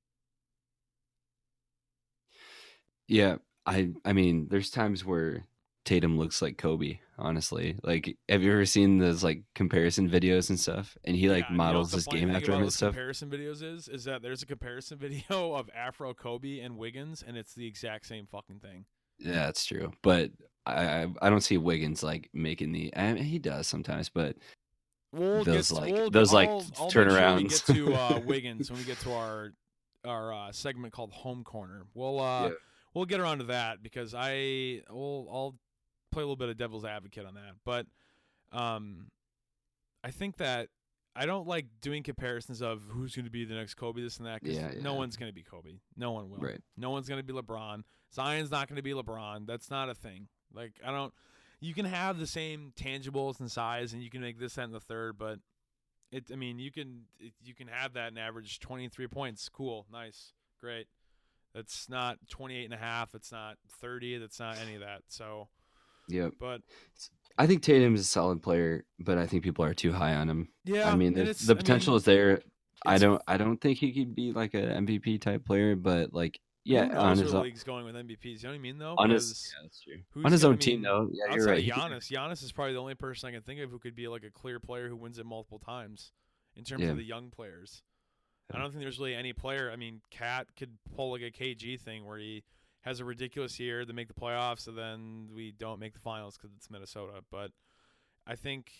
Yeah. 3.08 3.36
I, 3.64 3.90
I 4.04 4.12
mean, 4.12 4.46
there's 4.48 4.70
times 4.70 5.04
where 5.04 5.44
Tatum 5.84 6.18
looks 6.18 6.40
like 6.40 6.58
Kobe. 6.58 7.00
Honestly, 7.18 7.78
like, 7.82 8.16
have 8.28 8.42
you 8.42 8.52
ever 8.52 8.66
seen 8.66 8.98
those 8.98 9.24
like 9.24 9.42
comparison 9.54 10.08
videos 10.10 10.50
and 10.50 10.60
stuff? 10.60 10.98
And 11.04 11.16
he 11.16 11.30
like 11.30 11.44
Yeah, 11.44 11.50
you 11.52 11.56
know 11.56 11.64
models 11.64 11.92
his 11.92 12.06
game 12.06 12.30
after 12.30 12.52
him 12.52 12.62
and 12.62 12.72
stuff. 12.72 12.90
Comparison 12.90 13.30
videos 13.30 13.62
is 13.62 13.88
is 13.88 14.04
that 14.04 14.20
there's 14.20 14.42
a 14.42 14.46
comparison 14.46 14.98
video 15.00 15.54
of 15.54 15.70
Afro 15.74 16.12
Kobe 16.12 16.60
and 16.60 16.76
Wiggins, 16.76 17.24
and 17.26 17.36
it's 17.36 17.54
the 17.54 17.66
exact 17.66 18.06
same 18.06 18.26
fucking 18.26 18.60
thing. 18.60 18.84
Yeah, 19.18 19.46
that's 19.46 19.64
true. 19.64 19.92
But 20.02 20.30
I, 20.66 21.06
I 21.22 21.30
don't 21.30 21.40
see 21.40 21.56
Wiggins 21.56 22.02
like 22.02 22.28
making 22.34 22.72
the. 22.72 22.94
I 22.94 23.14
mean, 23.14 23.24
he 23.24 23.38
does 23.38 23.66
sometimes, 23.66 24.10
but 24.10 24.36
We'll 25.12 25.44
Those, 25.44 25.70
get 25.70 25.80
like- 25.80 25.94
we'll, 25.94 26.10
those, 26.10 26.32
like, 26.32 26.48
I'll, 26.48 26.64
I'll 26.78 26.90
turnarounds. 26.90 27.64
Sure 27.64 27.74
we 27.74 27.80
get 27.84 27.94
to 27.94 27.94
uh, 27.94 28.20
Wiggins 28.26 28.70
when 28.70 28.78
we 28.78 28.84
get 28.84 29.00
to 29.00 29.12
our 29.12 29.52
our 30.04 30.32
uh, 30.32 30.52
segment 30.52 30.92
called 30.92 31.12
Home 31.12 31.42
Corner. 31.42 31.86
We'll 31.94 32.20
uh, 32.20 32.48
Yeah. 32.48 32.54
We'll 32.96 33.04
get 33.04 33.20
around 33.20 33.38
to 33.38 33.44
that 33.44 33.82
because 33.82 34.14
I 34.14 34.82
will 34.90 35.28
I'll 35.30 35.54
play 36.10 36.22
a 36.22 36.26
little 36.26 36.36
bit 36.36 36.48
of 36.48 36.56
devil's 36.56 36.84
advocate 36.84 37.26
on 37.26 37.34
that, 37.34 37.52
but 37.64 37.86
um, 38.52 39.08
I 40.02 40.10
think 40.10 40.38
that. 40.38 40.68
I 41.18 41.24
don't 41.24 41.48
like 41.48 41.64
doing 41.80 42.02
comparisons 42.02 42.60
of 42.60 42.82
who's 42.90 43.16
going 43.16 43.24
to 43.24 43.30
be 43.30 43.46
the 43.46 43.54
next 43.54 43.72
Kobe, 43.76 44.02
this 44.02 44.18
and 44.18 44.26
that. 44.26 44.42
'cause 44.42 44.50
Yeah, 44.54 44.72
no 44.82 44.92
one's 44.92 45.16
going 45.16 45.30
to 45.30 45.34
be 45.34 45.42
Kobe. 45.42 45.78
No 45.96 46.10
one 46.12 46.28
will. 46.28 46.36
Right. 46.36 46.60
No 46.76 46.90
one's 46.90 47.08
going 47.08 47.18
to 47.18 47.22
be 47.24 47.32
LeBron. 47.32 47.84
Zion's 48.14 48.50
not 48.50 48.68
going 48.68 48.76
to 48.76 48.82
be 48.82 48.92
LeBron. 48.92 49.46
That's 49.46 49.70
not 49.70 49.88
a 49.88 49.94
thing. 49.94 50.28
Like 50.52 50.72
I 50.84 50.90
don't. 50.90 51.14
You 51.58 51.72
can 51.72 51.86
have 51.86 52.18
the 52.18 52.26
same 52.26 52.74
tangibles 52.78 53.40
and 53.40 53.50
size, 53.50 53.94
and 53.94 54.02
you 54.02 54.10
can 54.10 54.20
make 54.20 54.38
this, 54.38 54.56
that, 54.56 54.64
and 54.64 54.74
the 54.74 54.80
third, 54.80 55.16
but 55.16 55.38
it. 56.12 56.24
I 56.30 56.36
mean, 56.36 56.58
you 56.58 56.70
can 56.70 57.04
it, 57.18 57.32
you 57.42 57.54
can 57.54 57.68
have 57.68 57.94
that 57.94 58.08
and 58.08 58.18
average 58.18 58.60
twenty 58.60 58.86
three 58.90 59.06
points. 59.08 59.48
Cool, 59.48 59.86
nice, 59.90 60.34
great. 60.60 60.86
That's 61.56 61.88
not 61.88 62.18
28 62.30 62.66
and 62.66 62.74
a 62.74 62.76
half. 62.76 63.14
It's 63.14 63.32
not 63.32 63.56
30. 63.80 64.18
That's 64.18 64.38
not 64.38 64.58
any 64.58 64.74
of 64.74 64.82
that. 64.82 65.00
So, 65.08 65.48
yeah, 66.08 66.28
but 66.38 66.60
I 67.38 67.46
think 67.46 67.62
Tatum's 67.62 68.00
a 68.00 68.04
solid 68.04 68.42
player, 68.42 68.84
but 69.00 69.16
I 69.18 69.26
think 69.26 69.42
people 69.42 69.64
are 69.64 69.74
too 69.74 69.92
high 69.92 70.14
on 70.14 70.28
him. 70.28 70.48
yeah, 70.64 70.90
I 70.92 70.94
mean, 70.96 71.16
it's- 71.16 71.40
the 71.46 71.52
I 71.52 71.54
mean, 71.54 71.58
potential 71.62 71.96
is 71.96 72.04
there. 72.04 72.42
I 72.84 72.98
don't 72.98 73.20
I 73.26 73.36
don't 73.38 73.58
think 73.60 73.78
he 73.78 73.92
could 73.92 74.14
be 74.14 74.32
like 74.32 74.52
a 74.54 74.58
MVP 74.76 75.20
type 75.20 75.44
player, 75.46 75.74
but 75.74 76.12
like 76.12 76.38
yeah, 76.62 76.98
on 76.98 77.16
his 77.16 77.32
own, 77.34 77.44
league's 77.44 77.64
going 77.64 77.84
with 77.86 77.94
MVPs. 77.94 78.42
You 78.42 78.48
know 78.48 78.48
what 78.50 78.54
I 78.54 78.58
mean, 78.58 78.78
though. 78.78 78.94
on 78.98 79.10
his 79.10 79.50
yeah, 79.56 79.62
that's 79.62 79.80
true. 79.80 79.96
who's 80.10 80.24
on 80.26 80.32
his 80.32 80.44
own 80.44 80.54
I 80.54 80.56
team 80.58 80.74
mean, 80.74 80.82
though. 80.82 81.08
Yeah, 81.10 81.34
you're 81.34 81.46
right. 81.46 81.64
Giannis, 81.66 82.10
Giannis 82.12 82.42
is 82.44 82.52
probably 82.52 82.74
the 82.74 82.80
only 82.80 82.94
person 82.94 83.28
I 83.28 83.32
can 83.32 83.42
think 83.42 83.60
of 83.60 83.70
who 83.70 83.78
could 83.78 83.94
be 83.96 84.08
like 84.08 84.24
a 84.24 84.30
clear 84.30 84.60
player 84.60 84.88
who 84.88 84.96
wins 84.96 85.18
it 85.18 85.24
multiple 85.26 85.58
times 85.58 86.12
in 86.54 86.64
terms 86.64 86.82
Yeah. 86.82 86.90
of 86.90 86.96
the 86.96 87.04
young 87.04 87.30
players. 87.30 87.82
I 88.52 88.58
don't 88.58 88.70
think 88.70 88.82
there's 88.82 88.98
really 88.98 89.14
any 89.14 89.32
player. 89.32 89.70
I 89.72 89.76
mean, 89.76 90.00
KAT 90.10 90.46
could 90.56 90.70
pull 90.94 91.10
like 91.12 91.22
a 91.22 91.30
KG 91.30 91.80
thing 91.80 92.06
where 92.06 92.18
he 92.18 92.44
has 92.82 93.00
a 93.00 93.04
ridiculous 93.04 93.58
year, 93.58 93.84
to 93.84 93.92
make 93.92 94.06
the 94.08 94.14
playoffs, 94.14 94.68
and 94.68 94.78
then 94.78 95.28
we 95.34 95.50
don't 95.50 95.80
make 95.80 95.92
the 95.92 95.98
finals 96.00 96.36
because 96.36 96.54
it's 96.56 96.70
Minnesota. 96.70 97.24
But 97.30 97.50
I 98.26 98.36
think 98.36 98.70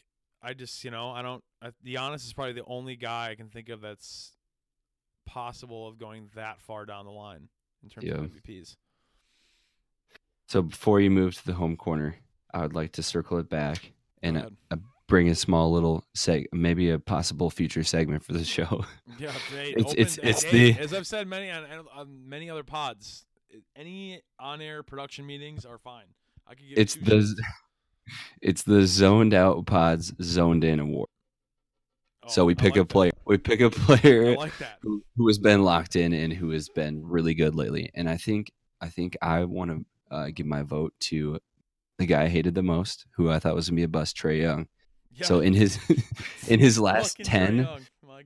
I 0.43 0.55
just, 0.55 0.85
you 0.85 0.91
know, 0.93 1.11
I 1.11 1.23
don't. 1.23 1.43
I, 1.61 1.71
Giannis 1.85 2.25
is 2.25 2.33
probably 2.33 2.53
the 2.53 2.65
only 2.67 2.95
guy 2.95 3.31
I 3.31 3.35
can 3.35 3.49
think 3.49 3.69
of 3.69 3.81
that's 3.81 4.33
possible 5.27 5.89
of 5.89 5.99
going 5.99 6.31
that 6.37 6.61
far 6.61 6.87
down 6.87 7.05
the 7.05 7.11
line 7.11 7.49
in 7.83 7.89
terms 7.89 8.07
Yeah. 8.07 8.15
of 8.15 8.31
MVPs. 8.31 8.77
So 10.49 10.63
before 10.63 11.01
you 11.01 11.11
move 11.11 11.35
to 11.35 11.45
the 11.47 11.55
home 11.55 11.77
corner, 11.77 12.17
I 12.55 12.63
would 12.63 12.75
like 12.75 12.93
to 12.93 13.03
circle 13.03 13.39
it 13.39 13.49
back 13.49 13.93
and 14.23 14.37
ahead. 14.37 14.57
uh, 14.71 14.77
bring 15.09 15.29
a 15.29 15.35
small 15.35 15.73
little 15.73 16.05
seg, 16.17 16.47
maybe 16.53 16.91
a 16.91 16.99
possible 16.99 17.51
future 17.51 17.85
segment 17.85 18.25
for 18.25 18.33
the 18.33 18.45
show. 18.45 18.85
Yeah, 19.19 19.33
It's- 19.55 19.79
open, 19.87 19.99
it's- 19.99 20.19
it's 20.23 20.45
the- 20.45 20.77
as 20.79 20.93
I've 20.93 21.07
said 21.07 21.27
many 21.29 21.51
on, 21.51 21.65
on 21.95 22.29
many 22.29 22.51
other 22.51 22.65
pods. 22.65 23.25
Any 23.75 24.21
on-air 24.39 24.83
production 24.83 25.25
meetings 25.27 25.65
are 25.65 25.79
fine. 25.79 26.05
I 26.47 26.55
could 26.55 26.69
give 26.69 26.79
it's 26.79 26.95
the 26.97 27.17
shits. 27.17 27.33
it's 28.43 28.63
the 28.65 28.87
zoned 28.87 29.33
out 29.33 29.65
pods 29.67 30.13
zoned 30.23 30.63
in 30.65 30.81
award. 30.81 31.09
Oh, 32.25 32.29
so 32.29 32.45
we 32.45 32.55
pick 32.55 32.73
like 32.75 32.83
a 32.83 32.85
player. 32.85 33.13
We 33.25 33.39
pick 33.39 33.61
a 33.61 33.71
player 33.71 34.37
like 34.37 34.57
that. 34.59 34.79
who, 34.83 35.03
who 35.17 35.27
has 35.29 35.39
been 35.39 35.63
locked 35.63 35.97
in 35.97 36.13
and 36.13 36.33
who 36.33 36.51
has 36.51 36.69
been 36.69 37.07
really 37.07 37.35
good 37.35 37.55
lately. 37.55 37.91
And 37.95 38.09
I 38.11 38.17
think 38.19 38.51
I 38.81 38.89
think 38.91 39.17
I 39.23 39.45
want 39.45 39.71
to 39.71 39.85
uh, 40.15 40.29
give 40.35 40.47
my 40.47 40.63
vote 40.63 40.93
to 41.01 41.39
the 41.99 42.07
guy 42.07 42.25
I 42.25 42.29
hated 42.29 42.55
the 42.55 42.63
most, 42.63 43.07
who 43.17 43.31
I 43.31 43.39
thought 43.39 43.55
was 43.55 43.71
gonna 43.71 43.77
be 43.77 43.85
a 43.85 43.89
bust, 43.89 44.17
Trae 44.17 44.43
Young. 44.43 44.67
So 45.25 45.41
in 45.41 45.55
his 45.55 45.79
in 46.49 46.61
his 46.61 46.79
last 46.79 47.19
10 47.25 47.67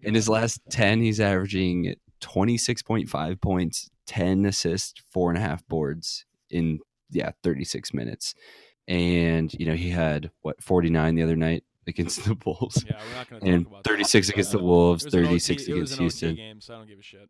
in 0.03 0.15
his 0.15 0.29
last 0.29 0.61
10 0.71 1.01
he's 1.03 1.21
averaging 1.21 1.95
26.5 2.21 3.41
points 3.41 3.91
10 4.07 4.45
assists 4.47 5.01
four 5.11 5.31
and 5.31 5.39
a 5.39 5.41
half 5.41 5.67
boards 5.69 6.25
in 6.51 6.81
yeah 7.11 7.31
36 7.43 7.95
minutes. 7.95 8.35
And 8.89 9.53
you 9.55 9.67
know 9.67 9.75
he 9.75 9.91
had 9.91 10.31
what 10.43 10.63
49 10.63 11.15
the 11.15 11.23
other 11.23 11.37
night 11.37 11.63
against 11.87 12.25
the 12.25 12.35
bulls 12.35 12.85
Yeah, 12.87 12.99
we're 13.09 13.15
not 13.17 13.31
going 13.31 13.49
and 13.49 13.65
to 13.65 13.71
talk 13.71 13.73
about 13.73 13.85
that. 13.85 13.91
36 13.91 14.29
against 14.31 14.53
the 14.53 14.59
wolves 14.59 15.05
was 15.05 15.15
an 15.15 15.21
OT 15.21 15.27
36 15.39 15.69
against 15.69 15.99
houston. 15.99 16.35
game, 16.35 16.61
so 16.61 16.75
I 16.75 16.79
don't 16.79 16.89
give 16.89 16.99
a 16.99 17.03
shit. 17.03 17.29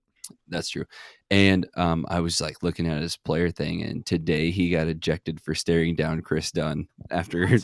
that's 0.49 0.69
true. 0.71 0.85
And 1.31 1.67
um 1.77 2.05
i 2.09 2.21
was 2.21 2.41
like 2.41 2.63
looking 2.63 2.87
at 2.87 3.03
his 3.03 3.17
player 3.17 3.51
thing 3.51 3.83
and 3.83 4.05
today 4.07 4.51
he 4.51 4.71
got 4.71 4.89
ejected 4.89 5.41
for 5.41 5.55
staring 5.55 5.95
down 5.97 6.21
kris 6.23 6.51
dunn 6.51 6.89
after 7.11 7.59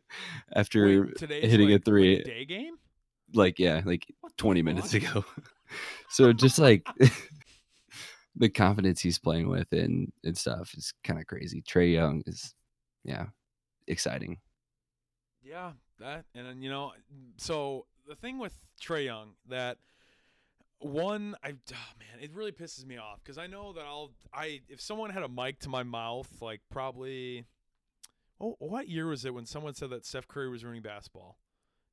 after 0.54 1.06
Wait, 1.06 1.20
hitting 1.20 1.72
a 1.72 1.78
three. 1.78 2.16
like 2.16 2.24
day 2.24 2.44
game. 2.44 2.74
like 3.34 3.58
yeah 3.58 3.82
like 3.84 4.06
20 4.36 4.62
minutes 4.62 4.92
fuck? 4.92 5.02
ago. 5.02 5.24
so 6.08 6.32
just 6.32 6.58
like 6.58 6.86
the 8.36 8.48
confidence 8.48 9.00
he's 9.00 9.18
playing 9.18 9.48
with 9.48 9.72
and 9.72 10.12
and 10.24 10.36
stuff 10.36 10.74
is 10.74 10.92
kind 11.04 11.20
of 11.20 11.26
crazy. 11.26 11.62
Trae 11.62 11.92
Young 11.92 12.22
is 12.26 12.54
yeah, 13.04 13.26
exciting. 13.86 14.38
Yeah, 15.42 15.72
that 15.98 16.24
and 16.34 16.46
then 16.46 16.62
you 16.62 16.70
know, 16.70 16.92
so 17.36 17.86
the 18.08 18.14
thing 18.14 18.38
with 18.38 18.58
Trae 18.80 19.04
Young 19.04 19.30
that 19.48 19.78
one, 20.78 21.36
I 21.42 21.50
oh 21.50 21.92
man, 21.98 22.22
it 22.22 22.30
really 22.34 22.52
pisses 22.52 22.84
me 22.86 22.96
off 22.96 23.20
because 23.22 23.38
I 23.38 23.46
know 23.46 23.72
that 23.72 23.84
I'll 23.84 24.10
I 24.32 24.60
if 24.68 24.80
someone 24.80 25.10
had 25.10 25.22
a 25.22 25.28
mic 25.28 25.60
to 25.60 25.68
my 25.68 25.82
mouth, 25.82 26.28
like 26.40 26.60
probably, 26.70 27.44
oh, 28.42 28.56
what 28.58 28.88
year 28.88 29.06
was 29.06 29.24
it 29.24 29.32
when 29.32 29.46
someone 29.46 29.74
said 29.74 29.90
that 29.90 30.04
Steph 30.04 30.28
Curry 30.28 30.50
was 30.50 30.64
ruining 30.64 30.82
basketball? 30.82 31.38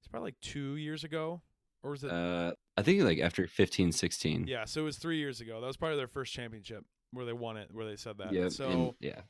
It's 0.01 0.07
probably 0.07 0.27
like 0.27 0.39
two 0.41 0.75
years 0.75 1.03
ago, 1.03 1.41
or 1.83 1.91
was 1.91 2.03
it? 2.03 2.11
Uh 2.11 2.53
I 2.77 2.81
think 2.81 3.03
like 3.03 3.19
after 3.19 3.45
15 3.47 3.91
16. 3.91 4.47
yeah, 4.47 4.65
so 4.65 4.81
it 4.81 4.85
was 4.85 4.97
three 4.97 5.17
years 5.17 5.41
ago. 5.41 5.61
That 5.61 5.67
was 5.67 5.77
probably 5.77 5.97
their 5.97 6.07
first 6.07 6.33
championship 6.33 6.83
where 7.11 7.25
they 7.25 7.33
won 7.33 7.57
it, 7.57 7.69
where 7.71 7.85
they 7.85 7.95
said 7.95 8.17
that. 8.17 8.33
Yeah, 8.33 8.49
so. 8.49 8.69
and- 8.69 8.93
yeah. 8.99 9.21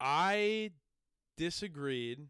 I 0.00 0.70
disagreed. 1.36 2.26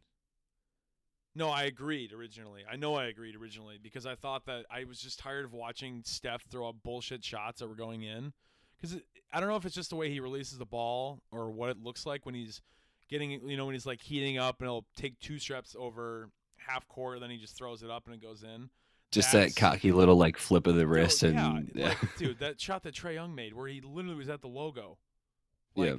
No, 1.34 1.50
I 1.50 1.64
agreed 1.64 2.12
originally. 2.12 2.64
I 2.70 2.76
know 2.76 2.94
I 2.94 3.04
agreed 3.06 3.36
originally 3.36 3.78
because 3.80 4.06
I 4.06 4.14
thought 4.14 4.46
that 4.46 4.64
I 4.70 4.84
was 4.84 4.98
just 4.98 5.18
tired 5.18 5.44
of 5.44 5.52
watching 5.52 6.02
Steph 6.04 6.42
throw 6.50 6.68
up 6.68 6.76
bullshit 6.82 7.24
shots 7.24 7.60
that 7.60 7.68
were 7.68 7.76
going 7.76 8.02
in. 8.02 8.32
Because 8.80 8.98
I 9.32 9.40
don't 9.40 9.48
know 9.48 9.56
if 9.56 9.64
it's 9.64 9.74
just 9.74 9.90
the 9.90 9.96
way 9.96 10.10
he 10.10 10.20
releases 10.20 10.58
the 10.58 10.64
ball 10.66 11.20
or 11.30 11.50
what 11.50 11.68
it 11.70 11.82
looks 11.82 12.06
like 12.06 12.26
when 12.26 12.34
he's 12.34 12.60
getting, 13.08 13.30
you 13.48 13.56
know, 13.56 13.66
when 13.66 13.74
he's 13.74 13.86
like 13.86 14.00
heating 14.00 14.38
up 14.38 14.60
and 14.60 14.68
he'll 14.68 14.86
take 14.96 15.18
two 15.20 15.38
steps 15.38 15.74
over 15.78 16.30
half 16.56 16.86
court, 16.88 17.20
then 17.20 17.30
he 17.30 17.36
just 17.38 17.56
throws 17.56 17.82
it 17.82 17.90
up 17.90 18.06
and 18.06 18.14
it 18.14 18.22
goes 18.22 18.42
in. 18.42 18.70
Just 19.10 19.32
That's- 19.32 19.54
that 19.54 19.60
cocky 19.60 19.90
little 19.92 20.16
like 20.16 20.36
flip 20.36 20.66
of 20.66 20.74
the 20.74 20.82
Dude, 20.82 20.90
wrist 20.90 21.22
and 21.22 21.34
yeah, 21.34 21.60
yeah. 21.74 21.88
like, 21.88 22.16
dude, 22.18 22.38
that 22.40 22.60
shot 22.60 22.82
that 22.82 22.94
Trae 22.94 23.14
Young 23.14 23.34
made 23.34 23.54
where 23.54 23.66
he 23.66 23.80
literally 23.80 24.16
was 24.16 24.28
at 24.28 24.42
the 24.42 24.48
logo. 24.48 24.98
Like, 25.74 25.88
Yeah. 25.90 25.96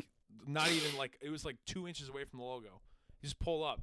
not 0.48 0.70
even 0.72 0.96
like 0.98 1.18
it 1.22 1.30
was 1.32 1.44
like 1.44 1.58
two 1.66 1.88
inches 1.88 2.10
away 2.10 2.24
from 2.26 2.38
the 2.40 2.46
logo. 2.46 2.82
He 3.20 3.26
just 3.28 3.40
pull 3.40 3.64
up 3.64 3.82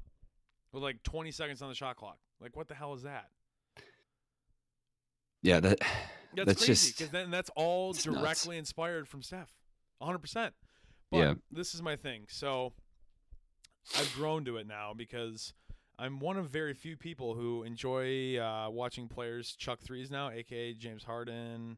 with 0.71 0.81
like 0.81 1.03
20 1.03 1.29
seconds 1.31 1.61
on 1.61 1.67
the 1.69 1.75
shot 1.75 1.97
clock. 1.97 2.17
Like, 2.39 2.55
what 2.55 2.67
the 2.69 2.75
hell 2.75 2.93
is 2.93 3.03
that? 3.03 3.27
yeah, 5.41 5.59
that 5.59 5.79
That's, 6.35 6.45
that's 6.47 6.65
crazy 6.65 6.71
just 6.73 6.97
because 6.97 7.11
then 7.11 7.31
that's 7.31 7.49
all 7.55 7.91
it's 7.91 8.05
nuts. 8.05 8.19
directly 8.19 8.57
inspired 8.57 9.07
from 9.07 9.21
Steph, 9.21 9.51
100. 9.99 10.19
percent 10.19 10.53
But 11.11 11.17
Yeah. 11.17 11.33
this 11.51 11.73
is 11.75 11.81
my 11.81 11.95
thing. 11.95 12.25
So 12.29 12.73
I've 13.95 14.13
grown 14.15 14.45
to 14.45 14.57
it 14.57 14.67
now 14.67 14.93
because 14.95 15.53
I'm 15.99 16.19
one 16.19 16.37
of 16.37 16.49
very 16.49 16.73
few 16.73 16.97
people 16.97 17.33
who 17.33 17.63
enjoy 17.63 18.37
uh, 18.37 18.69
watching 18.69 19.07
players 19.07 19.55
chuck 19.55 19.79
threes 19.79 20.11
now, 20.11 20.29
aka 20.29 20.73
James 20.73 21.03
Harden, 21.03 21.77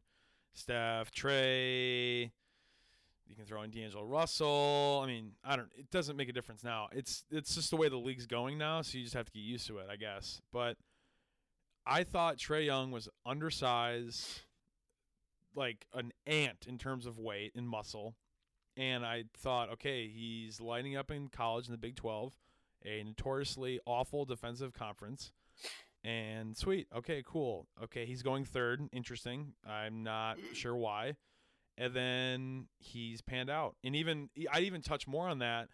Steph, 0.52 1.10
Trae. 1.12 2.30
You 3.26 3.36
can 3.36 3.44
throw 3.44 3.62
in 3.62 3.70
D'Angelo 3.70 4.04
Russell. 4.04 5.00
I 5.04 5.06
mean, 5.06 5.32
I 5.44 5.56
don't. 5.56 5.70
It 5.76 5.90
doesn't 5.90 6.16
make 6.16 6.28
a 6.28 6.32
difference 6.32 6.64
now. 6.64 6.88
It's 6.92 7.24
it's 7.30 7.54
just 7.54 7.70
the 7.70 7.76
way 7.76 7.88
the 7.88 7.96
league's 7.96 8.26
going 8.26 8.58
now, 8.58 8.82
so 8.82 8.98
you 8.98 9.04
just 9.04 9.14
have 9.14 9.26
to 9.26 9.32
get 9.32 9.42
used 9.42 9.68
to 9.68 9.78
it, 9.78 9.86
I 9.90 9.96
guess. 9.96 10.42
But 10.52 10.76
I 11.86 12.02
thought 12.02 12.38
Trae 12.38 12.66
Young 12.66 12.90
was 12.90 13.08
undersized, 13.24 14.42
like 15.54 15.86
an 15.94 16.12
ant 16.26 16.66
in 16.68 16.76
terms 16.76 17.06
of 17.06 17.18
weight 17.18 17.52
and 17.54 17.68
muscle. 17.68 18.16
And 18.80 19.04
I 19.04 19.24
thought, 19.36 19.68
okay, 19.72 20.08
he's 20.08 20.58
lighting 20.58 20.96
up 20.96 21.10
in 21.10 21.28
college 21.28 21.66
in 21.66 21.72
the 21.72 21.78
Big 21.78 21.96
12, 21.96 22.32
a 22.86 23.04
notoriously 23.04 23.78
awful 23.84 24.24
defensive 24.24 24.72
conference. 24.72 25.32
And 26.02 26.56
sweet. 26.56 26.86
Okay, 26.96 27.22
cool. 27.26 27.66
Okay, 27.84 28.06
he's 28.06 28.22
going 28.22 28.46
third. 28.46 28.80
Interesting. 28.90 29.52
I'm 29.68 30.02
not 30.02 30.38
sure 30.54 30.74
why. 30.74 31.16
And 31.76 31.92
then 31.92 32.68
he's 32.78 33.20
panned 33.20 33.50
out. 33.50 33.76
And 33.84 33.94
even 33.94 34.30
I 34.50 34.60
even 34.60 34.80
touch 34.80 35.06
more 35.06 35.28
on 35.28 35.40
that. 35.40 35.68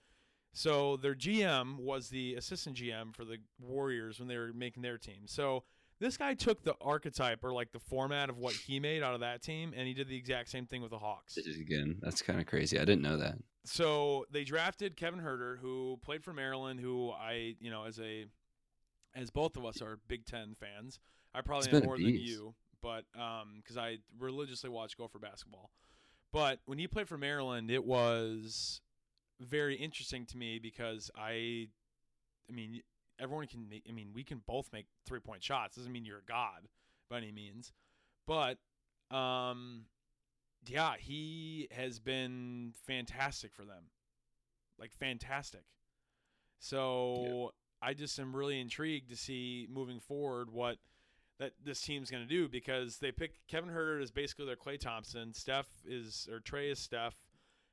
So 0.53 0.97
their 0.97 1.15
GM 1.15 1.77
was 1.79 2.09
the 2.09 2.35
assistant 2.35 2.77
GM 2.77 3.15
for 3.15 3.25
the 3.25 3.37
Warriors 3.61 4.19
when 4.19 4.27
they 4.27 4.37
were 4.37 4.53
making 4.53 4.83
their 4.83 4.99
team. 4.99 5.27
So 5.27 5.63
this 5.99 6.17
guy 6.17 6.35
took 6.35 6.63
the 6.63 6.75
archetype 6.81 7.43
or 7.43 7.53
like 7.53 7.73
the 7.73 7.79
format 7.79 8.29
of 8.29 8.39
what 8.39 8.55
he 8.55 8.81
made 8.81 9.03
out 9.03 9.15
of 9.15 9.21
that 9.21 9.43
team 9.43 9.73
and 9.77 9.87
he 9.87 9.95
did 9.95 10.09
the 10.09 10.17
exact 10.17 10.51
same 10.51 10.67
thing 10.67 10.83
with 10.83 10.91
the 10.91 10.99
Hawks. 10.99 11.37
again, 11.37 11.99
that's 12.01 12.23
kind 12.23 12.41
of 12.41 12.47
crazy. 12.47 12.79
I 12.79 12.85
didn't 12.85 13.03
know 13.03 13.17
that. 13.19 13.37
So 13.65 14.27
they 14.31 14.45
drafted 14.45 14.97
Kevin 14.97 15.21
Huerter 15.21 15.59
who 15.59 15.99
played 16.03 16.23
for 16.23 16.33
Maryland 16.33 16.81
who 16.81 17.11
I, 17.11 17.57
you 17.61 17.71
know, 17.71 17.85
as 17.85 17.99
a 17.99 18.27
as 19.15 19.31
both 19.31 19.57
of 19.57 19.65
us 19.65 19.81
are 19.81 19.99
Big 20.09 20.27
10 20.27 20.57
fans. 20.61 20.99
I 21.35 21.41
probably 21.41 21.71
am 21.73 21.85
more 21.85 21.97
than 21.97 22.07
you, 22.07 22.55
but 22.83 23.05
um 23.19 23.63
cuz 23.67 23.77
I 23.77 23.99
religiously 24.19 24.71
watch 24.71 24.97
Gopher 24.97 25.19
basketball. 25.19 25.71
But 26.33 26.61
when 26.67 26.79
he 26.79 26.87
played 26.87 27.09
for 27.09 27.17
Maryland, 27.17 27.71
it 27.71 27.85
was 27.85 28.81
very 29.41 29.77
interesting 29.77 30.27
to 30.27 30.37
me 30.37 30.59
because 30.59 31.11
I 31.17 31.69
I 32.49 32.53
mean, 32.53 32.83
everyone 33.19 33.47
can 33.47 33.69
make 33.69 33.85
I 33.89 33.93
mean, 33.93 34.11
we 34.15 34.25
can 34.25 34.43
both 34.47 34.73
make 34.73 34.87
three-point 35.07 35.43
shots. 35.43 35.77
Doesn't 35.77 35.93
mean 35.93 36.05
you're 36.05 36.19
a 36.19 36.25
god 36.29 36.69
by 37.11 37.19
any 37.19 37.33
means. 37.33 37.73
But 38.27 38.59
um 39.15 39.85
yeah, 40.67 40.95
he 40.99 41.69
has 41.71 42.01
been 42.01 42.73
fantastic 42.87 43.55
for 43.55 43.65
them. 43.65 43.85
Like 44.79 44.93
fantastic. 44.93 45.65
So 46.59 47.53
I 47.83 47.95
just 47.95 48.19
am 48.19 48.35
really 48.35 48.61
intrigued 48.61 49.11
to 49.11 49.17
see 49.17 49.69
moving 49.71 50.01
forward 50.01 50.51
what 50.51 50.79
that 51.39 51.53
this 51.63 51.81
team's 51.81 52.11
going 52.11 52.23
to 52.23 52.29
do 52.29 52.49
because 52.49 52.97
they 52.99 53.13
pick 53.13 53.47
Kevin 53.47 53.71
Huerter 53.71 54.03
as 54.03 54.11
basically 54.11 54.47
their 54.47 54.57
Klay 54.57 54.81
Thompson, 54.81 55.35
Steph 55.35 55.69
is 55.87 56.29
or 56.33 56.41
Trae 56.41 56.73
is 56.73 56.79
Steph, 56.79 57.15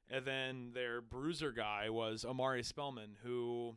and 0.10 0.26
then 0.26 0.72
their 0.74 1.02
bruiser 1.02 1.52
guy 1.52 1.90
was 1.90 2.26
Omari 2.26 2.64
Spellman, 2.64 3.18
who, 3.24 3.76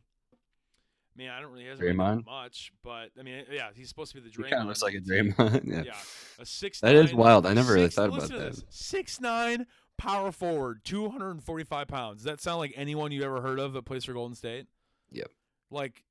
man, 1.17 1.31
I 1.31 1.41
don't 1.41 1.51
really 1.51 1.65
Draymond? 1.65 2.25
much, 2.25 2.71
but 2.83 3.09
I 3.19 3.23
mean, 3.23 3.39
eh, 3.39 3.43
yeah, 3.51 3.69
he's 3.73 3.89
supposed 3.89 4.13
to 4.13 4.21
be 4.21 4.29
the 4.29 4.35
He 4.35 4.49
kind 4.49 4.61
of 4.61 4.67
looks 4.67 4.81
like 4.81 4.93
a. 4.93 4.99
Dream. 4.99 5.33
yeah. 5.39 5.83
Yeah, 5.85 5.93
a 6.39 6.45
six. 6.45 6.79
That 6.81 6.95
is 6.95 7.13
wild. 7.13 7.45
I 7.45 7.53
never 7.53 7.73
really 7.73 7.89
thought 7.89 8.09
about 8.09 8.29
that. 8.29 8.61
Six 8.69 9.19
nine 9.19 9.65
power 9.97 10.31
forward, 10.31 10.81
two 10.83 11.09
hundred 11.09 11.31
and 11.31 11.43
forty 11.43 11.63
five 11.63 11.87
pounds. 11.87 12.19
Does 12.19 12.25
that 12.25 12.41
sound 12.41 12.59
like 12.59 12.73
anyone 12.75 13.11
you 13.11 13.23
ever 13.23 13.41
heard 13.41 13.59
of 13.59 13.73
that 13.73 13.83
plays 13.83 14.05
for 14.05 14.13
Golden 14.13 14.35
State? 14.35 14.67
Yep. 15.11 15.31
Like 15.71 16.03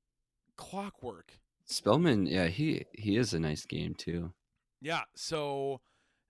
clockwork. 0.55 1.33
Spellman, 1.65 2.25
yeah, 2.25 2.47
he 2.47 2.85
he 2.93 3.17
is 3.17 3.33
a 3.33 3.39
nice 3.39 3.65
game 3.65 3.93
too. 3.93 4.33
Yeah. 4.81 5.01
So 5.15 5.81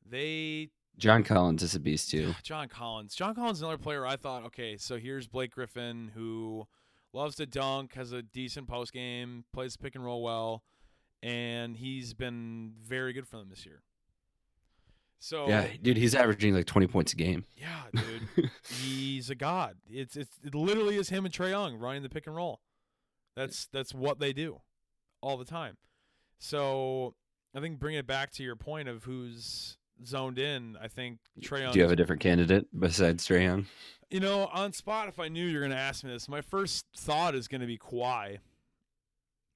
they 0.05 0.69
John 0.97 1.23
Collins 1.23 1.61
is 1.61 1.75
a 1.75 1.79
beast 1.79 2.09
too. 2.09 2.33
John 2.43 2.67
Collins. 2.67 3.15
John 3.15 3.35
Collins 3.35 3.59
is 3.59 3.61
another 3.61 3.77
player 3.77 4.05
I 4.05 4.15
thought, 4.15 4.45
okay, 4.45 4.77
so 4.77 4.97
here's 4.97 5.27
Blake 5.27 5.51
Griffin 5.51 6.11
who 6.15 6.67
loves 7.17 7.35
to 7.35 7.45
dunk, 7.45 7.95
has 7.95 8.13
a 8.13 8.21
decent 8.21 8.67
post 8.67 8.93
game, 8.93 9.43
plays 9.51 9.75
pick 9.75 9.95
and 9.95 10.05
roll 10.05 10.23
well, 10.23 10.63
and 11.21 11.75
he's 11.75 12.13
been 12.13 12.73
very 12.85 13.11
good 13.11 13.27
for 13.27 13.37
them 13.37 13.49
this 13.49 13.65
year. 13.65 13.81
So 15.19 15.49
Yeah, 15.49 15.67
dude, 15.81 15.97
he's 15.97 16.13
averaging 16.13 16.53
like 16.53 16.65
20 16.67 16.87
points 16.87 17.13
a 17.13 17.15
game. 17.15 17.45
yeah, 17.57 18.01
dude. 18.01 18.51
he's 18.69 19.29
a 19.29 19.35
god. 19.35 19.77
It's 19.89 20.15
it's 20.15 20.37
it 20.43 20.53
literally 20.53 20.95
is 20.95 21.09
him 21.09 21.25
and 21.25 21.33
Trae 21.33 21.49
Young 21.49 21.75
running 21.75 22.03
the 22.03 22.09
pick 22.09 22.27
and 22.27 22.35
roll. 22.35 22.61
That's 23.35 23.67
that's 23.67 23.93
what 23.93 24.19
they 24.19 24.31
do 24.31 24.61
all 25.21 25.37
the 25.37 25.45
time. 25.45 25.77
So 26.39 27.15
I 27.55 27.59
think 27.59 27.79
bringing 27.79 27.99
it 27.99 28.07
back 28.07 28.31
to 28.33 28.43
your 28.43 28.55
point 28.55 28.87
of 28.87 29.05
who's 29.05 29.77
zoned 30.05 30.39
in, 30.39 30.77
I 30.81 30.87
think 30.87 31.19
Trae 31.41 31.61
Young. 31.61 31.71
Do 31.73 31.79
you 31.79 31.83
have 31.83 31.91
a 31.91 31.95
different 31.95 32.21
candidate 32.21 32.67
besides 32.77 33.27
Trae 33.27 33.43
Young? 33.43 33.65
you 34.09 34.21
know, 34.21 34.47
on 34.53 34.71
spot, 34.71 35.09
if 35.09 35.19
I 35.19 35.27
knew 35.27 35.45
you 35.45 35.55
were 35.55 35.59
going 35.59 35.71
to 35.71 35.77
ask 35.77 36.03
me 36.03 36.11
this, 36.11 36.29
my 36.29 36.39
first 36.39 36.85
thought 36.95 37.35
is 37.35 37.49
going 37.49 37.59
to 37.61 37.67
be 37.67 37.77
Kawhi. 37.77 38.37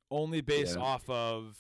Only 0.10 0.42
based 0.42 0.76
Yeah. 0.76 0.82
off 0.84 1.10
of 1.10 1.58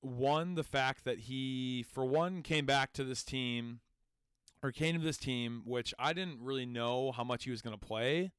one, 0.00 0.54
the 0.54 0.64
fact 0.64 1.04
that 1.04 1.20
he, 1.20 1.84
for 1.88 2.04
one, 2.04 2.42
came 2.42 2.66
back 2.66 2.92
to 2.94 3.04
this 3.04 3.22
team 3.22 3.78
or 4.62 4.72
came 4.72 4.96
to 4.98 5.02
this 5.04 5.18
team, 5.18 5.62
which 5.64 5.94
I 5.98 6.12
didn't 6.12 6.40
really 6.40 6.66
know 6.66 7.12
how 7.12 7.22
much 7.22 7.44
he 7.44 7.50
was 7.50 7.62
going 7.62 7.78
to 7.78 7.86
play. 7.86 8.32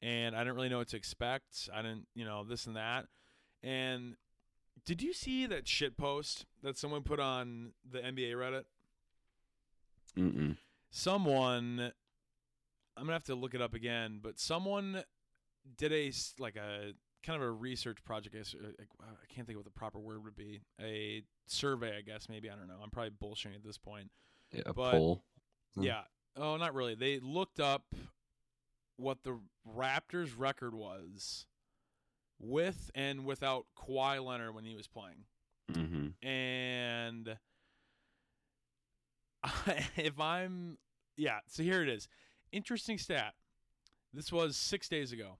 And 0.00 0.34
I 0.34 0.40
didn't 0.40 0.56
really 0.56 0.68
know 0.70 0.78
what 0.78 0.88
to 0.88 0.96
expect. 0.96 1.68
I 1.74 1.82
didn't, 1.82 2.06
you 2.14 2.24
know, 2.24 2.44
this 2.44 2.66
and 2.66 2.76
that. 2.76 3.06
And 3.62 4.16
did 4.86 5.02
you 5.02 5.12
see 5.12 5.44
that 5.46 5.68
shit 5.68 5.96
post 5.98 6.46
that 6.62 6.78
someone 6.78 7.02
put 7.02 7.20
on 7.20 7.72
the 7.88 7.98
NBA 7.98 8.32
Reddit? 8.34 8.64
Mm-mm. 10.18 10.56
Someone, 10.90 11.92
I'm 12.96 13.02
gonna 13.02 13.12
have 13.12 13.24
to 13.24 13.34
look 13.34 13.54
it 13.54 13.60
up 13.62 13.74
again, 13.74 14.20
but 14.22 14.38
someone 14.38 15.02
did 15.76 15.92
a 15.92 16.12
like 16.38 16.56
a 16.56 16.92
kind 17.22 17.42
of 17.42 17.46
a 17.46 17.50
research 17.50 18.02
project. 18.04 18.34
I 18.34 18.38
guess, 18.38 18.54
uh, 18.54 18.66
like, 18.78 18.88
uh, 19.02 19.06
I 19.12 19.26
can't 19.34 19.46
think 19.46 19.56
of 19.58 19.64
what 19.64 19.72
the 19.72 19.78
proper 19.78 19.98
word 19.98 20.24
would 20.24 20.36
be. 20.36 20.60
A 20.80 21.22
survey, 21.46 21.96
I 21.98 22.00
guess. 22.02 22.28
Maybe 22.28 22.48
I 22.50 22.54
don't 22.54 22.68
know. 22.68 22.78
I'm 22.82 22.90
probably 22.90 23.10
bullshitting 23.10 23.54
at 23.56 23.64
this 23.64 23.78
point. 23.78 24.10
Yeah, 24.52 24.62
a 24.66 24.72
But- 24.72 24.92
poll. 24.92 25.22
Hmm. 25.74 25.82
Yeah. 25.82 26.02
Oh, 26.36 26.56
not 26.56 26.74
really. 26.74 26.94
They 26.94 27.18
looked 27.18 27.60
up 27.60 27.94
what 28.96 29.22
the 29.24 29.38
Raptors' 29.66 30.32
record 30.38 30.74
was 30.74 31.46
with 32.38 32.90
and 32.94 33.24
without 33.24 33.66
Kawhi 33.76 34.22
Leonard 34.24 34.54
when 34.54 34.64
he 34.64 34.74
was 34.74 34.86
playing. 34.86 35.24
Mm-hmm. 35.72 36.26
And 36.26 37.38
if 39.96 40.18
I'm, 40.18 40.78
yeah, 41.16 41.38
so 41.46 41.62
here 41.62 41.82
it 41.82 41.88
is. 41.88 42.08
Interesting 42.52 42.98
stat. 42.98 43.34
This 44.12 44.32
was 44.32 44.56
six 44.56 44.88
days 44.88 45.12
ago. 45.12 45.38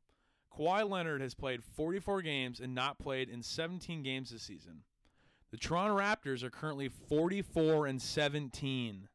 Kawhi 0.57 0.89
Leonard 0.89 1.21
has 1.21 1.35
played 1.35 1.63
44 1.63 2.23
games 2.23 2.61
and 2.61 2.75
not 2.75 2.99
played 2.99 3.29
in 3.29 3.43
17 3.43 4.03
games 4.03 4.31
this 4.31 4.43
season. 4.43 4.83
The 5.51 5.57
Toronto 5.57 5.97
Raptors 5.97 6.43
are 6.43 6.51
currently 6.51 6.89
44 6.89 7.87
and 7.87 8.01
17. 8.01 9.09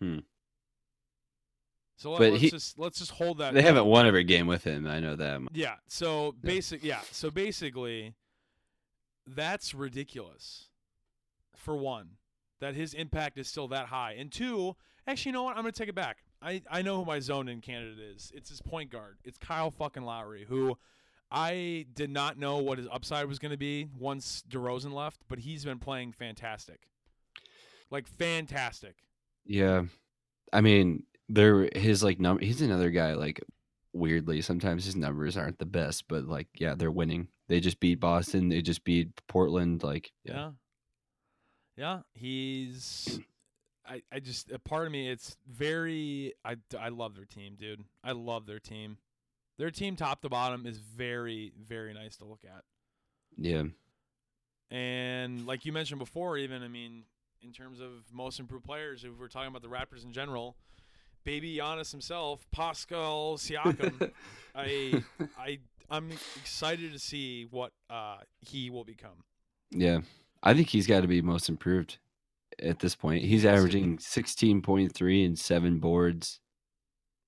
Hmm. 0.00 0.18
So 1.96 2.12
let, 2.12 2.32
us 2.32 2.40
just 2.40 2.78
let's 2.78 2.98
just 2.98 3.10
hold 3.10 3.38
that. 3.38 3.52
They 3.52 3.60
haven't 3.60 3.84
won 3.84 4.06
every 4.06 4.24
game 4.24 4.46
with 4.46 4.64
him. 4.64 4.86
I 4.86 5.00
know 5.00 5.16
that. 5.16 5.40
Yeah. 5.52 5.74
So 5.86 6.34
basic. 6.42 6.82
Yeah. 6.82 7.00
So 7.10 7.30
basically, 7.30 8.14
that's 9.26 9.74
ridiculous. 9.74 10.68
For 11.54 11.76
one, 11.76 12.12
that 12.60 12.74
his 12.74 12.94
impact 12.94 13.38
is 13.38 13.48
still 13.48 13.68
that 13.68 13.86
high, 13.86 14.14
and 14.18 14.30
two, 14.30 14.76
actually, 15.06 15.30
you 15.30 15.32
know 15.34 15.42
what? 15.44 15.56
I'm 15.56 15.62
gonna 15.62 15.72
take 15.72 15.88
it 15.88 15.94
back. 15.94 16.18
I 16.42 16.62
I 16.70 16.82
know 16.82 16.98
who 16.98 17.04
my 17.04 17.20
zone 17.20 17.48
in 17.48 17.60
candidate 17.60 17.98
is. 17.98 18.32
It's 18.34 18.48
his 18.50 18.60
point 18.62 18.90
guard. 18.90 19.18
It's 19.24 19.38
Kyle 19.38 19.70
fucking 19.70 20.02
Lowry, 20.02 20.44
who 20.48 20.76
I 21.30 21.86
did 21.94 22.10
not 22.10 22.38
know 22.38 22.58
what 22.58 22.78
his 22.78 22.88
upside 22.90 23.26
was 23.26 23.38
gonna 23.38 23.56
be 23.56 23.88
once 23.98 24.42
DeRozan 24.48 24.92
left, 24.92 25.22
but 25.28 25.38
he's 25.40 25.64
been 25.64 25.78
playing 25.78 26.12
fantastic. 26.12 26.88
Like 27.90 28.06
fantastic. 28.06 28.96
Yeah, 29.44 29.84
I 30.52 30.60
mean, 30.60 31.04
there 31.28 31.68
his 31.74 32.02
like 32.02 32.20
number. 32.20 32.44
He's 32.44 32.60
another 32.62 32.90
guy. 32.90 33.14
Like 33.14 33.40
weirdly, 33.92 34.40
sometimes 34.42 34.84
his 34.84 34.96
numbers 34.96 35.36
aren't 35.36 35.58
the 35.58 35.66
best, 35.66 36.06
but 36.08 36.24
like 36.24 36.48
yeah, 36.58 36.74
they're 36.74 36.90
winning. 36.90 37.28
They 37.48 37.60
just 37.60 37.80
beat 37.80 38.00
Boston. 38.00 38.48
They 38.48 38.62
just 38.62 38.84
beat 38.84 39.08
Portland. 39.26 39.82
Like 39.82 40.12
yeah, 40.24 40.34
Yeah. 40.34 40.50
Yeah, 41.80 42.00
he's 42.12 43.18
I 43.88 44.02
I 44.12 44.20
just 44.20 44.50
a 44.50 44.58
part 44.58 44.84
of 44.84 44.92
me 44.92 45.08
it's 45.08 45.38
very 45.48 46.34
I 46.44 46.56
I 46.78 46.90
love 46.90 47.16
their 47.16 47.24
team, 47.24 47.56
dude. 47.58 47.82
I 48.04 48.12
love 48.12 48.44
their 48.44 48.58
team. 48.58 48.98
Their 49.56 49.70
team 49.70 49.96
top 49.96 50.20
to 50.20 50.28
bottom 50.28 50.66
is 50.66 50.76
very 50.76 51.52
very 51.58 51.94
nice 51.94 52.18
to 52.18 52.26
look 52.26 52.42
at. 52.44 52.64
yeah, 53.38 53.62
And 54.70 55.46
like 55.46 55.64
you 55.64 55.72
mentioned 55.72 56.00
before 56.00 56.36
even 56.36 56.62
I 56.62 56.68
mean 56.68 57.04
in 57.42 57.50
terms 57.50 57.80
of 57.80 57.90
most 58.12 58.40
improved 58.40 58.66
players 58.66 59.02
if 59.02 59.18
we're 59.18 59.28
talking 59.28 59.48
about 59.48 59.62
the 59.62 59.68
Raptors 59.68 60.04
in 60.04 60.12
general, 60.12 60.56
baby 61.24 61.56
Giannis 61.56 61.92
himself, 61.92 62.46
Pascal 62.52 63.38
Siakam, 63.38 64.10
I 64.54 65.02
I 65.38 65.60
I'm 65.88 66.10
excited 66.36 66.92
to 66.92 66.98
see 66.98 67.46
what 67.50 67.72
uh 67.88 68.18
he 68.40 68.68
will 68.68 68.84
become. 68.84 69.24
yeah. 69.70 70.00
I 70.42 70.54
think 70.54 70.68
he's 70.68 70.86
got 70.86 71.00
to 71.02 71.08
be 71.08 71.22
most 71.22 71.48
improved 71.48 71.98
at 72.62 72.78
this 72.78 72.94
point. 72.94 73.24
He's 73.24 73.44
averaging 73.44 73.98
sixteen 73.98 74.62
point 74.62 74.92
three 74.94 75.24
and 75.24 75.38
seven 75.38 75.78
boards, 75.78 76.40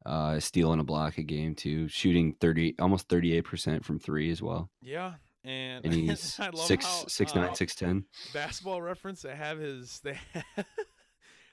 uh, 0.07 0.41
stealing 0.41 0.81
a 0.81 0.85
block 0.85 1.19
a 1.19 1.23
game 1.23 1.55
too, 1.55 1.89
shooting 1.89 2.35
thirty 2.41 2.75
almost 2.79 3.09
thirty 3.09 3.37
eight 3.37 3.45
percent 3.45 3.85
from 3.85 3.99
three 3.99 4.31
as 4.31 4.41
well. 4.43 4.71
Yeah, 4.81 5.15
and, 5.45 5.85
And 5.85 5.95
he's 5.95 6.39
I 6.41 6.49
love 6.51 6.67
six 6.67 6.85
how, 6.85 7.05
six 7.07 7.37
uh, 7.37 7.41
nine 7.41 7.55
six 7.55 7.75
ten. 7.75 8.05
basketball 8.33 8.81
reference. 8.81 9.23
They 9.23 9.35
have 9.35 9.59
his 9.59 10.01
they 10.01 10.19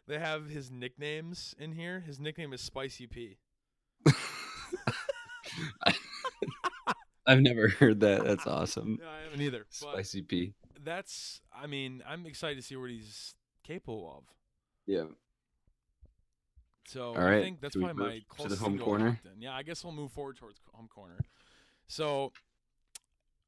they 0.08 0.20
have 0.20 0.50
his 0.50 0.72
nicknames 0.72 1.56
in 1.60 1.74
here. 1.74 2.00
His 2.02 2.20
nickname 2.20 2.54
is 2.54 2.62
Spicy 2.62 3.08
P. 3.08 3.38
I've 7.26 7.42
never 7.42 7.68
heard 7.70 8.00
that. 8.00 8.24
That's 8.24 8.48
awesome. 8.48 8.98
Yeah, 9.02 9.10
I 9.10 9.24
haven't 9.26 9.42
either. 9.42 9.66
But 9.82 9.92
Spicy 9.92 10.22
P. 10.24 10.54
that's 10.90 11.42
I 11.56 11.68
mean 11.68 12.02
I'm 12.08 12.26
excited 12.26 12.58
to 12.58 12.64
see 12.64 12.76
what 12.76 12.90
he's 12.90 13.36
capable 13.64 14.14
of. 14.18 14.24
Yeah. 14.86 15.04
So 16.88 17.14
All 17.16 17.22
I 17.22 17.42
think 17.42 17.62
that's 17.62 17.74
should 17.74 17.84
probably 17.84 18.04
my 18.04 18.14
move 18.14 18.50
to 18.50 18.50
the 18.50 18.56
home 18.56 18.72
thing 18.72 18.78
to 18.80 18.84
a 18.84 18.86
corner? 18.86 19.20
Yeah, 19.38 19.54
I 19.54 19.62
guess 19.62 19.84
we'll 19.84 19.94
move 19.94 20.12
forward 20.12 20.38
towards 20.38 20.60
home 20.74 20.88
corner. 20.88 21.18
So 21.88 22.32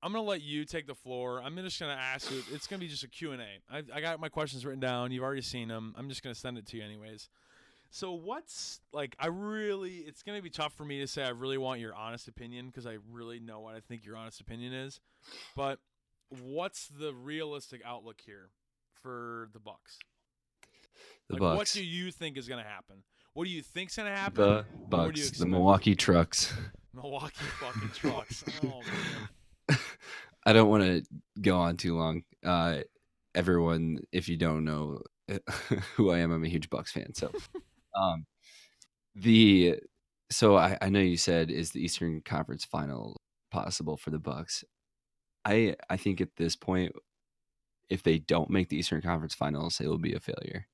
I'm 0.03 0.11
gonna 0.11 0.23
let 0.23 0.41
you 0.41 0.63
take 0.65 0.85
the 0.85 0.93
floor. 0.93 1.41
I'm 1.41 1.55
just 1.57 1.79
gonna 1.79 1.93
ask 1.93 2.31
you. 2.31 2.43
It's 2.51 2.67
gonna 2.67 2.79
be 2.79 2.87
just 2.87 3.03
a 3.03 3.07
Q 3.07 3.31
and 3.31 3.41
A. 3.41 3.75
I, 3.75 3.83
I 3.95 4.01
got 4.01 4.19
my 4.19 4.29
questions 4.29 4.63
written 4.63 4.79
down. 4.79 5.11
You've 5.11 5.23
already 5.23 5.41
seen 5.41 5.67
them. 5.67 5.95
I'm 5.97 6.07
just 6.07 6.21
gonna 6.21 6.35
send 6.35 6.59
it 6.59 6.67
to 6.67 6.77
you 6.77 6.83
anyways. 6.83 7.29
So 7.89 8.13
what's 8.13 8.79
like? 8.93 9.15
I 9.19 9.27
really. 9.27 9.97
It's 9.97 10.21
gonna 10.21 10.41
be 10.41 10.49
tough 10.51 10.73
for 10.73 10.85
me 10.85 10.99
to 10.99 11.07
say. 11.07 11.23
I 11.23 11.29
really 11.29 11.57
want 11.57 11.79
your 11.79 11.95
honest 11.95 12.27
opinion 12.27 12.67
because 12.67 12.85
I 12.85 12.97
really 13.11 13.39
know 13.39 13.59
what 13.59 13.75
I 13.75 13.79
think 13.79 14.05
your 14.05 14.17
honest 14.17 14.39
opinion 14.39 14.73
is. 14.73 14.99
But 15.55 15.79
what's 16.43 16.88
the 16.88 17.13
realistic 17.13 17.82
outlook 17.86 18.21
here 18.25 18.49
for 19.01 19.49
the 19.53 19.59
Bucks? 19.59 19.99
The 21.27 21.34
like, 21.34 21.39
Bucks. 21.39 21.57
What 21.57 21.67
do 21.73 21.86
you 21.86 22.11
think 22.11 22.38
is 22.38 22.47
gonna 22.47 22.63
happen? 22.63 23.03
What 23.34 23.45
do 23.45 23.49
you 23.49 23.61
think's 23.61 23.95
gonna 23.95 24.15
happen? 24.15 24.43
the 24.43 24.65
Bucks, 24.89 25.32
the? 25.32 25.45
Milwaukee 25.45 25.95
Trucks. 25.95 26.53
Milwaukee 26.93 27.45
fucking 27.59 27.89
trucks. 27.95 28.43
Oh 28.63 28.82
man. 29.69 29.79
I 30.45 30.53
don't 30.53 30.69
want 30.69 30.84
to 30.84 31.03
go 31.39 31.57
on 31.57 31.77
too 31.77 31.95
long. 31.95 32.23
Uh, 32.43 32.79
everyone, 33.36 33.99
if 34.11 34.27
you 34.27 34.38
don't 34.38 34.65
know 34.65 35.01
who 35.95 36.11
I 36.11 36.17
am, 36.19 36.32
I'm 36.32 36.43
a 36.43 36.49
huge 36.49 36.69
Bucks 36.69 36.91
fan. 36.91 37.13
So, 37.13 37.32
um, 37.95 38.25
the 39.15 39.79
so 40.29 40.57
I, 40.57 40.77
I 40.82 40.89
know 40.89 40.99
you 40.99 41.17
said 41.17 41.51
is 41.51 41.71
the 41.71 41.84
Eastern 41.84 42.21
Conference 42.21 42.65
Final 42.65 43.21
possible 43.51 43.97
for 43.97 44.09
the 44.09 44.19
Bucks. 44.19 44.63
I 45.45 45.75
I 45.89 45.97
think 45.97 46.21
at 46.21 46.35
this 46.37 46.55
point, 46.55 46.93
if 47.89 48.03
they 48.03 48.19
don't 48.19 48.49
make 48.49 48.69
the 48.69 48.77
Eastern 48.77 49.01
Conference 49.01 49.33
Finals, 49.33 49.79
it 49.81 49.87
will 49.87 49.97
be 49.97 50.13
a 50.13 50.19
failure. 50.19 50.67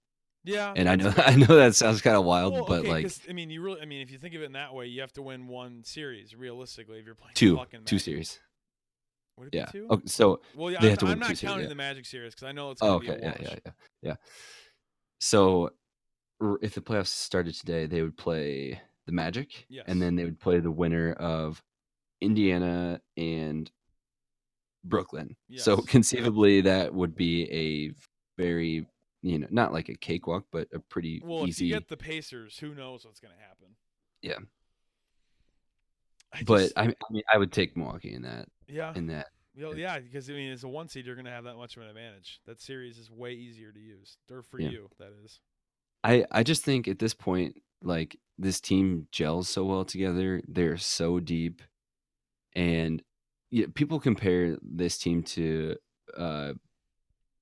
Yeah. 0.43 0.73
And 0.75 0.87
I 0.87 0.95
know 0.95 1.11
fair. 1.11 1.25
I 1.25 1.35
know 1.35 1.45
that 1.55 1.75
sounds 1.75 2.01
kind 2.01 2.15
of 2.15 2.23
wild, 2.25 2.53
Well, 2.53 2.65
but 2.65 2.79
okay, 2.81 2.89
like 2.89 3.11
I 3.29 3.33
mean, 3.33 3.49
you 3.49 3.61
really, 3.61 3.81
I 3.81 3.85
mean, 3.85 4.01
if 4.01 4.11
you 4.11 4.17
think 4.17 4.33
of 4.35 4.41
it 4.41 4.45
in 4.45 4.51
that 4.53 4.73
way, 4.73 4.85
you 4.87 5.01
have 5.01 5.13
to 5.13 5.21
win 5.21 5.47
one 5.47 5.83
series 5.83 6.35
realistically 6.35 6.99
if 6.99 7.05
you're 7.05 7.15
playing 7.15 7.33
two 7.35 7.57
fucking 7.57 7.83
two 7.85 7.99
series. 7.99 8.39
Would 9.37 9.47
it 9.47 9.51
be 9.51 9.57
Yeah. 9.59 9.65
two? 9.65 9.87
Okay, 9.89 10.07
so 10.07 10.41
Well, 10.55 10.71
yeah, 10.71 10.79
they 10.79 10.87
I'm, 10.87 10.89
have 10.91 10.99
to 10.99 11.05
I'm 11.05 11.09
win 11.11 11.19
not 11.19 11.29
two 11.29 11.35
series, 11.35 11.51
counting 11.51 11.63
yeah. 11.65 11.69
the 11.69 11.75
Magic 11.75 12.05
series 12.05 12.33
because 12.33 12.47
I 12.47 12.51
know 12.53 12.71
it's 12.71 12.81
gonna 12.81 12.95
Oh, 12.95 12.99
be 12.99 13.09
okay, 13.09 13.19
a 13.19 13.21
yeah, 13.21 13.31
wash. 13.31 13.41
yeah, 13.41 13.55
yeah, 13.65 13.71
yeah. 14.01 14.15
So, 15.19 15.71
r- 16.41 16.59
if 16.61 16.75
the 16.75 16.81
playoffs 16.81 17.07
started 17.07 17.55
today, 17.55 17.85
they 17.85 18.01
would 18.01 18.17
play 18.17 18.79
the 19.05 19.11
Magic, 19.11 19.65
Yes. 19.69 19.85
and 19.87 20.01
then 20.01 20.15
they 20.15 20.23
would 20.25 20.39
play 20.39 20.59
the 20.59 20.71
winner 20.71 21.13
of 21.13 21.63
Indiana 22.21 23.01
and 23.15 23.71
Brooklyn. 24.89 25.35
So 25.57 25.75
Yes. 25.77 25.85
conceivably, 25.87 26.61
that 26.61 26.93
would 26.93 27.15
be 27.15 27.43
a 27.51 27.93
very, 28.41 28.87
you 29.21 29.39
know, 29.39 29.47
not 29.49 29.73
like 29.73 29.89
a 29.89 29.95
cakewalk, 29.95 30.45
but 30.51 30.67
a 30.73 30.79
pretty 30.79 31.21
Well, 31.23 31.43
if 31.43 31.49
easy. 31.49 31.65
you 31.67 31.73
get 31.73 31.87
the 31.87 31.97
Pacers, 31.97 32.57
who 32.59 32.73
knows 32.75 33.05
what's 33.05 33.19
gonna 33.19 33.35
happen? 33.39 33.75
Yeah. 34.21 34.39
I 36.33 36.43
but 36.43 36.59
just- 36.59 36.77
I, 36.77 36.83
I 36.87 36.93
mean, 37.11 37.23
I 37.33 37.37
would 37.37 37.51
take 37.51 37.75
Milwaukee 37.77 38.13
in 38.13 38.21
that. 38.23 38.49
yeah, 38.67 38.93
In 38.95 39.07
that, 39.07 39.27
Well, 39.55 39.77
yeah, 39.77 39.99
because 39.99 40.29
I 40.29 40.33
mean, 40.33 40.51
as 40.51 40.63
a 40.63 40.67
one 40.67 40.87
seed, 40.87 41.05
you're 41.05 41.15
gonna 41.15 41.31
have 41.31 41.45
that 41.45 41.55
much 41.55 41.77
of 41.77 41.83
an 41.83 41.89
advantage. 41.89 42.39
That 42.45 42.61
series 42.61 42.97
is 42.97 43.09
way 43.09 43.33
easier 43.33 43.71
to 43.71 43.79
use, 43.79 44.17
or 44.29 44.43
for 44.43 44.59
Yeah. 44.59 44.69
you, 44.69 44.89
that 44.99 45.11
is. 45.23 45.39
I 46.03 46.25
I 46.31 46.43
just 46.43 46.63
think 46.63 46.87
at 46.87 46.99
this 46.99 47.13
point, 47.13 47.61
like 47.81 48.19
this 48.37 48.59
team 48.61 49.07
gels 49.11 49.49
so 49.49 49.65
well 49.65 49.83
together. 49.85 50.41
They're 50.47 50.77
so 50.77 51.19
deep, 51.19 51.61
and 52.53 53.01
yeah, 53.51 53.65
people 53.73 53.99
compare 53.99 54.57
this 54.61 54.97
team 54.97 55.23
to 55.23 55.75
uh, 56.17 56.53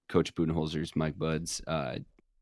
Coach 0.10 0.34
Budenholzer's 0.36 0.96
Mike 0.96 1.18
Buds. 1.18 1.62
Uh, 1.66 1.98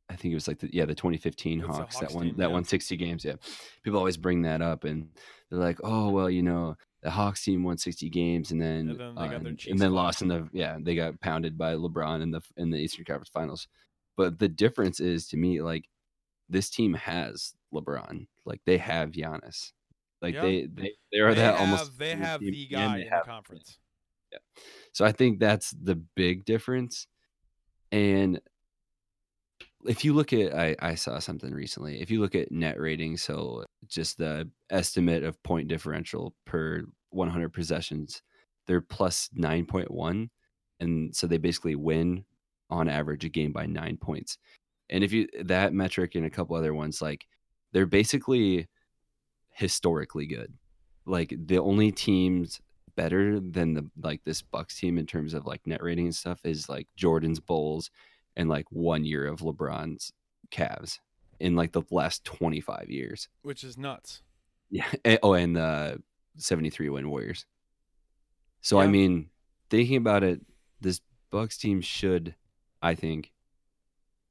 I 0.10 0.16
think 0.16 0.32
it 0.32 0.36
was 0.36 0.48
like 0.48 0.60
the 0.60 0.70
yeah 0.74 0.86
the 0.86 0.96
2015 0.96 1.60
It's 1.60 1.68
Hawks, 1.68 1.78
Hawks 1.78 2.00
that 2.00 2.12
one 2.12 2.26
team, 2.26 2.36
that 2.38 2.50
yeah. 2.50 2.54
won 2.54 2.64
60 2.64 2.98
games. 2.98 3.26
Yeah, 3.26 3.36
people 3.84 4.00
always 4.00 4.18
bring 4.18 4.42
that 4.44 4.62
up, 4.62 4.84
and 4.84 5.08
they're 5.50 5.60
like, 5.60 5.80
oh 5.84 6.10
well, 6.10 6.30
you 6.30 6.44
know. 6.44 6.76
The 7.02 7.12
Hawks 7.12 7.44
team 7.44 7.64
won 7.64 7.78
60 7.78 8.10
games, 8.12 8.52
and 8.52 8.62
then 8.62 8.92
And 8.92 8.98
then 8.98 9.16
they 9.16 9.28
got 9.28 9.46
uh, 9.46 9.72
and 9.72 9.78
then 9.78 9.94
lost 9.94 10.22
in 10.22 10.30
the 10.30 10.48
yeah 10.54 10.78
they 10.80 10.96
got 10.96 11.20
pounded 11.20 11.58
by 11.58 11.74
LeBron 11.74 12.22
in 12.22 12.32
the 12.32 12.40
in 12.56 12.70
the 12.70 12.78
Eastern 12.78 13.04
Conference 13.04 13.28
Finals. 13.28 13.68
But 14.16 14.40
the 14.40 14.48
difference 14.48 15.02
is 15.02 15.28
to 15.28 15.38
me 15.38 15.62
like 15.62 15.90
this 16.48 16.70
team 16.70 16.94
has 16.94 17.56
LeBron. 17.74 18.28
Like 18.46 18.62
they 18.66 18.78
have 18.78 19.12
Giannis. 19.12 19.74
Like 20.24 20.36
Yeah. 20.36 20.42
they 20.42 20.66
they 20.66 20.94
they 21.12 21.20
are 21.20 21.36
they 21.36 21.42
that 21.42 21.56
have, 21.56 21.60
almost 21.60 22.00
they 22.00 22.16
have 22.16 22.40
the 22.40 22.66
guy 22.68 22.98
in 22.98 23.10
the 23.10 23.22
conference. 23.26 23.78
So 24.94 25.06
I 25.06 25.12
think 25.12 25.40
that's 25.40 25.72
the 25.72 25.96
big 25.96 26.46
difference. 26.46 27.08
And 27.92 28.40
if 29.86 30.06
you 30.06 30.14
look 30.14 30.34
at, 30.34 30.56
I, 30.56 30.76
I 30.80 30.96
saw 30.96 31.20
something 31.20 31.52
recently. 31.52 32.02
If 32.02 32.10
you 32.10 32.22
look 32.22 32.36
at 32.36 32.52
net 32.52 32.80
rating, 32.80 33.18
so 33.18 33.66
just 33.88 34.18
the 34.18 34.50
estimate 34.70 35.24
of 35.24 35.42
point 35.44 35.68
differential 35.68 36.34
per 36.46 36.84
100 37.10 37.50
possessions, 37.50 38.22
they're 38.66 38.82
plus 38.82 39.30
9.1. 39.38 40.30
And 40.80 41.16
so 41.16 41.28
they 41.28 41.38
basically 41.38 41.76
win 41.76 42.24
on 42.70 42.88
average 42.88 43.26
a 43.26 43.30
game 43.30 43.52
by 43.52 43.66
nine 43.66 43.98
points. 43.98 44.38
And 44.90 45.04
if 45.04 45.12
you, 45.12 45.28
that 45.44 45.74
metric 45.74 46.16
and 46.16 46.26
a 46.26 46.30
couple 46.30 46.56
other 46.56 46.74
ones, 46.74 47.02
like 47.02 47.26
they're 47.72 47.86
basically 47.86 48.68
historically 49.54 50.26
good. 50.26 50.54
Like 51.06 51.34
the 51.46 51.58
only 51.60 51.92
teams 51.92 52.62
better 52.96 53.40
than 53.40 53.74
the 53.74 53.90
like 54.02 54.22
this 54.24 54.42
Bucks 54.42 54.80
team 54.80 54.98
in 54.98 55.06
terms 55.06 55.34
of 55.34 55.46
like 55.46 55.66
net 55.66 55.82
rating 55.84 56.06
and 56.06 56.16
stuff 56.16 56.40
is 56.44 56.70
like 56.70 56.88
Jordan's 56.96 57.40
Bulls 57.40 57.90
and 58.36 58.50
like 58.50 58.66
one 58.72 59.04
year 59.04 59.26
of 59.28 59.40
LeBron's 59.42 60.12
Cavs 60.52 61.00
in 61.40 61.56
like 61.56 61.72
the 61.72 61.82
last 61.92 62.24
25 62.24 62.90
years. 62.90 63.28
Which 63.42 63.64
is 63.64 63.78
nuts. 63.78 64.22
Yeah. 64.70 64.88
And- 65.06 65.20
oh, 65.22 65.34
and 65.34 65.56
the 65.56 66.02
73 66.38 66.90
win 66.90 67.10
Warriors. 67.10 67.46
So 68.62 68.80
I 68.80 68.88
mean, 68.88 69.30
thinking 69.70 69.98
about 69.98 70.24
it, 70.24 70.42
this 70.82 71.00
Bucks 71.30 71.58
team 71.60 71.80
should, 71.82 72.34
I 72.82 72.96
think, 72.96 73.32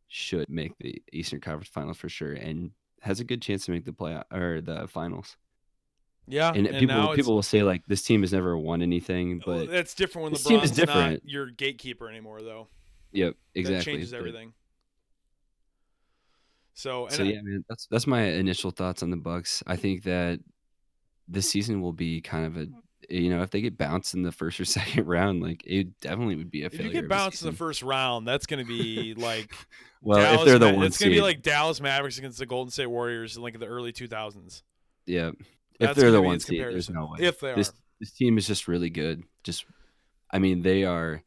should 0.09 0.49
make 0.49 0.73
the 0.79 1.01
Eastern 1.13 1.41
Conference 1.41 1.69
Finals 1.69 1.97
for 1.99 2.09
sure, 2.09 2.33
and 2.33 2.73
has 3.03 3.21
a 3.21 3.25
good 3.25 3.43
chance 3.43 3.67
to 3.67 3.71
make 3.73 3.85
the 3.85 3.93
play 3.93 4.21
or 4.33 4.61
the 4.61 4.89
finals. 4.89 5.37
Yeah. 6.29 6.53
And, 6.55 6.67
and 6.67 6.79
people 6.79 7.15
people 7.15 7.35
will 7.35 7.43
say 7.43 7.63
like 7.63 7.83
this 7.87 8.03
team 8.03 8.23
has 8.23 8.33
never 8.33 8.57
won 8.57 8.81
anything, 8.81 9.43
well, 9.47 9.59
but 9.61 9.71
that's 9.71 9.95
different 9.95 10.25
when 10.25 10.33
this 10.33 10.45
team 10.45 10.61
is 10.61 10.71
not 10.71 10.87
different. 10.87 11.23
your 11.27 11.51
gatekeeper 11.51 12.09
anymore, 12.09 12.41
though. 12.43 12.69
yep, 13.13 13.35
exactly. 13.55 13.77
That 13.77 13.85
changes 13.85 14.11
but- 14.13 14.19
everything. 14.19 14.53
So, 16.75 17.07
and 17.07 17.15
So 17.15 17.23
I- 17.25 17.27
yeah, 17.27 17.43
man, 17.43 17.65
that's 17.69 17.87
that's 17.87 18.07
my 18.07 18.23
initial 18.23 18.71
thoughts 18.71 19.03
on 19.03 19.11
the 19.11 19.17
Bucks. 19.17 19.63
I 19.67 19.77
think 19.77 20.05
that 20.05 20.41
this 21.29 21.49
season 21.51 21.81
will 21.83 21.93
be 21.93 22.21
kind 22.21 22.47
of 22.47 22.57
a 22.57 22.67
you 23.09 23.31
know 23.31 23.43
if 23.43 23.51
they 23.51 23.61
get 23.61 23.77
bounced 23.77 24.15
in 24.15 24.23
the 24.23 24.33
first 24.33 24.61
or 24.61 24.65
second 24.67 25.07
round, 25.07 25.43
like 25.43 25.63
it 25.67 26.01
definitely 26.01 26.37
would 26.37 26.51
be 26.51 26.63
a 26.63 26.67
if 26.67 26.73
failure. 26.73 26.87
you 26.87 26.93
get 26.93 27.09
bounced 27.09 27.43
in 27.43 27.51
the 27.51 27.57
first 27.57 27.83
round, 27.83 28.27
that's 28.27 28.47
going 28.47 28.65
to 28.65 28.69
be 28.69 29.15
like 29.15 29.53
well, 30.03 30.19
Dallas 30.19 30.41
if 30.41 30.47
they're 30.47 30.59
the 30.59 30.73
Ma- 30.73 30.79
one 30.79 30.87
it's 30.87 30.99
going 30.99 31.11
to 31.11 31.17
be 31.17 31.23
like 31.23 31.43
Dallas 31.43 31.81
Mavericks 31.81 32.19
against 32.19 32.39
the 32.39 32.47
Golden 32.47 32.71
State 32.71 32.87
Warriors 32.87 33.37
in 33.37 33.43
like 33.43 33.59
the 33.59 33.67
early 33.67 33.93
2000s. 33.93 34.63
yeah, 35.07 35.31
if 35.81 35.95
they're 35.97 36.11
the 36.11 36.23
one 36.23 36.41
seed, 36.41 36.61
there's 36.61 36.91
no 36.91 37.07
way. 37.07 37.27
If 37.27 37.41
they 37.41 37.51
are. 37.51 37.57
this 37.57 37.73
this 38.01 38.13
team 38.13 38.37
is 38.39 38.47
just 38.47 38.67
really 38.69 38.91
good. 38.91 39.23
Just, 39.45 39.65
I 40.31 40.39
mean, 40.39 40.63
they 40.63 40.85
are 40.85 41.23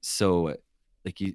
so 0.00 0.54
like 1.04 1.20
you. 1.20 1.34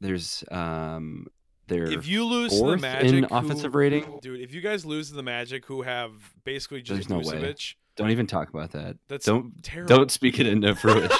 There's 0.00 0.44
um, 0.50 1.26
they're 1.66 1.90
if 1.90 2.06
you 2.06 2.24
lose 2.24 2.58
the 2.58 2.76
Magic, 2.76 3.12
in 3.12 3.24
who- 3.24 3.34
offensive 3.34 3.74
rating. 3.74 4.18
dude, 4.22 4.40
if 4.40 4.54
you 4.54 4.60
guys 4.60 4.84
lose 4.84 5.08
to 5.10 5.14
the 5.16 5.22
Magic, 5.22 5.66
who 5.66 5.82
have 5.82 6.12
basically 6.44 6.82
just 6.82 7.08
There's 7.08 7.08
no 7.08 7.18
way. 7.18 7.36
Vucevic, 7.40 7.74
Don't 7.98 8.10
even 8.10 8.26
talk 8.26 8.48
about 8.48 8.70
that. 8.72 8.96
that's 9.08 9.26
Don't 9.26 9.62
terrible. 9.62 9.88
don't 9.96 10.10
speak 10.10 10.38
it 10.40 10.46
into 10.46 10.74
fruition. 10.74 11.10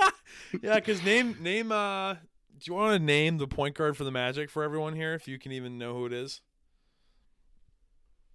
yeah, 0.62 0.76
because 0.76 1.02
name 1.02 1.36
name 1.40 1.72
uh, 1.72 2.14
do 2.14 2.20
you 2.64 2.74
want 2.74 2.98
to 2.98 3.04
name 3.04 3.38
the 3.38 3.48
point 3.48 3.74
guard 3.74 3.96
for 3.96 4.04
the 4.04 4.10
Magic 4.12 4.50
for 4.50 4.62
everyone 4.62 4.94
here? 4.94 5.14
If 5.14 5.26
you 5.26 5.38
can 5.38 5.52
even 5.52 5.78
know 5.78 5.94
who 5.94 6.06
it 6.06 6.12
is, 6.12 6.40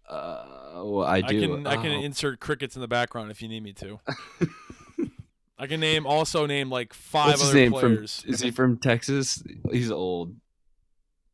uh, 0.10 0.82
well, 0.84 1.04
I 1.06 1.18
I, 1.18 1.22
do. 1.22 1.40
can 1.40 1.68
I 1.68 1.76
can 1.76 1.92
Oh. 1.92 2.02
insert 2.02 2.40
crickets 2.40 2.76
in 2.76 2.82
the 2.82 2.88
background 2.88 3.32
if 3.32 3.42
you 3.42 3.48
need 3.48 3.64
me 3.64 3.74
to. 3.74 4.00
I 5.58 5.68
can 5.68 5.80
name 5.80 6.06
also 6.06 6.46
name 6.46 6.70
like 6.70 6.94
five 6.94 7.28
What's 7.40 7.44
other 7.50 7.70
players. 7.70 8.22
from? 8.22 8.34
Is 8.34 8.42
he 8.42 8.52
from 8.52 8.78
Texas? 8.80 9.42
He's 9.72 9.92
old. 9.92 10.36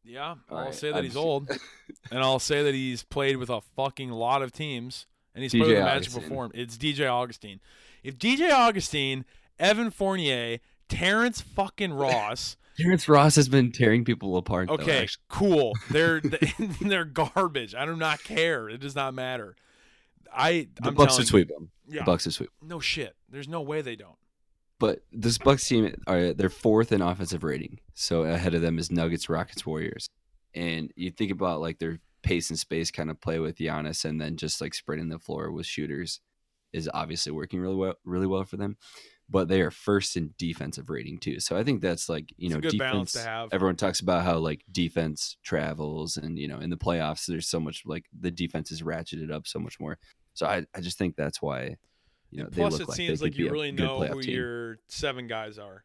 Yeah, 0.03 0.35
I'll 0.49 0.57
Alright, 0.57 0.75
say 0.75 0.89
that 0.91 0.97
I've 0.99 1.03
he's 1.03 1.15
old, 1.15 1.49
and 2.11 2.19
I'll 2.19 2.39
say 2.39 2.63
that 2.63 2.73
he's 2.73 3.03
played 3.03 3.37
with 3.37 3.49
a 3.49 3.61
fucking 3.75 4.09
lot 4.09 4.41
of 4.41 4.51
teams, 4.51 5.05
and 5.39 5.43
he's 5.43 5.53
DJ 5.53 5.59
played 5.59 5.67
with 5.69 5.77
the 5.77 5.83
Magic 5.83 6.13
Augustin. 6.13 6.51
It's 6.53 6.77
DJ 6.77 7.09
Augustin. 7.11 7.59
If 8.03 8.17
DJ 8.17 8.51
Augustin, 8.51 9.25
Evan 9.57 9.89
Fournier, 9.91 10.59
Terrence 10.89 11.39
fucking 11.41 11.93
Ross, 11.93 12.57
Terrence 12.77 13.07
Ross 13.09 13.35
has 13.35 13.47
been 13.49 13.71
tearing 13.71 14.03
people 14.05 14.37
apart. 14.37 14.69
okay, 14.69 15.03
actually. 15.03 15.23
cool. 15.29 15.73
They're 15.91 16.21
they're 16.81 17.05
garbage. 17.05 17.75
I 17.75 17.85
do 17.85 17.95
not 17.95 18.23
care. 18.23 18.69
It 18.69 18.79
does 18.79 18.95
not 18.95 19.13
matter. 19.13 19.55
I 20.33 20.67
the 20.81 20.89
I'm 20.89 20.95
Bucks 20.95 21.17
would 21.17 21.27
sweep 21.27 21.47
them. 21.49 21.71
Yeah, 21.87 21.99
The 22.01 22.05
Bucks 22.05 22.25
would 22.25 22.33
sweep. 22.33 22.49
no 22.61 22.79
shit. 22.79 23.15
There's 23.29 23.47
no 23.47 23.61
way 23.61 23.81
they 23.81 23.95
don't. 23.95 24.15
But 24.79 25.03
this 25.11 25.37
Bucks 25.37 25.67
team, 25.67 25.93
are 26.07 26.33
they're 26.33 26.49
fourth 26.49 26.91
in 26.93 27.01
offensive 27.01 27.43
rating. 27.43 27.79
So 27.95 28.21
ahead 28.23 28.53
of 28.53 28.61
them 28.61 28.79
is 28.79 28.91
Nuggets, 28.91 29.27
Rockets, 29.27 29.65
Warriors. 29.65 30.07
And 30.55 30.91
you 30.95 31.11
think 31.11 31.31
about 31.31 31.59
like 31.59 31.79
their 31.79 31.99
pace 32.23 32.49
and 32.49 32.59
space 32.59 32.91
kind 32.91 33.09
of 33.09 33.21
play 33.21 33.39
with 33.39 33.57
Giannis, 33.57 34.05
and 34.05 34.19
then 34.19 34.37
just 34.37 34.61
like 34.61 34.73
spreading 34.73 35.09
the 35.09 35.19
floor 35.19 35.51
with 35.51 35.65
shooters 35.65 36.19
is 36.73 36.89
obviously 36.93 37.31
working 37.31 37.59
really 37.59 37.75
well, 37.75 37.95
really 38.05 38.27
well 38.27 38.43
for 38.43 38.57
them. 38.57 38.77
But 39.31 39.47
they 39.47 39.61
are 39.61 39.69
first 39.71 40.17
in 40.17 40.33
defensive 40.39 40.89
rating 40.89 41.19
too. 41.19 41.39
So 41.39 41.55
I 41.55 41.63
think 41.63 41.81
that's 41.81 42.09
like 42.09 42.33
you 42.37 42.47
It's 42.47 42.53
know 42.53 42.57
a 42.57 42.61
good 42.61 42.77
balance 42.79 43.11
defense. 43.11 43.25
to 43.25 43.29
have. 43.29 43.49
Everyone 43.51 43.75
talks 43.75 43.99
about 43.99 44.23
how 44.23 44.37
like 44.39 44.63
defense 44.71 45.37
travels, 45.43 46.17
and 46.17 46.37
you 46.39 46.47
know 46.47 46.59
in 46.59 46.69
the 46.71 46.77
playoffs 46.77 47.25
there's 47.27 47.47
so 47.47 47.59
much 47.59 47.83
like 47.85 48.05
the 48.19 48.31
defense 48.31 48.71
is 48.71 48.81
ratcheted 48.81 49.31
up 49.31 49.45
so 49.45 49.59
much 49.59 49.79
more. 49.79 49.99
So 50.33 50.45
I, 50.47 50.65
I 50.75 50.81
just 50.81 50.97
think 50.97 51.15
that's 51.15 51.41
why 51.41 51.75
you 52.31 52.39
know 52.39 52.45
And 52.45 52.55
plus, 52.55 52.79
it 52.79 52.87
like 52.87 52.95
seems 52.97 53.21
like 53.21 53.37
you 53.37 53.51
really 53.51 53.71
know 53.71 54.01
who 54.03 54.21
team. 54.23 54.33
your 54.35 54.79
seven 54.87 55.27
guys 55.27 55.57
are. 55.59 55.83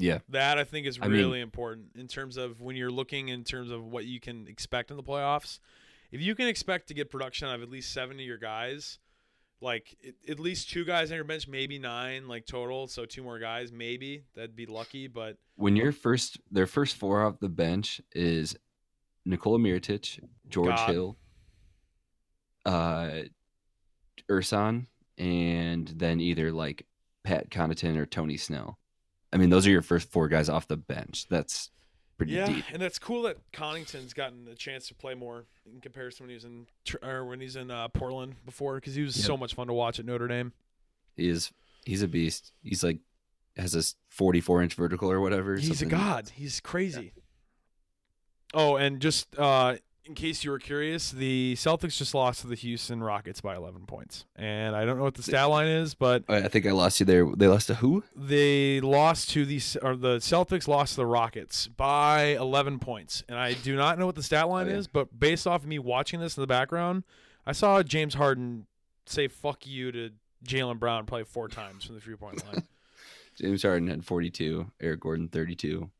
Yeah, 0.00 0.18
That 0.28 0.58
I 0.58 0.64
think 0.64 0.86
is 0.86 0.98
I 1.00 1.08
mean- 1.08 1.12
really 1.18 1.40
important 1.40 1.96
in 1.96 2.06
terms 2.08 2.36
of 2.36 2.60
when 2.60 2.76
you're 2.76 2.90
looking 2.90 3.28
in 3.28 3.44
terms 3.44 3.70
of 3.70 3.84
what 3.84 4.04
you 4.04 4.20
can 4.20 4.46
expect 4.48 4.90
in 4.90 4.96
the 4.96 5.02
playoffs. 5.02 5.58
If 6.10 6.20
you 6.22 6.34
can 6.34 6.46
expect 6.48 6.88
to 6.88 6.94
get 6.94 7.10
production 7.10 7.48
out 7.48 7.56
of 7.56 7.62
at 7.62 7.68
least 7.70 7.92
seven 7.92 8.16
of 8.18 8.24
your 8.24 8.38
guys, 8.38 8.98
like 9.60 9.96
at- 10.06 10.30
at 10.30 10.40
least 10.40 10.70
two 10.70 10.84
guys 10.84 11.10
on 11.10 11.16
your 11.16 11.24
bench, 11.24 11.48
maybe 11.48 11.78
nine, 11.78 12.28
like 12.28 12.46
total, 12.46 12.86
so 12.86 13.04
two 13.04 13.22
more 13.22 13.38
guys, 13.38 13.72
maybe 13.72 14.24
that'd 14.34 14.56
be 14.56 14.66
lucky. 14.66 15.06
But 15.08 15.36
when 15.56 15.76
your 15.76 15.92
first 15.92 16.38
their 16.50 16.66
first 16.66 16.96
four 16.96 17.22
off 17.22 17.40
the 17.40 17.48
bench 17.48 18.00
is 18.12 18.56
Nikola 19.24 19.58
Mirotic, 19.58 20.22
George 20.48 20.68
God. 20.76 20.90
Hill, 20.90 21.18
uh, 22.64 23.22
Ersan, 24.30 24.86
and 25.16 25.88
then 25.88 26.20
either 26.20 26.52
like 26.52 26.86
Pat 27.24 27.50
Connaughton 27.50 27.96
or 27.96 28.06
Tony 28.06 28.36
Snell. 28.36 28.78
I 29.32 29.36
mean, 29.36 29.50
those 29.50 29.66
are 29.66 29.70
your 29.70 29.82
first 29.82 30.10
four 30.10 30.28
guys 30.28 30.48
off 30.48 30.66
the 30.68 30.76
bench. 30.76 31.26
That's 31.28 31.70
pretty 32.16 32.32
yeah, 32.32 32.46
deep. 32.46 32.64
and 32.72 32.80
that's 32.82 32.98
cool 32.98 33.22
that 33.22 33.36
Connaughton's 33.52 34.12
gotten 34.14 34.48
a 34.48 34.54
chance 34.54 34.88
to 34.88 34.94
play 34.94 35.14
more 35.14 35.44
in 35.72 35.80
comparison 35.80 36.24
when 36.24 36.30
he 36.30 36.34
was 36.34 36.44
in 36.44 36.66
or 37.02 37.24
when 37.26 37.40
he's 37.40 37.54
in 37.56 37.70
uh, 37.70 37.88
Portland 37.88 38.34
before 38.44 38.74
because 38.76 38.94
he 38.94 39.02
was 39.02 39.16
Yep. 39.16 39.26
so 39.26 39.36
much 39.36 39.54
fun 39.54 39.66
to 39.68 39.72
watch 39.72 39.98
at 40.00 40.04
Notre 40.06 40.26
Dame. 40.28 40.52
He 41.16 41.28
is 41.28 41.52
he's 41.84 42.02
a 42.02 42.08
beast. 42.08 42.52
He's 42.62 42.82
like 42.82 42.98
has 43.56 43.72
this 43.72 43.96
44 44.08 44.62
inch 44.62 44.74
vertical 44.74 45.10
or 45.10 45.20
whatever. 45.20 45.56
He's 45.56 45.82
a 45.82 45.86
god. 45.86 46.30
He's 46.34 46.60
crazy. 46.60 47.12
Oh, 48.54 48.76
and 48.76 49.00
just 49.00 49.26
uh, 49.38 49.76
in 50.08 50.14
case 50.14 50.42
you 50.42 50.50
were 50.50 50.58
curious, 50.58 51.10
the 51.10 51.54
Celtics 51.56 51.96
just 51.98 52.14
lost 52.14 52.40
to 52.40 52.46
the 52.46 52.54
Houston 52.54 53.02
Rockets 53.02 53.40
by 53.40 53.54
11 53.54 53.86
points. 53.86 54.24
And 54.34 54.74
I 54.74 54.84
don't 54.84 54.96
know 54.98 55.04
what 55.04 55.14
the 55.14 55.22
stat 55.22 55.48
line 55.50 55.68
is, 55.68 55.94
but 55.94 56.24
I 56.28 56.48
think 56.48 56.66
I 56.66 56.72
lost 56.72 56.98
you 56.98 57.06
there. 57.06 57.26
They 57.36 57.46
lost 57.46 57.66
to 57.68 57.74
who? 57.76 58.02
they 58.16 58.80
lost 58.80 59.30
to 59.30 59.44
the 59.44 59.60
or 59.82 59.94
the 59.96 60.16
Celtics 60.16 60.66
lost 60.66 60.92
to 60.94 60.96
the 60.96 61.06
Rockets 61.06 61.68
by 61.68 62.36
11 62.36 62.78
points. 62.78 63.22
And 63.28 63.38
I 63.38 63.52
do 63.52 63.76
not 63.76 63.98
know 63.98 64.06
what 64.06 64.14
the 64.14 64.22
stat 64.22 64.48
line 64.48 64.66
Oh, 64.66 64.70
yeah. 64.70 64.76
is, 64.76 64.86
but 64.88 65.18
based 65.18 65.46
off 65.46 65.62
of 65.62 65.68
me 65.68 65.78
watching 65.78 66.20
this 66.20 66.36
in 66.36 66.40
the 66.40 66.46
background, 66.46 67.04
I 67.46 67.52
saw 67.52 67.82
James 67.82 68.14
Harden 68.14 68.66
say 69.06 69.28
"fuck 69.28 69.66
you" 69.66 69.92
to 69.92 70.10
Jaylen 70.46 70.78
Brown 70.78 71.04
probably 71.06 71.24
four 71.24 71.48
times 71.48 71.84
from 71.84 71.94
the 71.96 72.00
three 72.00 72.16
point 72.16 72.44
line. 72.46 72.62
James 73.36 73.62
Harden 73.62 73.88
had 73.88 74.04
42, 74.04 74.70
Eric 74.80 75.00
Gordon 75.00 75.28
32. 75.28 75.90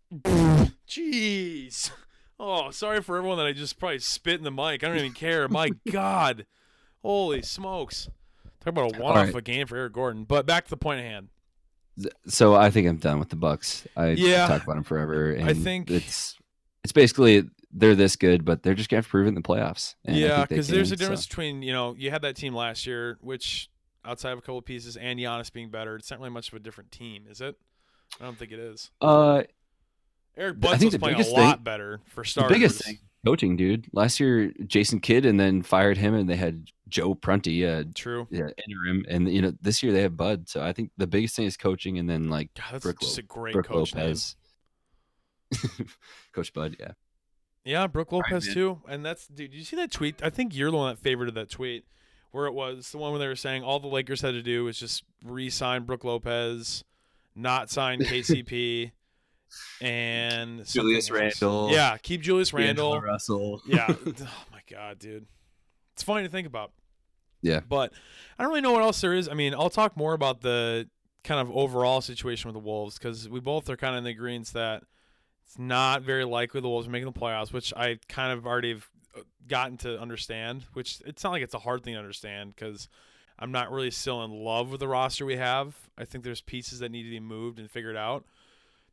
Jeez. 0.89 1.91
Oh, 2.41 2.71
sorry 2.71 3.03
for 3.03 3.17
everyone 3.17 3.39
that 3.39 3.47
I 3.47 3.53
just 3.53 3.79
probably 3.79 3.99
spit 3.99 4.37
in 4.39 4.45
the 4.45 4.51
mic. 4.51 4.85
I 4.85 4.89
don't 4.89 4.97
even 4.99 5.13
care. 5.13 5.49
My 5.49 5.71
God. 5.91 6.47
Holy 7.03 7.43
smokes. 7.43 8.09
Talk 8.61 8.73
about 8.73 8.97
a 8.97 9.01
one 9.01 9.17
off 9.17 9.27
right. 9.27 9.35
a 9.35 9.41
game 9.43 9.67
for 9.67 9.77
Eric 9.77 9.93
Gordon. 9.93 10.25
But 10.25 10.47
back 10.47 10.65
to 10.65 10.71
the 10.71 10.77
point 10.77 11.01
at 11.01 11.07
hand. 11.07 11.29
So 12.27 12.55
I 12.55 12.71
think 12.71 12.87
I'm 12.87 12.99
done 12.99 13.19
with 13.19 13.29
the 13.31 13.37
Bucks. 13.37 13.87
I 13.97 14.11
Yeah. 14.11 14.47
talk 14.47 14.63
about 14.63 14.75
them 14.75 14.85
forever. 14.85 15.33
And 15.33 15.49
I 15.49 15.55
think- 15.55 15.91
it's 15.91 16.37
it's 16.85 16.93
basically 16.93 17.43
they're 17.73 17.95
this 17.97 18.17
good, 18.17 18.45
but 18.45 18.63
they're 18.63 18.75
just 18.75 18.89
gonna 18.89 18.99
have 18.99 19.07
to 19.07 19.11
prove 19.11 19.27
it 19.27 19.31
in 19.31 19.35
the 19.35 19.43
playoffs. 19.43 19.95
And 20.05 20.17
yeah, 20.17 20.45
because 20.47 20.69
there's 20.69 20.91
a 20.91 20.95
can, 20.95 20.99
so. 20.99 21.05
difference 21.05 21.27
between, 21.27 21.63
you 21.63 21.73
know, 21.73 21.95
you 21.99 22.11
had 22.11 22.23
that 22.23 22.37
team 22.37 22.55
last 22.55 22.87
year, 22.87 23.19
which 23.21 23.69
outside 24.05 24.31
of 24.31 24.39
a 24.39 24.43
couple 24.43 24.59
of 24.59 24.65
pieces 24.65 24.97
and 24.97 25.19
Giannis 25.19 25.53
being 25.53 25.71
better, 25.71 25.97
it's 25.97 26.11
not 26.11 26.19
really 26.21 26.31
much 26.31 26.49
of 26.49 26.55
a 26.55 26.61
different 26.61 26.91
team, 26.93 27.27
is 27.29 27.41
it? 27.41 27.57
I 28.21 28.25
don't 28.25 28.39
think 28.39 28.53
it 28.53 28.59
is. 28.59 28.91
Uh, 29.01 29.43
Eric 30.39 30.65
I 30.65 30.77
think 30.79 30.93
the 30.93 30.99
playing 30.99 31.17
a 31.17 31.19
biggest 31.19 31.35
lot 31.37 31.57
thing- 31.57 31.65
better 31.65 32.01
for 32.07 32.23
the 32.25 32.47
biggest 32.49 32.83
thing, 32.85 32.99
coaching, 33.27 33.57
dude. 33.57 33.89
Last 33.93 34.21
year, 34.21 34.53
Jason 34.67 35.01
Kidd, 35.01 35.27
and 35.27 35.39
then 35.39 35.63
fired 35.63 35.97
him, 35.99 36.15
and 36.15 36.29
they 36.31 36.37
had 36.37 36.69
Joe 36.89 37.15
Prunty, 37.15 37.67
uh, 37.67 37.85
True. 37.95 38.27
yeah, 38.31 38.49
interim, 38.67 39.05
and 39.09 39.29
you 39.31 39.43
know 39.43 39.53
this 39.61 39.83
year 39.83 39.93
they 39.93 40.03
have 40.03 40.17
Bud. 40.17 40.49
So 40.49 40.63
I 40.63 40.73
think 40.73 40.93
the 40.97 41.07
biggest 41.09 41.35
thing 41.37 41.47
is 41.47 41.57
coaching, 41.57 41.99
and 41.99 42.09
then 42.09 42.31
like 42.31 42.55
God, 42.55 42.67
that's 42.73 42.85
Brook 42.85 43.01
just 43.01 43.19
Lo- 43.19 43.23
a 43.25 43.27
great 43.27 43.53
Brook 43.53 43.67
coach. 43.67 43.95
Lopez, 43.95 44.37
Coach 46.33 46.53
Bud. 46.53 46.77
Yeah, 46.79 46.93
Yeah, 47.65 47.87
Brook 47.87 48.13
Lopez 48.13 48.47
man. 48.47 48.55
too. 48.55 48.83
And 48.89 49.05
that's 49.05 49.27
dude, 49.27 49.51
did 49.51 49.59
you 49.59 49.65
see 49.65 49.77
that 49.77 49.91
tweet? 49.91 50.23
I 50.23 50.31
think 50.31 50.55
you're 50.55 50.71
the 50.71 50.77
one 50.77 50.95
that 50.95 51.03
favorited 51.03 51.35
that 51.35 51.51
tweet 51.51 51.85
where 52.31 52.47
it 52.47 52.53
was 52.53 52.93
the 52.93 52.99
one 52.99 53.11
where 53.11 53.19
they 53.19 53.27
were 53.27 53.35
saying 53.37 53.63
all 53.65 53.81
the 53.81 53.89
Lakers 53.89 54.21
had 54.21 54.33
to 54.33 54.43
do 54.43 54.65
was 54.65 54.79
just 54.79 55.03
re-sign 55.25 55.85
Brook 55.85 56.05
Lopez, 56.05 56.85
not 57.35 57.71
sign 57.71 58.01
KCP, 58.03 58.93
and 59.81 60.65
Julius. 60.67 61.11
Randle. 61.11 61.71
Yeah, 61.71 61.97
keep 61.99 62.21
Julius 62.21 62.53
Randle. 62.53 63.01
Russell. 63.01 63.63
yeah. 63.67 63.87
Oh 64.07 64.45
my 64.53 64.61
god, 64.71 64.99
dude. 64.99 65.27
It's 65.95 66.03
funny 66.03 66.25
to 66.25 66.29
think 66.29 66.47
about. 66.47 66.73
Yeah. 67.43 67.61
But 67.67 67.93
I 68.39 68.43
don't 68.43 68.51
really 68.51 68.61
know 68.61 68.73
what 68.73 68.83
else 68.83 69.01
there 69.01 69.15
is. 69.15 69.29
I 69.29 69.35
mean, 69.35 69.55
I'll 69.55 69.71
talk 69.71 69.97
more 69.97 70.13
about 70.13 70.41
the 70.41 70.89
kind 71.25 71.41
of 71.41 71.55
overall 71.57 72.01
situation 72.01 72.49
with 72.49 72.55
the 72.55 72.67
Wolves 72.67 72.99
because 72.99 73.29
we 73.29 73.41
both 73.41 73.69
are 73.69 73.77
kind 73.77 73.95
of 73.95 73.99
in 73.99 74.05
the 74.05 74.11
agreement 74.11 74.53
that 74.53 74.83
it's 75.45 75.59
not 75.59 76.03
very 76.03 76.25
likely 76.25 76.61
the 76.61 76.69
Wolves 76.69 76.87
are 76.87 76.91
making 76.91 77.11
the 77.11 77.19
playoffs, 77.19 77.53
which 77.53 77.73
I 77.77 77.99
kind 78.09 78.33
of 78.33 78.47
already 78.47 78.75
have 78.75 78.89
uh, 79.17 79.21
gotten 79.47 79.77
to 79.79 80.01
understand. 80.01 80.65
Which 80.75 81.01
it's 81.07 81.25
not 81.25 81.31
like 81.31 81.43
it's 81.43 81.55
a 81.55 81.59
hard 81.59 81.83
thing 81.83 81.95
to 81.95 81.99
understand 81.99 82.55
because 82.55 82.89
I'm 83.39 83.53
not 83.53 83.71
really 83.71 83.91
still 83.91 84.23
in 84.25 84.31
love 84.31 84.71
with 84.71 84.81
the 84.81 84.89
roster 84.89 85.25
we 85.25 85.37
have. 85.37 85.77
I 85.97 86.05
think 86.05 86.25
there's 86.25 86.41
pieces 86.41 86.81
that 86.81 86.91
need 86.91 87.05
to 87.05 87.11
be 87.11 87.21
moved 87.21 87.59
and 87.59 87.71
figured 87.71 87.97
out. 87.97 88.25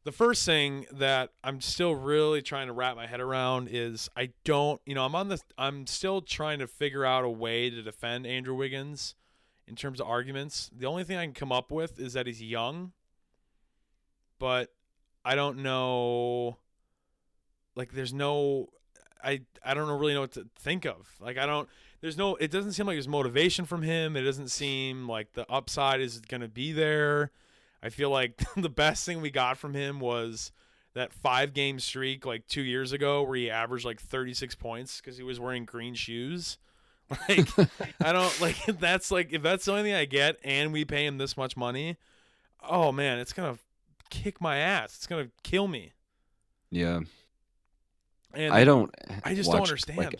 The 0.05 0.11
first 0.11 0.45
thing 0.45 0.85
that 0.91 1.31
I'm 1.43 1.59
still 1.61 1.95
really 1.95 2.43
trying 2.43 2.67
to 2.67 2.73
wrap 2.73 2.95
my 2.95 3.07
head 3.07 3.19
around 3.19 3.69
is 3.71 4.07
I 4.15 4.29
don't, 4.43 4.79
you 4.85 4.93
know, 4.93 5.03
I'm 5.03 5.15
on 5.15 5.29
this, 5.29 5.43
I'm 5.57 5.87
still 5.87 6.21
trying 6.21 6.59
to 6.59 6.67
figure 6.67 7.03
out 7.03 7.23
a 7.23 7.29
way 7.29 7.71
to 7.71 7.81
defend 7.81 8.27
Andrew 8.27 8.53
Wiggins 8.53 9.15
in 9.67 9.75
terms 9.75 9.99
of 9.99 10.07
arguments. 10.07 10.69
The 10.77 10.85
only 10.85 11.03
thing 11.03 11.17
I 11.17 11.25
can 11.25 11.33
come 11.33 11.51
up 11.51 11.71
with 11.71 11.99
is 11.99 12.13
that 12.13 12.27
he's 12.27 12.39
young, 12.39 12.91
but 14.37 14.71
I 15.25 15.33
don't 15.33 15.63
know. 15.63 16.57
Like, 17.75 17.91
there's 17.91 18.13
no, 18.13 18.69
I 19.23 19.41
I 19.63 19.73
don't 19.73 19.89
really 19.89 20.13
know 20.13 20.21
what 20.21 20.33
to 20.33 20.47
think 20.55 20.85
of. 20.85 21.15
Like, 21.19 21.39
I 21.39 21.47
don't. 21.47 21.67
There's 22.01 22.15
no. 22.15 22.35
It 22.35 22.51
doesn't 22.51 22.73
seem 22.73 22.85
like 22.85 22.95
there's 22.95 23.07
motivation 23.07 23.65
from 23.65 23.81
him. 23.81 24.15
It 24.15 24.21
doesn't 24.21 24.49
seem 24.49 25.09
like 25.09 25.33
the 25.33 25.51
upside 25.51 25.99
is 25.99 26.19
going 26.19 26.41
to 26.41 26.47
be 26.47 26.71
there. 26.71 27.31
I 27.85 27.89
feel 27.89 28.09
like 28.09 28.41
the 28.57 28.69
best 28.69 29.05
thing 29.05 29.21
we 29.21 29.29
got 29.29 29.57
from 29.59 29.75
him 29.75 29.99
was 29.99 30.51
that 30.95 31.13
five 31.13 31.53
game 31.53 31.79
streak 31.79 32.25
like 32.25 32.47
two 32.47 32.63
years 32.63 32.91
ago 32.91 33.21
where 33.21 33.37
he 33.37 33.49
averaged 33.51 33.85
like 33.85 34.01
36 34.01 34.55
points 34.55 34.99
because 34.99 35.17
he 35.17 35.23
was 35.23 35.39
wearing 35.39 35.65
green 35.65 35.93
shoes. 35.93 36.57
Like, 37.29 37.47
I 38.01 38.11
don't 38.13 38.41
like 38.41 38.57
that's 38.79 39.11
like 39.11 39.31
if 39.31 39.43
that's 39.43 39.65
the 39.65 39.73
only 39.73 39.83
thing 39.83 39.93
I 39.93 40.05
get 40.05 40.37
and 40.43 40.73
we 40.73 40.85
pay 40.85 41.05
him 41.05 41.19
this 41.19 41.37
much 41.37 41.55
money. 41.55 41.97
Oh 42.67 42.91
man, 42.91 43.19
it's 43.19 43.31
gonna 43.31 43.59
kick 44.09 44.41
my 44.41 44.57
ass. 44.57 44.95
It's 44.95 45.05
gonna 45.05 45.27
kill 45.43 45.67
me. 45.67 45.91
Yeah, 46.71 47.01
And 48.33 48.51
I 48.51 48.63
don't. 48.63 48.91
I 49.23 49.35
just 49.35 49.51
don't 49.51 49.61
understand. 49.61 49.99
like, 49.99 50.15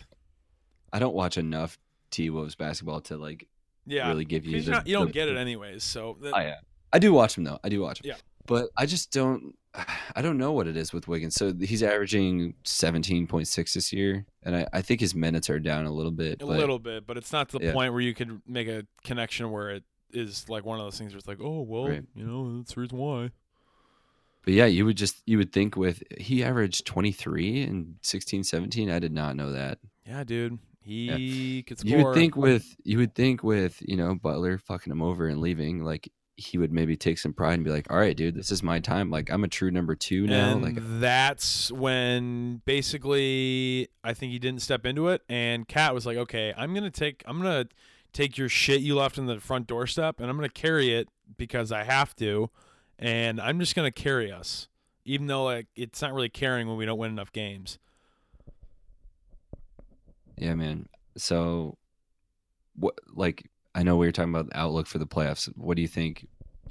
I 0.92 1.00
don't 1.00 1.14
watch 1.14 1.36
enough 1.38 1.76
T 2.12 2.30
Wolves 2.30 2.54
basketball 2.54 3.00
to 3.00 3.16
like 3.16 3.48
yeah, 3.84 4.06
really 4.06 4.24
give 4.24 4.46
you. 4.46 4.62
The, 4.62 4.70
not- 4.70 4.86
you 4.86 4.94
don't 4.94 5.08
the- 5.08 5.12
get 5.12 5.26
it 5.26 5.36
anyways. 5.36 5.82
So 5.82 6.16
that, 6.22 6.36
I, 6.36 6.50
uh, 6.50 6.54
I 6.92 6.98
do 6.98 7.12
watch 7.12 7.36
him 7.36 7.44
though. 7.44 7.58
I 7.64 7.68
do 7.68 7.80
watch 7.82 8.00
him. 8.00 8.08
Yeah. 8.08 8.16
But 8.46 8.68
I 8.76 8.86
just 8.86 9.10
don't. 9.12 9.54
I 10.14 10.22
don't 10.22 10.38
know 10.38 10.52
what 10.52 10.66
it 10.66 10.76
is 10.76 10.92
with 10.94 11.06
Wiggins. 11.06 11.34
So 11.34 11.52
he's 11.52 11.82
averaging 11.82 12.54
seventeen 12.64 13.26
point 13.26 13.48
six 13.48 13.74
this 13.74 13.92
year, 13.92 14.24
and 14.42 14.56
I, 14.56 14.66
I 14.72 14.80
think 14.82 15.00
his 15.00 15.14
minutes 15.14 15.50
are 15.50 15.58
down 15.60 15.84
a 15.84 15.92
little 15.92 16.12
bit. 16.12 16.40
a 16.40 16.46
but 16.46 16.56
little 16.56 16.78
bit, 16.78 17.06
but 17.06 17.16
it's 17.18 17.32
not 17.32 17.48
to 17.50 17.58
the 17.58 17.66
Yeah. 17.66 17.72
point 17.72 17.92
where 17.92 18.00
you 18.00 18.14
could 18.14 18.40
make 18.46 18.68
a 18.68 18.86
connection 19.04 19.50
where 19.50 19.70
it 19.70 19.84
is 20.12 20.48
like 20.48 20.64
one 20.64 20.78
of 20.78 20.86
those 20.86 20.96
things 20.96 21.12
where 21.12 21.18
it's 21.18 21.28
like, 21.28 21.40
oh 21.42 21.60
well, 21.62 21.88
Right. 21.88 22.04
you 22.14 22.24
know, 22.24 22.56
that's 22.58 22.72
the 22.74 22.80
reason 22.80 22.96
why. 22.98 23.30
But 24.44 24.54
yeah, 24.54 24.66
you 24.66 24.86
would 24.86 24.96
just 24.96 25.16
you 25.26 25.36
would 25.38 25.52
think 25.52 25.76
with 25.76 26.02
he 26.18 26.42
averaged 26.44 26.86
23 26.86 27.62
and 27.64 27.96
16 28.02 28.44
17. 28.44 28.90
I 28.90 28.98
did 29.00 29.12
not 29.12 29.34
know 29.36 29.52
that. 29.52 29.78
Yeah, 30.06 30.22
dude, 30.24 30.58
he 30.84 31.64
could 31.66 31.80
score. 31.80 31.90
You 31.98 32.04
would 32.04 32.14
think 32.14 32.36
with 32.36 32.64
you 32.84 32.98
would 32.98 33.14
think 33.14 33.42
with, 33.42 33.82
you 33.84 33.96
know, 33.96 34.14
Butler 34.14 34.56
fucking 34.56 34.90
him 34.90 35.02
over 35.02 35.26
and 35.26 35.40
leaving 35.40 35.82
like 35.84 36.08
he 36.36 36.58
would 36.58 36.70
maybe 36.70 36.96
take 36.96 37.18
some 37.18 37.32
pride 37.32 37.54
and 37.54 37.64
be 37.64 37.70
like, 37.70 37.90
"All 37.90 37.98
right, 37.98 38.16
dude, 38.16 38.34
this 38.34 38.50
is 38.50 38.62
my 38.62 38.78
time. 38.78 39.10
Like 39.10 39.30
I'm 39.30 39.42
a 39.42 39.48
true 39.48 39.70
number 39.70 39.94
2 39.94 40.26
now." 40.26 40.52
and 40.52 40.62
like 40.62 40.76
that's 41.00 41.72
when 41.72 42.60
basically 42.64 43.88
I 44.04 44.12
think 44.12 44.32
he 44.32 44.38
didn't 44.38 44.62
step 44.62 44.84
into 44.84 45.08
it, 45.08 45.22
and 45.28 45.66
KAT 45.66 45.94
was 45.94 46.04
like, 46.04 46.18
"Okay, 46.18 46.52
I'm 46.56 46.74
gonna 46.74 46.90
take, 46.90 47.22
I'm 47.26 47.38
gonna 47.38 47.66
take 48.12 48.36
your 48.36 48.48
shit 48.48 48.82
you 48.82 48.96
left 48.96 49.18
in 49.18 49.26
the 49.26 49.40
front 49.40 49.66
doorstep, 49.66 50.20
and 50.20 50.28
I'm 50.28 50.36
gonna 50.36 50.48
carry 50.48 50.94
it 50.94 51.08
because 51.38 51.72
I 51.72 51.84
have 51.84 52.14
to, 52.16 52.50
and 52.98 53.40
I'm 53.40 53.58
just 53.58 53.74
gonna 53.74 53.90
carry 53.90 54.30
us, 54.30 54.68
even 55.04 55.26
though 55.26 55.44
like 55.44 55.68
it's 55.74 56.02
not 56.02 56.12
really 56.12 56.28
carrying 56.28 56.68
when 56.68 56.76
we 56.76 56.84
don't 56.84 56.98
win 56.98 57.10
enough 57.10 57.32
games." 57.32 57.78
Yeah, 60.36 60.54
man. 60.54 60.88
So 61.16 61.78
what 62.74 62.98
like 63.14 63.48
I 63.76 63.82
know 63.82 63.96
we 63.96 64.06
were 64.06 64.12
talking 64.12 64.34
about 64.34 64.48
the 64.48 64.58
outlook 64.58 64.86
for 64.86 64.98
the 64.98 65.06
playoffs. 65.06 65.46
What 65.56 65.76
do 65.76 65.82
you 65.82 65.88
think 65.88 66.26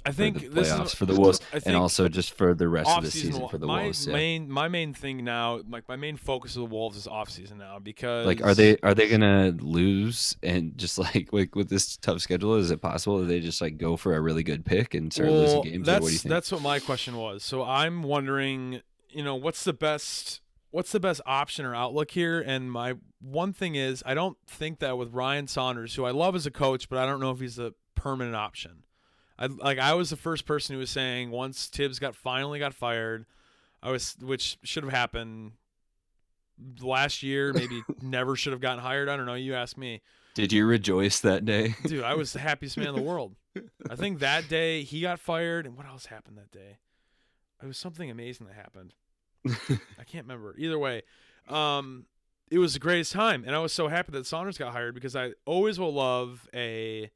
I 0.07 0.09
for 0.09 0.17
think 0.17 0.39
the 0.39 0.47
this 0.49 0.71
playoffs 0.71 0.85
is 0.85 0.93
for 0.95 1.05
the 1.05 1.15
Wolves 1.15 1.39
and 1.65 1.75
also 1.75 2.09
just 2.09 2.33
for 2.35 2.55
the 2.55 2.67
rest 2.67 2.89
of 2.89 3.03
the 3.03 3.07
off-season 3.07 3.47
for 3.47 3.59
the 3.59 3.67
my 3.67 3.83
Wolves? 3.83 4.07
Yeah. 4.07 4.13
main 4.13 4.49
my 4.49 4.67
main 4.67 4.93
thing 4.93 5.23
now, 5.23 5.61
like 5.69 5.87
my 5.87 5.95
main 5.95 6.17
focus 6.17 6.55
of 6.55 6.61
the 6.61 6.75
Wolves 6.75 6.97
is 6.97 7.07
off 7.07 7.29
season 7.29 7.59
now 7.59 7.77
because 7.77 8.25
Like, 8.25 8.43
are 8.43 8.55
they 8.55 8.77
are 8.83 8.95
they 8.95 9.07
gonna 9.07 9.55
lose 9.59 10.35
and 10.41 10.75
just 10.77 10.97
like 11.05 11.31
like 11.31 11.55
with 11.55 11.69
this 11.69 11.95
tough 11.97 12.21
schedule? 12.21 12.55
Is 12.55 12.71
it 12.71 12.81
possible 12.81 13.19
that 13.19 13.25
they 13.25 13.39
just 13.39 13.61
like 13.61 13.77
go 13.77 13.97
for 13.97 14.15
a 14.15 14.21
really 14.21 14.43
good 14.43 14.65
pick 14.65 14.95
and 14.95 15.13
start 15.13 15.29
losing 15.29 15.61
games? 15.61 15.85
That's 15.85 16.01
what 16.01 16.07
do 16.07 16.13
you 16.13 16.19
think? 16.19 16.29
that's 16.31 16.51
what 16.51 16.61
my 16.61 16.79
question 16.79 17.17
was. 17.17 17.43
So 17.43 17.63
I'm 17.63 18.01
wondering, 18.01 18.81
you 19.09 19.23
know, 19.23 19.35
what's 19.35 19.63
the 19.63 19.73
best 19.73 20.41
what's 20.75 20.91
the 20.91 20.99
best 20.99 21.21
option 21.25 21.63
or 21.63 21.73
outlook 21.73 22.11
here? 22.11 22.41
And 22.41 22.69
my 22.69 22.95
one 23.21 23.53
thing 23.53 23.75
is, 23.75 24.03
I 24.05 24.13
don't 24.13 24.37
think 24.45 24.79
that 24.79 24.97
with 24.97 25.13
Ryan 25.13 25.47
Saunders, 25.47 25.95
who 25.95 26.03
I 26.03 26.11
love 26.11 26.35
as 26.35 26.45
a 26.45 26.51
coach, 26.51 26.89
but 26.89 26.99
I 26.99 27.05
don't 27.05 27.21
know 27.21 27.31
if 27.31 27.39
he's 27.39 27.57
a 27.57 27.73
permanent 27.95 28.35
option. 28.35 28.83
I 29.39 29.45
like 29.45 29.79
I 29.79 29.93
was 29.93 30.09
the 30.09 30.17
first 30.17 30.45
person 30.45 30.73
who 30.73 30.79
was 30.81 30.89
saying 30.89 31.31
once 31.31 31.67
Thibs 31.67 31.97
got 31.97 32.13
finally 32.13 32.59
got 32.59 32.73
fired, 32.73 33.25
I 33.81 33.89
was 33.89 34.17
which 34.21 34.57
should 34.63 34.83
have 34.83 34.91
happened 34.91 35.53
last 36.81 37.23
year, 37.23 37.53
maybe 37.53 37.81
never 38.01 38.35
should 38.35 38.51
have 38.51 38.61
gotten 38.61 38.79
hired. 38.79 39.07
I 39.07 39.15
don't 39.15 39.25
know. 39.25 39.33
You 39.35 39.55
ask 39.55 39.77
me. 39.77 40.01
Did 40.33 40.51
you 40.51 40.65
rejoice 40.65 41.21
that 41.21 41.45
day? 41.45 41.75
Dude, 41.85 42.03
I 42.03 42.15
was 42.15 42.33
the 42.33 42.39
happiest 42.39 42.77
man 42.77 42.89
in 42.89 42.95
the 42.95 43.01
world. 43.01 43.35
I 43.89 43.95
think 43.95 44.19
that 44.19 44.49
day 44.49 44.83
he 44.83 44.99
got 44.99 45.21
fired, 45.21 45.65
and 45.65 45.77
what 45.77 45.85
else 45.85 46.07
happened 46.07 46.37
that 46.37 46.51
day? 46.51 46.79
It 47.63 47.65
was 47.65 47.77
something 47.77 48.11
amazing 48.11 48.47
that 48.47 48.55
happened. 48.55 48.93
I 49.99 50.03
can't 50.05 50.25
remember. 50.25 50.55
Either 50.57 50.79
way, 50.79 51.03
um, 51.47 52.05
it 52.49 52.59
was 52.59 52.73
the 52.73 52.79
greatest 52.79 53.11
time, 53.11 53.43
and 53.45 53.55
I 53.55 53.59
was 53.59 53.73
so 53.73 53.87
happy 53.87 54.11
that 54.13 54.25
Saunders 54.25 54.57
got 54.57 54.71
hired 54.71 54.95
because 54.95 55.15
I 55.15 55.31
always 55.45 55.79
will 55.79 55.93
love 55.93 56.47
a 56.53 57.11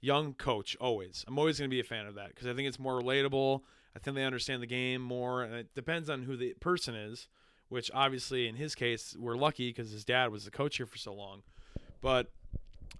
young 0.00 0.34
coach. 0.34 0.76
Always, 0.80 1.24
I'm 1.26 1.38
always 1.38 1.58
going 1.58 1.70
to 1.70 1.74
be 1.74 1.80
a 1.80 1.84
fan 1.84 2.06
of 2.06 2.14
that 2.16 2.28
because 2.28 2.46
I 2.46 2.54
think 2.54 2.68
it's 2.68 2.78
more 2.78 3.00
relatable. 3.00 3.60
I 3.94 3.98
think 3.98 4.16
they 4.16 4.24
understand 4.24 4.62
the 4.62 4.66
game 4.66 5.02
more, 5.02 5.42
and 5.42 5.54
it 5.54 5.74
depends 5.74 6.08
on 6.08 6.22
who 6.22 6.36
the 6.36 6.54
person 6.60 6.94
is. 6.94 7.28
Which 7.68 7.90
obviously, 7.94 8.48
in 8.48 8.56
his 8.56 8.74
case, 8.74 9.16
we're 9.18 9.36
lucky 9.36 9.70
because 9.70 9.90
his 9.90 10.04
dad 10.04 10.30
was 10.30 10.44
the 10.44 10.50
coach 10.50 10.76
here 10.76 10.84
for 10.84 10.98
so 10.98 11.14
long. 11.14 11.42
But 12.02 12.30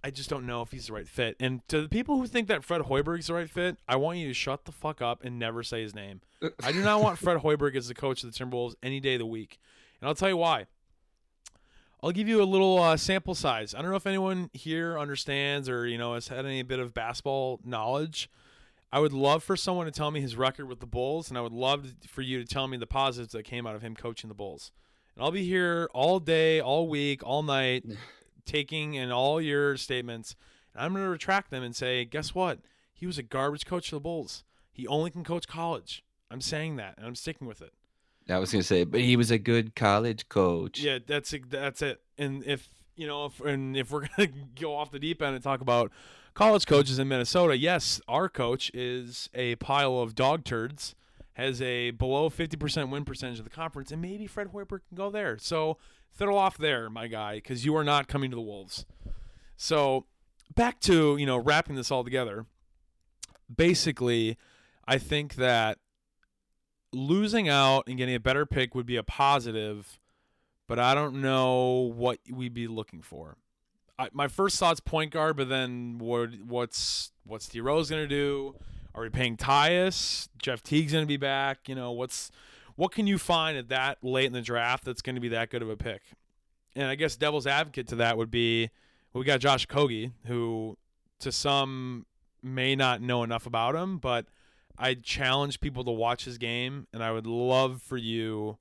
I 0.03 0.09
just 0.09 0.29
don't 0.29 0.45
know 0.45 0.61
if 0.61 0.71
he's 0.71 0.87
the 0.87 0.93
right 0.93 1.07
fit. 1.07 1.37
And 1.39 1.65
to 1.69 1.81
the 1.81 1.89
people 1.89 2.17
who 2.17 2.27
think 2.27 2.47
that 2.49 2.63
Fred 2.63 2.81
Hoiberg's 2.81 3.27
the 3.27 3.35
right 3.35 3.49
fit, 3.49 3.77
I 3.87 3.95
want 3.95 4.17
you 4.17 4.27
to 4.27 4.33
shut 4.33 4.65
the 4.65 4.71
fuck 4.71 5.01
up 5.01 5.23
and 5.23 5.39
never 5.39 5.63
say 5.63 5.81
his 5.81 5.95
name. 5.95 6.21
I 6.61 6.71
do 6.71 6.81
not 6.83 7.01
want 7.01 7.17
Fred 7.19 7.37
Hoiberg 7.37 7.75
as 7.75 7.87
the 7.87 7.93
coach 7.93 8.23
of 8.23 8.33
the 8.33 8.37
Timberwolves 8.37 8.75
any 8.83 8.99
day 8.99 9.13
of 9.13 9.19
the 9.19 9.25
week. 9.25 9.59
And 10.01 10.07
I'll 10.09 10.15
tell 10.15 10.29
you 10.29 10.37
why. 10.37 10.65
I'll 12.03 12.11
give 12.11 12.27
you 12.27 12.41
a 12.41 12.43
little 12.43 12.79
uh, 12.79 12.97
sample 12.97 13.33
size. 13.33 13.73
I 13.73 13.81
don't 13.81 13.91
know 13.91 13.95
if 13.95 14.05
anyone 14.05 14.49
here 14.51 14.99
understands 14.99 15.69
or 15.69 15.87
you 15.87 15.97
know 15.97 16.15
has 16.15 16.27
had 16.27 16.45
any 16.45 16.61
bit 16.61 16.79
of 16.79 16.93
basketball 16.93 17.61
knowledge. 17.63 18.29
I 18.91 18.99
would 18.99 19.13
love 19.13 19.41
for 19.41 19.55
someone 19.55 19.85
to 19.85 19.91
tell 19.91 20.11
me 20.11 20.19
his 20.19 20.35
record 20.35 20.67
with 20.67 20.81
the 20.81 20.85
Bulls, 20.85 21.29
and 21.29 21.37
I 21.37 21.41
would 21.41 21.53
love 21.53 21.93
for 22.05 22.21
you 22.21 22.39
to 22.39 22.45
tell 22.45 22.67
me 22.67 22.75
the 22.75 22.85
positives 22.85 23.31
that 23.31 23.43
came 23.43 23.65
out 23.65 23.73
of 23.73 23.81
him 23.81 23.95
coaching 23.95 24.27
the 24.27 24.35
Bulls. 24.35 24.71
And 25.15 25.23
I'll 25.23 25.31
be 25.31 25.45
here 25.45 25.89
all 25.93 26.19
day, 26.19 26.59
all 26.59 26.87
week, 26.89 27.21
all 27.23 27.41
night, 27.41 27.85
taking 28.45 28.93
in 28.95 29.11
all 29.11 29.39
your 29.41 29.77
statements. 29.77 30.35
And 30.73 30.83
I'm 30.83 30.93
going 30.93 31.03
to 31.05 31.09
retract 31.09 31.51
them 31.51 31.63
and 31.63 31.75
say, 31.75 32.05
guess 32.05 32.33
what? 32.35 32.59
He 32.93 33.05
was 33.05 33.17
a 33.17 33.23
garbage 33.23 33.65
coach 33.65 33.89
for 33.89 33.95
the 33.95 34.01
Bulls. 34.01 34.43
He 34.71 34.87
only 34.87 35.11
can 35.11 35.23
coach 35.23 35.47
college. 35.47 36.03
I'm 36.31 36.41
saying 36.41 36.77
that, 36.77 36.95
and 36.97 37.05
I'm 37.05 37.15
sticking 37.15 37.47
with 37.47 37.61
it. 37.61 37.73
I 38.29 38.39
was 38.39 38.51
gonna 38.53 38.63
say, 38.63 38.85
but 38.85 39.01
he 39.01 39.17
was 39.17 39.29
a 39.31 39.37
good 39.37 39.75
college 39.75 40.29
coach. 40.29 40.79
Yeah, 40.79 40.99
that's 41.05 41.33
it- 41.33 41.49
that's 41.49 41.81
it. 41.81 42.01
And 42.17 42.41
if 42.45 42.69
you 42.95 43.05
know, 43.05 43.25
if, 43.25 43.41
and 43.41 43.75
if 43.75 43.91
we're 43.91 44.07
gonna 44.17 44.29
go 44.59 44.75
off 44.75 44.91
the 44.91 44.97
deep 44.99 45.21
end 45.21 45.35
and 45.35 45.43
talk 45.43 45.59
about 45.59 45.91
college 46.33 46.65
coaches 46.65 46.97
in 46.99 47.07
Minnesota, 47.09 47.57
yes, 47.57 47.99
our 48.07 48.29
coach 48.29 48.71
is 48.73 49.29
a 49.33 49.55
pile 49.57 49.99
of 49.99 50.15
dog 50.15 50.45
turds. 50.45 50.95
has 51.33 51.61
a 51.61 51.91
below 51.91 52.29
50% 52.29 52.89
win 52.89 53.03
percentage 53.03 53.39
of 53.39 53.43
the 53.45 53.51
conference, 53.51 53.91
and 53.91 54.01
maybe 54.01 54.25
Fred 54.25 54.47
Hoiberg 54.53 54.79
can 54.87 54.95
go 54.95 55.09
there. 55.11 55.37
So 55.37 55.77
fiddle 56.13 56.37
off 56.37 56.57
there, 56.57 56.89
my 56.89 57.07
guy, 57.07 57.35
because 57.35 57.65
you 57.65 57.75
are 57.75 57.83
not 57.83 58.07
coming 58.07 58.29
to 58.29 58.35
the 58.35 58.41
Wolves. 58.41 58.85
So 59.57 60.05
back 60.55 60.79
to 60.81 61.17
you 61.17 61.25
know 61.25 61.37
wrapping 61.37 61.75
this 61.75 61.91
all 61.91 62.03
together. 62.03 62.45
Basically, 63.53 64.37
I 64.87 64.97
think 64.97 65.35
that 65.35 65.77
losing 66.91 67.49
out 67.49 67.85
and 67.87 67.97
getting 67.97 68.15
a 68.15 68.19
better 68.19 68.45
pick 68.45 68.75
would 68.75 68.85
be 68.85 68.95
a 68.95 69.03
positive, 69.03 69.99
but 70.67 70.79
I 70.79 70.93
don't 70.95 71.21
know 71.21 71.91
what 71.95 72.19
we'd 72.31 72.53
be 72.53 72.67
looking 72.67 73.01
for. 73.01 73.37
I, 73.97 74.09
my 74.11 74.27
first 74.27 74.57
thought's 74.59 74.79
point 74.79 75.11
guard, 75.11 75.37
but 75.37 75.49
then 75.49 75.97
what? 75.99 76.29
What's 76.45 77.11
what's 77.25 77.47
D 77.47 77.61
Rose 77.61 77.89
gonna 77.89 78.07
do? 78.07 78.55
Are 78.95 79.03
we 79.03 79.09
paying 79.09 79.37
Tyus? 79.37 80.29
Jeff 80.37 80.61
Teague's 80.63 80.93
gonna 80.93 81.05
be 81.05 81.17
back. 81.17 81.67
You 81.67 81.75
know 81.75 81.91
what's 81.91 82.31
what 82.75 82.91
can 82.91 83.07
you 83.07 83.17
find 83.17 83.57
at 83.57 83.69
that 83.69 83.97
late 84.03 84.25
in 84.25 84.33
the 84.33 84.41
draft 84.41 84.83
that's 84.83 85.01
going 85.01 85.15
to 85.15 85.21
be 85.21 85.29
that 85.29 85.49
good 85.49 85.61
of 85.61 85.69
a 85.69 85.77
pick? 85.77 86.01
And 86.75 86.87
I 86.87 86.95
guess 86.95 87.15
devil's 87.15 87.47
advocate 87.47 87.87
to 87.89 87.95
that 87.97 88.17
would 88.17 88.31
be 88.31 88.69
we 89.13 89.25
got 89.25 89.39
Josh 89.39 89.67
Okogie, 89.67 90.11
who 90.25 90.77
to 91.19 91.31
some 91.31 92.05
may 92.41 92.75
not 92.75 93.01
know 93.01 93.23
enough 93.23 93.45
about 93.45 93.75
him, 93.75 93.97
but 93.97 94.25
I 94.77 94.95
challenge 94.95 95.61
people 95.61 95.83
to 95.83 95.91
watch 95.91 96.25
his 96.25 96.37
game, 96.37 96.87
and 96.91 97.03
I 97.03 97.11
would 97.11 97.27
love 97.27 97.81
for 97.81 97.97
you 97.97 98.57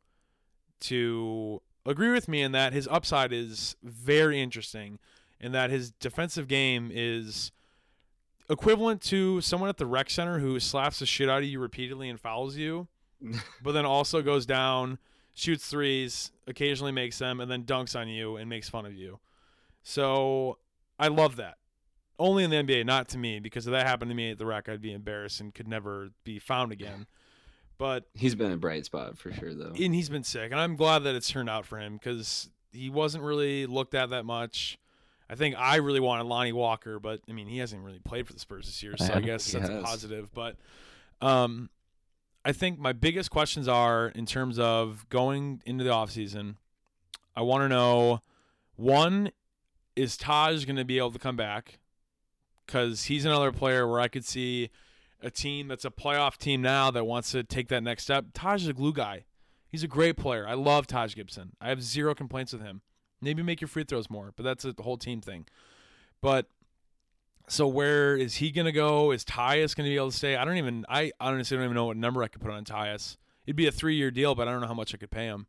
to 0.81 1.63
agree 1.87 2.11
with 2.11 2.29
me 2.29 2.43
in 2.43 2.53
that 2.53 2.73
his 2.73 2.87
upside 2.91 3.33
is 3.33 3.77
very 3.83 4.41
interesting, 4.41 4.99
and 5.41 5.55
that 5.55 5.71
his 5.71 5.91
defensive 5.91 6.49
game 6.49 6.91
is 6.93 7.51
equivalent 8.51 9.01
to 9.01 9.41
someone 9.41 9.71
at 9.71 9.79
the 9.79 9.87
rec 9.87 10.11
center 10.11 10.39
who 10.39 10.61
slaps 10.61 10.99
the 10.99 11.07
shit 11.07 11.31
out 11.31 11.39
of 11.39 11.49
you 11.49 11.59
repeatedly 11.59 12.09
and 12.09 12.21
fouls 12.21 12.57
you, 12.57 12.89
but 13.63 13.73
then 13.73 13.85
also 13.85 14.23
goes 14.23 14.47
down, 14.47 14.99
shoots 15.35 15.67
threes, 15.69 16.33
occasionally 16.47 16.93
makes 16.93 17.19
them, 17.19 17.41
and 17.41 17.51
then 17.51 17.65
dunks 17.65 17.99
on 17.99 18.09
you 18.09 18.37
and 18.37 18.49
makes 18.49 18.69
fun 18.69 18.87
of 18.87 18.95
you. 18.95 19.19
So 19.83 20.59
I 20.99 21.09
love 21.09 21.37
that. 21.37 21.57
Only 22.19 22.45
in 22.45 22.51
the 22.51 22.57
NBA, 22.57 22.85
not 22.87 23.09
to 23.09 23.19
me, 23.19 23.41
because 23.41 23.67
if 23.67 23.73
that 23.73 23.87
happened 23.87 24.11
to 24.11 24.15
me 24.15 24.31
at 24.31 24.39
the 24.39 24.47
rec, 24.47 24.69
I'd 24.69 24.81
be 24.83 24.93
embarrassed 24.93 25.41
and 25.41 25.53
could 25.55 25.67
never 25.67 26.11
be 26.25 26.39
found 26.39 26.71
again. 26.71 27.07
But 27.79 28.05
He's 28.15 28.35
been 28.37 28.53
a 28.53 28.57
bright 28.57 28.85
spot 28.85 29.19
for 29.19 29.33
sure, 29.33 29.55
though. 29.55 29.73
and 29.77 29.95
he's 29.95 30.09
been 30.09 30.23
sick, 30.23 30.53
and 30.53 30.61
I'm 30.61 30.77
glad 30.77 31.01
that 31.01 31.15
it's 31.17 31.29
turned 31.29 31.51
out 31.51 31.67
for 31.67 31.79
him 31.81 31.95
because 31.95 32.49
he 32.71 32.91
wasn't 32.91 33.25
really 33.25 33.67
looked 33.67 33.95
at 33.95 34.11
that 34.11 34.25
much. 34.25 34.79
I 35.29 35.35
think 35.35 35.57
I 35.59 35.77
really 35.77 35.99
wanted 35.99 36.25
Lonnie 36.25 36.53
Walker, 36.53 37.01
but 37.01 37.21
I 37.29 37.33
mean 37.33 37.49
he 37.49 37.59
hasn't 37.59 37.83
really 37.83 37.99
played 37.99 38.27
for 38.27 38.35
the 38.35 38.39
Spurs 38.39 38.67
this 38.67 38.83
year, 38.83 38.95
so 38.99 39.15
I 39.15 39.21
guess 39.23 39.51
that's 39.51 39.69
a 39.69 39.81
positive. 39.83 40.33
But 40.33 40.57
um, 41.21 41.71
I 42.45 42.53
think 42.53 42.79
my 42.79 42.93
biggest 42.93 43.31
questions 43.31 43.69
are 43.69 44.09
in 44.09 44.27
terms 44.27 44.59
of 44.59 45.09
going 45.09 45.63
into 45.65 45.85
the 45.85 45.91
offseason, 45.91 46.57
I 47.37 47.43
want 47.43 47.63
to 47.63 47.69
know 47.69 48.21
one 48.77 49.31
is 49.95 50.17
Taj 50.17 50.65
going 50.65 50.77
to 50.77 50.85
be 50.85 50.99
able 50.99 51.13
to 51.13 51.19
come 51.19 51.37
back 51.37 51.79
because 52.67 53.05
he's 53.05 53.25
another 53.25 53.53
player 53.53 53.87
where 53.87 54.01
I 54.01 54.09
could 54.09 54.25
see 54.25 54.71
a 55.21 55.31
team 55.31 55.69
that's 55.69 55.85
a 55.85 55.91
playoff 55.91 56.37
team 56.37 56.63
now 56.63 56.91
that 56.91 57.05
wants 57.05 57.31
to 57.33 57.45
take 57.45 57.69
that 57.69 57.83
next 57.83 58.05
step. 58.05 58.27
Taj 58.35 58.63
is 58.63 58.69
a 58.69 58.73
glue 58.73 58.93
guy. 58.93 59.25
He's 59.69 59.83
a 59.83 59.89
great 59.89 60.17
player. 60.17 60.47
I 60.47 60.55
love 60.55 60.87
Taj 60.87 61.15
Gibson. 61.15 61.53
I 61.61 61.69
have 61.69 61.83
zero 61.83 62.15
complaints 62.15 62.53
with 62.53 62.63
him. 62.63 62.83
Maybe 63.21 63.43
make 63.43 63.61
your 63.61 63.69
free 63.69 63.85
throws 63.85 64.11
more, 64.11 64.33
but 64.37 64.43
that's 64.43 64.65
a 64.65 64.75
whole 64.81 64.97
team 64.97 65.21
thing. 65.21 65.47
But 66.21 66.47
so 67.49 67.67
where 67.67 68.17
is 68.17 68.37
he 68.37 68.51
gonna 68.51 68.73
go? 68.73 69.11
Is 69.11 69.25
Tyus 69.25 69.77
gonna 69.77 69.89
be 69.89 69.97
able 69.97 70.11
to 70.11 70.17
stay? 70.17 70.37
I 70.37 70.45
don't 70.45 70.57
even. 70.57 70.85
I 70.89 71.13
honestly 71.21 71.57
don't 71.57 71.65
even 71.65 71.75
know 71.75 71.87
what 71.87 71.97
number 71.97 72.23
I 72.23 72.29
could 72.29 72.41
put 72.41 72.51
on 72.51 72.65
Tyus. 72.65 73.17
It'd 73.47 73.57
be 73.57 73.67
a 73.67 73.73
three-year 73.73 74.11
deal, 74.11 74.35
but 74.35 74.49
I 74.49 74.53
don't 74.53 74.61
know 74.61 74.69
how 74.69 74.75
much 74.75 74.95
I 74.95 74.99
could 74.99 75.11
pay 75.11 75.27
him. 75.27 75.47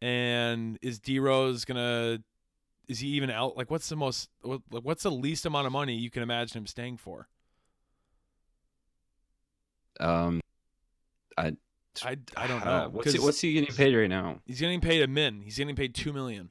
And 0.00 0.78
is 0.82 0.98
D 0.98 1.18
Rose 1.18 1.64
gonna? 1.64 2.18
Is 2.86 3.00
he 3.00 3.08
even 3.08 3.30
out? 3.30 3.56
Like, 3.56 3.70
what's 3.70 3.88
the 3.88 3.96
most? 3.96 4.28
What, 4.42 4.60
like, 4.70 4.84
what's 4.84 5.02
the 5.02 5.10
least 5.10 5.44
amount 5.44 5.66
of 5.66 5.72
money 5.72 5.94
you 5.94 6.10
can 6.10 6.22
imagine 6.22 6.58
him 6.58 6.66
staying 6.66 6.98
for? 6.98 7.28
Um, 10.00 10.40
I 11.36 11.56
I, 12.04 12.16
I 12.36 12.46
don't 12.46 12.62
uh, 12.62 12.84
know. 12.84 12.88
what's 12.90 13.12
he, 13.12 13.18
what's 13.18 13.40
he 13.40 13.52
getting 13.54 13.74
paid 13.74 13.94
right 13.94 14.08
now? 14.08 14.40
he's 14.46 14.60
getting 14.60 14.80
paid 14.80 15.02
a 15.02 15.08
min. 15.08 15.42
He's 15.42 15.56
getting 15.56 15.76
paid 15.76 15.94
two 15.94 16.12
million. 16.12 16.50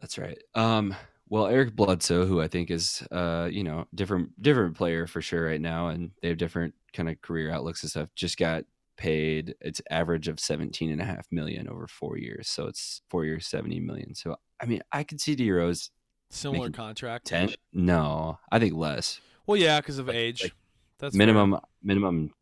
That's 0.00 0.18
right. 0.18 0.38
Um, 0.54 0.94
well, 1.28 1.46
Eric 1.46 1.74
Bledsoe, 1.74 2.26
who 2.26 2.40
I 2.40 2.48
think 2.48 2.70
is, 2.70 3.02
uh, 3.10 3.48
you 3.50 3.64
know, 3.64 3.86
different 3.94 4.40
different 4.40 4.76
player 4.76 5.06
for 5.06 5.20
sure 5.20 5.44
right 5.46 5.60
now, 5.60 5.88
and 5.88 6.10
they 6.22 6.28
have 6.28 6.38
different 6.38 6.74
kind 6.92 7.08
of 7.08 7.20
career 7.22 7.50
outlooks 7.50 7.82
and 7.82 7.90
stuff. 7.90 8.08
Just 8.14 8.38
got 8.38 8.64
paid 8.96 9.54
its 9.60 9.82
average 9.90 10.26
of 10.28 10.40
17 10.40 10.90
and 10.90 11.02
a 11.02 11.04
half 11.04 11.26
million 11.30 11.68
over 11.68 11.86
four 11.86 12.16
years, 12.16 12.48
so 12.48 12.66
it's 12.66 13.02
four 13.10 13.24
years, 13.24 13.46
70 13.46 13.80
million. 13.80 14.14
So 14.14 14.36
I 14.60 14.66
mean, 14.66 14.82
I 14.92 15.04
could 15.04 15.20
see 15.20 15.34
D 15.34 15.50
Rose 15.50 15.90
Similar 16.30 16.70
contract. 16.70 17.26
10. 17.26 17.54
No, 17.72 18.38
I 18.50 18.58
think 18.58 18.74
less. 18.74 19.20
Well, 19.46 19.56
yeah, 19.56 19.80
because 19.80 19.98
of 19.98 20.08
Like- 20.08 20.16
age. 20.16 20.42
like 20.42 20.52
That's 20.98 21.14
fair. 21.14 21.18
minimum 21.18 21.60
minimum 21.82 22.32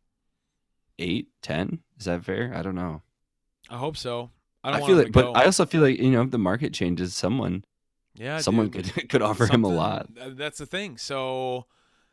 eight, 0.99 1.29
ten. 1.43 1.81
Is 1.99 2.07
that 2.07 2.25
fair? 2.25 2.53
I 2.55 2.63
don't 2.63 2.75
know. 2.75 3.03
I 3.69 3.77
hope 3.79 3.97
so. 3.97 4.31
I 4.63 4.73
I, 4.81 4.87
feel 4.87 4.97
like, 4.97 5.13
but 5.13 5.23
go. 5.23 5.33
I 5.33 5.45
also 5.45 5.67
feel 5.67 5.83
like 5.83 5.99
you 5.99 6.11
know, 6.11 6.23
if 6.23 6.31
the 6.31 6.39
market 6.39 6.73
changes, 6.73 7.15
someone 7.15 7.65
yeah, 8.15 8.39
someone 8.39 8.69
dude. 8.69 8.93
could 8.93 9.09
could 9.09 9.23
offer 9.23 9.47
him 9.47 9.65
a 9.65 9.69
lot. 9.69 10.07
uh, 10.21 10.31
That's 10.33 10.59
the 10.59 10.67
thing. 10.67 10.97
So, 10.99 11.67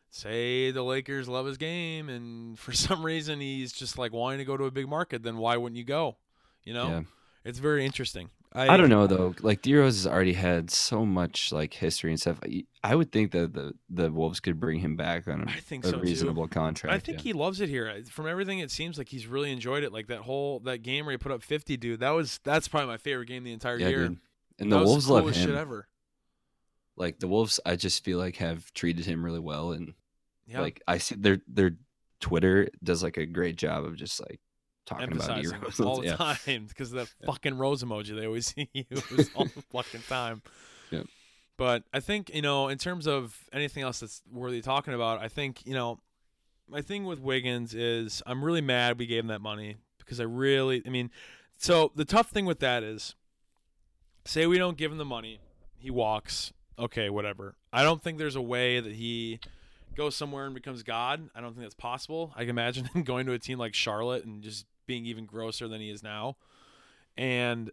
say 0.09 0.71
the 0.71 0.83
Lakers 0.83 1.27
love 1.27 1.45
his 1.45 1.57
game, 1.57 2.09
and 2.09 2.57
for 2.59 2.71
some 2.87 3.03
reason 3.03 3.39
he's 3.39 3.71
just 3.71 3.97
like 3.97 4.11
wanting 4.13 4.39
to 4.39 4.45
go 4.45 4.57
to 4.57 4.65
a 4.65 4.71
big 4.71 4.87
market. 4.87 5.23
Then 5.23 5.37
why 5.37 5.57
wouldn't 5.57 5.77
you 5.77 5.83
go? 5.85 6.17
You 6.63 6.73
know, 6.73 6.87
Yeah. 6.89 7.01
it's 7.45 7.59
very 7.59 7.85
interesting. 7.85 8.29
I, 8.53 8.67
I 8.73 8.77
don't 8.77 8.89
know 8.89 9.07
though. 9.07 9.33
Like 9.39 9.61
D 9.61 9.73
Rose 9.77 9.95
has 10.03 10.05
already 10.07 10.33
had 10.33 10.69
so 10.69 11.05
much 11.05 11.53
like 11.53 11.73
history 11.73 12.11
and 12.11 12.19
stuff. 12.19 12.37
I- 12.83 12.95
would 12.95 13.09
think 13.09 13.31
that 13.31 13.53
the 13.53 13.73
the 13.89 14.11
Wolves 14.11 14.41
could 14.41 14.59
bring 14.59 14.79
him 14.81 14.97
back 14.97 15.25
on 15.29 15.47
I 15.47 15.61
think 15.61 15.85
a 15.85 15.89
so 15.89 15.93
too. 15.95 16.01
reasonable 16.01 16.49
contract. 16.49 16.93
I 16.93 16.99
think 16.99 17.19
yeah. 17.19 17.23
he 17.23 17.33
loves 17.33 17.61
it 17.61 17.69
here. 17.69 18.03
From 18.09 18.27
everything, 18.27 18.59
it 18.59 18.69
seems 18.69 18.97
like 18.97 19.07
he's 19.07 19.25
really 19.25 19.53
enjoyed 19.53 19.83
it. 19.85 19.93
Like 19.93 20.07
that 20.07 20.19
whole 20.19 20.59
that 20.61 20.79
game 20.79 21.05
where 21.05 21.13
he 21.13 21.17
put 21.17 21.31
up 21.31 21.43
fifty, 21.43 21.77
dude. 21.77 22.01
That 22.01 22.09
was 22.09 22.41
that's 22.43 22.67
probably 22.67 22.87
my 22.87 22.97
favorite 22.97 23.27
game 23.27 23.45
the 23.45 23.53
entire 23.53 23.77
yeah, 23.79 23.87
year. 23.87 24.07
dude. 24.09 24.17
And 24.59 24.69
That 24.71 24.79
the 24.79 24.83
Wolves 24.83 25.05
the 25.05 25.13
love 25.13 25.27
him. 25.27 25.33
shit 25.33 25.55
ever. 25.55 25.87
Like 26.97 27.19
the 27.19 27.27
Wolves, 27.27 27.59
I 27.65 27.75
just 27.75 28.03
feel 28.03 28.19
like 28.19 28.37
have 28.37 28.73
treated 28.73 29.05
him 29.05 29.23
really 29.23 29.39
well, 29.39 29.71
and 29.71 29.93
Yeah, 30.47 30.61
like 30.61 30.81
I 30.87 30.97
see 30.97 31.15
their 31.15 31.41
their 31.47 31.77
Twitter 32.19 32.69
does 32.83 33.03
like 33.03 33.17
a 33.17 33.25
great 33.25 33.55
job 33.55 33.85
of 33.85 33.95
just 33.95 34.19
like 34.19 34.39
talking 34.85 35.11
about 35.11 35.79
all 35.79 36.01
the 36.01 36.07
yeah. 36.07 36.15
time 36.15 36.65
because 36.67 36.91
that 36.91 37.07
fucking 37.25 37.57
rose 37.57 37.83
emoji 37.83 38.15
they 38.15 38.25
always 38.25 38.53
use 38.73 39.29
all 39.35 39.45
the 39.45 39.61
fucking 39.71 40.01
time. 40.07 40.41
Yeah. 40.91 41.03
But 41.57 41.83
I 41.93 41.99
think 41.99 42.33
you 42.33 42.41
know, 42.41 42.67
in 42.69 42.77
terms 42.77 43.07
of 43.07 43.37
anything 43.53 43.83
else 43.83 43.99
that's 43.99 44.21
worthy 44.31 44.61
talking 44.61 44.93
about, 44.93 45.19
I 45.21 45.27
think 45.27 45.65
you 45.65 45.73
know, 45.73 45.99
my 46.67 46.81
thing 46.81 47.05
with 47.05 47.19
Wiggins 47.19 47.73
is 47.73 48.21
I'm 48.25 48.43
really 48.43 48.61
mad 48.61 48.97
we 48.97 49.05
gave 49.05 49.23
him 49.23 49.27
that 49.27 49.41
money 49.41 49.77
because 49.97 50.19
I 50.19 50.23
really, 50.23 50.81
I 50.85 50.89
mean, 50.89 51.11
so 51.57 51.91
the 51.95 52.05
tough 52.05 52.29
thing 52.29 52.45
with 52.45 52.59
that 52.59 52.83
is, 52.83 53.15
say 54.25 54.47
we 54.47 54.57
don't 54.57 54.77
give 54.77 54.91
him 54.91 54.97
the 54.97 55.05
money, 55.05 55.39
he 55.77 55.91
walks. 55.91 56.51
Okay, 56.81 57.09
whatever. 57.09 57.55
I 57.71 57.83
don't 57.83 58.01
think 58.01 58.17
there's 58.17 58.35
a 58.35 58.41
way 58.41 58.79
that 58.79 58.93
he 58.93 59.39
goes 59.95 60.15
somewhere 60.15 60.45
and 60.45 60.55
becomes 60.55 60.81
God. 60.83 61.29
I 61.35 61.41
don't 61.41 61.51
think 61.51 61.61
that's 61.61 61.75
possible. 61.75 62.33
I 62.35 62.41
can 62.41 62.49
imagine 62.49 62.85
him 62.93 63.03
going 63.03 63.27
to 63.27 63.33
a 63.33 63.39
team 63.39 63.59
like 63.59 63.73
Charlotte 63.73 64.25
and 64.25 64.41
just 64.41 64.65
being 64.87 65.05
even 65.05 65.25
grosser 65.25 65.67
than 65.67 65.79
he 65.79 65.91
is 65.91 66.01
now. 66.01 66.37
And 67.15 67.71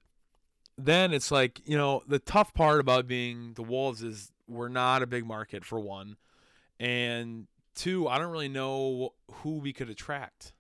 then 0.77 1.13
it's 1.13 1.31
like, 1.31 1.61
you 1.65 1.77
know, 1.77 2.03
the 2.07 2.19
tough 2.19 2.53
part 2.53 2.81
about 2.81 3.07
being 3.07 3.55
the 3.55 3.63
Wolves 3.63 4.03
is 4.03 4.31
we're 4.47 4.69
not 4.69 5.03
a 5.03 5.07
big 5.07 5.27
market 5.27 5.65
for 5.65 5.81
one. 5.81 6.17
And 6.79 7.47
two, 7.75 8.09
I 8.09 8.19
don't 8.19 8.31
really 8.31 8.49
know 8.49 9.15
who 9.31 9.59
we 9.59 9.73
could 9.73 9.89
attract. 9.89 10.53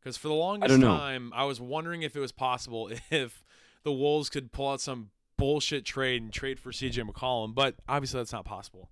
Because 0.00 0.16
for 0.16 0.28
the 0.28 0.34
longest 0.34 0.70
don't 0.70 0.80
time, 0.80 1.32
I 1.34 1.44
was 1.44 1.60
wondering 1.60 2.02
if 2.02 2.16
it 2.16 2.20
was 2.20 2.32
possible 2.32 2.90
if 3.10 3.44
the 3.82 3.92
Wolves 3.92 4.28
could 4.28 4.52
pull 4.52 4.70
out 4.70 4.80
some 4.80 5.10
bullshit 5.38 5.84
trade 5.84 6.22
and 6.22 6.32
trade 6.32 6.58
for 6.58 6.70
CJ 6.72 7.08
McCollum, 7.08 7.54
but 7.54 7.74
obviously 7.88 8.20
that's 8.20 8.32
not 8.32 8.44
possible. 8.44 8.90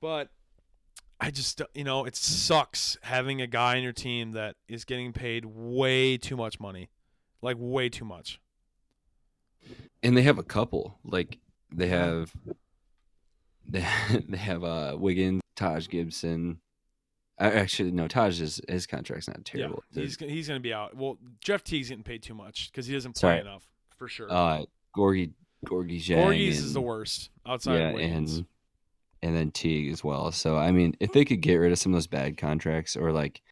But 0.00 0.30
I 1.20 1.30
just, 1.30 1.60
you 1.74 1.84
know, 1.84 2.04
it 2.04 2.14
sucks 2.16 2.96
having 3.02 3.40
a 3.42 3.46
guy 3.46 3.76
in 3.76 3.82
your 3.82 3.92
team 3.92 4.32
that 4.32 4.56
is 4.68 4.84
getting 4.84 5.12
paid 5.12 5.44
way 5.44 6.16
too 6.16 6.36
much 6.36 6.60
money, 6.60 6.88
like 7.42 7.56
way 7.58 7.88
too 7.88 8.04
much. 8.04 8.40
and 10.02 10.16
they 10.16 10.22
have 10.22 10.38
a 10.38 10.44
couple. 10.44 10.98
Like 11.04 11.38
they 11.72 11.88
have 11.88 12.32
they 13.68 13.84
they 14.28 14.36
have 14.38 14.62
uh 14.64 14.96
Wiggins, 14.98 15.42
Taj 15.56 15.88
Gibson. 15.88 16.60
Actually, 17.40 17.92
no, 17.92 18.08
Taj 18.08 18.40
is 18.40 18.60
his 18.68 18.86
contract's 18.86 19.28
not 19.28 19.44
terrible. 19.44 19.82
Yeah, 19.92 20.02
he's 20.02 20.16
he's 20.18 20.48
gonna 20.48 20.58
be 20.60 20.72
out. 20.72 20.96
Well, 20.96 21.18
Jeff 21.40 21.62
Teague's 21.62 21.88
getting 21.88 22.02
paid 22.04 22.22
too 22.22 22.34
much 22.34 22.70
because 22.70 22.86
he 22.86 22.94
doesn't 22.94 23.14
play 23.14 23.20
Sorry. 23.20 23.40
enough 23.40 23.64
for 23.96 24.08
sure. 24.08 24.30
uh 24.30 24.64
Gorgui 24.96 25.32
Gorgui 25.66 26.00
Dieng 26.00 26.22
Voorhees 26.22 26.62
is 26.62 26.74
the 26.74 26.80
worst 26.80 27.30
outside 27.46 27.78
yeah, 27.78 27.88
of 27.88 27.94
Wiggins. 27.94 28.38
and 28.38 28.46
and 29.20 29.36
then 29.36 29.50
Teague 29.50 29.92
as 29.92 30.04
well. 30.04 30.30
So 30.32 30.56
I 30.56 30.70
mean, 30.70 30.96
if 31.00 31.12
they 31.12 31.24
could 31.24 31.40
get 31.40 31.56
rid 31.56 31.72
of 31.72 31.78
some 31.78 31.92
of 31.92 31.96
those 31.96 32.06
bad 32.06 32.36
contracts 32.36 32.96
or 32.96 33.12
like 33.12 33.42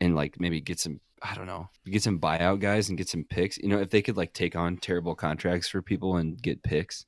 and 0.00 0.14
like 0.14 0.40
maybe 0.40 0.60
get 0.60 0.80
some 0.80 1.00
I 1.22 1.34
don't 1.34 1.46
know, 1.46 1.68
get 1.84 2.02
some 2.02 2.20
buyout 2.20 2.60
guys 2.60 2.88
and 2.88 2.98
get 2.98 3.08
some 3.08 3.24
picks. 3.24 3.58
You 3.58 3.68
know, 3.68 3.80
if 3.80 3.90
they 3.90 4.02
could 4.02 4.16
like 4.16 4.32
take 4.32 4.56
on 4.56 4.76
terrible 4.76 5.14
contracts 5.14 5.68
for 5.68 5.82
people 5.82 6.16
and 6.16 6.40
get 6.40 6.62
picks, 6.62 7.06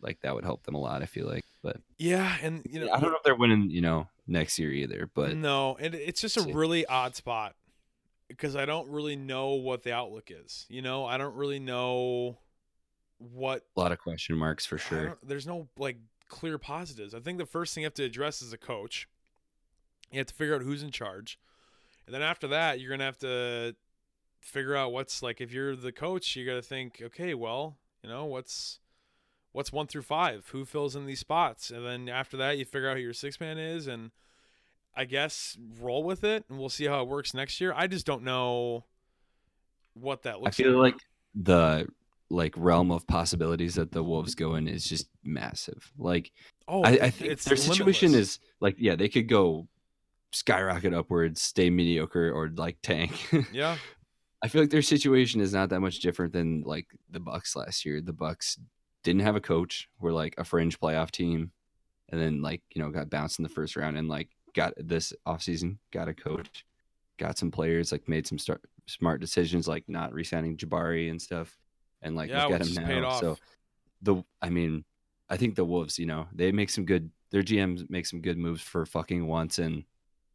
like 0.00 0.20
that 0.22 0.34
would 0.34 0.44
help 0.44 0.64
them 0.64 0.74
a 0.74 0.80
lot. 0.80 1.02
I 1.02 1.06
feel 1.06 1.26
like, 1.26 1.44
but 1.62 1.76
Yeah, 1.98 2.36
and 2.42 2.66
you 2.68 2.80
know, 2.80 2.92
I 2.92 3.00
don't 3.00 3.10
know 3.10 3.16
if 3.16 3.22
they're 3.22 3.36
winning. 3.36 3.70
You 3.70 3.80
know, 3.80 4.08
next 4.26 4.58
year 4.58 4.72
either. 4.72 5.08
But 5.12 5.36
no, 5.36 5.76
and 5.78 5.94
it's 5.94 6.20
just 6.20 6.36
a 6.36 6.52
really 6.52 6.86
odd 6.86 7.14
spot 7.14 7.54
because 8.28 8.56
I 8.56 8.64
don't 8.64 8.88
really 8.88 9.16
know 9.16 9.54
what 9.54 9.82
the 9.82 9.92
outlook 9.92 10.30
is. 10.30 10.66
You 10.68 10.82
know, 10.82 11.04
I 11.04 11.18
don't 11.18 11.34
really 11.34 11.60
know 11.60 12.38
what 13.32 13.64
a 13.76 13.80
lot 13.80 13.92
of 13.92 13.98
question 13.98 14.36
marks 14.36 14.66
for 14.66 14.78
sure. 14.78 15.18
there's 15.22 15.46
no 15.46 15.68
like 15.78 15.98
clear 16.28 16.58
positives. 16.58 17.14
I 17.14 17.20
think 17.20 17.38
the 17.38 17.46
first 17.46 17.74
thing 17.74 17.82
you 17.82 17.86
have 17.86 17.94
to 17.94 18.04
address 18.04 18.42
is 18.42 18.52
a 18.52 18.58
coach. 18.58 19.08
You 20.10 20.18
have 20.18 20.26
to 20.26 20.34
figure 20.34 20.54
out 20.54 20.62
who's 20.62 20.82
in 20.82 20.90
charge, 20.90 21.38
and 22.06 22.14
then 22.14 22.22
after 22.22 22.48
that, 22.48 22.80
you're 22.80 22.90
gonna 22.90 23.04
have 23.04 23.18
to 23.18 23.74
figure 24.40 24.76
out 24.76 24.92
what's 24.92 25.22
like. 25.22 25.40
If 25.40 25.52
you're 25.52 25.76
the 25.76 25.92
coach, 25.92 26.36
you 26.36 26.44
got 26.44 26.54
to 26.54 26.62
think, 26.62 27.00
okay, 27.02 27.32
well, 27.32 27.78
you 28.02 28.10
know, 28.10 28.24
what's 28.26 28.80
what's 29.52 29.72
one 29.72 29.86
through 29.86 30.02
five? 30.02 30.48
Who 30.52 30.64
fills 30.64 30.96
in 30.96 31.06
these 31.06 31.20
spots? 31.20 31.70
And 31.70 31.86
then 31.86 32.08
after 32.08 32.36
that, 32.38 32.58
you 32.58 32.64
figure 32.64 32.88
out 32.90 32.96
who 32.96 33.02
your 33.02 33.14
six 33.14 33.40
man 33.40 33.58
is, 33.58 33.86
and 33.86 34.10
I 34.94 35.04
guess 35.04 35.56
roll 35.80 36.02
with 36.02 36.24
it, 36.24 36.44
and 36.48 36.58
we'll 36.58 36.68
see 36.68 36.86
how 36.86 37.00
it 37.02 37.08
works 37.08 37.32
next 37.32 37.60
year. 37.60 37.72
I 37.74 37.86
just 37.86 38.04
don't 38.04 38.22
know 38.24 38.84
what 39.94 40.22
that 40.22 40.40
looks 40.40 40.58
I 40.58 40.62
feel 40.62 40.72
like. 40.78 40.94
like 40.94 41.02
the 41.34 41.86
like 42.32 42.54
realm 42.56 42.90
of 42.90 43.06
possibilities 43.06 43.74
that 43.74 43.92
the 43.92 44.02
Wolves 44.02 44.34
go 44.34 44.54
in 44.54 44.66
is 44.66 44.84
just 44.84 45.08
massive. 45.22 45.92
Like 45.98 46.32
Oh, 46.68 46.82
I, 46.82 46.90
I 46.90 47.10
think 47.10 47.30
it's 47.32 47.44
their 47.44 47.56
situation 47.56 48.12
limitless. 48.12 48.34
is 48.34 48.40
like 48.60 48.76
yeah, 48.78 48.96
they 48.96 49.08
could 49.08 49.28
go 49.28 49.68
skyrocket 50.32 50.94
upwards, 50.94 51.42
stay 51.42 51.70
mediocre, 51.70 52.30
or 52.32 52.48
like 52.56 52.78
tank. 52.82 53.28
yeah. 53.52 53.76
I 54.42 54.48
feel 54.48 54.62
like 54.62 54.70
their 54.70 54.82
situation 54.82 55.40
is 55.40 55.52
not 55.52 55.68
that 55.68 55.80
much 55.80 56.00
different 56.00 56.32
than 56.32 56.62
like 56.62 56.86
the 57.10 57.20
Bucks 57.20 57.54
last 57.54 57.84
year. 57.84 58.00
The 58.00 58.12
Bucks 58.12 58.58
didn't 59.04 59.22
have 59.22 59.36
a 59.36 59.40
coach, 59.40 59.88
were 60.00 60.12
like 60.12 60.34
a 60.38 60.44
fringe 60.44 60.80
playoff 60.80 61.10
team, 61.10 61.52
and 62.08 62.20
then 62.20 62.42
like 62.42 62.62
you 62.74 62.82
know 62.82 62.90
got 62.90 63.10
bounced 63.10 63.38
in 63.38 63.42
the 63.42 63.48
first 63.48 63.76
round 63.76 63.96
and 63.98 64.08
like 64.08 64.30
got 64.54 64.72
this 64.76 65.12
offseason, 65.26 65.76
got 65.92 66.08
a 66.08 66.14
coach, 66.14 66.64
got 67.18 67.38
some 67.38 67.50
players, 67.50 67.92
like 67.92 68.08
made 68.08 68.26
some 68.26 68.38
start, 68.38 68.62
smart 68.86 69.20
decisions, 69.20 69.68
like 69.68 69.84
not 69.88 70.12
re-signing 70.12 70.56
Jabari 70.56 71.10
and 71.10 71.20
stuff, 71.20 71.56
and 72.02 72.16
like 72.16 72.30
Yeah, 72.30 72.44
look 72.44 72.52
at 72.52 72.60
which 72.60 72.76
him 72.76 73.00
now. 73.02 73.20
So 73.20 73.38
the 74.02 74.22
I 74.40 74.50
mean, 74.50 74.84
I 75.28 75.36
think 75.36 75.54
the 75.54 75.64
Wolves, 75.64 75.98
you 75.98 76.06
know, 76.06 76.26
they 76.32 76.52
make 76.52 76.70
some 76.70 76.84
good. 76.84 77.10
Their 77.30 77.42
GMs 77.42 77.88
make 77.88 78.04
some 78.04 78.20
good 78.20 78.36
moves 78.36 78.60
for 78.60 78.84
fucking 78.84 79.26
once, 79.26 79.58
and 79.58 79.84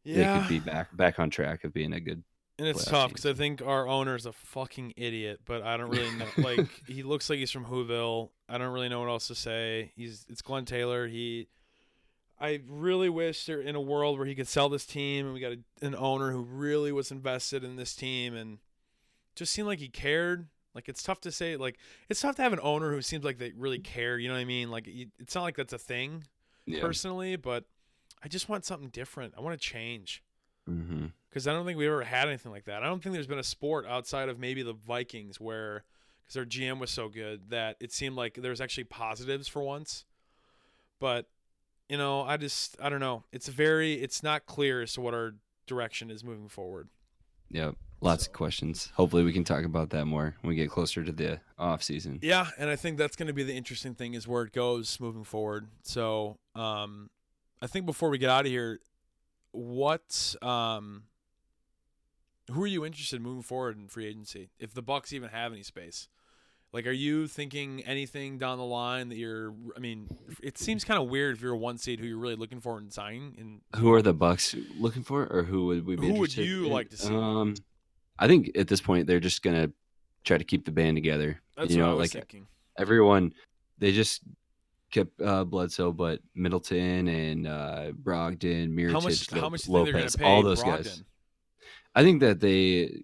they 0.04 0.24
could 0.24 0.48
be 0.48 0.58
back 0.58 0.96
back 0.96 1.18
on 1.18 1.30
track 1.30 1.64
of 1.64 1.72
being 1.72 1.92
a 1.92 2.00
good 2.00 2.22
And 2.58 2.66
it's 2.66 2.84
tough 2.84 3.10
because 3.10 3.26
I 3.26 3.34
think 3.34 3.62
our 3.62 3.86
owner 3.86 4.16
is 4.16 4.26
a 4.26 4.32
fucking 4.32 4.94
idiot, 4.96 5.40
but 5.44 5.62
I 5.62 5.76
don't 5.76 5.90
really 5.90 6.10
know. 6.16 6.26
like 6.38 6.68
he 6.86 7.02
looks 7.02 7.30
like 7.30 7.38
he's 7.38 7.50
from 7.50 7.66
Whoville. 7.66 8.30
I 8.48 8.58
don't 8.58 8.72
really 8.72 8.88
know 8.88 9.00
what 9.00 9.08
else 9.08 9.28
to 9.28 9.34
say. 9.34 9.92
He's 9.94 10.26
it's 10.28 10.42
Glenn 10.42 10.64
Taylor. 10.64 11.06
He, 11.06 11.48
I 12.40 12.60
really 12.68 13.08
wish 13.08 13.46
there 13.46 13.60
in 13.60 13.76
a 13.76 13.80
world 13.80 14.18
where 14.18 14.26
he 14.26 14.34
could 14.34 14.48
sell 14.48 14.68
this 14.68 14.86
team 14.86 15.26
and 15.26 15.34
we 15.34 15.40
got 15.40 15.52
a, 15.52 15.86
an 15.86 15.94
owner 15.94 16.32
who 16.32 16.42
really 16.42 16.90
was 16.90 17.10
invested 17.10 17.62
in 17.62 17.76
this 17.76 17.94
team 17.94 18.34
and 18.34 18.58
just 19.36 19.52
seemed 19.52 19.68
like 19.68 19.78
he 19.78 19.88
cared. 19.88 20.46
Like 20.78 20.88
it's 20.88 21.02
tough 21.02 21.20
to 21.22 21.32
say. 21.32 21.56
Like 21.56 21.76
it's 22.08 22.20
tough 22.20 22.36
to 22.36 22.42
have 22.42 22.52
an 22.52 22.60
owner 22.62 22.92
who 22.92 23.02
seems 23.02 23.24
like 23.24 23.38
they 23.38 23.52
really 23.56 23.80
care. 23.80 24.16
You 24.16 24.28
know 24.28 24.34
what 24.34 24.40
I 24.40 24.44
mean? 24.44 24.70
Like 24.70 24.86
it's 24.86 25.34
not 25.34 25.42
like 25.42 25.56
that's 25.56 25.72
a 25.72 25.78
thing 25.78 26.22
yeah. 26.66 26.80
personally, 26.80 27.34
but 27.34 27.64
I 28.22 28.28
just 28.28 28.48
want 28.48 28.64
something 28.64 28.90
different. 28.90 29.34
I 29.36 29.40
want 29.40 29.60
to 29.60 29.66
change 29.68 30.22
mm-hmm. 30.70 31.06
because 31.28 31.48
I 31.48 31.52
don't 31.52 31.66
think 31.66 31.78
we've 31.78 31.88
ever 31.88 32.04
had 32.04 32.28
anything 32.28 32.52
like 32.52 32.66
that. 32.66 32.84
I 32.84 32.86
don't 32.86 33.02
think 33.02 33.12
there's 33.12 33.26
been 33.26 33.40
a 33.40 33.42
sport 33.42 33.86
outside 33.88 34.28
of 34.28 34.38
maybe 34.38 34.62
the 34.62 34.72
Vikings 34.72 35.40
where, 35.40 35.82
because 36.22 36.34
their 36.34 36.46
GM 36.46 36.78
was 36.78 36.92
so 36.92 37.08
good 37.08 37.50
that 37.50 37.76
it 37.80 37.92
seemed 37.92 38.14
like 38.14 38.34
there 38.34 38.50
was 38.50 38.60
actually 38.60 38.84
positives 38.84 39.48
for 39.48 39.62
once. 39.62 40.04
But, 41.00 41.26
you 41.88 41.98
know, 41.98 42.22
I 42.22 42.36
just 42.36 42.76
I 42.80 42.88
don't 42.88 43.00
know. 43.00 43.24
It's 43.32 43.48
very 43.48 43.94
it's 43.94 44.22
not 44.22 44.46
clear 44.46 44.82
as 44.82 44.92
to 44.92 45.00
what 45.00 45.12
our 45.12 45.34
direction 45.66 46.08
is 46.08 46.22
moving 46.22 46.48
forward. 46.48 46.88
Yep. 47.50 47.74
Lots 48.00 48.24
So- 48.24 48.30
of 48.30 48.32
questions. 48.34 48.92
Hopefully 48.94 49.24
we 49.24 49.32
can 49.32 49.44
talk 49.44 49.64
about 49.64 49.90
that 49.90 50.04
more 50.06 50.36
when 50.40 50.50
we 50.50 50.54
get 50.56 50.70
closer 50.70 51.02
to 51.04 51.12
the 51.12 51.40
off 51.58 51.82
season. 51.82 52.18
Yeah, 52.22 52.48
and 52.58 52.70
I 52.70 52.76
think 52.76 52.96
that's 52.98 53.16
going 53.16 53.26
to 53.26 53.32
be 53.32 53.42
the 53.42 53.56
interesting 53.56 53.94
thing 53.94 54.14
is 54.14 54.26
where 54.28 54.42
it 54.44 54.52
goes 54.52 54.98
moving 55.00 55.24
forward. 55.24 55.68
So, 55.82 56.38
um, 56.54 57.10
I 57.60 57.66
think 57.66 57.86
before 57.86 58.08
we 58.08 58.18
get 58.18 58.30
out 58.30 58.44
of 58.46 58.50
here, 58.52 58.78
what 59.50 60.36
um, 60.42 61.04
who 62.50 62.62
are 62.62 62.66
you 62.68 62.84
interested 62.84 63.16
in 63.16 63.22
moving 63.22 63.42
forward 63.42 63.76
in 63.76 63.88
free 63.88 64.06
agency? 64.06 64.50
If 64.58 64.74
the 64.74 64.82
Bucks 64.82 65.12
even 65.12 65.30
have 65.30 65.52
any 65.52 65.62
space, 65.64 66.08
like, 66.72 66.86
are 66.86 66.92
you 66.92 67.26
thinking 67.26 67.82
anything 67.84 68.38
down 68.38 68.58
the 68.58 68.64
line 68.64 69.08
that 69.08 69.16
you're? 69.16 69.54
I 69.76 69.80
mean, 69.80 70.08
it 70.42 70.58
seems 70.58 70.84
kind 70.84 71.02
of 71.02 71.08
weird 71.08 71.36
if 71.36 71.42
you're 71.42 71.54
a 71.54 71.58
one 71.58 71.78
seed 71.78 71.98
who 71.98 72.06
you're 72.06 72.18
really 72.18 72.36
looking 72.36 72.60
for 72.60 72.78
in 72.78 72.90
signing. 72.90 73.34
And 73.38 73.60
Who 73.80 73.92
are 73.92 74.02
the 74.02 74.14
Bucks 74.14 74.54
looking 74.78 75.02
for, 75.02 75.26
or 75.26 75.42
who 75.44 75.66
would 75.66 75.86
we 75.86 75.96
be? 75.96 76.06
Who 76.06 76.14
would 76.20 76.36
you 76.36 76.66
in? 76.66 76.72
like 76.72 76.90
to 76.90 76.96
see? 76.96 77.14
Um, 77.14 77.54
I 78.18 78.26
think 78.26 78.50
at 78.56 78.68
this 78.68 78.80
point 78.80 79.06
they're 79.06 79.20
just 79.20 79.42
gonna 79.42 79.70
try 80.24 80.38
to 80.38 80.44
keep 80.44 80.64
the 80.64 80.72
band 80.72 80.96
together. 80.96 81.40
that's 81.56 81.70
you 81.72 81.80
what 81.80 81.86
know, 81.86 81.92
I 81.92 81.94
was 81.94 82.14
like 82.14 82.22
thinking. 82.28 82.46
everyone, 82.78 83.32
they 83.78 83.92
just 83.92 84.22
kept 84.90 85.20
uh, 85.20 85.44
Bledsoe, 85.44 85.92
but 85.92 86.20
Middleton 86.34 87.08
and 87.08 87.46
uh, 87.46 87.92
Brogdon, 88.02 88.70
Mirotic, 88.70 88.92
How 88.92 89.00
much? 89.00 89.32
Lo- 89.32 89.40
How 89.42 89.48
much 89.50 89.62
do 89.62 89.70
you 89.72 89.84
think 89.84 89.84
they're 89.86 89.92
going 89.92 90.02
Lopez, 90.04 90.16
all 90.22 90.42
those 90.42 90.62
Brogdon? 90.62 90.76
guys. 90.84 91.02
I 91.94 92.02
think 92.02 92.20
that 92.20 92.40
they 92.40 93.02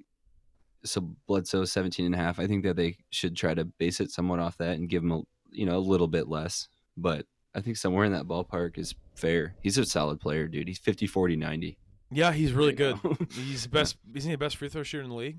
so 0.84 1.00
Bledsoe 1.26 1.64
17 1.64 2.04
and 2.06 2.14
a 2.14 2.18
half. 2.18 2.38
I 2.38 2.46
think 2.46 2.62
that 2.64 2.76
they 2.76 2.96
should 3.10 3.36
try 3.36 3.54
to 3.54 3.64
base 3.64 4.00
it 4.00 4.10
somewhat 4.10 4.38
off 4.38 4.58
that 4.58 4.76
and 4.76 4.88
give 4.88 5.02
him 5.02 5.12
a 5.12 5.22
you 5.50 5.66
know 5.66 5.76
a 5.76 5.78
little 5.78 6.08
bit 6.08 6.28
less. 6.28 6.68
But 6.96 7.26
I 7.54 7.60
think 7.60 7.76
somewhere 7.76 8.04
in 8.04 8.12
that 8.12 8.24
ballpark 8.26 8.78
is 8.78 8.94
fair. 9.14 9.54
He's 9.62 9.78
a 9.78 9.84
solid 9.86 10.20
player, 10.20 10.46
dude. 10.48 10.68
He's 10.68 10.78
50 10.78 11.06
40 11.06 11.36
90. 11.36 11.78
Yeah, 12.14 12.32
he's 12.32 12.52
really 12.52 12.72
good. 12.72 12.98
He's 13.32 13.64
the 13.64 13.68
best. 13.68 13.96
Isn't 14.14 14.30
he 14.30 14.34
the 14.34 14.38
best 14.38 14.56
free 14.56 14.68
throw 14.68 14.82
shooter 14.82 15.02
in 15.02 15.10
the 15.10 15.16
league? 15.16 15.38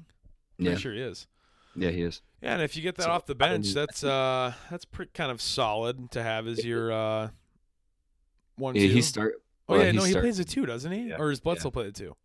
Pretty 0.57 0.71
yeah. 0.71 0.77
sure 0.77 0.93
he 0.93 1.01
is. 1.01 1.27
Yeah, 1.75 1.89
he 1.91 2.01
is. 2.01 2.21
Yeah, 2.41 2.53
and 2.53 2.61
if 2.61 2.75
you 2.75 2.81
get 2.83 2.95
that 2.95 3.03
So, 3.03 3.11
off 3.11 3.25
the 3.25 3.35
bench, 3.35 3.73
that's 3.73 4.03
uh 4.03 4.53
that's 4.69 4.85
pretty 4.85 5.11
kind 5.13 5.31
of 5.31 5.41
solid 5.41 6.11
to 6.11 6.23
have 6.23 6.47
as 6.47 6.63
your 6.65 6.91
uh 6.91 7.29
one 8.57 8.75
Yeah, 8.75 8.87
two. 8.87 8.93
he 8.93 9.01
start 9.01 9.35
oh 9.67 9.75
yeah, 9.81 9.91
no, 9.91 10.03
he 10.03 10.11
start- 10.11 10.23
plays 10.23 10.39
a 10.39 10.45
two, 10.45 10.65
doesn't 10.65 10.91
he? 10.91 11.09
Yeah, 11.09 11.17
Or 11.19 11.29
does 11.29 11.39
yeah. 11.39 11.43
Bledsoe 11.43 11.71
play 11.71 11.85
the 11.85 11.91
two? 11.91 12.15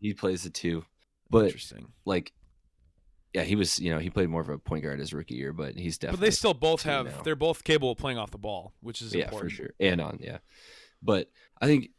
he 0.00 0.12
plays 0.14 0.42
the 0.42 0.50
two. 0.50 0.84
But 1.30 1.46
Interesting. 1.46 1.92
like 2.04 2.32
yeah, 3.34 3.42
he 3.42 3.54
was, 3.54 3.78
you 3.78 3.90
know, 3.90 3.98
he 3.98 4.08
played 4.08 4.30
more 4.30 4.40
of 4.40 4.48
a 4.48 4.56
point 4.56 4.82
guard 4.82 4.98
his 4.98 5.12
rookie 5.12 5.34
year, 5.34 5.52
but 5.52 5.74
he's 5.74 5.98
definitely. 5.98 6.20
But 6.22 6.26
they 6.26 6.30
still 6.30 6.54
both 6.54 6.82
have. 6.84 7.06
now. 7.06 7.22
They're 7.22 7.36
both 7.36 7.64
capable 7.64 7.90
of 7.90 7.98
playing 7.98 8.16
off 8.16 8.30
the 8.30 8.38
ball, 8.38 8.72
which 8.80 9.02
is 9.02 9.14
yeah, 9.14 9.24
important. 9.24 9.50
for 9.52 9.56
sure. 9.56 9.70
And 9.78 10.00
on, 10.00 10.18
yeah. 10.22 10.38
But 11.02 11.30
I 11.60 11.66
think 11.66 11.90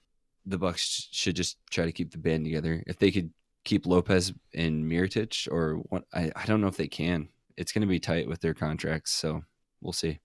the 0.48 0.58
Bucks 0.58 1.10
should 1.12 1.36
just 1.36 1.58
try 1.70 1.86
to 1.86 1.92
keep 1.92 2.12
the 2.12 2.18
band 2.18 2.46
together. 2.46 2.84
If 2.88 2.98
they 2.98 3.12
could 3.12 3.32
keep 3.64 3.86
Lopez 3.86 4.34
and 4.56 4.86
Mirotic, 4.86 5.52
or 5.52 5.76
what, 5.90 6.04
I, 6.14 6.32
I 6.36 6.46
don't 6.46 6.62
know 6.62 6.68
if 6.68 6.78
they 6.78 6.88
can. 6.88 7.30
It's 7.58 7.72
going 7.72 7.82
to 7.82 7.88
be 7.88 8.00
tight 8.00 8.28
with 8.28 8.40
their 8.40 8.54
contracts, 8.54 9.12
so 9.12 9.44
we'll 9.82 9.94
see. 9.94 10.20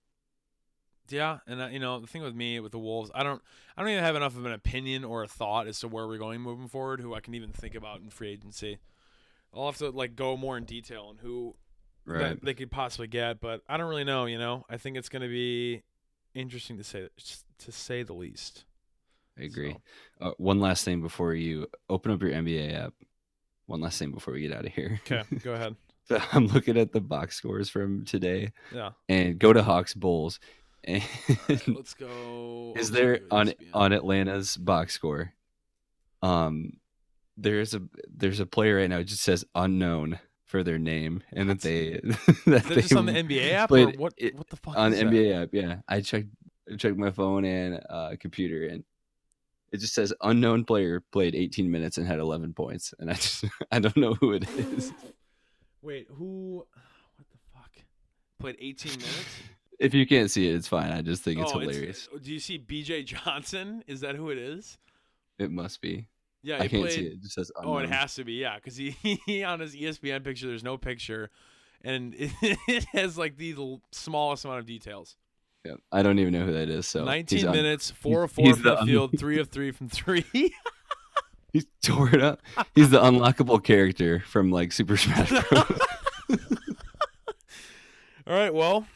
Yeah, 1.09 1.39
and 1.47 1.61
uh, 1.61 1.67
you 1.67 1.79
know 1.79 1.99
the 1.99 2.07
thing 2.07 2.23
with 2.23 2.35
me 2.35 2.61
with 2.61 2.73
the 2.73 2.79
Wolves, 2.79 3.11
I 3.15 3.23
don't, 3.23 3.43
I 3.77 3.83
don't 3.83 3.91
even 3.91 4.05
have 4.05 4.17
enough 4.17 4.37
of 4.37 4.47
an 4.47 4.53
opinion 4.53 5.05
or 5.05 5.25
a 5.25 5.29
thought 5.29 5.67
as 5.67 5.81
to 5.81 5.89
where 5.89 6.07
we're 6.07 6.19
going 6.19 6.41
moving 6.41 6.69
forward. 6.69 7.01
Who 7.01 7.15
I 7.15 7.21
can 7.21 7.35
even 7.35 7.51
think 7.51 7.75
about 7.75 8.01
in 8.01 8.09
free 8.09 8.31
agency. 8.31 8.79
I'll 9.53 9.67
have 9.67 9.79
to 9.79 9.91
like 9.91 10.15
go 10.17 10.37
more 10.37 10.57
in 10.57 10.65
detail 10.65 11.07
on 11.11 11.19
who 11.19 11.57
that 12.07 12.43
they 12.43 12.55
could 12.55 12.71
possibly 12.71 13.09
get, 13.09 13.41
but 13.41 13.63
I 13.69 13.77
don't 13.77 13.89
really 13.89 14.05
know. 14.05 14.27
You 14.27 14.39
know, 14.39 14.65
I 14.71 14.77
think 14.77 14.97
it's 14.97 15.09
going 15.09 15.23
to 15.23 15.29
be 15.29 15.83
interesting 16.35 16.79
to 16.79 16.85
say 16.85 17.09
to 17.59 17.73
say 17.73 18.03
the 18.03 18.15
least. 18.15 18.65
I 19.39 19.45
agree. 19.45 19.73
So, 20.21 20.27
Uh, 20.29 20.31
one 20.39 20.61
last 20.61 20.85
thing 20.85 21.01
before 21.03 21.35
you 21.35 21.67
open 21.89 22.13
up 22.13 22.23
your 22.23 22.33
NBA 22.33 22.75
app. 22.75 22.95
One 23.67 23.81
last 23.81 23.99
thing 23.99 24.11
before 24.13 24.35
we 24.35 24.41
get 24.43 24.53
out 24.53 24.67
of 24.67 24.73
here. 24.73 25.01
okay, 25.07 25.23
go 25.43 25.53
ahead. 25.55 25.77
So 26.05 26.21
I'm 26.33 26.47
looking 26.49 26.77
at 26.77 26.93
the 26.93 27.01
box 27.01 27.37
scores 27.37 27.69
from 27.71 28.05
today 28.05 28.53
Yeah, 28.75 28.91
and 29.09 29.39
go 29.39 29.53
to 29.53 29.63
Hawks 29.63 29.95
Bulls. 29.95 30.39
And 30.85 31.03
let's 31.69 31.95
go. 31.95 32.75
is 32.77 32.91
there 32.91 33.21
on 33.31 33.49
ESPN. 33.51 33.69
on 33.73 33.93
Atlanta's 33.93 34.57
box 34.57 34.95
score? 34.95 35.33
Um, 36.23 36.73
there's 37.37 37.73
a 37.75 37.83
there's 38.13 38.41
a 38.41 38.47
player 38.47 38.77
right 38.79 38.91
now. 38.91 38.99
It 38.99 39.05
just 39.05 39.23
says 39.23 39.45
unknown 39.55 40.19
for 40.45 40.63
their 40.65 40.79
name, 40.81 41.23
and 41.33 41.49
that 41.51 41.61
they 41.61 42.01
that 42.47 42.65
they 42.69 42.75
just 42.83 42.95
on 42.97 43.07
the 43.07 43.13
NBA 43.13 43.53
app 43.53 43.71
or 43.71 43.87
what? 43.93 44.13
it 44.17 44.35
what 44.35 44.49
the 44.49 44.57
fuck 44.57 44.77
on 44.77 44.91
the 44.91 44.97
that? 44.99 45.07
NBA 45.07 45.43
app. 45.43 45.49
Yeah, 45.53 45.77
I 45.89 46.01
checked 46.01 46.29
I 46.71 46.75
checked 46.77 46.97
my 46.97 47.11
phone 47.13 47.45
and 47.45 47.81
uh, 47.89 48.17
computer, 48.19 48.67
and 48.67 48.83
it 49.73 49.81
just 49.81 49.95
says 49.95 50.13
unknown 50.21 50.65
player 50.65 51.03
played 51.13 51.35
18 51.35 51.71
minutes 51.71 51.97
and 51.97 52.07
had 52.07 52.19
11 52.21 52.53
points, 52.53 52.95
and 52.99 53.11
I 53.11 53.15
just 53.15 53.45
I 53.73 53.79
don't 53.79 53.97
know 53.97 54.15
who 54.15 54.33
it 54.33 54.49
is. 54.49 54.93
Wait, 55.83 56.07
who? 56.11 56.65
What 57.17 57.27
the 57.31 57.39
fuck? 57.53 57.71
Played 58.39 58.57
18 58.61 58.93
minutes. 58.93 59.09
If 59.79 59.95
you 59.95 60.07
can't 60.07 60.31
see 60.31 60.49
it, 60.49 60.55
it's 60.55 60.69
fine. 60.69 60.93
I 60.93 61.03
just 61.03 61.25
think 61.25 61.41
it's 61.41 61.51
oh, 61.53 61.59
hilarious. 61.59 62.09
do 62.23 62.33
you 62.33 62.39
see 62.39 62.57
BJ 62.57 63.05
Johnson? 63.05 63.83
Is 63.89 64.03
that 64.03 64.15
who 64.15 64.31
it 64.31 64.39
is? 64.39 64.79
It 65.41 65.51
must 65.51 65.81
be. 65.81 66.07
Yeah, 66.41 66.57
I 66.57 66.69
can't 66.69 66.85
played, 66.85 66.93
see 66.93 67.07
it. 67.07 67.13
It 67.15 67.23
just 67.23 67.35
says 67.35 67.51
Unknown. 67.57 67.75
Oh, 67.75 67.79
it 67.79 67.91
has 67.91 68.15
to 68.15 68.23
be, 68.23 68.35
yeah, 68.35 68.55
because 68.55 68.77
he, 68.77 68.91
he 69.27 69.43
on 69.43 69.59
his 69.59 69.75
ESPN 69.75 70.23
picture, 70.23 70.47
there's 70.47 70.63
no 70.63 70.77
picture, 70.77 71.31
and 71.81 72.15
it, 72.15 72.31
it 72.69 72.85
has 72.93 73.19
like 73.19 73.39
the 73.39 73.57
smallest 73.91 74.45
amount 74.45 74.61
of 74.61 74.67
details. 74.67 75.17
Yeah, 75.65 75.75
I 75.93 76.03
don't 76.03 76.19
even 76.19 76.33
know 76.33 76.45
who 76.45 76.53
that 76.53 76.69
is. 76.69 76.87
So 76.89 77.05
19 77.05 77.39
he's 77.39 77.47
un- 77.47 77.55
minutes, 77.55 77.91
four 77.91 78.25
of 78.25 78.33
four 78.33 78.47
he's 78.47 78.57
from 78.57 78.65
the 78.65 78.77
the 78.77 78.87
field, 78.87 79.19
three 79.19 79.39
of 79.39 79.49
three 79.49 79.71
from 79.71 79.89
three. 79.89 80.25
He 81.53 81.65
tore 81.83 82.09
it 82.15 82.23
up. 82.23 82.41
He's 82.75 82.89
the 82.89 82.99
unlockable 82.99 83.63
character 83.63 84.21
from 84.21 84.51
like 84.51 84.73
Super 84.73 84.97
Smash 84.97 85.29
Bros. 85.29 85.81
All 88.27 88.35
right, 88.35 88.55
well, 88.55 88.87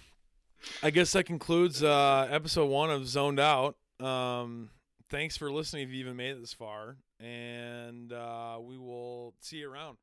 I 0.82 0.88
guess 0.88 1.12
that 1.12 1.24
concludes 1.24 1.82
uh, 1.82 2.26
episode 2.30 2.70
one 2.70 2.90
of 2.90 3.06
Zoned 3.06 3.40
Out. 3.40 3.76
Um, 4.01 4.70
thanks 5.10 5.36
for 5.36 5.52
listening 5.52 5.82
if 5.82 5.90
you 5.90 6.01
even 6.01 6.16
made 6.16 6.30
it 6.30 6.40
this 6.40 6.55
far, 6.55 6.97
and 7.20 8.10
uh, 8.10 8.56
we 8.62 8.78
will 8.78 9.34
see 9.40 9.59
you 9.59 9.70
around. 9.70 9.98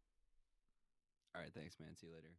All 1.35 1.41
right, 1.41 1.51
thanks, 1.55 1.79
man. 1.79 1.89
See 1.99 2.05
you 2.05 2.13
later. 2.13 2.29